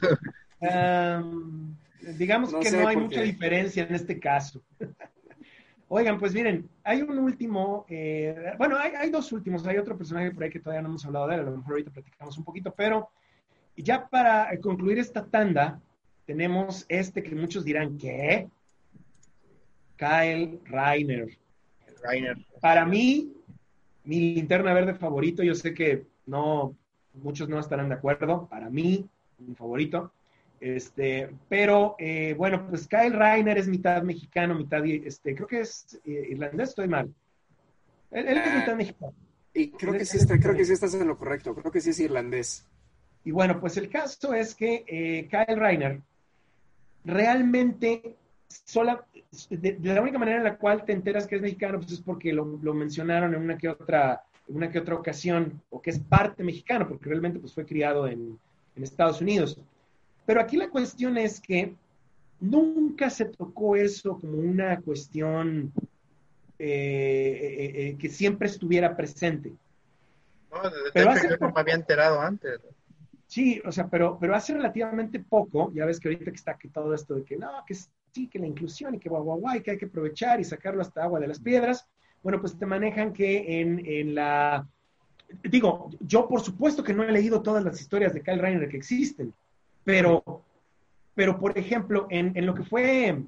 Digamos 2.01 2.53
que 2.53 2.71
no 2.71 2.87
hay 2.87 2.97
mucha 2.97 3.21
diferencia 3.21 3.83
en 3.83 3.95
este 3.95 4.19
caso. 4.19 4.61
Oigan, 5.89 6.19
pues 6.19 6.33
miren, 6.33 6.69
hay 6.83 7.01
un 7.01 7.17
último, 7.17 7.85
eh, 7.87 8.53
bueno, 8.57 8.77
hay, 8.77 9.09
dos 9.09 9.31
últimos, 9.31 9.65
hay 9.65 9.77
otro 9.77 9.97
personaje 9.97 10.31
por 10.31 10.43
ahí 10.43 10.49
que 10.49 10.59
todavía 10.59 10.81
no 10.81 10.89
hemos 10.89 11.05
hablado 11.05 11.27
de 11.27 11.35
él, 11.35 11.41
a 11.41 11.43
lo 11.43 11.57
mejor 11.57 11.73
ahorita 11.73 11.91
platicamos 11.91 12.37
un 12.37 12.43
poquito, 12.43 12.73
pero 12.75 13.09
ya 13.77 14.05
para 14.05 14.49
concluir 14.59 14.99
esta 14.99 15.25
tanda, 15.25 15.79
tenemos 16.25 16.85
este 16.89 17.23
que 17.23 17.35
muchos 17.35 17.63
dirán, 17.63 17.97
¿qué? 17.97 18.49
Kyle 19.95 20.59
Reiner. 20.65 21.37
Reiner. 22.03 22.37
Para 22.59 22.85
mí, 22.85 23.31
mi 24.03 24.35
linterna 24.35 24.73
verde 24.73 24.93
favorito, 24.93 25.41
yo 25.41 25.55
sé 25.55 25.73
que 25.73 26.05
no, 26.25 26.75
muchos 27.13 27.47
no 27.47 27.59
estarán 27.59 27.87
de 27.87 27.95
acuerdo, 27.95 28.45
para 28.49 28.69
mí, 28.69 29.07
mi 29.37 29.55
favorito, 29.55 30.11
este, 30.59 31.29
pero 31.47 31.95
eh, 31.99 32.33
bueno, 32.37 32.67
pues 32.67 32.87
Kyle 32.87 33.13
Reiner 33.13 33.57
es 33.57 33.67
mitad 33.67 34.01
mexicano, 34.01 34.55
mitad, 34.55 34.83
este, 34.85 35.35
creo 35.35 35.47
que 35.47 35.61
es 35.61 35.99
eh, 36.03 36.29
irlandés, 36.31 36.69
estoy 36.69 36.87
mal. 36.87 37.13
Él, 38.11 38.27
es 38.27 38.55
mitad 38.55 38.75
mexicano. 38.75 39.13
Y 39.53 39.71
creo 39.71 39.93
que, 39.93 40.05
sí 40.05 40.17
está, 40.17 40.39
creo 40.39 40.55
que 40.55 40.65
sí 40.65 40.73
estás 40.73 40.93
en 40.93 41.07
lo 41.07 41.17
correcto, 41.17 41.55
creo 41.55 41.71
que 41.71 41.81
sí 41.81 41.91
es 41.91 41.99
irlandés. 41.99 42.65
Y 43.23 43.31
bueno, 43.31 43.59
pues 43.59 43.77
el 43.77 43.89
caso 43.89 44.33
es 44.33 44.55
que 44.55 44.83
eh, 44.87 45.27
Kyle 45.29 45.59
Reiner 45.59 46.01
realmente 47.03 48.15
sola, 48.47 49.05
de, 49.49 49.77
la 49.81 50.01
única 50.01 50.17
manera 50.17 50.37
en 50.37 50.43
la 50.43 50.57
cual 50.57 50.85
te 50.85 50.93
enteras 50.93 51.27
que 51.27 51.35
es 51.35 51.41
mexicano, 51.41 51.79
pues 51.79 51.91
es 51.91 52.01
porque 52.01 52.33
lo, 52.33 52.45
mencionaron 52.45 53.33
en 53.33 53.41
una 53.41 53.57
que 53.57 53.69
otra, 53.69 54.23
una 54.47 54.71
que 54.71 54.79
otra 54.79 54.95
ocasión, 54.95 55.61
o 55.69 55.81
que 55.81 55.89
es 55.89 55.99
parte 55.99 56.43
mexicano, 56.43 56.87
porque 56.87 57.09
realmente 57.09 57.39
pues 57.39 57.53
fue 57.53 57.65
criado 57.65 58.07
en, 58.07 58.39
en 58.75 58.83
Estados 58.83 59.21
Unidos. 59.21 59.59
Pero 60.27 60.41
aquí 60.41 60.57
la 60.57 60.69
cuestión 60.69 61.17
es 61.17 61.39
que 61.39 61.73
nunca 62.41 63.09
se 63.09 63.25
tocó 63.25 63.77
eso 63.77 64.19
como 64.19 64.37
una 64.37 64.81
cuestión 64.81 65.71
eh, 66.59 66.67
eh, 66.67 67.71
eh, 67.75 67.97
que 67.97 68.09
siempre 68.09 68.49
estuviera 68.49 68.93
presente. 68.95 69.53
No, 70.51 70.69
desde 70.69 70.91
pero 70.93 71.11
hace 71.11 71.29
yo 71.29 71.37
no 71.39 71.53
me 71.53 71.61
había 71.61 71.75
enterado 71.75 72.19
antes. 72.19 72.59
Sí, 73.25 73.61
o 73.63 73.71
sea, 73.71 73.87
pero, 73.87 74.17
pero 74.19 74.35
hace 74.35 74.53
relativamente 74.53 75.21
poco, 75.21 75.71
ya 75.73 75.85
ves 75.85 75.97
que 75.97 76.09
ahorita 76.09 76.31
que 76.31 76.37
está 76.37 76.51
aquí 76.51 76.67
todo 76.67 76.93
esto 76.93 77.15
de 77.15 77.23
que 77.23 77.37
no, 77.37 77.49
que 77.65 77.75
sí, 77.75 78.27
que 78.27 78.39
la 78.39 78.47
inclusión 78.47 78.95
y 78.95 78.99
que 78.99 79.07
guau, 79.07 79.23
guau, 79.23 79.39
guau, 79.39 79.63
que 79.63 79.71
hay 79.71 79.77
que 79.77 79.85
aprovechar 79.85 80.41
y 80.41 80.43
sacarlo 80.43 80.81
hasta 80.81 81.03
agua 81.03 81.21
de 81.21 81.27
las 81.27 81.39
piedras, 81.39 81.87
bueno, 82.21 82.41
pues 82.41 82.57
te 82.59 82.65
manejan 82.65 83.13
que 83.13 83.61
en, 83.61 83.81
en 83.85 84.13
la... 84.13 84.67
Digo, 85.43 85.89
yo 86.01 86.27
por 86.27 86.41
supuesto 86.41 86.83
que 86.83 86.93
no 86.93 87.03
he 87.03 87.11
leído 87.13 87.41
todas 87.41 87.63
las 87.63 87.79
historias 87.79 88.13
de 88.13 88.21
Kyle 88.21 88.39
Reiner 88.39 88.67
que 88.67 88.77
existen, 88.77 89.33
pero, 89.87 90.43
pero 91.15 91.39
por 91.39 91.57
ejemplo, 91.57 92.07
en, 92.09 92.33
en 92.35 92.45
lo 92.45 92.53
que 92.53 92.63
fue 92.63 93.23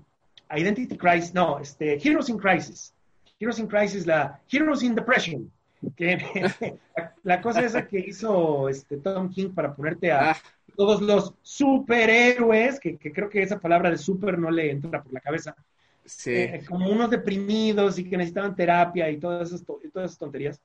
Identity 0.53 0.97
Crisis, 0.97 1.33
no, 1.33 1.57
este, 1.57 1.97
Heroes 2.05 2.27
in 2.27 2.37
Crisis, 2.37 2.93
Heroes 3.39 3.59
in 3.59 3.67
Crisis, 3.67 4.05
la 4.05 4.41
Heroes 4.51 4.83
in 4.83 4.93
Depression, 4.93 5.49
que 5.95 6.17
la, 7.23 7.39
cosa 7.39 7.61
esa 7.61 7.87
que 7.87 7.99
hizo 7.99 8.67
este 8.67 8.97
Tom 8.97 9.29
King 9.29 9.51
para 9.51 9.73
ponerte 9.73 10.11
a 10.11 10.31
ah. 10.31 10.37
todos 10.75 11.01
los 11.01 11.33
superhéroes, 11.41 12.77
que, 12.77 12.97
que, 12.97 13.13
creo 13.13 13.29
que 13.29 13.41
esa 13.41 13.57
palabra 13.57 13.89
de 13.89 13.97
super 13.97 14.37
no 14.37 14.51
le 14.51 14.69
entra 14.69 15.01
por 15.01 15.13
la 15.13 15.21
cabeza, 15.21 15.55
sí. 16.03 16.33
Eh, 16.33 16.65
como 16.67 16.89
unos 16.89 17.09
deprimidos 17.09 17.97
y 17.99 18.03
que 18.03 18.17
necesitaban 18.17 18.53
terapia 18.53 19.09
y 19.09 19.17
todas 19.17 19.47
esas, 19.47 19.63
todas 19.63 19.81
esas 19.93 20.17
tonterías. 20.17 20.59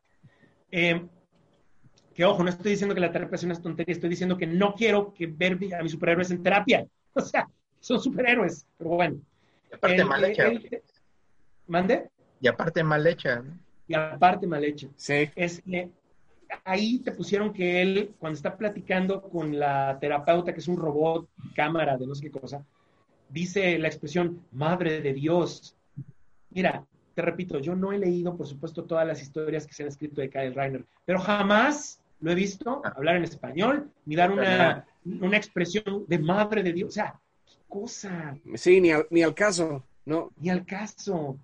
Eh, 0.73 1.07
que 2.15 2.25
ojo, 2.25 2.43
no 2.43 2.51
estoy 2.51 2.73
diciendo 2.73 2.95
que 2.95 3.01
la 3.01 3.13
terapia 3.13 3.37
sea 3.37 3.49
una 3.51 3.61
tontería, 3.61 3.93
estoy 3.93 4.11
diciendo 4.11 4.37
que 4.37 4.47
no 4.47 4.75
quiero 4.75 5.13
que 5.13 5.27
ver 5.27 5.59
a 5.79 5.83
mis 5.83 5.93
superhéroes 5.93 6.31
en 6.31 6.43
terapia. 6.43 6.87
O 7.17 7.21
sea, 7.21 7.49
son 7.79 8.01
superhéroes, 8.01 8.67
pero 8.77 8.91
bueno. 8.91 9.21
Y 9.71 9.75
aparte 9.77 10.05
mal 10.05 10.25
hecha. 10.25 10.51
¿Mande? 11.69 12.11
Y 12.41 12.49
aparte 12.49 12.83
mal 12.83 13.07
hecha. 13.07 13.45
Y 13.87 13.95
aparte 13.95 14.49
mal 14.49 14.65
hecha. 14.65 14.89
Sí. 14.97 15.31
Es 15.37 15.63
que 15.63 15.91
ahí 16.65 16.99
te 16.99 17.13
pusieron 17.13 17.53
que 17.53 17.83
él, 17.83 18.15
cuando 18.19 18.37
está 18.37 18.57
platicando 18.57 19.23
con 19.23 19.59
la 19.59 19.97
terapeuta, 20.01 20.53
que 20.53 20.59
es 20.59 20.67
un 20.67 20.77
robot, 20.77 21.29
cámara 21.55 21.97
de 21.97 22.07
no 22.07 22.17
sé 22.17 22.23
qué 22.25 22.33
cosa, 22.33 22.65
dice 23.29 23.79
la 23.79 23.87
expresión, 23.87 24.41
madre 24.51 25.01
de 25.01 25.13
Dios. 25.13 25.77
Mira, 26.51 26.85
te 27.15 27.23
repito, 27.23 27.59
yo 27.59 27.75
no 27.75 27.93
he 27.93 27.99
leído, 27.99 28.37
por 28.37 28.47
supuesto, 28.47 28.85
todas 28.85 29.07
las 29.07 29.23
historias 29.23 29.67
que 29.67 29.73
se 29.73 29.83
han 29.83 29.89
escrito 29.89 30.21
de 30.21 30.31
Kyle 30.31 30.55
Reiner, 30.55 30.85
pero 31.05 31.21
jamás 31.21 32.01
lo 32.25 32.33
he 32.33 32.35
visto 32.35 32.81
ah. 32.85 32.95
hablar 32.97 33.17
en 33.17 33.25
español, 33.25 33.91
ni 34.07 34.17
dar 34.17 34.33
una, 34.33 34.87
una 35.05 35.37
expresión 35.37 36.07
de 36.09 36.19
madre 36.19 36.63
de 36.63 36.73
Dios. 36.73 36.89
O 36.89 36.93
sea, 36.93 37.21
qué 37.47 37.57
cosa. 37.69 38.37
Sí, 38.55 38.81
ni 38.81 38.91
al, 38.91 39.07
ni 39.11 39.23
al 39.23 39.35
caso, 39.35 39.85
¿no? 40.07 40.31
Ni 40.39 40.49
al 40.49 40.65
caso, 40.65 41.37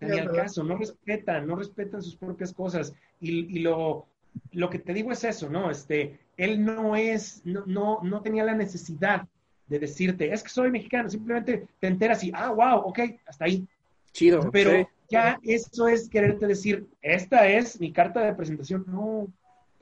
ni 0.00 0.18
al 0.18 0.32
caso. 0.32 0.64
No 0.64 0.76
respetan, 0.76 1.46
no 1.46 1.54
respetan 1.54 2.02
sus 2.02 2.16
propias 2.16 2.52
cosas. 2.52 2.92
Y, 3.20 3.56
y 3.56 3.60
lo, 3.60 4.06
lo 4.50 4.68
que 4.68 4.80
te 4.80 4.92
digo 4.92 5.12
es 5.12 5.22
eso, 5.22 5.48
¿no? 5.48 5.70
Este, 5.70 6.18
él 6.36 6.64
no 6.64 6.96
es, 6.96 7.42
no, 7.44 7.62
no, 7.66 8.00
no 8.02 8.20
tenía 8.20 8.42
la 8.42 8.54
necesidad 8.54 9.28
de 9.68 9.78
decirte, 9.78 10.32
es 10.32 10.42
que 10.42 10.50
soy 10.50 10.70
mexicano, 10.70 11.08
simplemente 11.08 11.68
te 11.78 11.86
enteras 11.86 12.22
y, 12.24 12.32
ah, 12.34 12.50
wow, 12.50 12.80
ok, 12.86 12.98
hasta 13.24 13.44
ahí. 13.44 13.64
Chido. 14.12 14.50
Pero 14.50 14.88
ya 15.08 15.38
eso 15.42 15.86
es 15.86 16.08
quererte 16.08 16.46
decir, 16.46 16.86
esta 17.00 17.46
es 17.48 17.80
mi 17.80 17.92
carta 17.92 18.20
de 18.20 18.34
presentación. 18.34 18.84
No, 18.88 19.28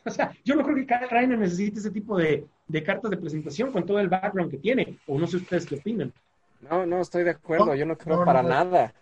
o 0.04 0.10
sea, 0.10 0.32
yo 0.44 0.54
no 0.54 0.62
creo 0.64 0.76
que 0.76 0.86
Kyle 0.86 1.08
Reiner 1.08 1.38
necesite 1.38 1.78
ese 1.78 1.90
tipo 1.90 2.16
de, 2.16 2.46
cartas 2.84 3.10
de 3.10 3.16
presentación 3.16 3.70
con 3.70 3.86
todo 3.86 3.98
el 4.00 4.08
background 4.08 4.50
que 4.50 4.58
tiene. 4.58 4.98
O 5.06 5.18
no 5.18 5.26
sé 5.26 5.36
ustedes 5.36 5.66
qué 5.66 5.76
opinan. 5.76 6.12
No, 6.60 6.86
no, 6.86 7.00
estoy 7.00 7.24
de 7.24 7.30
acuerdo. 7.30 7.74
yo 7.74 7.86
no 7.86 7.96
creo 7.96 8.24
para 8.24 8.42
nada. 8.42 8.92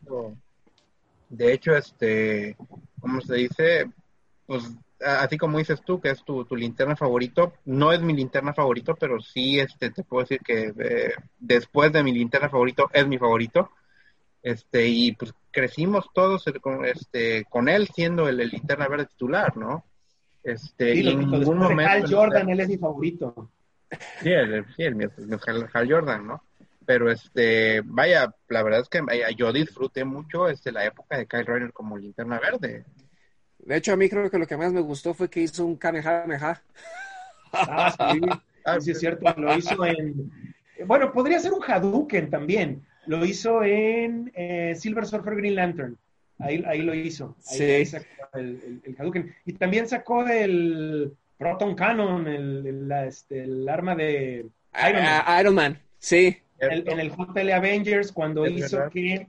De 1.29 1.53
hecho, 1.53 1.75
este, 1.75 2.57
¿cómo 3.01 3.21
se 3.21 3.35
dice? 3.35 3.91
Pues 4.47 4.71
así 5.01 5.39
como 5.39 5.59
dices 5.59 5.81
tú, 5.83 6.01
que 6.01 6.11
es 6.11 6.23
tu, 6.25 6.45
linterna 6.57 6.97
favorito, 6.97 7.55
no 7.65 7.93
es 7.93 8.01
mi 8.01 8.13
linterna 8.13 8.53
favorito, 8.53 8.97
pero 8.97 9.21
sí 9.21 9.59
este, 9.59 9.91
te 9.91 10.03
puedo 10.03 10.23
decir 10.23 10.41
que 10.41 10.75
eh, 10.79 11.15
después 11.39 11.93
de 11.93 12.03
mi 12.03 12.13
linterna 12.13 12.49
favorito 12.49 12.91
es 12.93 13.07
mi 13.07 13.19
favorito. 13.19 13.71
Este, 14.43 14.87
y 14.87 15.13
pues 15.13 15.35
crecimos 15.51 16.11
todos 16.15 16.47
este, 16.47 17.45
con 17.45 17.69
él 17.69 17.89
siendo 17.95 18.27
el, 18.27 18.41
el 18.41 18.49
linterna 18.49 18.89
verde 18.89 19.07
titular, 19.07 19.57
¿no? 19.57 19.85
Este, 20.43 20.95
y 20.95 21.09
en 21.09 21.31
ningún 21.31 21.59
momento. 21.59 21.93
Hal 21.93 22.11
Jordan, 22.11 22.49
él 22.49 22.61
es 22.61 22.69
mi 22.69 22.79
favorito. 22.79 23.51
Sí, 24.23 24.31
el, 24.31 24.65
sí, 24.77 24.85
el, 24.85 25.11
Hal, 25.73 25.91
Jordan, 25.91 26.27
¿no? 26.27 26.43
Pero 26.87 27.11
este, 27.11 27.83
vaya, 27.85 28.35
la 28.49 28.63
verdad 28.63 28.81
es 28.81 28.89
que 28.89 29.01
yo 29.37 29.53
disfruté 29.53 30.05
mucho 30.05 30.49
este, 30.49 30.73
la 30.73 30.85
época 30.85 31.19
de 31.19 31.27
Kyle 31.27 31.47
Reiner 31.47 31.73
como 31.73 31.99
linterna 31.99 32.41
verde. 32.41 32.85
De 33.59 33.77
hecho, 33.77 33.93
a 33.93 33.97
mí 33.97 34.09
creo 34.09 34.31
que 34.31 34.39
lo 34.39 34.47
que 34.47 34.57
más 34.57 34.73
me 34.73 34.81
gustó 34.81 35.13
fue 35.13 35.29
que 35.29 35.41
hizo 35.41 35.65
un 35.65 35.77
Kamehameha. 35.77 36.63
Ah, 37.53 38.13
sí, 38.13 38.21
ah, 38.65 38.81
sí, 38.81 38.93
es 38.93 39.01
cierto, 39.01 39.33
lo 39.37 39.57
hizo 39.57 39.85
en, 39.85 40.31
bueno, 40.87 41.13
podría 41.13 41.39
ser 41.41 41.53
un 41.53 41.63
Hadouken 41.63 42.31
también. 42.31 42.87
Lo 43.07 43.25
hizo 43.25 43.63
en 43.63 44.31
eh, 44.35 44.75
Silver 44.77 45.07
Surfer 45.07 45.35
Green 45.35 45.55
Lantern. 45.55 45.99
Ahí, 46.39 46.63
ahí 46.67 46.83
lo 46.83 46.95
hizo. 46.95 47.37
Ahí, 47.51 47.85
Sí. 47.85 47.97
El, 48.35 48.61
el- 48.65 48.81
el 48.85 48.97
Hadouken. 48.99 49.35
Y 49.47 49.53
también 49.55 49.89
sacó 49.89 50.27
el 50.27 51.13
Proton 51.39 51.75
Cannon, 51.75 52.27
el, 52.29 52.67
el- 52.67 52.89
la- 52.89 53.07
este, 53.07 53.45
el 53.45 53.69
arma 53.69 53.95
de 53.95 54.47
Iron 54.89 55.03
Man. 55.03 55.23
Ah, 55.27 55.39
Iron 55.41 55.55
Man, 55.55 55.79
sí. 55.99 56.37
El- 56.59 56.87
en 56.89 57.01
el 57.01 57.11
JL 57.11 57.51
Avengers, 57.53 58.13
cuando 58.13 58.45
Es 58.45 58.53
hizo 58.53 58.77
verdad. 58.79 58.93
que, 58.93 59.27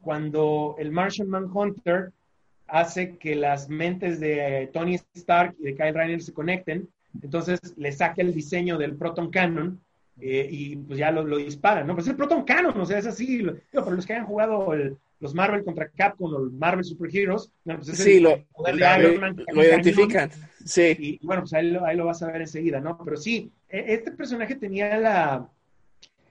cuando 0.00 0.76
el 0.78 0.90
Martian 0.92 1.28
Manhunter 1.28 2.12
hace 2.66 3.16
que 3.18 3.34
las 3.34 3.68
mentes 3.68 4.20
de 4.20 4.70
Tony 4.72 4.94
Stark 5.14 5.54
y 5.58 5.64
de 5.64 5.74
Kyle 5.74 5.92
Rayner 5.92 6.22
se 6.22 6.32
conecten, 6.32 6.88
entonces 7.22 7.58
le 7.76 7.90
saca 7.92 8.22
el 8.22 8.32
diseño 8.32 8.78
del 8.78 8.94
Proton 8.94 9.30
Cannon 9.30 9.80
eh, 10.20 10.46
y 10.50 10.76
pues 10.76 10.98
ya 10.98 11.10
lo, 11.10 11.24
lo 11.24 11.38
disparan, 11.38 11.86
¿no? 11.86 11.94
Pues 11.94 12.06
es 12.06 12.10
el 12.12 12.16
Proton 12.16 12.44
Cannon, 12.44 12.78
o 12.80 12.86
sea, 12.86 12.98
es 12.98 13.06
así, 13.06 13.38
lo- 13.38 13.54
digo, 13.54 13.84
para 13.84 13.96
los 13.96 14.06
que 14.06 14.12
hayan 14.12 14.26
jugado 14.26 14.72
el- 14.74 14.96
los 15.20 15.34
Marvel 15.34 15.64
contra 15.64 15.88
Capcom 15.88 16.32
o 16.34 16.38
el 16.44 16.50
Marvel 16.50 16.84
Super 16.84 17.14
Heroes, 17.14 17.50
bueno, 17.64 17.80
pues 17.80 17.90
es 17.90 17.98
Sí, 18.04 18.16
el 18.16 18.22
lo, 18.22 18.44
poder 18.52 18.76
de 18.76 19.08
lo- 19.14 19.20
Man, 19.20 19.36
lo 19.52 19.62
identifican. 19.64 20.30
Sí. 20.64 20.96
y, 20.98 21.26
bueno, 21.26 21.42
pues 21.42 21.52
ahí 21.54 21.70
lo, 21.70 21.84
ahí 21.84 21.96
lo 21.96 22.06
vas 22.06 22.22
a 22.22 22.30
ver 22.32 22.40
enseguida, 22.40 22.80
¿no? 22.80 22.98
Pero 23.04 23.16
sí, 23.16 23.50
e- 23.68 23.84
este 23.94 24.12
personaje 24.12 24.54
tenía 24.56 24.96
la 24.98 25.48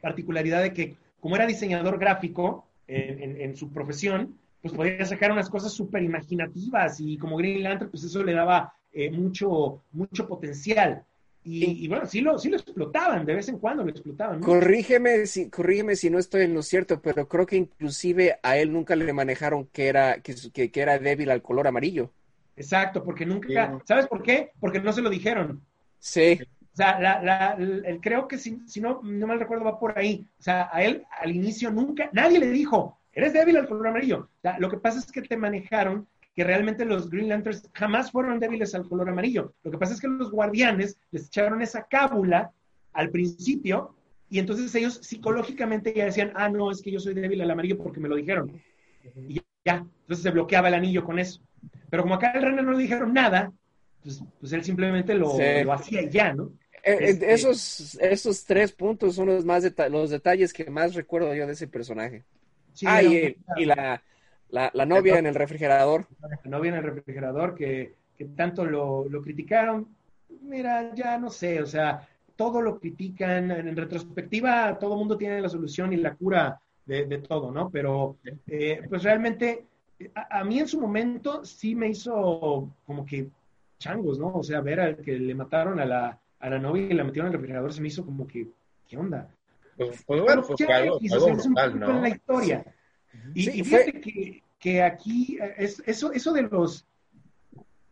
particularidad 0.01 0.61
de 0.63 0.73
que, 0.73 0.95
como 1.19 1.35
era 1.35 1.45
diseñador 1.45 1.99
gráfico 1.99 2.65
en, 2.87 3.21
en- 3.23 3.41
en 3.41 3.55
su 3.55 3.71
profesión, 3.71 4.35
pues 4.61 4.73
podía 4.73 5.05
sacar 5.05 5.31
unas 5.31 5.49
cosas 5.49 5.71
súper 5.71 6.03
imaginativas 6.03 6.99
y 6.99 7.17
como 7.17 7.37
Green 7.37 7.63
Lantern, 7.63 7.91
pues 7.91 8.03
eso 8.03 8.23
le 8.23 8.33
daba 8.33 8.73
eh, 8.91 9.09
mucho, 9.11 9.81
mucho 9.91 10.27
potencial. 10.27 11.03
Y, 11.43 11.85
y 11.85 11.87
bueno, 11.87 12.05
sí 12.05 12.21
lo, 12.21 12.37
sí 12.37 12.49
lo 12.49 12.57
explotaban, 12.57 13.25
de 13.25 13.33
vez 13.35 13.47
en 13.49 13.59
cuando 13.59 13.83
lo 13.83 13.89
explotaban, 13.89 14.41
¿no? 14.41 14.45
Corrígeme 14.45 15.25
si, 15.25 15.49
corrígeme 15.49 15.95
si 15.95 16.09
no 16.09 16.19
estoy 16.19 16.43
en 16.43 16.53
lo 16.53 16.61
cierto, 16.61 17.01
pero 17.01 17.27
creo 17.27 17.45
que 17.45 17.55
inclusive 17.57 18.39
a 18.43 18.57
él 18.57 18.71
nunca 18.73 18.95
le 18.95 19.11
manejaron 19.13 19.67
que 19.67 19.87
era, 19.87 20.21
que, 20.21 20.33
su- 20.33 20.51
que, 20.51 20.71
que 20.71 20.81
era 20.81 20.99
débil 20.99 21.29
al 21.31 21.41
color 21.41 21.67
amarillo. 21.67 22.11
Exacto, 22.55 23.03
porque 23.03 23.25
nunca, 23.25 23.71
Sí. 23.77 23.83
¿sabes 23.85 24.07
por 24.07 24.21
qué? 24.21 24.51
Porque 24.59 24.79
no 24.81 24.91
se 24.93 25.01
lo 25.01 25.09
dijeron. 25.09 25.61
Sí, 25.99 26.39
O 26.73 26.75
sea, 26.75 26.99
la, 26.99 27.21
la- 27.21 27.55
el- 27.57 27.85
el- 27.85 27.99
creo 28.01 28.27
que 28.27 28.37
si, 28.37 28.59
si 28.67 28.79
no, 28.81 29.01
no 29.03 29.27
mal 29.27 29.39
recuerdo 29.39 29.65
va 29.65 29.79
por 29.79 29.97
ahí. 29.97 30.25
O 30.39 30.43
sea, 30.43 30.69
a 30.71 30.83
él 30.83 31.03
al 31.19 31.35
inicio 31.35 31.71
nunca, 31.71 32.09
nadie 32.13 32.39
le 32.39 32.49
dijo, 32.51 32.97
eres 33.13 33.33
débil 33.33 33.57
al 33.57 33.67
color 33.67 33.87
amarillo. 33.87 34.29
O 34.37 34.41
sea, 34.41 34.57
lo 34.59 34.69
que 34.69 34.77
pasa 34.77 34.99
es 34.99 35.11
que 35.11 35.21
te 35.21 35.35
manejaron 35.37 36.07
que 36.39 36.45
realmente 36.45 36.85
los 36.85 37.09
Green 37.09 37.27
Lanterns 37.27 37.69
jamás 37.73 38.11
fueron 38.13 38.39
débiles 38.39 38.73
al 38.73 38.87
color 38.87 39.09
amarillo. 39.09 39.53
Lo 39.61 39.71
que 39.71 39.77
pasa 39.77 39.93
es 39.93 39.99
que 39.99 40.07
los 40.07 40.31
guardianes 40.31 40.97
les 41.11 41.25
echaron 41.27 41.61
esa 41.61 41.85
cábula 41.85 42.53
al 42.93 43.09
principio 43.09 43.93
y 44.29 44.39
entonces 44.39 44.73
ellos 44.73 45.01
psicológicamente 45.03 45.93
ya 45.93 46.05
decían, 46.05 46.31
ah, 46.35 46.47
no, 46.47 46.71
es 46.71 46.81
que 46.81 46.91
yo 46.91 46.99
soy 47.01 47.13
débil 47.13 47.41
al 47.41 47.51
amarillo 47.51 47.77
porque 47.77 47.99
me 47.99 48.07
lo 48.07 48.15
dijeron. 48.15 48.53
Y 49.27 49.41
ya, 49.65 49.85
entonces 50.03 50.23
se 50.23 50.29
bloqueaba 50.31 50.69
el 50.69 50.75
anillo 50.75 51.03
con 51.03 51.19
eso. 51.19 51.41
Pero 51.89 52.03
como 52.03 52.15
acá 52.15 52.31
el 52.31 52.41
Renner 52.41 52.63
no 52.63 52.71
le 52.71 52.83
dijeron 52.83 53.13
nada, 53.13 53.51
pues, 54.01 54.23
pues 54.39 54.53
él 54.53 54.63
simplemente 54.63 55.15
lo, 55.15 55.31
Sí. 55.31 55.43
lo 55.65 55.73
hacía 55.73 56.03
y 56.03 56.09
ya, 56.09 56.31
¿no? 56.33 56.53
Eh, 56.85 56.93
eh, 56.93 56.97
Este- 57.01 57.33
esos, 57.33 57.95
esos 57.99 58.45
tres 58.45 58.71
puntos 58.71 59.15
son 59.15 59.27
los 59.27 59.43
más 59.43 59.63
deta- 59.63 59.89
los 59.89 60.09
detalles 60.09 60.53
que 60.53 60.69
más 60.71 60.95
recuerdo 60.95 61.35
yo 61.35 61.45
de 61.45 61.51
ese 61.51 61.67
personaje. 61.67 62.23
Sí, 62.71 62.85
ah, 62.87 63.03
y 63.03 63.65
la, 63.65 64.01
la, 64.49 64.71
la 64.73 64.85
novia 64.85 65.17
en 65.19 65.25
el 65.25 65.35
refrigerador. 65.35 66.07
la 66.21 66.49
novia 66.49 66.69
en 66.69 66.77
el 66.77 66.83
refrigerador 66.83 67.55
que, 67.55 67.95
que 68.17 68.25
tanto 68.25 68.65
lo, 68.65 69.07
lo 69.07 69.21
criticaron. 69.21 69.87
Mira, 70.41 70.93
ya 70.93 71.17
no 71.17 71.29
sé, 71.29 71.61
o 71.61 71.65
sea, 71.65 72.07
todo 72.35 72.61
lo 72.61 72.79
critican. 72.79 73.51
En, 73.51 73.75
retrospectiva, 73.75 74.77
todo 74.79 74.93
el 74.93 74.99
mundo 74.99 75.17
tiene 75.17 75.41
la 75.41 75.49
solución 75.49 75.93
y 75.93 75.97
la 75.97 76.15
cura 76.15 76.59
de, 76.85 77.05
de 77.05 77.19
todo, 77.19 77.51
¿no? 77.51 77.69
Pero, 77.69 78.17
eh, 78.47 78.81
pues 78.89 79.03
realmente, 79.03 79.65
a, 80.15 80.39
a 80.39 80.43
mí 80.43 80.59
en 80.59 80.67
su 80.67 80.79
momento 80.79 81.43
sí 81.45 81.75
me 81.75 81.89
hizo 81.89 82.69
como 82.85 83.05
que 83.05 83.29
changos, 83.77 84.19
¿no? 84.19 84.33
O 84.33 84.43
sea, 84.43 84.61
ver 84.61 84.79
al 84.79 84.97
que 84.97 85.17
le 85.17 85.33
mataron 85.33 85.79
a 85.79 85.85
la, 85.85 86.19
a 86.39 86.49
la 86.49 86.59
novia 86.59 86.83
y 86.83 86.93
la 86.93 87.03
metieron 87.03 87.27
en 87.27 87.33
el 87.33 87.39
refrigerador 87.39 87.73
se 87.73 87.81
me 87.81 87.87
hizo 87.87 88.05
como 88.05 88.27
que, 88.27 88.47
¿qué 88.87 88.97
onda? 88.97 89.29
Pues, 89.77 90.03
pues 90.05 90.21
bueno, 90.21 90.43
pues 90.45 90.61
algo, 90.69 90.99
algo 91.11 91.27
es 91.29 91.45
un 91.45 91.53
brutal, 91.53 91.71
poquito 91.71 91.89
en 91.89 91.95
¿no? 91.95 92.01
la 92.01 92.09
historia. 92.09 92.65
Y, 93.33 93.43
Sí, 93.43 93.51
y 93.59 93.63
fue- 93.63 93.83
fíjate 93.85 94.01
que, 94.01 94.43
que 94.59 94.83
aquí, 94.83 95.37
eh, 95.41 95.55
es, 95.57 95.81
eso, 95.85 96.11
eso 96.11 96.33
de 96.33 96.43
los 96.43 96.85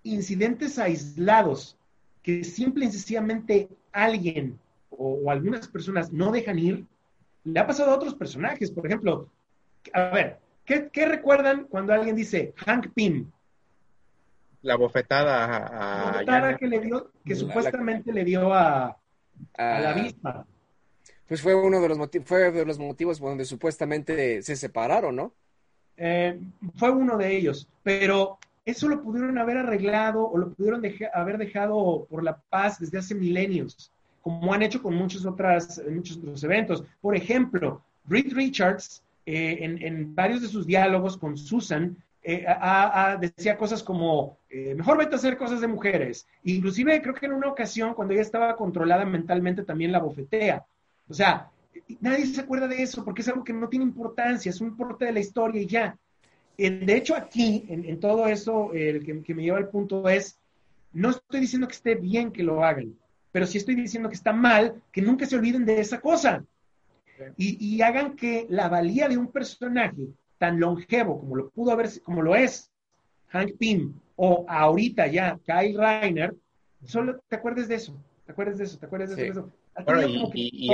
incidentes 0.03 0.80
aislados, 0.80 1.77
que 2.23 2.44
simple 2.44 2.85
y 2.85 2.91
sencillamente 2.91 3.69
alguien 3.91 4.60
o, 4.89 5.19
o 5.26 5.31
algunas 5.31 5.68
personas 5.68 6.11
no 6.11 6.31
dejan 6.31 6.60
ir, 6.60 6.85
le 7.44 7.60
ha 7.60 7.68
pasado 7.68 7.91
a 7.91 7.95
otros 7.95 8.15
personajes. 8.15 8.72
Por 8.72 8.85
ejemplo, 8.85 9.30
a 9.94 10.10
ver, 10.10 10.39
¿qué, 10.65 10.89
qué 10.91 11.06
recuerdan 11.06 11.65
cuando 11.65 11.94
alguien 11.94 12.15
dice 12.15 12.53
Hank 12.65 12.88
Pym? 12.94 13.31
La 14.61 14.76
bofetada 14.76 15.45
a, 15.45 15.60
La 15.60 16.10
a 16.10 16.19
botada 16.19 16.41
Janet. 16.41 16.57
que 16.60 16.68
le 16.68 16.80
dio, 16.81 17.11
que 17.26 17.34
La- 17.34 17.39
supuestamente 17.39 18.11
le 18.11 18.23
dio 18.26 18.53
a, 18.53 18.85
a 18.88 19.80
la 19.80 19.89
Ah, 19.89 19.91
avispa. 19.91 20.45
Pues 21.28 21.41
fue 21.41 21.56
uno 21.56 21.82
de 21.82 21.90
los 21.90 21.98
motivos, 21.98 22.28
fue 22.28 22.52
de 22.52 22.66
los 22.66 22.80
motivos 22.80 23.20
donde 23.20 23.45
supuestamente 23.45 24.41
se 24.41 24.56
separaron, 24.56 25.16
¿no? 25.16 25.34
Eh, 25.98 26.40
fue 26.76 26.91
uno 26.91 27.18
de 27.18 27.36
ellos, 27.36 27.68
pero 27.84 28.38
eso 28.66 28.88
lo 28.88 29.02
pudieron 29.02 29.38
haber 29.38 29.58
arreglado 29.58 30.28
o 30.28 30.38
lo 30.38 30.54
pudieron 30.54 30.84
haber 31.14 31.38
dejado 31.38 32.06
por 32.10 32.24
la 32.24 32.38
paz 32.38 32.80
desde 32.80 32.99
hace 32.99 33.16
milenios, 33.16 33.91
como 34.22 34.54
han 34.54 34.62
hecho 34.62 34.82
con 34.82 34.94
muchos, 34.95 35.26
otras, 35.26 35.82
muchos 35.90 36.18
otros 36.18 36.44
eventos. 36.44 36.84
Por 37.02 37.16
ejemplo, 37.16 37.82
Reed 38.08 38.34
Richards, 38.34 39.02
eh, 39.26 39.58
en, 39.62 39.82
en 39.82 40.16
varios 40.16 40.41
de 40.41 40.48
sus 40.48 40.66
diálogos 40.66 41.18
con 41.18 41.38
Susan, 41.38 41.98
eh, 42.30 42.45
decía 43.22 43.58
cosas 43.58 43.82
como, 43.82 44.38
eh, 44.49 44.76
mejor 44.76 44.98
vete 44.98 45.16
a 45.16 45.18
hacer 45.18 45.38
cosas 45.38 45.62
de 45.62 45.68
mujeres. 45.68 46.28
Inclusive 46.44 47.02
creo 47.02 47.14
que 47.14 47.26
en 47.26 47.32
una 47.32 47.48
ocasión, 47.48 47.94
cuando 47.94 48.14
ella 48.14 48.22
estaba 48.22 48.54
controlada 48.58 49.06
mentalmente, 49.06 49.64
también 49.64 49.94
la 49.94 49.99
bofetea. 49.99 50.66
O 51.10 51.14
sea, 51.14 51.50
nadie 52.02 52.26
se 52.26 52.42
acuerda 52.42 52.68
de 52.68 52.82
eso 52.82 53.04
porque 53.04 53.22
es 53.22 53.28
algo 53.28 53.44
que 53.44 53.54
no 53.54 53.70
tiene 53.70 53.86
importancia, 53.86 54.50
es 54.50 54.62
un 54.62 54.76
porte 54.76 55.06
de 55.06 55.14
la 55.14 55.20
historia 55.20 55.62
y 55.62 55.66
ya. 55.68 55.98
Eh, 56.58 56.70
De 56.72 56.96
hecho, 56.98 57.16
aquí, 57.16 57.66
en, 57.70 57.86
en 57.86 58.00
todo 58.00 58.28
eso, 58.28 58.74
el 58.74 59.04
que, 59.06 59.22
que 59.22 59.34
me 59.36 59.44
lleva 59.44 59.58
al 59.58 59.70
punto 59.70 60.08
es, 60.10 60.38
no 60.94 61.10
estoy 61.12 61.40
diciendo 61.40 61.68
que 61.68 61.76
esté 61.76 61.96
bien 61.96 62.32
que 62.32 62.44
lo 62.44 62.64
hagan, 62.64 62.96
pero 63.32 63.46
sí 63.46 63.58
estoy 63.58 63.76
diciendo 63.76 64.10
que 64.10 64.16
está 64.16 64.34
mal 64.34 64.82
que 64.92 65.02
nunca 65.02 65.26
se 65.26 65.36
olviden 65.36 65.66
de 65.66 65.80
esa 65.80 66.00
cosa. 66.02 66.44
Y, 67.36 67.58
y 67.76 67.82
hagan 67.82 68.16
que 68.16 68.46
la 68.50 68.70
valía 68.70 69.08
de 69.10 69.18
un 69.18 69.28
personaje 69.32 70.08
tan 70.38 70.60
longevo 70.60 71.20
como 71.20 71.36
lo 71.36 71.50
pudo 71.50 71.72
haber, 71.72 71.90
como 72.04 72.22
lo 72.22 72.36
es 72.36 72.70
Hank 73.30 73.58
Pym, 73.58 73.94
o 74.16 74.46
ahorita 74.48 75.08
ya 75.08 75.40
Kyle 75.46 75.78
Reiner, 75.78 76.36
solo 76.86 77.20
te 77.28 77.36
acuerdes 77.36 77.68
de 77.68 77.76
eso, 77.76 77.96
te 78.26 78.32
acuerdes 78.32 78.58
de 78.60 78.66
eso, 78.66 78.78
te 78.78 78.86
acuerdes 78.86 79.10
de 79.16 79.16
Sí. 79.16 79.30
eso. 79.32 79.52
Bueno, 79.86 80.08
y, 80.34 80.68
y, 80.68 80.74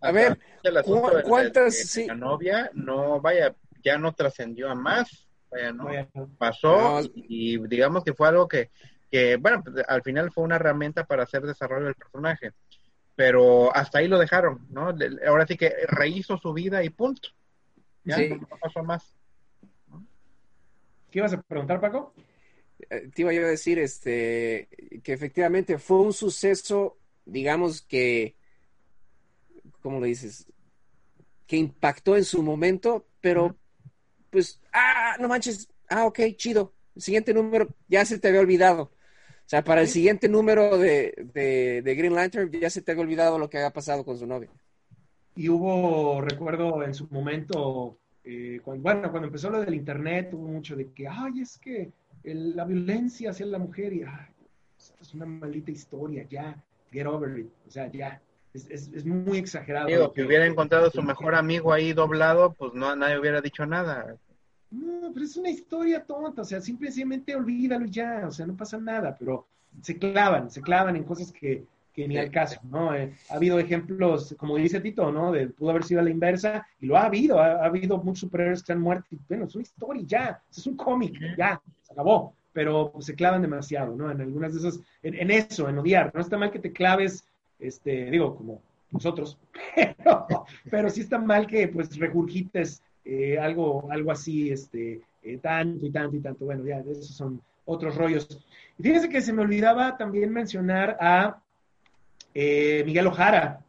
A 0.00 0.12
ver, 0.12 0.32
hasta 0.56 0.68
el 0.68 0.76
asunto 0.76 1.02
¿cu- 1.02 1.10
de- 1.10 1.16
de- 1.16 1.22
cuántas- 1.22 1.74
de 1.78 1.84
sí. 1.84 2.06
la 2.06 2.14
novia 2.14 2.70
no 2.74 3.20
vaya, 3.20 3.54
ya 3.82 3.98
no 3.98 4.12
trascendió 4.12 4.70
a 4.70 4.74
más, 4.74 5.26
vaya, 5.50 5.72
no, 5.72 5.84
Vaya, 5.86 6.08
pasó 6.38 7.00
No. 7.00 7.10
y, 7.14 7.54
y 7.54 7.58
digamos 7.68 8.04
que 8.04 8.12
fue 8.14 8.28
algo 8.28 8.46
que, 8.48 8.70
que, 9.10 9.36
bueno, 9.36 9.62
pues, 9.64 9.84
al 9.88 10.02
final 10.02 10.30
fue 10.30 10.44
una 10.44 10.56
herramienta 10.56 11.04
para 11.04 11.22
hacer 11.24 11.42
desarrollo 11.42 11.86
del 11.86 11.94
personaje, 11.94 12.52
pero 13.16 13.74
hasta 13.74 13.98
ahí 13.98 14.08
lo 14.08 14.18
dejaron, 14.18 14.66
¿no? 14.70 14.94
Ahora 15.26 15.46
sí 15.46 15.56
que 15.56 15.72
rehizo 15.88 16.36
su 16.36 16.52
vida 16.52 16.82
y 16.84 16.90
punto. 16.90 17.28
Ya 18.04 18.16
Sí. 18.16 18.28
no 18.28 18.46
pasó 18.60 18.82
más. 18.82 19.16
¿Qué 21.10 21.20
ibas 21.20 21.32
a 21.32 21.40
preguntar, 21.42 21.80
Paco? 21.80 22.12
Eh, 22.90 23.08
Te 23.14 23.22
iba 23.22 23.32
yo 23.32 23.42
a 23.42 23.48
decir 23.48 23.78
este, 23.78 24.68
que 25.02 25.12
efectivamente 25.12 25.78
fue 25.78 25.98
un 26.00 26.12
suceso, 26.12 26.98
digamos 27.24 27.82
que, 27.82 28.36
¿cómo 29.80 30.00
lo 30.00 30.06
dices? 30.06 30.46
Que 31.46 31.56
impactó 31.56 32.16
en 32.16 32.24
su 32.24 32.42
momento, 32.42 33.06
pero 33.20 33.56
pues, 34.30 34.60
ah, 34.72 35.16
no 35.20 35.28
manches, 35.28 35.68
ah, 35.88 36.06
ok, 36.06 36.20
chido. 36.36 36.72
El 36.96 37.02
siguiente 37.02 37.34
número 37.34 37.68
ya 37.88 38.04
se 38.04 38.18
te 38.18 38.28
había 38.28 38.40
olvidado. 38.40 38.82
O 38.84 39.48
sea, 39.48 39.62
para 39.62 39.82
el 39.82 39.88
siguiente 39.88 40.28
número 40.28 40.78
de, 40.78 41.12
de, 41.34 41.82
de 41.82 41.94
Green 41.94 42.14
Lantern 42.14 42.50
ya 42.50 42.70
se 42.70 42.80
te 42.80 42.92
había 42.92 43.04
olvidado 43.04 43.38
lo 43.38 43.50
que 43.50 43.58
había 43.58 43.72
pasado 43.72 44.04
con 44.04 44.16
su 44.18 44.26
novia. 44.26 44.48
Y 45.36 45.48
hubo, 45.48 46.20
recuerdo 46.20 46.82
en 46.82 46.94
su 46.94 47.06
momento, 47.10 47.98
eh, 48.24 48.60
cuando, 48.64 48.82
bueno, 48.82 49.10
cuando 49.10 49.26
empezó 49.26 49.50
lo 49.50 49.60
del 49.60 49.74
internet, 49.74 50.30
hubo 50.32 50.48
mucho 50.48 50.76
de 50.76 50.92
que, 50.92 51.06
ay, 51.08 51.40
es 51.42 51.58
que 51.58 51.90
el- 52.22 52.56
la 52.56 52.64
violencia 52.64 53.30
hacia 53.30 53.44
la 53.46 53.58
mujer, 53.58 53.92
y 53.92 54.02
ay, 54.02 54.32
es 55.00 55.12
una 55.12 55.26
maldita 55.26 55.70
historia, 55.72 56.24
ya, 56.30 56.56
get 56.94 57.06
over 57.06 57.38
it, 57.38 57.48
o 57.66 57.70
sea, 57.70 57.90
ya, 57.90 58.22
es, 58.54 58.70
es, 58.70 58.90
es 58.94 59.04
muy 59.04 59.38
exagerado. 59.38 59.88
Digo, 59.88 60.12
que- 60.12 60.22
hubiera 60.22 60.46
encontrado 60.46 60.86
a 60.86 60.90
su 60.90 61.02
mejor 61.02 61.34
amigo 61.34 61.72
ahí 61.72 61.92
doblado, 61.92 62.54
pues 62.54 62.72
no 62.72 62.94
nadie 62.94 63.18
hubiera 63.18 63.40
dicho 63.40 63.66
nada. 63.66 64.16
No, 64.70 65.10
pero 65.12 65.26
es 65.26 65.36
una 65.36 65.50
historia 65.50 66.04
tonta, 66.04 66.42
o 66.42 66.44
sea, 66.44 66.60
simplemente 66.60 67.34
olvídalo 67.36 67.86
ya, 67.86 68.24
o 68.26 68.30
sea, 68.30 68.46
no 68.46 68.56
pasa 68.56 68.78
nada, 68.78 69.16
pero 69.18 69.46
se 69.82 69.98
clavan, 69.98 70.50
se 70.50 70.62
clavan 70.62 70.96
en 70.96 71.04
cosas 71.04 71.30
que, 71.32 71.64
que 71.92 72.08
ni 72.08 72.16
al 72.16 72.30
caso, 72.30 72.60
¿no? 72.64 72.94
Eh, 72.94 73.12
ha 73.30 73.34
habido 73.34 73.58
ejemplos, 73.58 74.34
como 74.36 74.56
dice 74.56 74.80
Tito, 74.80 75.12
¿no? 75.12 75.30
De 75.30 75.48
pudo 75.48 75.70
haber 75.70 75.84
sido 75.84 76.00
a 76.00 76.04
la 76.04 76.10
inversa, 76.10 76.66
y 76.80 76.86
lo 76.86 76.96
ha 76.96 77.04
habido, 77.06 77.38
ha, 77.40 77.64
habido 77.64 77.98
muchos 77.98 78.20
superhéroes 78.20 78.62
que 78.64 78.72
han 78.72 78.80
muerto, 78.80 79.06
y 79.12 79.18
bueno, 79.28 79.44
es 79.44 79.54
una 79.54 79.62
historia, 79.62 80.02
ya, 80.06 80.42
es 80.50 80.66
un 80.66 80.76
cómic, 80.76 81.14
ya, 81.36 81.60
se 81.82 81.92
acabó, 81.92 82.34
pero 82.54 82.92
se 83.00 83.14
clavan 83.14 83.42
demasiado, 83.42 83.94
¿no? 83.94 84.10
En 84.10 84.20
algunas 84.20 84.54
de 84.54 84.60
esas, 84.60 84.80
en, 85.02 85.30
eso, 85.30 85.68
en 85.68 85.76
odiar, 85.76 86.12
no 86.14 86.20
está 86.20 86.38
mal 86.38 86.50
que 86.50 86.60
te 86.60 86.72
claves, 86.72 87.26
este, 87.58 88.10
digo, 88.10 88.36
como 88.36 88.62
nosotros, 88.90 89.36
pero, 89.98 90.26
pero 90.70 90.88
sí 90.88 91.02
está 91.02 91.18
mal 91.18 91.46
que, 91.46 91.68
pues, 91.68 91.98
regurgites 91.98 92.82
eh, 93.04 93.38
algo, 93.38 93.90
algo 93.90 94.12
así, 94.12 94.50
este, 94.50 95.02
eh, 95.22 95.38
tanto 95.42 95.84
y 95.84 95.90
tanto 95.90 96.16
y 96.16 96.20
tanto, 96.20 96.44
bueno, 96.44 96.64
ya, 96.64 96.78
esos 96.78 97.08
son 97.08 97.42
otros 97.66 97.96
rollos. 97.96 98.28
Y 98.78 98.82
fíjense 98.82 99.08
que 99.08 99.20
se 99.20 99.32
me 99.32 99.42
olvidaba 99.42 99.96
también 99.96 100.32
mencionar 100.32 100.96
a 101.00 101.40
eh, 102.34 102.82
Miguel 102.86 103.08
Ojara. 103.08 103.60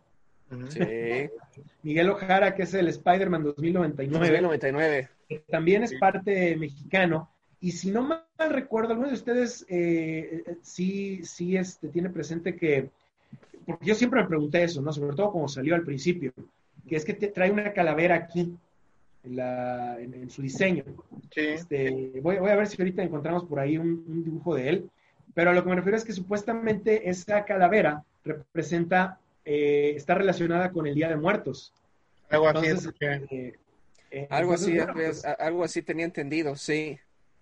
Sí. 0.69 0.79
Miguel 1.83 2.09
Ojara, 2.09 2.53
que 2.53 2.63
es 2.63 2.73
el 2.73 2.87
Spider-Man 2.87 3.43
2099. 3.43 4.41
2099. 4.41 5.09
también 5.49 5.83
es 5.83 5.93
parte 5.99 6.55
mexicano. 6.55 7.29
Y 7.65 7.71
si 7.71 7.89
no 7.89 8.03
mal 8.03 8.21
recuerdo, 8.51 8.91
alguno 8.91 9.07
de 9.07 9.15
ustedes 9.15 9.65
eh, 9.67 10.43
eh, 10.45 10.57
sí, 10.61 11.25
sí 11.25 11.57
este, 11.57 11.87
tiene 11.87 12.11
presente 12.11 12.55
que, 12.55 12.91
porque 13.65 13.83
yo 13.87 13.95
siempre 13.95 14.21
me 14.21 14.27
pregunté 14.27 14.61
eso, 14.61 14.83
¿no? 14.83 14.93
Sobre 14.93 15.15
todo 15.15 15.31
como 15.31 15.47
salió 15.47 15.73
al 15.73 15.81
principio, 15.81 16.31
que 16.87 16.95
es 16.95 17.03
que 17.03 17.15
te 17.15 17.29
trae 17.29 17.49
una 17.49 17.73
calavera 17.73 18.13
aquí, 18.13 18.55
en, 19.23 19.35
la, 19.35 19.99
en, 19.99 20.29
su 20.29 20.43
diseño. 20.43 20.83
Sí. 21.33 21.41
Este, 21.41 22.11
voy, 22.21 22.37
voy, 22.37 22.51
a 22.51 22.55
ver 22.55 22.67
si 22.67 22.79
ahorita 22.79 23.01
encontramos 23.01 23.45
por 23.45 23.59
ahí 23.59 23.79
un, 23.79 24.05
un 24.07 24.23
dibujo 24.23 24.53
de 24.53 24.69
él, 24.69 24.89
pero 25.33 25.49
a 25.49 25.53
lo 25.53 25.63
que 25.63 25.69
me 25.71 25.75
refiero 25.77 25.97
es 25.97 26.05
que 26.05 26.13
supuestamente 26.13 27.09
esa 27.09 27.45
calavera 27.45 28.03
representa, 28.23 29.17
eh, 29.43 29.93
está 29.95 30.13
relacionada 30.13 30.69
con 30.69 30.85
el 30.85 30.93
Día 30.93 31.09
de 31.09 31.15
Muertos. 31.15 31.73
Algo 32.29 32.47
así. 32.47 32.67
Eh, 32.99 33.55
eh, 34.11 34.27
algo, 34.29 34.53
así 34.53 34.77
pues, 34.93 35.25
algo 35.25 35.63
así 35.63 35.81
tenía 35.81 36.05
entendido, 36.05 36.55
sí. 36.55 36.99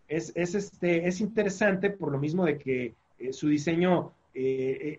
Es, 0.08 0.32
es, 0.36 0.56
este, 0.56 1.08
es 1.08 1.22
interesante 1.22 1.90
por 1.90 2.12
lo 2.12 2.20
mismo 2.20 2.46
de 2.46 2.58
que 2.58 2.94
su 3.32 3.48
diseño 3.48 4.12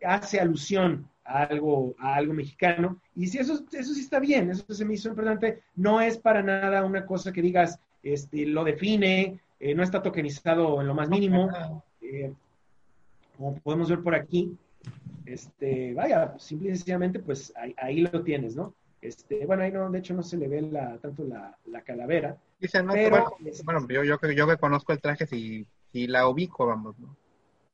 hace 0.05 0.41
alusión 0.41 1.09
a 1.25 1.43
algo, 1.45 1.95
a 1.99 2.15
algo 2.15 2.33
mexicano. 2.33 2.99
Y 3.15 3.27
si 3.27 3.39
eso, 3.39 3.65
eso 3.73 3.95
sí 3.95 4.01
está 4.01 4.19
bien, 4.19 4.51
eso 4.51 4.65
se 4.73 4.85
me 4.85 4.95
hizo 4.95 5.09
importante. 5.09 5.63
No 5.77 6.01
es 6.01 6.19
para 6.19 6.43
nada 6.43 6.85
una 6.85 7.05
cosa 7.05 7.33
que 7.33 7.43
digas, 7.43 7.79
este, 8.03 8.47
lo 8.47 8.65
define, 8.65 9.41
no 9.75 9.83
está 9.83 10.03
tokenizado 10.03 10.81
en 10.81 10.87
lo 10.87 10.95
más 10.95 11.09
mínimo. 11.09 11.51
como 13.37 13.57
podemos 13.59 13.91
ver 13.91 14.01
por 14.01 14.15
aquí, 14.15 14.57
este, 15.27 15.95
vaya, 15.95 16.39
simple 16.39 16.71
y 16.71 16.77
sencillamente, 16.77 17.19
pues 17.19 17.53
ahí, 17.77 18.01
lo 18.01 18.23
tienes, 18.23 18.55
¿no? 18.57 18.75
Este, 19.01 19.45
bueno, 19.47 19.63
ahí 19.63 19.73
no, 19.73 19.91
de 19.91 19.99
hecho 19.99 20.15
no 20.15 20.23
se 20.23 20.37
le 20.37 20.49
ve 20.49 20.63
la, 20.63 20.99
tanto 20.99 21.25
la, 21.25 21.83
calavera. 21.83 22.37
Dice, 22.65 22.83
no, 22.83 22.95
pero, 22.95 23.37
bueno, 23.63 23.87
yo, 23.91 24.05
yo, 24.05 24.19
yo, 24.31 24.49
que 24.49 24.57
conozco 24.57 24.95
el 24.95 24.99
traje, 24.99 25.27
si, 25.27 25.67
si 25.93 26.07
la 26.07 26.27
ubico, 26.27 26.67
vamos, 26.67 26.99
¿no? 26.99 27.15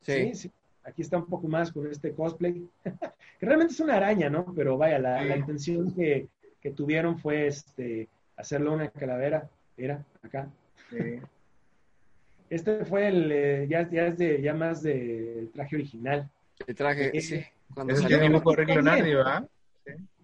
Sí. 0.01 0.35
sí, 0.35 0.51
Aquí 0.83 1.03
está 1.03 1.17
un 1.19 1.27
poco 1.27 1.47
más 1.47 1.71
con 1.71 1.87
este 1.87 2.13
cosplay. 2.13 2.69
que 2.83 3.47
realmente 3.47 3.73
es 3.73 3.79
una 3.79 3.99
araña, 3.99 4.29
¿no? 4.29 4.53
Pero 4.53 4.77
vaya, 4.77 4.99
la, 4.99 5.37
intención 5.37 5.95
que, 5.95 6.29
tuvieron 6.75 7.21
fue 7.21 7.47
este, 7.47 8.09
hacerlo 8.37 8.73
una 8.73 8.89
calavera. 8.89 9.49
Era 9.77 10.05
acá. 10.25 10.51
Este 12.51 12.85
fue 12.85 13.07
el, 13.07 13.31
eh, 13.31 13.67
ya, 13.71 13.89
ya 13.89 14.09
es 14.09 14.19
de, 14.19 14.43
ya 14.43 14.53
más 14.53 14.83
del 14.83 15.53
traje 15.55 15.77
original. 15.77 16.29
El 16.67 16.75
traje, 16.75 17.17
eh, 17.17 17.21
sí. 17.21 17.45
Cuando 17.73 17.93
es 17.93 18.01
el 18.01 18.21
dibujo 18.21 18.57
Leonardi, 18.57 19.15
¿verdad? 19.15 19.49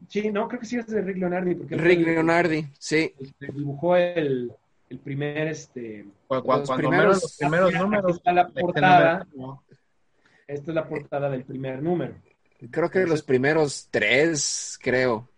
Sí. 0.09 0.31
no, 0.31 0.49
creo 0.49 0.61
que 0.61 0.67
sí 0.67 0.77
es 0.77 0.87
de 0.87 1.03
Rick 1.03 1.19
Leonardi. 1.19 1.55
Porque 1.55 1.77
Rick 1.77 2.01
Leonardi, 2.01 2.67
sí. 2.79 3.13
Dibujó 3.41 3.97
el, 3.97 4.53
el 4.89 4.99
primer, 4.99 5.49
este... 5.49 6.07
Cuando, 6.27 6.57
los, 6.59 6.71
primeros, 6.71 7.23
los 7.23 7.37
primeros 7.37 7.73
números. 7.75 8.17
está 8.17 8.33
la 8.33 8.49
portada. 8.49 9.27
Esta 10.47 10.71
es 10.71 10.75
la 10.75 10.89
portada 10.89 11.31
del 11.31 11.45
primer 11.45 11.83
número. 11.83 12.15
Creo 12.71 12.91
que 12.91 13.07
los 13.07 13.23
primeros 13.23 13.89
tres, 13.91 14.79
creo. 14.83 15.29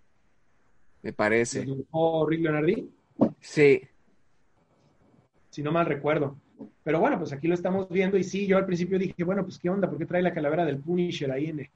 Me 1.03 1.13
parece. 1.13 1.63
¿Dibujó 1.63 2.27
Rick 2.27 2.43
Leonardi? 2.43 2.91
Sí. 3.41 3.83
Si 5.51 5.63
no 5.63 5.73
mal 5.73 5.87
recuerdo. 5.87 6.37
Pero 6.83 7.01
bueno, 7.01 7.19
pues 7.19 7.33
aquí 7.33 7.49
lo 7.49 7.55
estamos 7.55 7.89
viendo 7.89 8.17
y 8.17 8.25
sí, 8.25 8.47
yo 8.47 8.57
al 8.57 8.67
principio 8.67 8.99
dije, 8.99 9.25
bueno, 9.25 9.45
pues 9.45 9.59
qué 9.59 9.71
onda, 9.71 9.89
¿por 9.89 9.99
qué 9.99 10.07
trae 10.07 10.23
la 10.23 10.35
calavera 10.35 10.65
del 10.65 10.79
Punisher 10.79 11.31
ahí 11.31 11.47
en 11.47 11.61
el, 11.61 11.71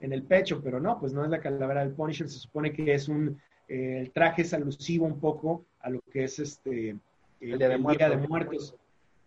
en 0.00 0.12
el 0.12 0.22
pecho? 0.22 0.60
Pero 0.62 0.80
no, 0.80 0.98
pues 0.98 1.12
no 1.12 1.24
es 1.24 1.30
la 1.30 1.40
calavera 1.40 1.80
del 1.80 1.94
Punisher, 1.94 2.28
se 2.28 2.38
supone 2.38 2.72
que 2.72 2.94
es 2.94 3.08
un, 3.08 3.40
eh, 3.68 3.98
el 4.00 4.10
traje 4.10 4.42
es 4.42 4.54
alusivo 4.54 5.06
un 5.06 5.20
poco 5.20 5.64
a 5.80 5.90
lo 5.90 6.00
que 6.12 6.24
es 6.24 6.38
este, 6.38 6.96
el, 7.40 7.58
Día, 7.58 7.68
de, 7.68 7.78
Muertos. 7.78 8.74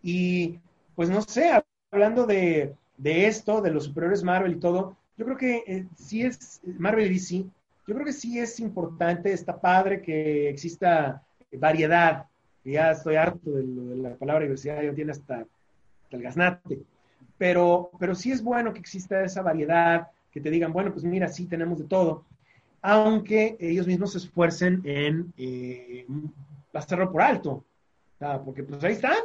Y 0.01 0.59
pues 0.95 1.09
no 1.09 1.21
sé, 1.21 1.51
hablando 1.91 2.25
de, 2.25 2.73
de, 2.97 3.27
esto, 3.27 3.61
de 3.61 3.71
los 3.71 3.85
superiores 3.85 4.23
Marvel 4.23 4.53
y 4.53 4.59
todo, 4.59 4.97
yo 5.17 5.25
creo 5.25 5.37
que 5.37 5.63
eh, 5.67 5.85
sí 5.95 6.23
es, 6.23 6.61
Marvel 6.77 7.07
y 7.07 7.13
DC, 7.13 7.45
yo 7.87 7.95
creo 7.95 8.05
que 8.05 8.13
sí 8.13 8.39
es 8.39 8.59
importante, 8.59 9.33
está 9.33 9.59
padre 9.59 10.01
que 10.01 10.49
exista 10.49 11.23
variedad 11.51 12.25
ya 12.63 12.91
estoy 12.91 13.15
harto 13.15 13.51
de, 13.51 13.63
de 13.63 13.95
la 13.97 14.15
palabra 14.15 14.43
diversidad, 14.43 14.81
ya 14.81 14.93
tiene 14.93 15.11
hasta, 15.11 15.45
el 16.11 16.21
gaznate. 16.21 16.81
Pero, 17.37 17.89
pero 17.99 18.13
sí 18.13 18.31
es 18.31 18.43
bueno 18.43 18.73
que 18.73 18.79
exista 18.79 19.23
esa 19.23 19.41
variedad, 19.41 20.07
que 20.31 20.41
te 20.41 20.49
digan, 20.49 20.73
bueno, 20.73 20.91
pues 20.91 21.03
mira, 21.03 21.27
sí 21.27 21.45
tenemos 21.45 21.79
de 21.79 21.85
todo, 21.85 22.25
aunque 22.81 23.57
ellos 23.59 23.87
mismos 23.87 24.13
se 24.13 24.19
esfuercen 24.19 24.81
en 24.85 25.33
eh, 25.37 26.05
pasarlo 26.71 27.11
por 27.11 27.21
alto. 27.21 27.65
porque 28.45 28.63
pues 28.63 28.83
ahí 28.83 28.93
están, 28.93 29.17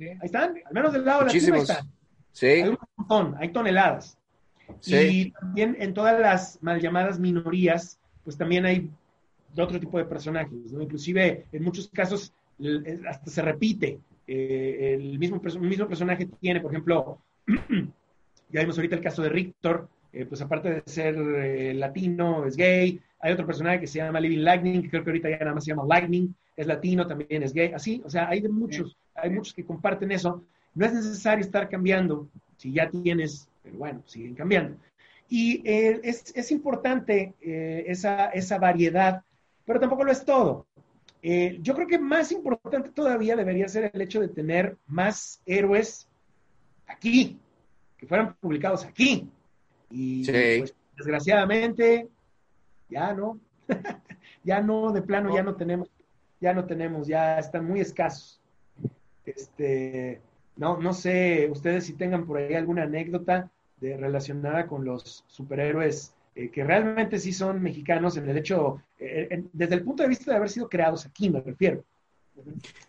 ahí 0.00 0.18
están, 0.22 0.54
al 0.64 0.72
menos 0.72 0.92
del 0.92 1.04
lado 1.04 1.20
de 1.20 1.26
la 1.26 1.32
ahí 1.32 1.60
están. 1.60 1.90
Sí. 2.32 2.46
Hay 2.46 2.68
un 2.68 2.78
montón, 2.96 3.36
hay 3.38 3.52
toneladas. 3.52 4.18
Y 4.86 5.30
también 5.32 5.76
en 5.78 5.94
todas 5.94 6.18
las 6.20 6.62
mal 6.62 6.80
llamadas 6.80 7.18
minorías, 7.18 7.98
pues 8.24 8.36
también 8.36 8.64
hay 8.64 8.90
otro 9.56 9.78
tipo 9.78 9.98
de 9.98 10.04
personajes, 10.04 10.72
¿no? 10.72 10.82
Inclusive 10.82 11.46
en 11.52 11.62
muchos 11.62 11.88
casos 11.88 12.32
hasta 13.08 13.30
se 13.30 13.42
repite. 13.42 14.00
Eh, 14.26 14.94
el 14.94 15.18
mismo, 15.18 15.40
mismo 15.60 15.86
personaje 15.86 16.26
tiene, 16.40 16.60
por 16.60 16.72
ejemplo, 16.72 17.18
ya 18.50 18.60
vimos 18.60 18.76
ahorita 18.76 18.96
el 18.96 19.02
caso 19.02 19.22
de 19.22 19.28
Rictor, 19.28 19.88
eh, 20.14 20.26
pues 20.26 20.40
aparte 20.40 20.70
de 20.70 20.82
ser 20.86 21.16
eh, 21.16 21.74
latino, 21.74 22.46
es 22.46 22.56
gay. 22.56 23.00
Hay 23.20 23.32
otro 23.32 23.46
personaje 23.46 23.80
que 23.80 23.86
se 23.86 23.98
llama 23.98 24.20
Living 24.20 24.44
Lightning, 24.44 24.82
que 24.82 24.90
creo 24.90 25.04
que 25.04 25.10
ahorita 25.10 25.30
ya 25.30 25.38
nada 25.38 25.54
más 25.54 25.64
se 25.64 25.70
llama 25.70 25.84
Lightning, 25.86 26.34
es 26.56 26.66
latino, 26.66 27.06
también 27.06 27.42
es 27.42 27.52
gay. 27.52 27.72
Así, 27.72 28.02
o 28.04 28.10
sea, 28.10 28.28
hay 28.28 28.42
muchos, 28.42 28.96
hay 29.14 29.30
muchos 29.30 29.54
que 29.54 29.64
comparten 29.64 30.12
eso. 30.12 30.42
No 30.74 30.86
es 30.86 30.92
necesario 30.92 31.44
estar 31.44 31.68
cambiando 31.68 32.28
si 32.56 32.72
ya 32.72 32.88
tienes, 32.88 33.48
pero 33.62 33.78
bueno, 33.78 34.02
siguen 34.06 34.34
cambiando. 34.34 34.76
Y 35.28 35.62
es, 35.64 36.32
es, 36.36 36.52
importante 36.52 37.34
esa, 37.40 38.26
esa 38.26 38.58
variedad, 38.58 39.22
pero 39.64 39.80
tampoco 39.80 40.04
lo 40.04 40.12
es 40.12 40.24
todo. 40.24 40.66
Eh, 41.26 41.58
yo 41.62 41.74
creo 41.74 41.86
que 41.86 41.98
más 41.98 42.30
importante 42.32 42.90
todavía 42.90 43.34
debería 43.34 43.66
ser 43.66 43.90
el 43.94 44.02
hecho 44.02 44.20
de 44.20 44.28
tener 44.28 44.76
más 44.86 45.40
héroes 45.46 46.06
aquí, 46.86 47.38
que 47.96 48.06
fueran 48.06 48.34
publicados 48.34 48.84
aquí. 48.84 49.26
Y 49.96 50.24
pues, 50.28 50.74
desgraciadamente, 50.96 52.08
ya 52.90 53.14
no, 53.14 53.38
ya 54.44 54.60
no, 54.60 54.90
de 54.92 55.02
plano 55.02 55.32
ya 55.32 55.44
no 55.44 55.54
tenemos, 55.54 55.88
ya 56.40 56.52
no 56.52 56.64
tenemos, 56.64 57.06
ya 57.06 57.38
están 57.38 57.64
muy 57.64 57.80
escasos. 57.80 58.40
Este, 59.24 60.20
no, 60.56 60.78
no 60.78 60.92
sé, 60.92 61.48
ustedes 61.50 61.86
si 61.86 61.92
tengan 61.92 62.26
por 62.26 62.38
ahí 62.38 62.54
alguna 62.54 62.82
anécdota 62.82 63.50
de, 63.80 63.96
relacionada 63.96 64.66
con 64.66 64.84
los 64.84 65.24
superhéroes 65.28 66.12
eh, 66.34 66.50
que 66.50 66.64
realmente 66.64 67.20
sí 67.20 67.32
son 67.32 67.62
mexicanos 67.62 68.16
en 68.16 68.28
el 68.28 68.36
hecho, 68.36 68.82
eh, 68.98 69.44
desde 69.52 69.76
el 69.76 69.84
punto 69.84 70.02
de 70.02 70.08
vista 70.08 70.32
de 70.32 70.36
haber 70.38 70.50
sido 70.50 70.68
creados 70.68 71.06
aquí, 71.06 71.30
me 71.30 71.40
refiero. 71.40 71.84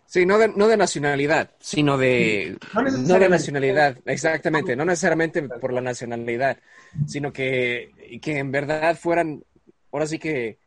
Sí, 0.06 0.24
no 0.24 0.38
de, 0.38 0.48
no 0.48 0.68
de 0.68 0.76
nacionalidad, 0.76 1.50
sino 1.58 1.98
de... 1.98 2.56
No, 2.74 3.18
de 3.18 3.28
nacionalidad, 3.28 3.98
exactamente, 4.06 4.76
no 4.76 4.84
necesariamente 4.84 5.42
por 5.42 5.72
la 5.72 5.80
nacionalidad, 5.80 6.58
sino 7.06 7.32
que, 7.32 8.18
que 8.22 8.38
en 8.38 8.50
verdad 8.50 8.96
fueran, 8.96 9.44
ahora 9.92 10.06
sí 10.06 10.18
que 10.18 10.58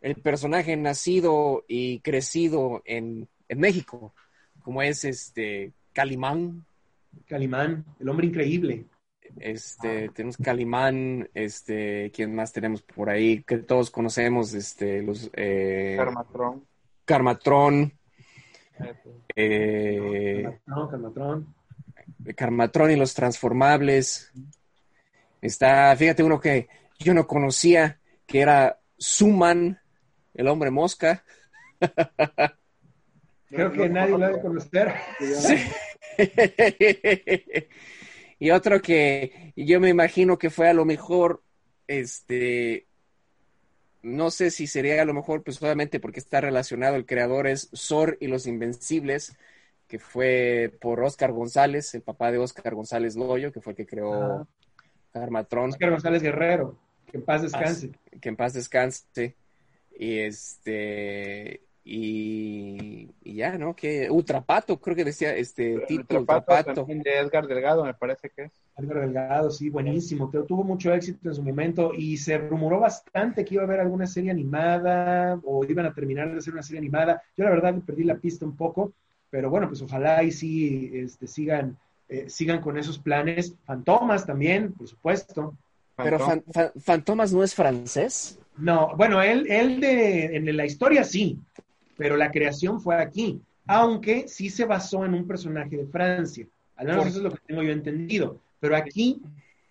el 0.00 0.16
personaje 0.16 0.76
nacido 0.76 1.64
y 1.68 2.00
crecido 2.00 2.82
en, 2.84 3.28
en 3.48 3.58
México, 3.58 4.14
como 4.62 4.82
es 4.82 5.04
este 5.04 5.72
Calimán. 5.92 6.64
Calimán, 7.26 7.84
el 7.98 8.08
hombre 8.08 8.26
increíble. 8.26 8.86
Este, 9.40 10.08
tenemos 10.10 10.36
Calimán, 10.36 11.28
este, 11.34 12.10
¿quién 12.14 12.34
más 12.34 12.52
tenemos 12.52 12.82
por 12.82 13.10
ahí? 13.10 13.42
Que 13.42 13.58
todos 13.58 13.90
conocemos, 13.90 14.54
este, 14.54 15.02
los 15.02 15.30
eh, 15.34 15.94
Carmatrón. 15.96 16.64
Carmatrón. 17.04 17.92
Eh, 19.34 20.60
Carmatrón, 20.66 21.54
Carmatrón 22.34 22.90
y 22.90 22.96
los 22.96 23.14
transformables. 23.14 24.32
Está, 25.40 25.94
fíjate, 25.96 26.22
uno 26.22 26.40
que 26.40 26.68
yo 26.98 27.14
no 27.14 27.26
conocía, 27.26 28.00
que 28.26 28.40
era 28.40 28.80
Suman, 28.98 29.78
el 30.34 30.48
hombre 30.48 30.70
mosca. 30.70 31.24
Creo 33.48 33.72
que 33.72 33.88
nadie 33.88 34.18
lo 34.18 34.26
debe 34.26 34.40
conocer. 34.40 34.92
Sí. 35.18 35.56
y 38.38 38.50
otro 38.50 38.82
que 38.82 39.52
yo 39.56 39.78
me 39.80 39.88
imagino 39.88 40.36
que 40.38 40.50
fue 40.50 40.68
a 40.68 40.74
lo 40.74 40.84
mejor, 40.84 41.42
este, 41.86 42.85
no 44.06 44.30
sé 44.30 44.52
si 44.52 44.68
sería 44.68 45.02
a 45.02 45.04
lo 45.04 45.14
mejor, 45.14 45.42
pues 45.42 45.60
obviamente 45.60 45.98
porque 45.98 46.20
está 46.20 46.40
relacionado, 46.40 46.94
el 46.94 47.06
creador 47.06 47.48
es 47.48 47.68
Sor 47.72 48.16
y 48.20 48.28
los 48.28 48.46
Invencibles, 48.46 49.36
que 49.88 49.98
fue 49.98 50.72
por 50.80 51.02
Oscar 51.02 51.32
González, 51.32 51.92
el 51.94 52.02
papá 52.02 52.30
de 52.30 52.38
Oscar 52.38 52.76
González 52.76 53.16
Loyo, 53.16 53.52
que 53.52 53.60
fue 53.60 53.72
el 53.72 53.76
que 53.76 53.86
creó 53.86 54.46
Armatron. 55.12 55.70
Oscar 55.70 55.90
González 55.90 56.22
Guerrero, 56.22 56.78
que 57.10 57.16
en 57.16 57.24
paz 57.24 57.42
descanse. 57.42 57.90
Que 58.20 58.28
en 58.28 58.36
paz 58.36 58.52
descanse. 58.52 59.34
Y 59.98 60.18
este, 60.18 61.62
y, 61.88 63.08
ya, 63.22 63.56
¿no? 63.56 63.76
Que 63.76 64.10
Ultrapato, 64.10 64.80
creo 64.80 64.96
que 64.96 65.04
decía 65.04 65.36
este 65.36 65.78
Tito 65.86 66.18
Ultrapato. 66.18 66.84
de 66.84 67.18
Edgar 67.18 67.46
Delgado, 67.46 67.84
me 67.84 67.94
parece 67.94 68.28
que 68.28 68.46
es. 68.46 68.52
Edgar 68.76 69.02
Delgado, 69.02 69.52
sí, 69.52 69.70
buenísimo. 69.70 70.28
Tuvo 70.28 70.64
mucho 70.64 70.92
éxito 70.92 71.28
en 71.28 71.36
su 71.36 71.44
momento 71.44 71.92
y 71.94 72.16
se 72.16 72.38
rumoró 72.38 72.80
bastante 72.80 73.44
que 73.44 73.54
iba 73.54 73.62
a 73.62 73.66
haber 73.66 73.78
alguna 73.78 74.08
serie 74.08 74.32
animada 74.32 75.38
o 75.44 75.64
iban 75.64 75.86
a 75.86 75.94
terminar 75.94 76.32
de 76.32 76.38
hacer 76.38 76.54
una 76.54 76.64
serie 76.64 76.80
animada. 76.80 77.22
Yo 77.36 77.44
la 77.44 77.50
verdad 77.50 77.76
perdí 77.86 78.02
la 78.02 78.16
pista 78.16 78.44
un 78.44 78.56
poco, 78.56 78.92
pero 79.30 79.48
bueno, 79.48 79.68
pues 79.68 79.80
ojalá 79.80 80.24
y 80.24 80.32
sí 80.32 80.90
este, 80.92 81.28
sigan, 81.28 81.78
eh, 82.08 82.28
sigan 82.28 82.60
con 82.60 82.76
esos 82.78 82.98
planes. 82.98 83.54
Fantomas 83.64 84.26
también, 84.26 84.72
por 84.72 84.88
supuesto. 84.88 85.56
Pero 85.94 86.18
Fantomas 86.80 87.32
no 87.32 87.44
es 87.44 87.54
francés. 87.54 88.40
No, 88.58 88.96
bueno, 88.96 89.22
él, 89.22 89.46
él 89.48 89.80
de, 89.80 90.36
en 90.36 90.56
la 90.56 90.66
historia 90.66 91.04
sí, 91.04 91.38
pero 91.96 92.16
la 92.16 92.30
creación 92.30 92.80
fue 92.80 92.96
aquí, 92.96 93.40
aunque 93.66 94.28
sí 94.28 94.50
se 94.50 94.64
basó 94.64 95.04
en 95.04 95.14
un 95.14 95.26
personaje 95.26 95.76
de 95.76 95.86
Francia. 95.86 96.46
Al 96.76 96.86
menos 96.86 97.06
eso 97.06 97.18
es 97.18 97.24
lo 97.24 97.30
que 97.30 97.40
tengo 97.46 97.62
yo 97.62 97.72
entendido. 97.72 98.38
Pero 98.60 98.76
aquí 98.76 99.22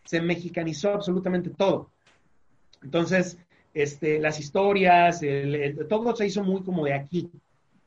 se 0.03 0.21
mexicanizó 0.21 0.91
absolutamente 0.91 1.49
todo. 1.49 1.89
Entonces, 2.83 3.37
este, 3.73 4.19
las 4.19 4.39
historias, 4.39 5.21
todo 5.89 6.15
se 6.15 6.27
hizo 6.27 6.43
muy 6.43 6.61
como 6.63 6.85
de 6.85 6.93
aquí. 6.93 7.29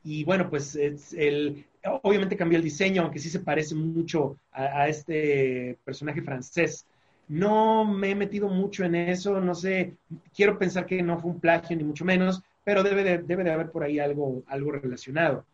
Y 0.04 0.24
bueno, 0.24 0.48
pues 0.48 0.76
el, 0.76 1.64
obviamente 2.02 2.36
cambió 2.36 2.58
el 2.58 2.64
diseño, 2.64 3.02
aunque 3.02 3.18
sí 3.18 3.28
se 3.28 3.40
parece 3.40 3.74
mucho 3.74 4.36
a, 4.52 4.82
a, 4.82 4.88
este 4.88 5.76
personaje 5.84 6.22
francés. 6.22 6.86
No 7.28 7.84
me 7.84 8.10
he 8.10 8.14
metido 8.14 8.48
mucho 8.48 8.84
en 8.84 8.94
eso, 8.94 9.40
no 9.40 9.54
sé, 9.54 9.94
quiero 10.34 10.58
pensar 10.58 10.86
que 10.86 11.02
no 11.02 11.18
fue 11.18 11.32
un 11.32 11.40
plagio 11.40 11.76
ni 11.76 11.84
mucho 11.84 12.04
menos, 12.04 12.42
pero 12.68 12.82
debe 12.82 13.02
de, 13.02 13.16
debe 13.16 13.44
de 13.44 13.50
haber 13.50 13.70
por 13.70 13.82
ahí 13.82 13.98
algo, 13.98 14.42
algo 14.46 14.72
relacionado. 14.72 15.46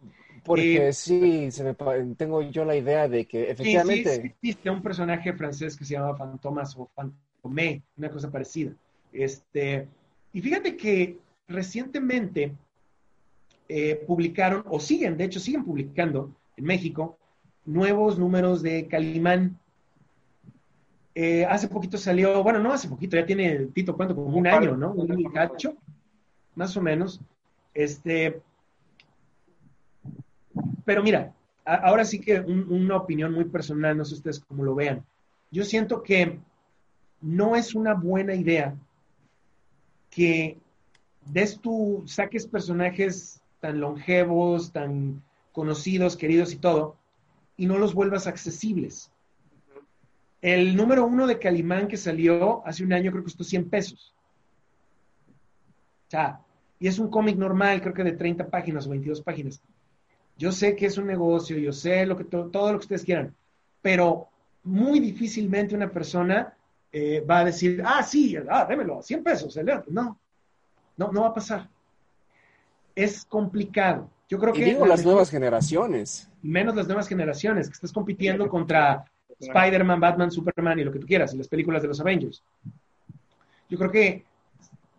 Porque 0.42 0.88
eh, 0.88 0.92
sí, 0.92 1.48
se 1.52 1.62
me, 1.62 1.76
tengo 2.16 2.42
yo 2.42 2.64
la 2.64 2.74
idea 2.74 3.06
de 3.06 3.24
que 3.24 3.52
efectivamente... 3.52 4.16
Sí, 4.16 4.20
sí, 4.20 4.26
existe 4.26 4.68
un 4.68 4.82
personaje 4.82 5.32
francés 5.32 5.76
que 5.76 5.84
se 5.84 5.94
llama 5.94 6.16
Fantomas 6.16 6.74
o 6.76 6.90
Fantomé, 6.92 7.84
una 7.96 8.10
cosa 8.10 8.32
parecida. 8.32 8.72
Este, 9.12 9.86
y 10.32 10.40
fíjate 10.40 10.76
que 10.76 11.18
recientemente 11.46 12.50
eh, 13.68 14.02
publicaron, 14.04 14.64
o 14.66 14.80
siguen, 14.80 15.16
de 15.16 15.26
hecho 15.26 15.38
siguen 15.38 15.64
publicando 15.64 16.34
en 16.56 16.64
México, 16.64 17.16
nuevos 17.64 18.18
números 18.18 18.60
de 18.60 18.88
Calimán. 18.88 19.56
Eh, 21.14 21.44
hace 21.44 21.68
poquito 21.68 21.96
salió, 21.96 22.42
bueno, 22.42 22.58
no 22.58 22.72
hace 22.72 22.88
poquito, 22.88 23.16
ya 23.16 23.24
tiene 23.24 23.66
Tito 23.66 23.96
cuánto, 23.96 24.16
como 24.16 24.36
un 24.36 24.48
año, 24.48 24.76
¿no? 24.76 24.90
Un 24.94 25.30
cacho 25.32 25.76
más 26.54 26.76
o 26.76 26.82
menos. 26.82 27.20
Este, 27.72 28.40
pero 30.84 31.02
mira, 31.02 31.32
ahora 31.64 32.04
sí 32.04 32.20
que 32.20 32.40
una 32.40 32.96
opinión 32.96 33.32
muy 33.32 33.44
personal, 33.44 33.96
no 33.96 34.04
sé 34.04 34.14
ustedes 34.14 34.40
cómo 34.40 34.64
lo 34.64 34.74
vean. 34.74 35.04
Yo 35.50 35.64
siento 35.64 36.02
que 36.02 36.38
no 37.20 37.56
es 37.56 37.74
una 37.74 37.94
buena 37.94 38.34
idea 38.34 38.76
que 40.10 40.58
des 41.26 41.58
tu, 41.60 42.02
saques 42.06 42.46
personajes 42.46 43.40
tan 43.60 43.80
longevos, 43.80 44.72
tan 44.72 45.22
conocidos, 45.52 46.16
queridos 46.16 46.52
y 46.52 46.56
todo, 46.56 46.96
y 47.56 47.66
no 47.66 47.78
los 47.78 47.94
vuelvas 47.94 48.26
accesibles. 48.26 49.10
El 50.42 50.76
número 50.76 51.06
uno 51.06 51.26
de 51.26 51.38
Calimán 51.38 51.88
que 51.88 51.96
salió 51.96 52.66
hace 52.66 52.84
un 52.84 52.92
año 52.92 53.10
creo 53.10 53.22
que 53.22 53.30
costó 53.30 53.44
100 53.44 53.70
pesos. 53.70 54.13
O 56.14 56.16
sea, 56.16 56.38
y 56.78 56.86
es 56.86 57.00
un 57.00 57.10
cómic 57.10 57.36
normal, 57.36 57.80
creo 57.80 57.92
que 57.92 58.04
de 58.04 58.12
30 58.12 58.46
páginas 58.46 58.86
o 58.86 58.90
22 58.90 59.20
páginas. 59.22 59.60
Yo 60.38 60.52
sé 60.52 60.76
que 60.76 60.86
es 60.86 60.96
un 60.96 61.08
negocio, 61.08 61.58
yo 61.58 61.72
sé 61.72 62.06
lo 62.06 62.16
que 62.16 62.22
todo 62.22 62.72
lo 62.72 62.78
que 62.78 62.84
ustedes 62.84 63.04
quieran, 63.04 63.34
pero 63.82 64.28
muy 64.62 65.00
difícilmente 65.00 65.74
una 65.74 65.90
persona 65.90 66.54
eh, 66.92 67.20
va 67.28 67.40
a 67.40 67.44
decir, 67.46 67.82
ah, 67.84 68.04
sí, 68.04 68.36
ah, 68.48 68.64
démelo, 68.64 69.02
100 69.02 69.24
pesos, 69.24 69.58
No, 69.88 70.16
no, 70.96 71.10
no 71.10 71.22
va 71.22 71.28
a 71.28 71.34
pasar. 71.34 71.68
Es 72.94 73.24
complicado. 73.24 74.08
Yo 74.28 74.38
creo 74.38 74.54
y 74.54 74.58
que... 74.58 74.64
digo 74.66 74.86
las 74.86 75.04
nuevas 75.04 75.30
generaciones. 75.30 76.30
Menos 76.42 76.76
las 76.76 76.86
nuevas 76.86 77.08
generaciones, 77.08 77.66
que 77.66 77.72
estás 77.72 77.92
compitiendo 77.92 78.48
contra 78.48 79.04
Spider-Man, 79.40 79.98
Batman, 79.98 80.30
Superman 80.30 80.78
y 80.78 80.84
lo 80.84 80.92
que 80.92 81.00
tú 81.00 81.08
quieras, 81.08 81.34
y 81.34 81.38
las 81.38 81.48
películas 81.48 81.82
de 81.82 81.88
los 81.88 82.00
Avengers. 82.00 82.40
Yo 83.68 83.78
creo 83.78 83.90
que 83.90 84.24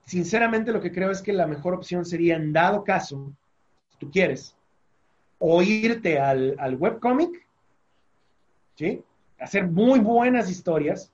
sinceramente 0.05 0.71
lo 0.71 0.81
que 0.81 0.91
creo 0.91 1.11
es 1.11 1.21
que 1.21 1.33
la 1.33 1.47
mejor 1.47 1.73
opción 1.73 2.05
sería, 2.05 2.35
en 2.35 2.53
dado 2.53 2.83
caso, 2.83 3.33
si 3.89 3.97
tú 3.97 4.11
quieres, 4.11 4.55
o 5.39 5.61
irte 5.61 6.19
al, 6.19 6.55
al 6.59 6.75
webcomic, 6.75 7.45
¿sí? 8.75 9.03
Hacer 9.39 9.67
muy 9.67 9.99
buenas 9.99 10.49
historias, 10.49 11.11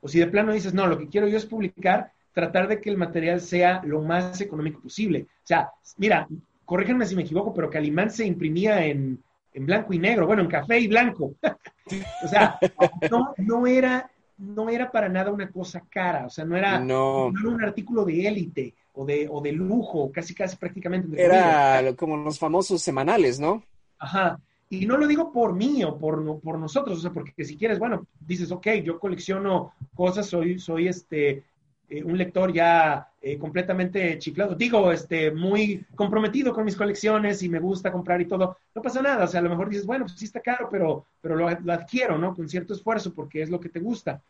o 0.00 0.08
si 0.08 0.18
de 0.18 0.26
plano 0.26 0.52
dices, 0.52 0.74
no, 0.74 0.86
lo 0.86 0.98
que 0.98 1.08
quiero 1.08 1.28
yo 1.28 1.36
es 1.36 1.46
publicar, 1.46 2.12
tratar 2.32 2.66
de 2.66 2.80
que 2.80 2.90
el 2.90 2.96
material 2.96 3.40
sea 3.40 3.82
lo 3.84 4.00
más 4.00 4.40
económico 4.40 4.80
posible. 4.80 5.26
O 5.44 5.46
sea, 5.46 5.70
mira, 5.98 6.26
corríjanme 6.64 7.06
si 7.06 7.14
me 7.14 7.22
equivoco, 7.22 7.52
pero 7.54 7.70
Calimán 7.70 8.10
se 8.10 8.26
imprimía 8.26 8.84
en, 8.84 9.22
en 9.52 9.66
blanco 9.66 9.92
y 9.92 9.98
negro, 9.98 10.26
bueno, 10.26 10.42
en 10.42 10.48
café 10.48 10.80
y 10.80 10.88
blanco. 10.88 11.34
o 12.24 12.28
sea, 12.28 12.58
no, 13.10 13.34
no 13.36 13.66
era 13.66 14.10
no 14.38 14.68
era 14.68 14.90
para 14.90 15.08
nada 15.08 15.30
una 15.30 15.50
cosa 15.50 15.82
cara, 15.88 16.26
o 16.26 16.30
sea, 16.30 16.44
no 16.44 16.56
era, 16.56 16.80
un 16.80 17.62
artículo 17.62 18.04
de 18.04 18.26
élite 18.26 18.74
o 18.94 19.04
de, 19.04 19.28
o 19.30 19.40
de 19.40 19.52
lujo, 19.52 20.10
casi 20.12 20.34
casi 20.34 20.56
prácticamente. 20.56 21.22
Era 21.22 21.94
como 21.96 22.16
los 22.16 22.38
famosos 22.38 22.82
semanales, 22.82 23.38
¿no? 23.38 23.62
Ajá. 23.98 24.40
Y 24.68 24.86
no 24.86 24.96
lo 24.96 25.06
digo 25.06 25.32
por 25.32 25.54
mí 25.54 25.84
o 25.84 25.98
por, 25.98 26.40
por 26.40 26.58
nosotros, 26.58 26.98
o 26.98 27.00
sea, 27.02 27.12
porque 27.12 27.44
si 27.44 27.58
quieres, 27.58 27.78
bueno, 27.78 28.06
dices, 28.20 28.50
ok, 28.50 28.68
yo 28.82 28.98
colecciono 28.98 29.74
cosas, 29.94 30.26
soy, 30.26 30.58
soy 30.58 30.88
este, 30.88 31.44
eh, 31.88 32.02
un 32.02 32.16
lector 32.16 32.52
ya 32.52 33.08
eh, 33.20 33.38
completamente 33.38 34.18
chiflado, 34.18 34.54
digo, 34.54 34.90
este, 34.90 35.30
muy 35.30 35.84
comprometido 35.94 36.52
con 36.52 36.64
mis 36.64 36.76
colecciones 36.76 37.42
y 37.42 37.48
me 37.48 37.60
gusta 37.60 37.92
comprar 37.92 38.20
y 38.20 38.26
todo, 38.26 38.56
no 38.74 38.82
pasa 38.82 39.02
nada, 39.02 39.24
o 39.24 39.26
sea, 39.28 39.40
a 39.40 39.42
lo 39.42 39.50
mejor 39.50 39.68
dices, 39.68 39.86
bueno, 39.86 40.04
pues 40.06 40.18
sí 40.18 40.24
está 40.24 40.40
caro, 40.40 40.68
pero, 40.70 41.06
pero 41.20 41.36
lo, 41.36 41.48
adquiero, 41.48 42.18
¿no? 42.18 42.34
Con 42.34 42.48
cierto 42.48 42.74
esfuerzo 42.74 43.12
porque 43.14 43.42
es 43.42 43.50
lo 43.50 43.60
que 43.60 43.68
te 43.68 43.80
gusta. 43.80 44.22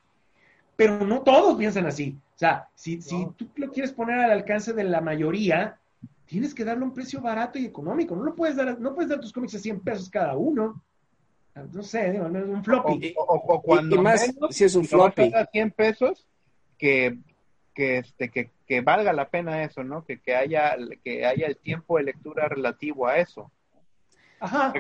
Pero 0.74 1.06
no 1.06 1.20
todos 1.20 1.56
piensan 1.56 1.86
así. 1.86 2.16
O 2.34 2.38
sea, 2.38 2.68
si, 2.74 3.00
si 3.02 3.28
tú 3.36 3.48
lo 3.56 3.70
quieres 3.70 3.92
poner 3.92 4.18
al 4.18 4.30
alcance 4.30 4.72
de 4.72 4.84
la 4.84 5.00
mayoría, 5.00 5.78
tienes 6.26 6.54
que 6.54 6.64
darle 6.64 6.84
un 6.84 6.94
precio 6.94 7.20
barato 7.20 7.58
y 7.58 7.66
económico. 7.66 8.16
No 8.16 8.24
lo 8.24 8.34
puedes 8.34 8.56
dar, 8.56 8.80
no 8.80 8.94
puedes 8.94 9.10
dar 9.10 9.20
tus 9.20 9.32
cómics 9.32 9.54
a 9.54 9.58
100 9.58 9.80
pesos 9.80 10.08
cada 10.08 10.34
uno. 10.36 10.82
No 11.72 11.82
sé, 11.82 12.10
digo, 12.10 12.28
no 12.28 12.38
es 12.38 12.46
un 12.46 12.64
floppy. 12.64 13.14
O, 13.16 13.60
cuando 13.60 14.00
más, 14.00 14.26
si 14.50 14.64
es 14.64 14.74
un 14.74 14.86
floppy. 14.86 15.32
a 15.34 15.46
100 15.46 15.70
pesos, 15.72 16.26
que 16.78 17.18
que, 17.74 17.99
este, 17.99 18.31
que, 18.31 18.51
que 18.66 18.81
valga 18.81 19.12
la 19.12 19.28
pena 19.28 19.65
eso, 19.65 19.85
¿no? 19.85 20.05
Que, 20.05 20.20
que, 20.20 20.35
haya, 20.35 20.77
que 21.03 21.24
haya 21.27 21.47
el 21.47 21.57
tiempo 21.57 21.99
de 21.99 22.05
lectura 22.05 22.49
relativo 22.49 23.07
a 23.07 23.19
eso. 23.19 23.51
Ajá. 24.40 24.73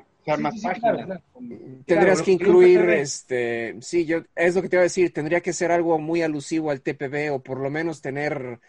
Tendrías 1.84 2.22
que 2.22 2.30
incluir, 2.30 2.80
este, 2.90 3.76
sí, 3.80 4.04
yo, 4.06 4.22
es 4.36 4.54
lo 4.54 4.62
que 4.62 4.68
te 4.68 4.76
iba 4.76 4.82
a 4.82 4.84
decir, 4.84 5.12
tendría 5.12 5.40
que 5.40 5.52
ser 5.52 5.72
algo 5.72 5.98
muy 5.98 6.22
alusivo 6.22 6.70
al 6.70 6.80
TPB 6.80 7.32
o 7.32 7.42
por 7.42 7.58
lo 7.58 7.70
menos 7.70 8.00
tener 8.00 8.60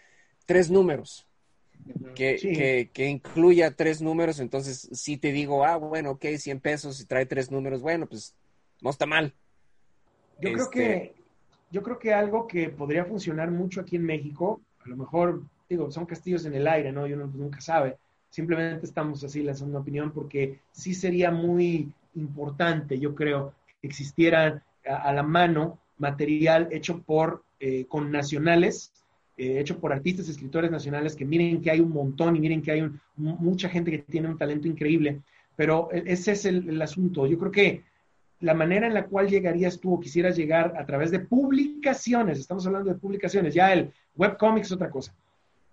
tres 0.46 0.70
números. 0.70 1.28
Que, 2.14 2.36
que, 2.36 2.90
que, 2.94 3.06
incluya 3.08 3.72
tres 3.72 4.00
números, 4.00 4.40
entonces 4.40 4.88
si 4.92 5.18
te 5.18 5.32
digo, 5.32 5.66
ah, 5.66 5.76
bueno, 5.76 6.12
ok, 6.12 6.24
100 6.38 6.60
pesos 6.60 7.00
y 7.00 7.04
trae 7.04 7.26
tres 7.26 7.50
números, 7.50 7.82
bueno, 7.82 8.06
pues 8.06 8.34
no 8.80 8.88
está 8.88 9.04
mal. 9.04 9.34
Yo 10.40 10.52
creo 10.52 10.70
que 10.70 10.92
este, 10.94 11.14
yo 11.74 11.82
creo 11.82 11.98
que 11.98 12.14
algo 12.14 12.46
que 12.46 12.68
podría 12.68 13.04
funcionar 13.04 13.50
mucho 13.50 13.80
aquí 13.80 13.96
en 13.96 14.04
México, 14.04 14.60
a 14.84 14.88
lo 14.88 14.96
mejor, 14.96 15.42
digo, 15.68 15.90
son 15.90 16.06
castillos 16.06 16.44
en 16.44 16.54
el 16.54 16.68
aire, 16.68 16.92
¿no? 16.92 17.04
Y 17.04 17.14
uno 17.14 17.26
nunca 17.34 17.60
sabe. 17.60 17.96
Simplemente 18.30 18.86
estamos 18.86 19.24
así 19.24 19.42
lanzando 19.42 19.72
una 19.72 19.80
opinión 19.80 20.12
porque 20.12 20.60
sí 20.70 20.94
sería 20.94 21.32
muy 21.32 21.90
importante, 22.14 23.00
yo 23.00 23.16
creo, 23.16 23.54
que 23.80 23.88
existiera 23.88 24.62
a, 24.86 25.12
la 25.12 25.24
mano 25.24 25.80
material 25.98 26.68
hecho 26.70 27.02
por 27.02 27.42
eh, 27.58 27.86
con 27.88 28.12
nacionales, 28.12 28.92
eh, 29.36 29.58
hecho 29.58 29.80
por 29.80 29.92
artistas 29.92 30.28
escritores 30.28 30.70
nacionales, 30.70 31.16
que 31.16 31.24
miren 31.24 31.60
que 31.60 31.72
hay 31.72 31.80
un 31.80 31.90
montón 31.90 32.36
y 32.36 32.40
miren 32.40 32.62
que 32.62 32.70
hay 32.70 32.88
mucha 33.16 33.68
gente 33.68 33.90
que 33.90 33.98
tiene 33.98 34.28
un 34.28 34.38
talento 34.38 34.68
increíble, 34.68 35.22
pero 35.56 35.88
e, 35.90 36.04
ese 36.06 36.32
es 36.32 36.44
el, 36.44 36.80
asunto. 36.80 37.26
Yo 37.26 37.36
creo 37.36 37.50
que 37.50 37.82
la 38.44 38.52
manera 38.52 38.86
en 38.86 38.92
la 38.92 39.06
cual 39.06 39.28
llegarías 39.28 39.80
tú 39.80 39.94
o 39.94 40.00
quisieras 40.00 40.36
llegar 40.36 40.74
a 40.76 40.84
través 40.84 41.10
de 41.10 41.20
publicaciones, 41.20 42.38
estamos 42.38 42.66
hablando 42.66 42.90
de 42.92 42.98
publicaciones, 42.98 43.54
ya 43.54 43.72
el 43.72 43.90
webcomic 44.16 44.64
es 44.64 44.72
otra 44.72 44.90
cosa, 44.90 45.14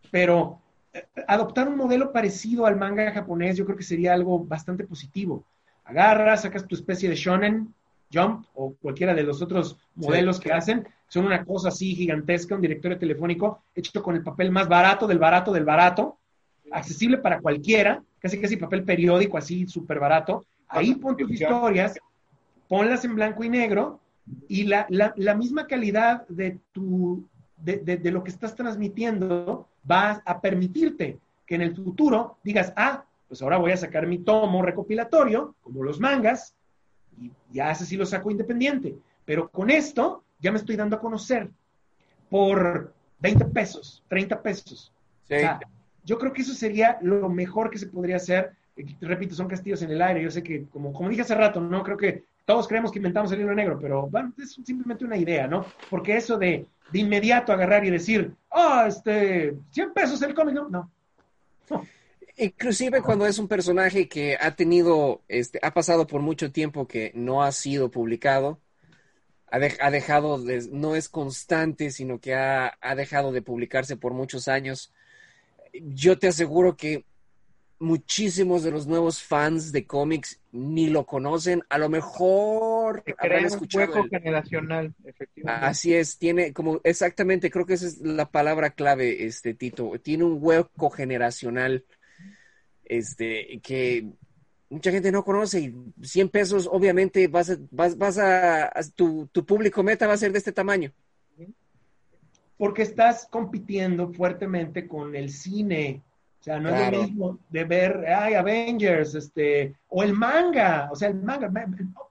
pero 0.09 0.57
eh, 0.93 1.03
adoptar 1.27 1.67
un 1.67 1.75
modelo 1.75 2.13
parecido 2.13 2.65
al 2.65 2.77
manga 2.77 3.11
japonés 3.11 3.57
yo 3.57 3.65
creo 3.65 3.77
que 3.77 3.83
sería 3.83 4.13
algo 4.13 4.39
bastante 4.39 4.85
positivo. 4.85 5.43
Agarras, 5.83 6.43
sacas 6.43 6.65
tu 6.65 6.75
especie 6.75 7.09
de 7.09 7.15
shonen, 7.15 7.73
Jump 8.13 8.45
o 8.55 8.73
cualquiera 8.81 9.13
de 9.13 9.23
los 9.23 9.41
otros 9.41 9.77
modelos 9.95 10.39
que 10.39 10.53
hacen, 10.53 10.87
son 11.09 11.25
una 11.25 11.43
cosa 11.43 11.67
así 11.67 11.93
gigantesca, 11.93 12.55
un 12.55 12.61
directorio 12.61 12.97
telefónico 12.97 13.63
hecho 13.75 14.01
con 14.01 14.15
el 14.15 14.23
papel 14.23 14.49
más 14.49 14.69
barato 14.69 15.07
del 15.07 15.19
barato 15.19 15.51
del 15.51 15.65
barato, 15.65 16.19
accesible 16.71 17.17
para 17.17 17.41
cualquiera, 17.41 18.01
casi 18.19 18.39
casi 18.39 18.55
papel 18.55 18.85
periódico 18.85 19.37
así 19.37 19.67
súper 19.67 19.99
barato. 19.99 20.45
Ahí 20.69 20.95
pon 20.95 21.17
tus 21.17 21.29
historias, 21.29 21.99
ponlas 22.71 23.03
en 23.03 23.15
blanco 23.15 23.43
y 23.43 23.49
negro 23.49 23.99
y 24.47 24.63
la, 24.63 24.87
misma 25.35 25.67
calidad 25.67 26.25
de, 26.29 26.57
tu, 26.71 27.27
de, 27.57 27.79
de 27.79 28.11
lo 28.11 28.23
que 28.23 28.29
estás 28.29 28.55
transmitiendo 28.55 29.67
va 29.89 30.21
a 30.23 30.39
permitirte 30.39 31.19
que 31.45 31.55
en 31.55 31.63
el 31.63 31.75
futuro 31.75 32.37
digas, 32.45 32.71
ah, 32.77 33.03
pues 33.27 33.41
ahora 33.41 33.57
voy 33.57 33.73
a 33.73 33.77
sacar 33.77 34.07
mi 34.07 34.19
tomo 34.19 34.61
recopilatorio, 34.61 35.53
como 35.61 35.83
los 35.83 35.99
mangas, 35.99 36.55
y 37.19 37.29
ya 37.51 37.71
ese 37.71 37.85
sí 37.85 37.97
lo 37.97 38.05
saco 38.05 38.31
independiente. 38.31 38.95
Pero 39.25 39.49
con 39.49 39.69
esto 39.69 40.23
ya 40.39 40.53
me 40.53 40.57
estoy 40.57 40.77
dando 40.77 40.95
a 40.95 41.01
conocer 41.01 41.49
por 42.29 42.93
20 43.19 43.45
pesos, 43.47 44.01
30 44.07 44.41
pesos. 44.41 44.93
yo 46.05 46.17
creo 46.17 46.31
que 46.31 46.43
eso 46.43 46.53
sería 46.53 46.99
lo 47.01 47.27
mejor 47.27 47.69
que 47.69 47.79
se 47.79 47.87
podría 47.87 48.15
hacer. 48.15 48.53
Repito, 49.01 49.35
son 49.35 49.49
castillos 49.49 49.81
en 49.81 49.91
el 49.91 50.01
aire. 50.01 50.23
Yo 50.23 50.31
sé 50.31 50.41
que, 50.41 50.67
como, 50.67 50.93
como 50.93 51.09
dije 51.09 51.23
hace 51.23 51.35
rato, 51.35 51.59
no 51.59 51.83
creo 51.83 51.97
que 51.97 52.30
todos 52.45 52.67
creemos 52.67 52.91
que 52.91 52.99
inventamos 52.99 53.31
el 53.31 53.39
libro 53.39 53.55
negro, 53.55 53.77
pero 53.79 54.07
bueno, 54.07 54.33
es 54.41 54.53
simplemente 54.65 55.05
una 55.05 55.17
idea, 55.17 55.47
¿no? 55.47 55.65
Porque 55.89 56.17
eso 56.17 56.37
de, 56.37 56.65
de 56.91 56.99
inmediato 56.99 57.53
agarrar 57.53 57.85
y 57.85 57.89
decir, 57.89 58.33
oh, 58.49 58.83
este, 58.87 59.55
100 59.71 59.93
pesos 59.93 60.21
el 60.21 60.33
cómic, 60.33 60.55
no. 60.55 60.69
no. 60.69 60.91
Inclusive 62.37 63.01
cuando 63.01 63.25
es 63.25 63.37
un 63.37 63.47
personaje 63.47 64.07
que 64.07 64.37
ha 64.39 64.55
tenido, 64.55 65.21
este, 65.27 65.59
ha 65.61 65.73
pasado 65.73 66.07
por 66.07 66.21
mucho 66.21 66.51
tiempo 66.51 66.87
que 66.87 67.11
no 67.13 67.43
ha 67.43 67.51
sido 67.51 67.91
publicado, 67.91 68.59
ha, 69.51 69.91
dejado 69.91 70.41
de, 70.41 70.67
no 70.71 70.95
es 70.95 71.09
constante, 71.09 71.91
sino 71.91 72.19
que 72.19 72.33
ha, 72.33 72.77
dejado 72.95 73.33
de 73.33 73.41
publicarse 73.41 73.97
por 73.97 74.13
muchos 74.13 74.47
años. 74.47 74.93
Yo 75.73 76.17
te 76.17 76.29
aseguro 76.29 76.77
que 76.77 77.03
muchísimos 77.81 78.63
de 78.63 78.71
los 78.71 78.85
nuevos 78.85 79.23
fans 79.23 79.71
de 79.71 79.85
cómics 79.85 80.39
ni 80.51 80.89
lo 80.89 81.05
conocen, 81.05 81.63
a 81.67 81.79
lo 81.79 81.89
mejor 81.89 83.03
habrán 83.17 83.45
escuchado. 83.45 83.85
Un 83.85 83.99
hueco 83.99 84.07
generacional, 84.09 84.93
efectivamente. 85.03 85.65
Así 85.65 85.93
es, 85.93 86.17
tiene 86.19 86.53
como 86.53 86.79
exactamente, 86.83 87.49
creo 87.49 87.65
que 87.65 87.73
esa 87.73 87.87
es 87.87 87.99
la 87.99 88.29
palabra 88.29 88.69
clave, 88.69 89.25
este 89.25 89.55
Tito, 89.55 89.91
tiene 90.01 90.23
un 90.23 90.37
hueco 90.39 90.91
generacional 90.91 91.83
este, 92.85 93.59
que 93.63 94.05
mucha 94.69 94.91
gente 94.91 95.11
no 95.11 95.25
conoce 95.25 95.61
y 95.61 95.75
100 96.03 96.29
pesos 96.29 96.69
obviamente 96.71 97.27
vas 97.27 97.49
a, 97.49 97.57
vas, 97.71 97.97
vas 97.97 98.19
a, 98.19 98.71
tu, 98.95 99.27
tu, 99.31 99.43
público 99.43 99.81
meta 99.81 100.07
va 100.07 100.13
a 100.13 100.17
ser 100.17 100.31
de 100.31 100.37
este 100.37 100.51
tamaño. 100.51 100.91
Porque 102.57 102.83
estás 102.83 103.27
compitiendo 103.31 104.13
fuertemente 104.13 104.87
con 104.87 105.15
el 105.15 105.31
cine. 105.31 106.03
O 106.41 106.43
sea, 106.43 106.59
no 106.59 106.69
es 106.69 106.91
lo 106.91 107.03
mismo 107.03 107.39
de 107.51 107.63
ver, 107.65 108.03
ay, 108.07 108.33
Avengers, 108.33 109.13
este, 109.13 109.75
o 109.89 110.01
el 110.01 110.13
manga. 110.13 110.89
O 110.91 110.95
sea, 110.95 111.09
el 111.09 111.15
manga, 111.15 111.51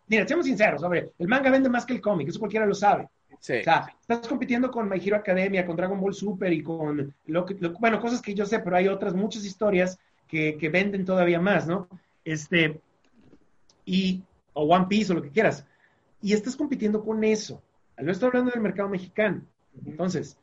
mira, 0.07 0.27
seamos 0.27 0.47
sinceros, 0.47 0.83
el 1.19 1.29
manga 1.29 1.51
vende 1.51 1.69
más 1.69 1.85
que 1.85 1.95
el 1.95 2.01
cómic, 2.01 2.29
eso 2.29 2.39
cualquiera 2.39 2.65
lo 2.65 2.75
sabe. 2.75 3.09
Sí. 3.41 3.55
O 3.55 3.65
sea, 3.65 3.93
estás 4.01 4.29
compitiendo 4.29 4.71
con 4.71 4.89
My 4.89 5.01
Hero 5.05 5.17
Academia, 5.17 5.67
con 5.67 5.75
Dragon 5.75 6.01
Ball 6.01 6.15
Super 6.15 6.53
y 6.53 6.63
con, 6.63 7.13
lo 7.27 7.45
que, 7.45 7.55
bueno, 7.81 8.01
cosas 8.01 8.23
que 8.23 8.33
yo 8.33 8.47
sé, 8.47 8.61
pero 8.61 8.77
hay 8.77 8.87
otras 8.87 9.15
muchas 9.15 9.45
historias 9.45 9.99
que, 10.29 10.71
venden 10.73 11.05
todavía 11.05 11.41
más, 11.41 11.67
¿no? 11.67 11.89
Este, 12.25 12.81
y, 13.85 14.23
o 14.53 14.63
One 14.63 14.87
Piece 14.89 15.11
o 15.11 15.17
lo 15.17 15.23
que 15.23 15.31
quieras. 15.31 15.67
Y 16.23 16.35
estás 16.35 16.55
compitiendo 16.55 17.03
con 17.03 17.25
eso. 17.25 17.61
No 17.99 18.13
estoy 18.13 18.29
hablando 18.29 18.53
del 18.53 18.61
mercado 18.61 18.89
mexicano. 18.89 19.43
Entonces, 19.85 20.39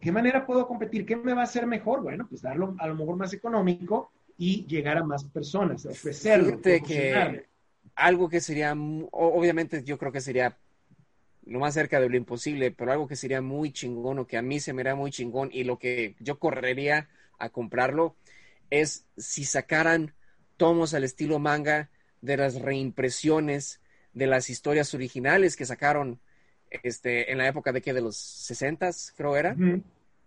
¿qué 0.00 0.10
manera 0.10 0.46
puedo 0.46 0.66
competir? 0.66 1.04
¿Qué 1.06 1.16
me 1.16 1.34
va 1.34 1.42
a 1.42 1.44
hacer 1.44 1.66
mejor? 1.66 2.02
Bueno, 2.02 2.26
pues 2.28 2.42
darlo 2.42 2.74
a 2.78 2.86
lo 2.86 2.94
mejor 2.94 3.16
más 3.16 3.32
económico 3.32 4.10
y 4.38 4.64
llegar 4.66 4.96
a 4.96 5.04
más 5.04 5.24
personas, 5.24 5.84
ofrecerlo. 5.86 6.60
Que 6.60 7.46
algo 7.94 8.28
que 8.28 8.40
sería, 8.40 8.72
obviamente 8.72 9.84
yo 9.84 9.98
creo 9.98 10.12
que 10.12 10.20
sería 10.20 10.56
lo 11.44 11.58
más 11.58 11.74
cerca 11.74 12.00
de 12.00 12.08
lo 12.08 12.16
imposible, 12.16 12.70
pero 12.70 12.92
algo 12.92 13.08
que 13.08 13.16
sería 13.16 13.42
muy 13.42 13.72
chingón 13.72 14.18
o 14.18 14.26
que 14.26 14.38
a 14.38 14.42
mí 14.42 14.60
se 14.60 14.72
me 14.72 14.84
da 14.84 14.94
muy 14.94 15.10
chingón 15.10 15.50
y 15.52 15.64
lo 15.64 15.78
que 15.78 16.14
yo 16.20 16.38
correría 16.38 17.08
a 17.38 17.50
comprarlo 17.50 18.16
es 18.70 19.04
si 19.16 19.44
sacaran 19.44 20.14
tomos 20.56 20.94
al 20.94 21.04
estilo 21.04 21.38
manga 21.38 21.90
de 22.20 22.36
las 22.36 22.60
reimpresiones 22.60 23.80
de 24.12 24.26
las 24.26 24.50
historias 24.50 24.94
originales 24.94 25.56
que 25.56 25.66
sacaron 25.66 26.20
este, 26.70 27.30
en 27.30 27.38
la 27.38 27.48
época 27.48 27.72
de 27.72 27.82
que 27.82 27.92
de 27.92 28.00
los 28.00 28.16
60 28.16 28.90
creo 29.16 29.36
era. 29.36 29.54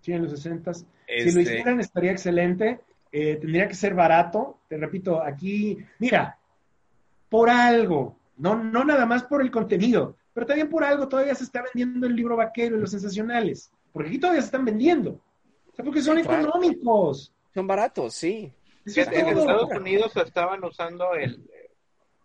Sí, 0.02 0.12
en 0.12 0.24
los 0.24 0.32
60 0.32 0.74
Si 0.74 0.84
lo 0.84 0.90
este 1.08 1.42
hicieran 1.42 1.80
estaría 1.80 2.12
excelente. 2.12 2.82
Eh, 3.12 3.38
tendría 3.38 3.68
que 3.68 3.76
ser 3.76 3.94
barato. 3.94 4.60
Te 4.68 4.78
repito, 4.78 5.22
aquí, 5.22 5.78
mira, 6.00 6.38
por 7.30 7.50
algo, 7.50 8.18
no, 8.38 8.56
no 8.56 8.84
nada 8.84 9.06
más 9.06 9.24
por 9.24 9.42
el 9.42 9.52
contenido, 9.52 10.18
pero 10.34 10.46
también 10.46 10.70
por 10.70 10.84
algo 10.84 11.08
todavía 11.08 11.36
se 11.36 11.44
está 11.44 11.64
vendiendo 11.64 12.08
el 12.08 12.16
libro 12.16 12.36
vaquero 12.36 12.76
y 12.76 12.80
los 12.80 12.92
sensacionales. 12.92 13.72
Porque 13.92 14.10
aquí 14.10 14.20
todavía 14.20 14.42
se 14.42 14.48
están 14.48 14.66
vendiendo. 14.66 15.22
O 15.72 15.76
sea, 15.76 15.86
porque 15.86 16.02
son 16.02 16.18
económicos. 16.18 17.34
Son 17.54 17.68
baratos, 17.68 18.16
sí. 18.16 18.52
en 18.86 19.38
Estados 19.38 19.72
Unidos 19.72 20.12
estaban 20.18 20.64
usando 20.64 21.14
el, 21.14 21.48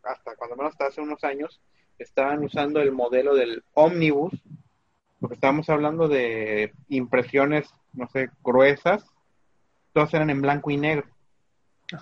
hasta 0.02 0.34
cuando 0.36 0.56
menos 0.56 0.72
hasta 0.72 0.86
hace 0.86 1.00
unos 1.00 1.22
años, 1.24 1.60
estaban 1.98 2.44
usando 2.44 2.80
el 2.80 2.92
modelo 2.92 3.34
del 3.34 3.62
ómnibus, 3.74 4.32
porque 5.20 5.34
estábamos 5.34 5.68
hablando 5.68 6.08
de 6.08 6.72
impresiones, 6.88 7.68
no 7.92 8.08
sé, 8.08 8.30
gruesas, 8.42 9.04
todas 9.92 10.14
eran 10.14 10.30
en 10.30 10.40
blanco 10.40 10.70
y 10.70 10.76
negro. 10.76 11.06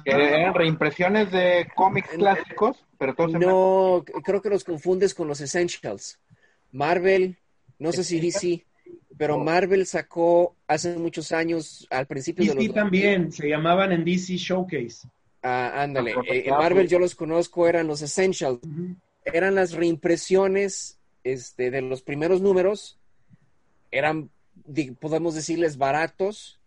Eran 0.04 0.52
reimpresiones 0.52 1.30
de 1.30 1.68
cómics 1.74 2.08
clásicos, 2.10 2.84
pero 2.98 3.14
todos 3.14 3.34
en 3.34 3.40
No, 3.40 4.04
creo 4.24 4.42
que 4.42 4.50
los 4.50 4.64
confundes 4.64 5.14
con 5.14 5.28
los 5.28 5.40
Essentials. 5.40 6.18
Marvel, 6.72 7.38
no 7.78 7.92
sé 7.92 8.02
si 8.02 8.20
DC, 8.20 8.64
pero 9.16 9.38
Marvel 9.38 9.86
sacó 9.86 10.56
hace 10.66 10.96
muchos 10.96 11.32
años, 11.32 11.86
al 11.90 12.06
principio 12.06 12.44
de 12.52 12.66
los... 12.66 12.74
también, 12.74 13.30
se 13.32 13.48
llamaban 13.48 13.92
en 13.92 14.04
DC 14.04 14.36
Showcase. 14.36 15.08
Ah, 15.42 15.82
ándale. 15.82 16.14
Ah, 16.16 16.22
eh, 16.26 16.50
Marvel 16.50 16.88
yo 16.88 16.98
los 16.98 17.14
conozco, 17.14 17.68
eran 17.68 17.86
los 17.86 18.02
Essentials. 18.02 18.58
Eran 19.32 19.54
las 19.54 19.72
reimpresiones 19.72 20.98
este, 21.24 21.70
de 21.70 21.82
los 21.82 22.02
primeros 22.02 22.40
números. 22.40 22.98
Eran, 23.90 24.30
podemos 25.00 25.34
decirles, 25.34 25.76
baratos. 25.76 26.60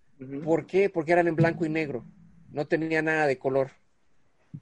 ¿Por 0.44 0.66
qué? 0.66 0.90
Porque 0.90 1.14
eran 1.14 1.28
en 1.28 1.36
blanco 1.36 1.66
y 1.66 1.70
negro. 1.70 2.04
No 2.52 2.68
tenía 2.68 3.02
nada 3.02 3.28
de 3.28 3.38
color. 3.38 3.72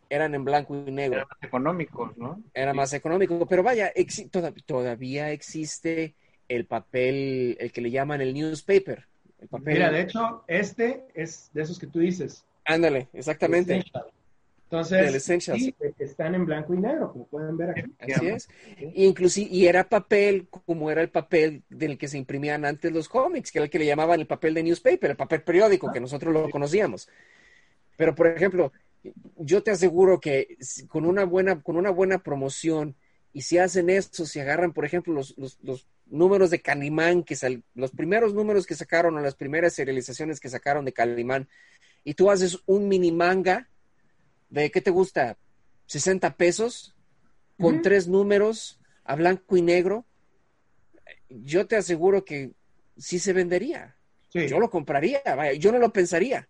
Eran 0.09 0.35
en 0.35 0.43
blanco 0.43 0.75
y 0.75 0.91
negro. 0.91 1.17
Eran 1.17 1.27
más 1.29 1.43
económicos, 1.43 2.17
¿no? 2.17 2.43
Era 2.53 2.73
más 2.73 2.93
económico. 2.93 3.45
Pero 3.47 3.63
vaya, 3.63 3.91
todavía 4.65 5.31
existe 5.31 6.15
el 6.47 6.65
papel, 6.65 7.57
el 7.59 7.71
que 7.71 7.81
le 7.81 7.91
llaman 7.91 8.21
el 8.21 8.33
newspaper. 8.33 9.05
El 9.39 9.47
papel. 9.47 9.73
Mira, 9.73 9.91
de 9.91 10.01
hecho, 10.01 10.43
este 10.47 11.05
es 11.13 11.49
de 11.53 11.61
esos 11.61 11.79
que 11.79 11.87
tú 11.87 11.99
dices. 11.99 12.45
Ándale, 12.65 13.07
exactamente. 13.13 13.83
Entonces, 14.69 15.23
sí, 15.23 15.73
están 15.97 16.35
en 16.35 16.45
blanco 16.45 16.73
y 16.73 16.77
negro, 16.77 17.13
como 17.13 17.25
pueden 17.27 17.55
ver 17.55 17.69
aquí. 17.69 17.83
Así 17.99 18.27
es. 18.27 18.49
Inclusive, 18.95 19.49
y 19.49 19.65
era 19.65 19.87
papel 19.87 20.49
como 20.49 20.91
era 20.91 21.01
el 21.01 21.09
papel 21.09 21.63
del 21.69 21.97
que 21.97 22.09
se 22.09 22.17
imprimían 22.17 22.65
antes 22.65 22.91
los 22.91 23.07
cómics, 23.07 23.49
que 23.49 23.59
era 23.59 23.63
el 23.63 23.71
que 23.71 23.79
le 23.79 23.85
llamaban 23.85 24.19
el 24.19 24.27
papel 24.27 24.53
de 24.53 24.63
newspaper, 24.63 25.11
el 25.11 25.15
papel 25.15 25.41
periódico, 25.41 25.89
que 25.93 26.01
nosotros 26.01 26.33
lo 26.33 26.49
conocíamos. 26.49 27.07
Pero, 27.95 28.13
por 28.13 28.27
ejemplo, 28.27 28.73
yo 29.37 29.63
te 29.63 29.71
aseguro 29.71 30.19
que 30.19 30.57
con 30.89 31.05
una 31.05 31.23
buena, 31.23 31.61
con 31.61 31.77
una 31.77 31.89
buena 31.89 32.17
promoción, 32.17 32.93
y 33.31 33.43
si 33.43 33.59
hacen 33.59 33.89
eso, 33.89 34.25
si 34.25 34.41
agarran, 34.41 34.73
por 34.73 34.83
ejemplo, 34.83 35.13
los, 35.13 35.37
los, 35.37 35.59
los 35.63 35.87
números 36.07 36.49
de 36.49 36.61
Calimán, 36.61 37.23
que 37.23 37.37
sal, 37.37 37.63
los 37.73 37.91
primeros 37.91 38.33
números 38.33 38.65
que 38.65 38.75
sacaron 38.75 39.15
o 39.15 39.21
las 39.21 39.35
primeras 39.35 39.73
serializaciones 39.73 40.41
que 40.41 40.49
sacaron 40.49 40.83
de 40.83 40.91
Calimán, 40.91 41.47
y 42.03 42.15
tú 42.15 42.29
haces 42.29 42.59
un 42.65 42.89
mini 42.89 43.13
manga 43.13 43.69
de, 44.49 44.71
¿qué 44.71 44.81
te 44.81 44.91
gusta? 44.91 45.37
60 45.87 46.35
pesos, 46.35 46.95
con 47.59 47.81
tres 47.81 48.07
números, 48.07 48.79
a 49.03 49.15
blanco 49.15 49.57
y 49.57 49.61
negro, 49.61 50.05
yo 51.29 51.67
te 51.67 51.75
aseguro 51.75 52.23
que 52.23 52.51
sí 52.97 53.19
se 53.19 53.33
vendería. 53.33 53.95
Yo 54.33 54.59
lo 54.59 54.69
compraría, 54.69 55.21
vaya, 55.25 55.53
yo 55.53 55.71
no 55.71 55.79
lo 55.79 55.91
pensaría. 55.91 56.47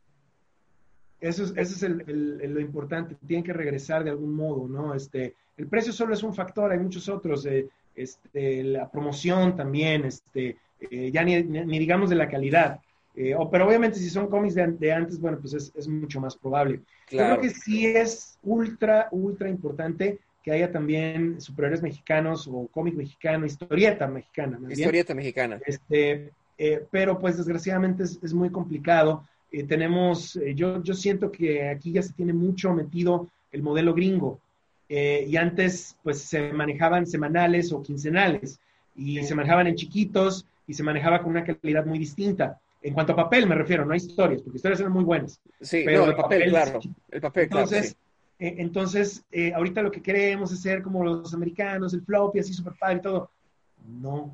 Eso 1.20 1.46
es, 1.46 1.54
eso 1.56 1.76
es 1.76 1.84
el, 1.84 2.54
lo 2.54 2.60
importante, 2.60 3.16
tienen 3.26 3.44
que 3.44 3.54
regresar 3.54 4.04
de 4.04 4.10
algún 4.10 4.36
modo, 4.36 4.68
¿no? 4.68 4.94
Este, 4.94 5.36
el 5.56 5.68
precio 5.68 5.94
solo 5.94 6.14
es 6.14 6.22
un 6.22 6.34
factor, 6.34 6.72
hay 6.72 6.80
muchos 6.80 7.10
otros, 7.10 7.46
eh, 7.46 7.68
este, 7.96 8.64
la 8.64 8.92
promoción 8.92 9.56
también, 9.56 10.06
este, 10.06 10.58
eh, 10.80 11.10
ya 11.12 11.24
ni, 11.24 11.42
ni, 11.42 11.80
digamos 11.80 12.10
de 12.10 12.18
la 12.18 12.30
calidad. 12.30 12.82
Eh, 13.20 13.36
pero 13.52 13.68
obviamente 13.68 13.98
si 13.98 14.10
son 14.10 14.28
cómics 14.28 14.54
de, 14.54 14.94
antes, 14.94 15.20
bueno, 15.20 15.40
pues 15.42 15.54
es, 15.54 15.74
es, 15.76 15.88
mucho 15.88 16.22
más 16.22 16.38
probable. 16.38 16.82
Yo 17.10 17.18
creo 17.18 17.42
que 17.42 17.50
sí 17.50 17.88
es 17.88 18.38
ultra, 18.44 19.08
ultra 19.12 19.50
importante 19.50 20.20
que 20.44 20.52
haya 20.52 20.72
también 20.72 21.42
superhéroes 21.42 21.82
mexicanos 21.82 22.48
o 22.48 22.68
cómic 22.68 22.94
mexicano, 22.94 23.46
historieta 23.46 24.08
mexicana. 24.08 24.60
historieta 24.70 25.16
mexicana. 25.16 25.60
Este, 25.66 26.32
pero 26.92 27.20
pues 27.20 27.38
desgraciadamente 27.38 28.04
es, 28.04 28.20
es 28.22 28.34
muy 28.34 28.52
complicado. 28.52 29.28
tenemos, 29.68 30.40
yo, 30.56 30.82
yo 30.84 30.94
siento 30.94 31.32
que 31.32 31.68
aquí 31.68 31.92
ya 31.92 32.04
se 32.04 32.14
tiene 32.14 32.34
mucho 32.34 32.72
metido 32.72 33.28
el 33.52 33.64
modelo 33.64 33.94
gringo. 33.94 34.40
Eh, 34.90 35.26
y 35.28 35.36
antes 35.36 35.98
pues 36.02 36.22
se 36.22 36.54
manejaban 36.54 37.06
semanales 37.06 37.74
o 37.74 37.82
quincenales 37.82 38.60
y 38.96 39.22
se 39.24 39.36
manejaban 39.36 39.68
en 39.68 39.76
chiquitos 39.76 40.46
y 40.66 40.74
se 40.74 40.84
manejaba 40.84 41.22
con 41.22 41.32
una 41.32 41.44
calidad 41.44 41.86
muy 41.86 42.00
distinta. 42.00 42.60
En 42.88 42.94
cuanto 42.94 43.12
a 43.12 43.18
papel 43.18 43.46
me 43.46 43.56
refiero, 43.56 43.86
no 43.86 43.92
hay 43.92 43.98
historias, 43.98 44.42
porque 44.42 44.56
historias 44.58 44.80
eran 44.80 44.94
muy 44.94 45.04
buenas. 45.04 45.42
Sí, 45.60 45.84
pero 45.84 46.06
el 46.06 46.16
papel, 46.16 46.50
claro. 46.50 46.80
El 47.10 47.22
papel, 47.22 47.44
entonces, 47.44 47.82
claro. 47.82 48.08
Eh, 48.40 48.56
entonces, 48.62 49.26
eh, 49.30 49.52
ahorita 49.54 49.82
lo 49.82 49.92
que 49.92 50.02
queremos 50.02 50.54
es 50.54 50.62
ser 50.62 50.82
como 50.82 51.04
los 51.04 51.34
americanos, 51.34 51.94
el 51.94 52.02
floppy, 52.04 52.40
así 52.40 52.54
super 52.54 52.74
padre 52.80 52.98
y 52.98 53.02
todo. 53.02 53.30
No. 54.00 54.34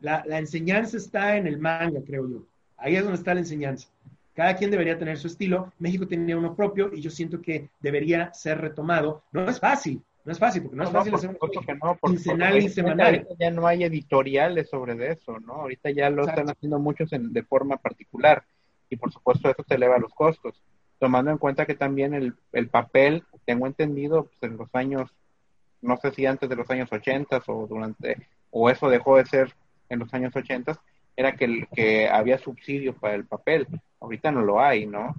La, 0.00 0.24
la 0.26 0.38
enseñanza 0.38 0.96
está 0.96 1.36
en 1.36 1.46
el 1.46 1.58
manga, 1.58 2.00
creo 2.06 2.26
yo. 2.26 2.42
Ahí 2.78 2.96
es 2.96 3.02
donde 3.02 3.18
está 3.18 3.34
la 3.34 3.40
enseñanza. 3.40 3.88
Cada 4.34 4.56
quien 4.56 4.70
debería 4.70 4.98
tener 4.98 5.18
su 5.18 5.26
estilo. 5.26 5.70
México 5.78 6.08
tenía 6.08 6.38
uno 6.38 6.56
propio 6.56 6.90
y 6.94 7.02
yo 7.02 7.10
siento 7.10 7.42
que 7.42 7.68
debería 7.80 8.32
ser 8.32 8.62
retomado. 8.62 9.24
No 9.32 9.46
es 9.46 9.60
fácil, 9.60 10.00
no 10.28 10.32
es 10.32 10.38
fácil, 10.38 10.62
porque 10.64 10.76
no, 10.76 10.84
es 10.84 10.90
fácil 10.90 11.14
hacer 11.14 11.30
un 11.30 11.38
no, 11.82 11.98
quincenal 12.02 12.58
y 12.58 12.68
semanal. 12.68 13.26
Ya 13.38 13.50
no 13.50 13.66
hay 13.66 13.84
editoriales 13.84 14.68
sobre 14.68 15.10
eso, 15.10 15.40
¿no? 15.40 15.54
Ahorita 15.54 15.90
ya 15.90 16.10
lo 16.10 16.26
están 16.26 16.50
haciendo 16.50 16.78
muchos 16.78 17.08
de 17.10 17.42
forma 17.44 17.78
particular 17.78 18.44
y 18.90 18.96
por 18.96 19.10
supuesto 19.10 19.48
eso 19.48 19.62
te 19.62 19.76
eleva 19.76 19.96
los 19.96 20.12
costos. 20.12 20.62
Tomando 20.98 21.30
en 21.30 21.38
cuenta 21.38 21.64
que 21.64 21.74
también 21.74 22.12
el, 22.12 22.34
el 22.52 22.68
papel, 22.68 23.24
tengo 23.46 23.66
entendido, 23.66 24.24
pues 24.24 24.42
en 24.42 24.58
los 24.58 24.68
años, 24.74 25.10
no 25.80 25.96
sé 25.96 26.10
si 26.10 26.26
antes 26.26 26.46
de 26.46 26.56
los 26.56 26.68
años 26.68 26.92
80 26.92 27.44
o 27.46 27.66
durante, 27.66 28.28
o 28.50 28.68
eso 28.68 28.90
dejó 28.90 29.16
de 29.16 29.24
ser 29.24 29.54
en 29.88 30.00
los 30.00 30.12
años 30.12 30.36
80, 30.36 30.78
era 31.16 31.36
que, 31.36 31.66
que 31.74 32.06
había 32.06 32.36
subsidio 32.36 32.94
para 32.94 33.14
el 33.14 33.24
papel. 33.24 33.66
Ahorita 33.98 34.30
no 34.30 34.42
lo 34.42 34.60
hay, 34.60 34.84
¿no? 34.84 35.16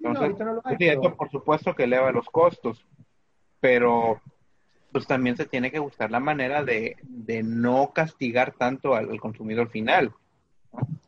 Entonces, 0.00 0.38
no, 0.38 0.54
lo 0.54 0.62
hay, 0.64 0.76
pues 0.78 1.14
por 1.14 1.30
supuesto 1.30 1.74
que 1.74 1.84
eleva 1.84 2.10
los 2.10 2.24
costos, 2.30 2.86
pero 3.60 4.22
pues 4.92 5.06
también 5.06 5.36
se 5.36 5.46
tiene 5.46 5.70
que 5.70 5.78
buscar 5.78 6.10
la 6.10 6.20
manera 6.20 6.64
de, 6.64 6.96
de 7.02 7.42
no 7.42 7.92
castigar 7.94 8.54
tanto 8.54 8.94
al, 8.94 9.20
consumidor 9.20 9.68
final. 9.70 10.12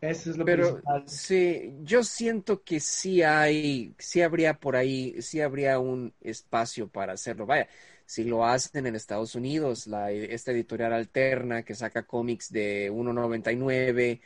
Eso 0.01 0.31
es 0.31 0.37
lo 0.37 0.45
Pero 0.45 0.81
sí, 1.07 1.75
yo 1.83 2.03
siento 2.03 2.63
que 2.63 2.81
sí 2.81 3.23
hay, 3.23 3.95
sí 3.99 4.23
habría 4.23 4.55
por 4.55 4.77
ahí, 4.77 5.21
sí 5.21 5.41
habría 5.41 5.79
un 5.79 6.13
espacio 6.21 6.89
para 6.89 7.13
hacerlo. 7.13 7.47
Vaya, 7.47 7.69
si 8.09 8.25
lo 8.25 8.47
hacen 8.47 8.87
en 8.87 8.97
Estados 8.97 9.35
Unidos, 9.35 9.87
la, 9.87 10.11
esta 10.11 10.51
editorial 10.53 10.95
alterna 10.95 11.63
que 11.63 11.75
saca 11.75 12.07
cómics 12.07 12.51
de 12.51 12.91
1.99, 12.91 14.21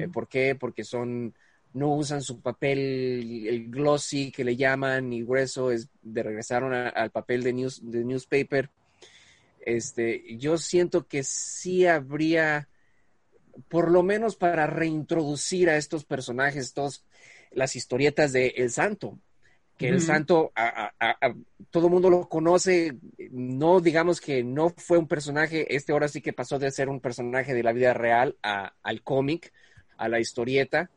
eh, 0.00 0.08
¿por 0.12 0.26
qué? 0.26 0.56
Porque 0.56 0.82
son, 0.82 1.32
no 1.72 1.94
usan 1.94 2.20
su 2.20 2.40
papel, 2.40 3.46
el 3.46 3.70
glossy 3.70 4.32
que 4.32 4.42
le 4.42 4.56
llaman, 4.56 5.12
y 5.12 5.22
grueso, 5.22 5.70
es 5.70 5.88
de 6.02 6.24
regresaron 6.24 6.72
al 6.74 7.12
papel 7.12 7.44
de, 7.44 7.52
news, 7.52 7.80
de 7.88 8.04
newspaper. 8.04 8.70
Este, 9.60 10.36
yo 10.36 10.58
siento 10.58 11.06
que 11.06 11.22
sí 11.22 11.86
habría, 11.86 12.68
por 13.68 13.90
lo 13.90 14.02
menos 14.02 14.36
para 14.36 14.66
reintroducir 14.66 15.70
a 15.70 15.76
estos 15.76 16.04
personajes, 16.04 16.74
todas 16.74 17.04
las 17.50 17.76
historietas 17.76 18.32
de 18.32 18.48
El 18.56 18.70
Santo, 18.70 19.18
que 19.78 19.88
el 19.88 20.00
santo, 20.00 20.50
a, 20.56 20.92
todo 21.70 21.86
el 21.86 21.92
mundo 21.92 22.10
lo 22.10 22.28
conoce, 22.28 22.98
no 23.30 23.80
digamos 23.80 24.20
que 24.20 24.42
no 24.42 24.70
fue 24.70 24.98
un 24.98 25.06
personaje, 25.06 25.74
este 25.74 25.92
ahora 25.92 26.08
sí 26.08 26.20
que 26.20 26.32
pasó 26.32 26.58
de 26.58 26.72
ser 26.72 26.88
un 26.88 27.00
personaje 27.00 27.54
de 27.54 27.62
la 27.62 27.72
vida 27.72 27.94
real 27.94 28.36
al 28.42 29.02
cómic, 29.02 29.52
a 29.96 30.08
la 30.08 30.18
historieta, 30.18 30.90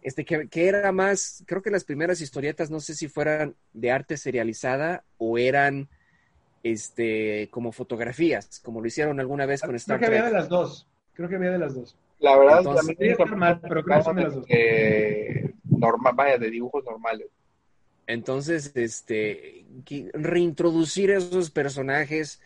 este 0.00 0.24
que, 0.24 0.48
era 0.68 0.92
más, 0.92 1.42
creo 1.46 1.62
que 1.62 1.70
las 1.70 1.84
primeras 1.84 2.20
historietas, 2.20 2.70
no 2.70 2.80
sé 2.80 2.94
si 2.94 3.08
fueran 3.08 3.54
de 3.72 3.90
arte 3.90 4.16
serializada 4.16 5.04
o 5.18 5.36
eran 5.36 5.90
este 6.72 7.48
como 7.50 7.72
fotografías, 7.72 8.60
como 8.60 8.80
lo 8.80 8.86
hicieron 8.86 9.20
alguna 9.20 9.46
vez 9.46 9.60
con 9.60 9.74
Star 9.74 9.98
Trek. 9.98 10.08
Creo 10.08 10.20
que 10.20 10.26
había 10.26 10.32
de 10.32 10.40
las 10.40 10.48
dos, 10.48 10.86
creo 11.14 11.28
que 11.28 11.36
había 11.36 11.50
de 11.50 11.58
las 11.58 11.74
dos. 11.74 11.96
La 12.18 12.36
verdad, 12.36 12.58
Entonces, 12.58 12.96
pero 12.96 13.84
creo 13.84 13.98
que 13.98 14.02
son 14.02 14.16
de 14.16 14.22
las 14.22 14.34
dos. 14.34 14.46
normal, 15.64 16.14
vaya, 16.14 16.38
de 16.38 16.50
dibujos 16.50 16.84
normales. 16.84 17.28
Entonces, 18.06 18.72
este, 18.74 19.66
reintroducir 20.14 21.10
esos 21.10 21.50
personajes 21.50 22.40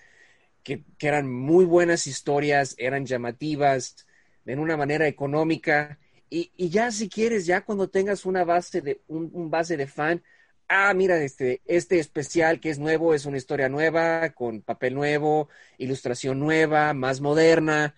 que, 0.63 0.85
eran 1.01 1.31
muy 1.31 1.65
buenas 1.65 2.07
historias, 2.07 2.75
eran 2.79 3.07
llamativas, 3.07 4.07
en 4.47 4.59
una 4.59 4.77
manera 4.77 5.07
económica, 5.07 5.99
y, 6.31 6.51
ya 6.69 6.91
si 6.93 7.09
quieres, 7.09 7.45
ya 7.47 7.65
cuando 7.65 7.89
tengas 7.89 8.25
una 8.25 8.45
base 8.45 8.81
de, 8.81 9.01
un, 9.09 9.51
base 9.51 9.77
de 9.77 9.87
fan, 9.87 10.23
ah, 10.71 10.95
mira, 10.95 11.23
este, 11.23 11.61
este 11.67 11.99
especial 11.99 12.61
que 12.61 12.71
es 12.71 12.79
nuevo, 12.79 13.13
es 13.13 13.27
una 13.27 13.37
historia 13.37 13.69
nueva, 13.69 14.31
con 14.31 14.63
papel 14.63 14.95
nuevo, 14.95 15.49
ilustración 15.79 16.39
nueva, 16.39 16.95
más 16.95 17.21
moderna, 17.21 17.95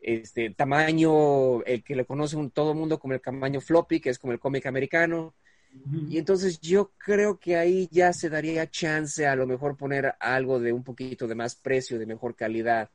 este 0.00 0.50
tamaño, 0.50 1.62
el 1.64 1.84
que 1.84 1.94
le 1.94 2.06
conoce 2.06 2.36
un, 2.36 2.50
todo 2.50 2.72
el 2.72 2.78
mundo 2.78 2.98
como 2.98 3.14
el 3.14 3.20
tamaño 3.20 3.60
floppy, 3.60 4.00
que 4.00 4.10
es 4.10 4.18
como 4.18 4.32
el 4.32 4.40
cómic 4.40 4.66
americano, 4.66 5.34
y 6.08 6.18
entonces 6.18 6.60
yo 6.60 6.92
creo 6.96 7.38
que 7.38 7.56
ahí 7.56 7.88
ya 7.90 8.12
se 8.12 8.30
daría 8.30 8.70
chance 8.70 9.26
a 9.26 9.34
lo 9.34 9.46
mejor 9.46 9.76
poner 9.76 10.14
algo 10.20 10.60
de 10.60 10.72
un 10.72 10.84
poquito 10.84 11.26
de 11.26 11.34
más 11.34 11.56
precio, 11.56 11.98
de 11.98 12.06
mejor 12.06 12.36
calidad. 12.36 12.90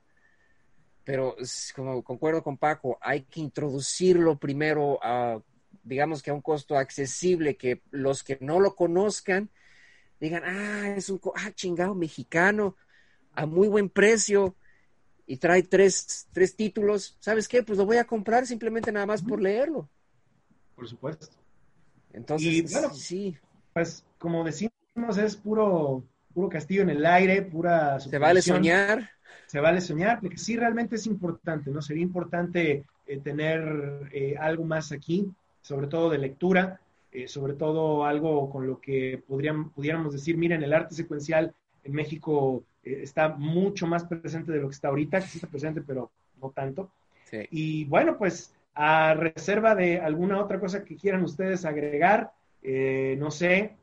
Pero 1.03 1.35
como 1.75 2.03
concuerdo 2.03 2.41
con 2.41 2.57
Paco, 2.57 2.97
hay 3.01 3.23
que 3.23 3.41
introducirlo 3.41 4.37
primero 4.39 4.97
a, 5.03 5.41
digamos 5.83 6.21
que 6.21 6.31
a 6.31 6.33
un 6.33 6.41
costo 6.41 6.77
accesible, 6.77 7.57
que 7.57 7.81
los 7.91 8.23
que 8.23 8.37
no 8.41 8.59
lo 8.59 8.75
conozcan 8.75 9.49
digan, 10.19 10.43
ah, 10.45 10.89
es 10.95 11.09
un 11.09 11.21
ah, 11.35 11.51
chingado 11.53 11.95
mexicano, 11.95 12.75
a 13.33 13.45
muy 13.45 13.67
buen 13.67 13.89
precio, 13.89 14.55
y 15.25 15.37
trae 15.37 15.63
tres, 15.63 16.27
tres 16.33 16.55
títulos. 16.55 17.15
¿Sabes 17.19 17.47
qué? 17.47 17.61
Pues 17.61 17.77
lo 17.77 17.85
voy 17.85 17.97
a 17.97 18.05
comprar 18.05 18.47
simplemente 18.47 18.91
nada 18.91 19.05
más 19.05 19.21
por 19.21 19.41
leerlo. 19.41 19.87
Por 20.75 20.87
supuesto. 20.87 21.27
Entonces, 22.11 22.75
sí. 22.95 23.37
Pues 23.71 24.03
como 24.17 24.43
decimos, 24.43 24.73
es 25.21 25.35
puro, 25.35 26.03
puro 26.33 26.49
castillo 26.49 26.81
en 26.81 26.89
el 26.89 27.05
aire, 27.05 27.43
pura... 27.43 27.99
Se 27.99 28.17
vale 28.17 28.41
soñar. 28.41 29.11
Se 29.45 29.59
vale 29.59 29.81
soñar, 29.81 30.19
porque 30.19 30.37
sí, 30.37 30.57
realmente 30.57 30.95
es 30.95 31.05
importante, 31.05 31.69
¿no? 31.69 31.81
Sería 31.81 32.03
importante 32.03 32.85
eh, 33.05 33.19
tener 33.19 34.09
eh, 34.11 34.35
algo 34.39 34.63
más 34.63 34.91
aquí, 34.91 35.31
sobre 35.61 35.87
todo 35.87 36.09
de 36.09 36.17
lectura, 36.17 36.79
eh, 37.11 37.27
sobre 37.27 37.53
todo 37.53 38.05
algo 38.05 38.49
con 38.49 38.67
lo 38.67 38.79
que 38.79 39.21
podrían, 39.27 39.69
pudiéramos 39.69 40.13
decir, 40.13 40.37
miren, 40.37 40.63
el 40.63 40.73
arte 40.73 40.95
secuencial 40.95 41.53
en 41.83 41.93
México 41.93 42.63
está 42.83 43.29
mucho 43.29 43.87
más 43.87 44.05
presente 44.05 44.51
de 44.51 44.59
lo 44.59 44.69
que 44.69 44.75
está 44.75 44.87
ahorita, 44.87 45.19
que 45.19 45.27
sí 45.27 45.37
está 45.37 45.47
presente, 45.47 45.81
pero 45.81 46.11
no 46.41 46.49
tanto. 46.49 46.89
Y 47.51 47.85
bueno, 47.85 48.17
pues 48.17 48.53
a 48.73 49.13
reserva 49.13 49.75
de 49.75 49.99
alguna 49.99 50.39
otra 50.39 50.57
cosa 50.57 50.85
que 50.85 50.95
quieran 50.95 51.23
ustedes 51.23 51.65
agregar, 51.65 52.31
eh, 52.63 53.17
no 53.19 53.29
sé 53.29 53.75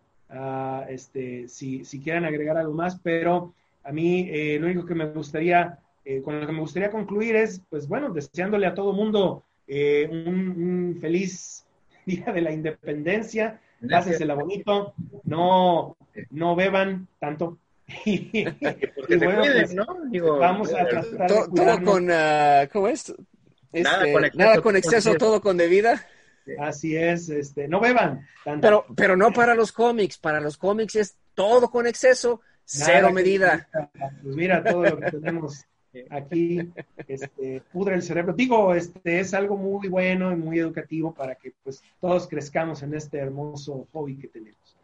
este, 0.89 1.49
si, 1.49 1.85
si 1.85 2.01
quieran 2.01 2.25
agregar 2.25 2.57
algo 2.57 2.73
más, 2.73 2.99
pero 3.01 3.53
a 3.85 3.93
mí 3.93 4.27
eh, 4.31 4.59
lo 4.59 4.67
único 4.67 4.87
que 4.87 4.95
me 4.95 5.07
gustaría, 5.07 5.79
eh, 6.05 6.23
con 6.23 6.41
lo 6.41 6.47
que 6.47 6.53
me 6.53 6.61
gustaría 6.61 6.91
concluir 6.91 7.37
es, 7.37 7.61
pues 7.69 7.87
bueno, 7.87 8.11
deseándole 8.11 8.67
a 8.67 8.75
todo 8.75 8.95
mundo 8.95 9.45
un, 9.69 10.97
feliz 10.99 11.66
día 12.07 12.33
de 12.33 12.41
la 12.41 12.53
independencia, 12.53 13.61
pásensela 13.91 14.35
bonito, 14.35 14.95
no, 15.25 15.97
no 16.31 16.57
beban 16.57 17.09
tanto. 17.19 17.59
y, 18.05 18.45
bueno, 18.45 19.43
pues, 19.43 19.75
¿no? 19.75 19.87
vamos 20.39 20.73
a 20.73 20.87
tratar 20.87 21.27
todo, 21.29 21.49
todo 21.49 21.85
con, 21.85 22.11
uh, 22.11 22.69
¿cómo 22.73 22.89
es? 22.89 23.15
Este, 23.73 24.31
nada 24.35 24.61
con 24.63 24.77
exceso, 24.77 25.15
todo 25.15 25.41
con 25.41 25.57
debida. 25.57 26.05
Así 26.59 26.97
es, 26.97 27.29
este, 27.29 27.69
no 27.69 27.81
beban. 27.81 28.27
Pero, 28.61 28.87
pero 28.97 29.17
no 29.17 29.33
para 29.33 29.55
los 29.55 29.73
cómics, 29.73 30.19
para 30.19 30.41
los 30.41 30.57
cómics 30.57 30.97
es 30.97 31.17
todo 31.35 31.71
con 31.71 31.87
exceso, 31.87 32.41
cero 32.65 33.13
medida. 33.13 33.69
Pues 34.23 34.37
mira 34.37 34.63
todo 34.65 34.85
lo 34.85 34.99
que 34.99 35.11
tenemos 35.11 35.67
aquí 36.11 36.71
este, 37.09 37.63
pudre 37.73 37.95
el 37.95 38.03
cerebro. 38.03 38.33
Digo, 38.33 38.75
este 38.75 39.21
es 39.21 39.35
algo 39.35 39.57
muy 39.57 39.89
bueno 39.89 40.33
y 40.33 40.37
muy 40.37 40.59
educativo 40.59 41.15
para 41.15 41.35
que 41.35 41.53
pues 41.63 41.83
todos 42.01 42.29
crezcamos 42.29 42.83
en 42.83 42.95
este 42.95 43.19
hermoso 43.19 43.87
hobby 43.93 44.17
que 44.17 44.29
tenemos. 44.29 44.77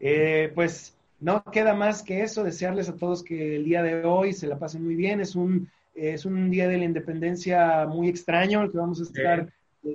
Eh, 0.00 0.52
pues 0.54 0.96
no 1.20 1.44
queda 1.44 1.74
más 1.74 2.02
que 2.02 2.22
eso, 2.22 2.42
desearles 2.44 2.88
a 2.88 2.96
todos 2.96 3.22
que 3.22 3.56
el 3.56 3.64
día 3.64 3.82
de 3.82 4.04
hoy 4.04 4.32
se 4.32 4.46
la 4.46 4.58
pasen 4.58 4.84
muy 4.84 4.94
bien. 4.94 5.20
Es 5.20 5.36
un, 5.36 5.68
es 5.94 6.24
un 6.24 6.50
día 6.50 6.66
de 6.68 6.78
la 6.78 6.84
independencia 6.84 7.86
muy 7.86 8.08
extraño 8.08 8.62
el 8.62 8.70
que 8.70 8.78
vamos 8.78 9.00
a 9.00 9.04
estar 9.04 9.52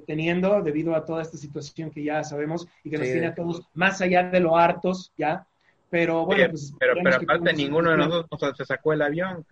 teniendo 0.08 0.62
debido 0.62 0.96
a 0.96 1.06
toda 1.06 1.22
esta 1.22 1.38
situación 1.38 1.92
que 1.92 2.04
ya 2.04 2.24
sabemos 2.24 2.68
y 2.84 2.90
que 2.90 2.98
nos 2.98 3.08
tiene 3.08 3.28
a 3.28 3.36
todos 3.36 3.68
más 3.74 4.02
allá 4.02 4.30
de 4.30 4.40
lo 4.40 4.58
hartos 4.58 5.12
ya. 5.18 5.46
Pero 5.90 6.26
bueno, 6.26 6.50
pues. 6.50 6.74
Pero, 6.80 6.96
pero 7.04 7.16
aparte, 7.18 7.54
ninguno 7.54 7.92
de 7.92 7.98
nosotros 7.98 8.58
se 8.58 8.66
sacó 8.66 8.94
el 8.94 9.02
avión. 9.02 9.46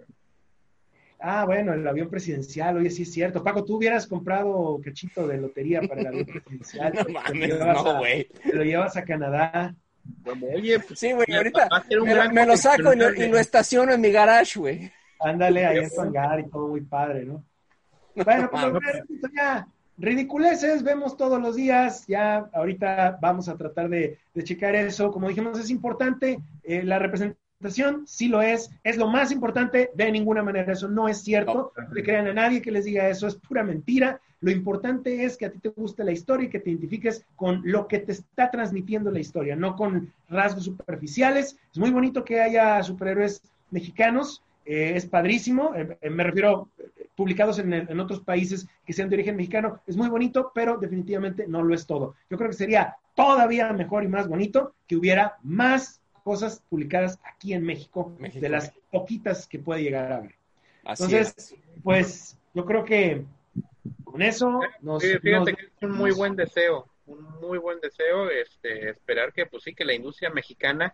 Ah, 1.25 1.45
bueno, 1.45 1.73
el 1.73 1.87
avión 1.87 2.09
presidencial, 2.09 2.75
oye, 2.75 2.89
sí 2.89 3.03
es 3.03 3.13
cierto. 3.13 3.41
Paco, 3.41 3.63
tú 3.63 3.77
hubieras 3.77 4.05
comprado 4.07 4.81
cachito 4.83 5.25
de 5.25 5.37
lotería 5.37 5.81
para 5.81 6.01
el 6.01 6.07
avión 6.07 6.25
presidencial. 6.25 6.93
no 7.07 7.13
mames, 7.13 7.59
no, 7.59 7.97
güey. 7.99 8.25
Te 8.25 8.53
lo 8.53 8.63
llevas 8.65 8.97
a 8.97 9.05
Canadá. 9.05 9.73
oye, 10.53 10.81
pues, 10.81 10.99
sí, 10.99 11.13
güey, 11.13 11.33
ahorita 11.33 11.69
me, 12.29 12.45
lo 12.45 12.57
saco 12.57 12.93
y 12.93 12.97
lo, 12.97 13.13
y 13.13 13.29
lo, 13.29 13.37
estaciono 13.37 13.93
en 13.93 14.01
mi 14.01 14.11
garage, 14.11 14.59
güey. 14.59 14.91
Ándale, 15.21 15.65
ahí 15.65 15.77
en 15.77 15.89
tu 15.89 16.01
hangar 16.01 16.41
y 16.41 16.49
todo 16.49 16.67
muy 16.67 16.81
padre, 16.81 17.23
¿no? 17.23 17.41
Bueno, 18.15 18.49
pues 18.51 19.31
ya, 19.33 19.65
ridiculeces 19.97 20.83
vemos 20.83 21.15
todos 21.15 21.41
los 21.41 21.55
días, 21.55 22.05
ya 22.05 22.49
ahorita 22.51 23.17
vamos 23.21 23.47
a 23.47 23.55
tratar 23.55 23.87
de, 23.87 24.19
checar 24.43 24.75
eso. 24.75 25.09
Como 25.09 25.29
dijimos, 25.29 25.57
es 25.57 25.69
importante 25.69 26.37
eh, 26.63 26.83
la 26.83 26.99
representación 26.99 27.42
sí 28.05 28.27
lo 28.27 28.41
es, 28.41 28.71
es 28.83 28.97
lo 28.97 29.07
más 29.07 29.31
importante, 29.31 29.91
de 29.93 30.11
ninguna 30.11 30.43
manera 30.43 30.73
eso 30.73 30.87
no 30.87 31.07
es 31.07 31.21
cierto, 31.21 31.73
no 31.75 31.93
le 31.93 32.03
crean 32.03 32.27
a 32.27 32.33
nadie 32.33 32.61
que 32.61 32.71
les 32.71 32.85
diga 32.85 33.09
eso, 33.09 33.27
es 33.27 33.35
pura 33.35 33.63
mentira. 33.63 34.19
Lo 34.41 34.51
importante 34.51 35.23
es 35.23 35.37
que 35.37 35.45
a 35.45 35.51
ti 35.51 35.59
te 35.59 35.69
guste 35.69 36.03
la 36.03 36.11
historia 36.11 36.47
y 36.47 36.49
que 36.49 36.59
te 36.59 36.69
identifiques 36.69 37.25
con 37.35 37.61
lo 37.63 37.87
que 37.87 37.99
te 37.99 38.11
está 38.11 38.51
transmitiendo 38.51 39.09
la 39.09 39.19
historia, 39.19 39.55
no 39.55 39.75
con 39.75 40.11
rasgos 40.29 40.65
superficiales. 40.65 41.57
Es 41.71 41.77
muy 41.77 41.91
bonito 41.91 42.25
que 42.25 42.41
haya 42.41 42.83
superhéroes 42.83 43.41
mexicanos, 43.71 44.43
eh, 44.65 44.93
es 44.95 45.05
padrísimo, 45.05 45.73
eh, 45.75 45.97
eh, 46.01 46.09
me 46.09 46.23
refiero 46.23 46.69
publicados 47.15 47.59
en, 47.59 47.73
en, 47.73 47.99
otros 47.99 48.21
países 48.21 48.67
que 48.85 48.93
sean 48.93 49.09
de 49.09 49.15
origen 49.15 49.35
mexicano, 49.35 49.79
es 49.85 49.95
muy 49.95 50.09
bonito, 50.09 50.51
pero 50.53 50.77
definitivamente 50.77 51.45
no 51.47 51.61
lo 51.63 51.73
es 51.73 51.85
todo. 51.85 52.15
Yo 52.29 52.37
creo 52.37 52.49
que 52.49 52.55
sería 52.55 52.95
todavía 53.15 53.71
mejor 53.73 54.03
y 54.03 54.07
más 54.07 54.27
bonito 54.27 54.73
que 54.87 54.95
hubiera 54.95 55.37
más 55.43 56.01
cosas 56.23 56.63
publicadas 56.69 57.19
aquí 57.23 57.53
en 57.53 57.63
México, 57.63 58.15
de 58.19 58.49
las 58.49 58.71
poquitas 58.91 59.47
que 59.47 59.59
puede 59.59 59.83
llegar 59.83 60.11
a 60.11 60.21
ver. 60.21 60.35
Entonces, 60.85 61.55
pues 61.83 62.37
yo 62.53 62.65
creo 62.65 62.83
que 62.83 63.25
con 64.03 64.21
eso 64.21 64.61
nos... 64.81 65.03
fíjate 65.03 65.53
que 65.53 65.65
es 65.65 65.71
un 65.81 65.91
muy 65.91 66.11
buen 66.11 66.35
deseo, 66.35 66.87
un 67.05 67.23
muy 67.41 67.57
buen 67.57 67.79
deseo, 67.79 68.29
este, 68.29 68.91
esperar 68.91 69.33
que, 69.33 69.45
pues 69.45 69.63
sí, 69.63 69.73
que 69.73 69.85
la 69.85 69.93
industria 69.93 70.29
mexicana 70.29 70.93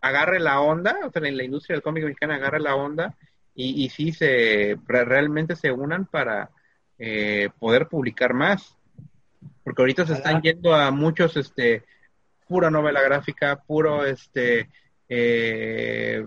agarre 0.00 0.40
la 0.40 0.60
onda, 0.60 0.96
o 1.04 1.10
sea, 1.10 1.22
la 1.22 1.44
industria 1.44 1.76
del 1.76 1.82
cómic 1.82 2.04
mexicano 2.04 2.34
agarre 2.34 2.60
la 2.60 2.74
onda 2.74 3.16
y, 3.54 3.84
y 3.84 3.88
sí 3.90 4.12
se 4.12 4.78
realmente 4.86 5.54
se 5.54 5.70
unan 5.70 6.06
para 6.06 6.50
eh, 6.98 7.50
poder 7.58 7.88
publicar 7.88 8.34
más. 8.34 8.76
Porque 9.64 9.82
ahorita 9.82 10.06
se 10.06 10.14
están 10.14 10.42
yendo 10.42 10.74
a 10.74 10.90
muchos 10.90 11.36
este 11.36 11.84
pura 12.48 12.70
novela 12.70 13.02
gráfica, 13.02 13.56
puro 13.56 14.04
este 14.04 14.68
eh, 15.08 16.26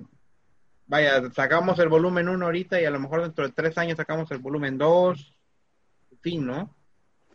vaya, 0.88 1.32
sacamos 1.32 1.80
el 1.80 1.90
volumen 1.90 2.30
1 2.30 2.46
ahorita 2.46 2.80
y 2.82 2.86
a 2.86 2.92
lo 2.92 3.00
mejor 3.00 3.24
dentro 3.24 3.46
de 3.46 3.54
tres 3.54 3.78
años 3.78 3.98
sacamos 3.98 4.30
el 4.32 4.40
volumen 4.40 4.78
2, 4.78 5.36
en 6.12 6.20
fin, 6.20 6.46
¿no? 6.46 6.70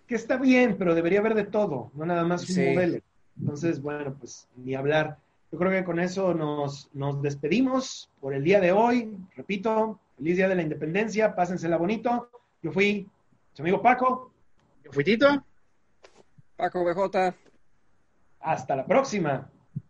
Que 0.07 0.15
está 0.15 0.37
bien, 0.37 0.77
pero 0.79 0.95
debería 0.95 1.21
haber 1.21 1.35
de 1.35 1.45
todo, 1.45 1.91
no 1.95 2.07
nada 2.07 2.25
más 2.25 2.49
un 2.49 2.75
modelo. 2.75 3.01
Entonces, 3.39 3.81
bueno, 3.81 4.15
pues 4.19 4.49
ni 4.57 4.75
hablar. 4.75 5.19
Yo 5.51 5.59
creo 5.59 5.71
que 5.71 5.85
con 5.85 5.99
eso 5.99 6.35
nos, 6.35 6.89
nos 6.93 7.21
despedimos 7.23 8.11
por 8.21 8.35
el 8.35 8.45
día 8.45 8.61
de 8.61 8.73
hoy. 8.73 9.17
Repito, 9.35 9.99
feliz 10.17 10.37
día 10.37 10.49
de 10.49 10.55
la 10.55 10.63
independencia, 10.63 11.35
pásensela 11.35 11.77
bonito. 11.77 12.31
Yo 12.63 12.71
fui 12.71 13.09
su 13.55 13.63
amigo 13.63 13.83
Paco. 13.83 14.33
Yo 14.85 14.93
fui 14.93 15.03
Tito. 15.03 15.45
Paco 16.57 16.85
BJ. 16.85 17.35
Hasta 18.41 18.77
la 18.77 18.87
próxima. 18.87 19.51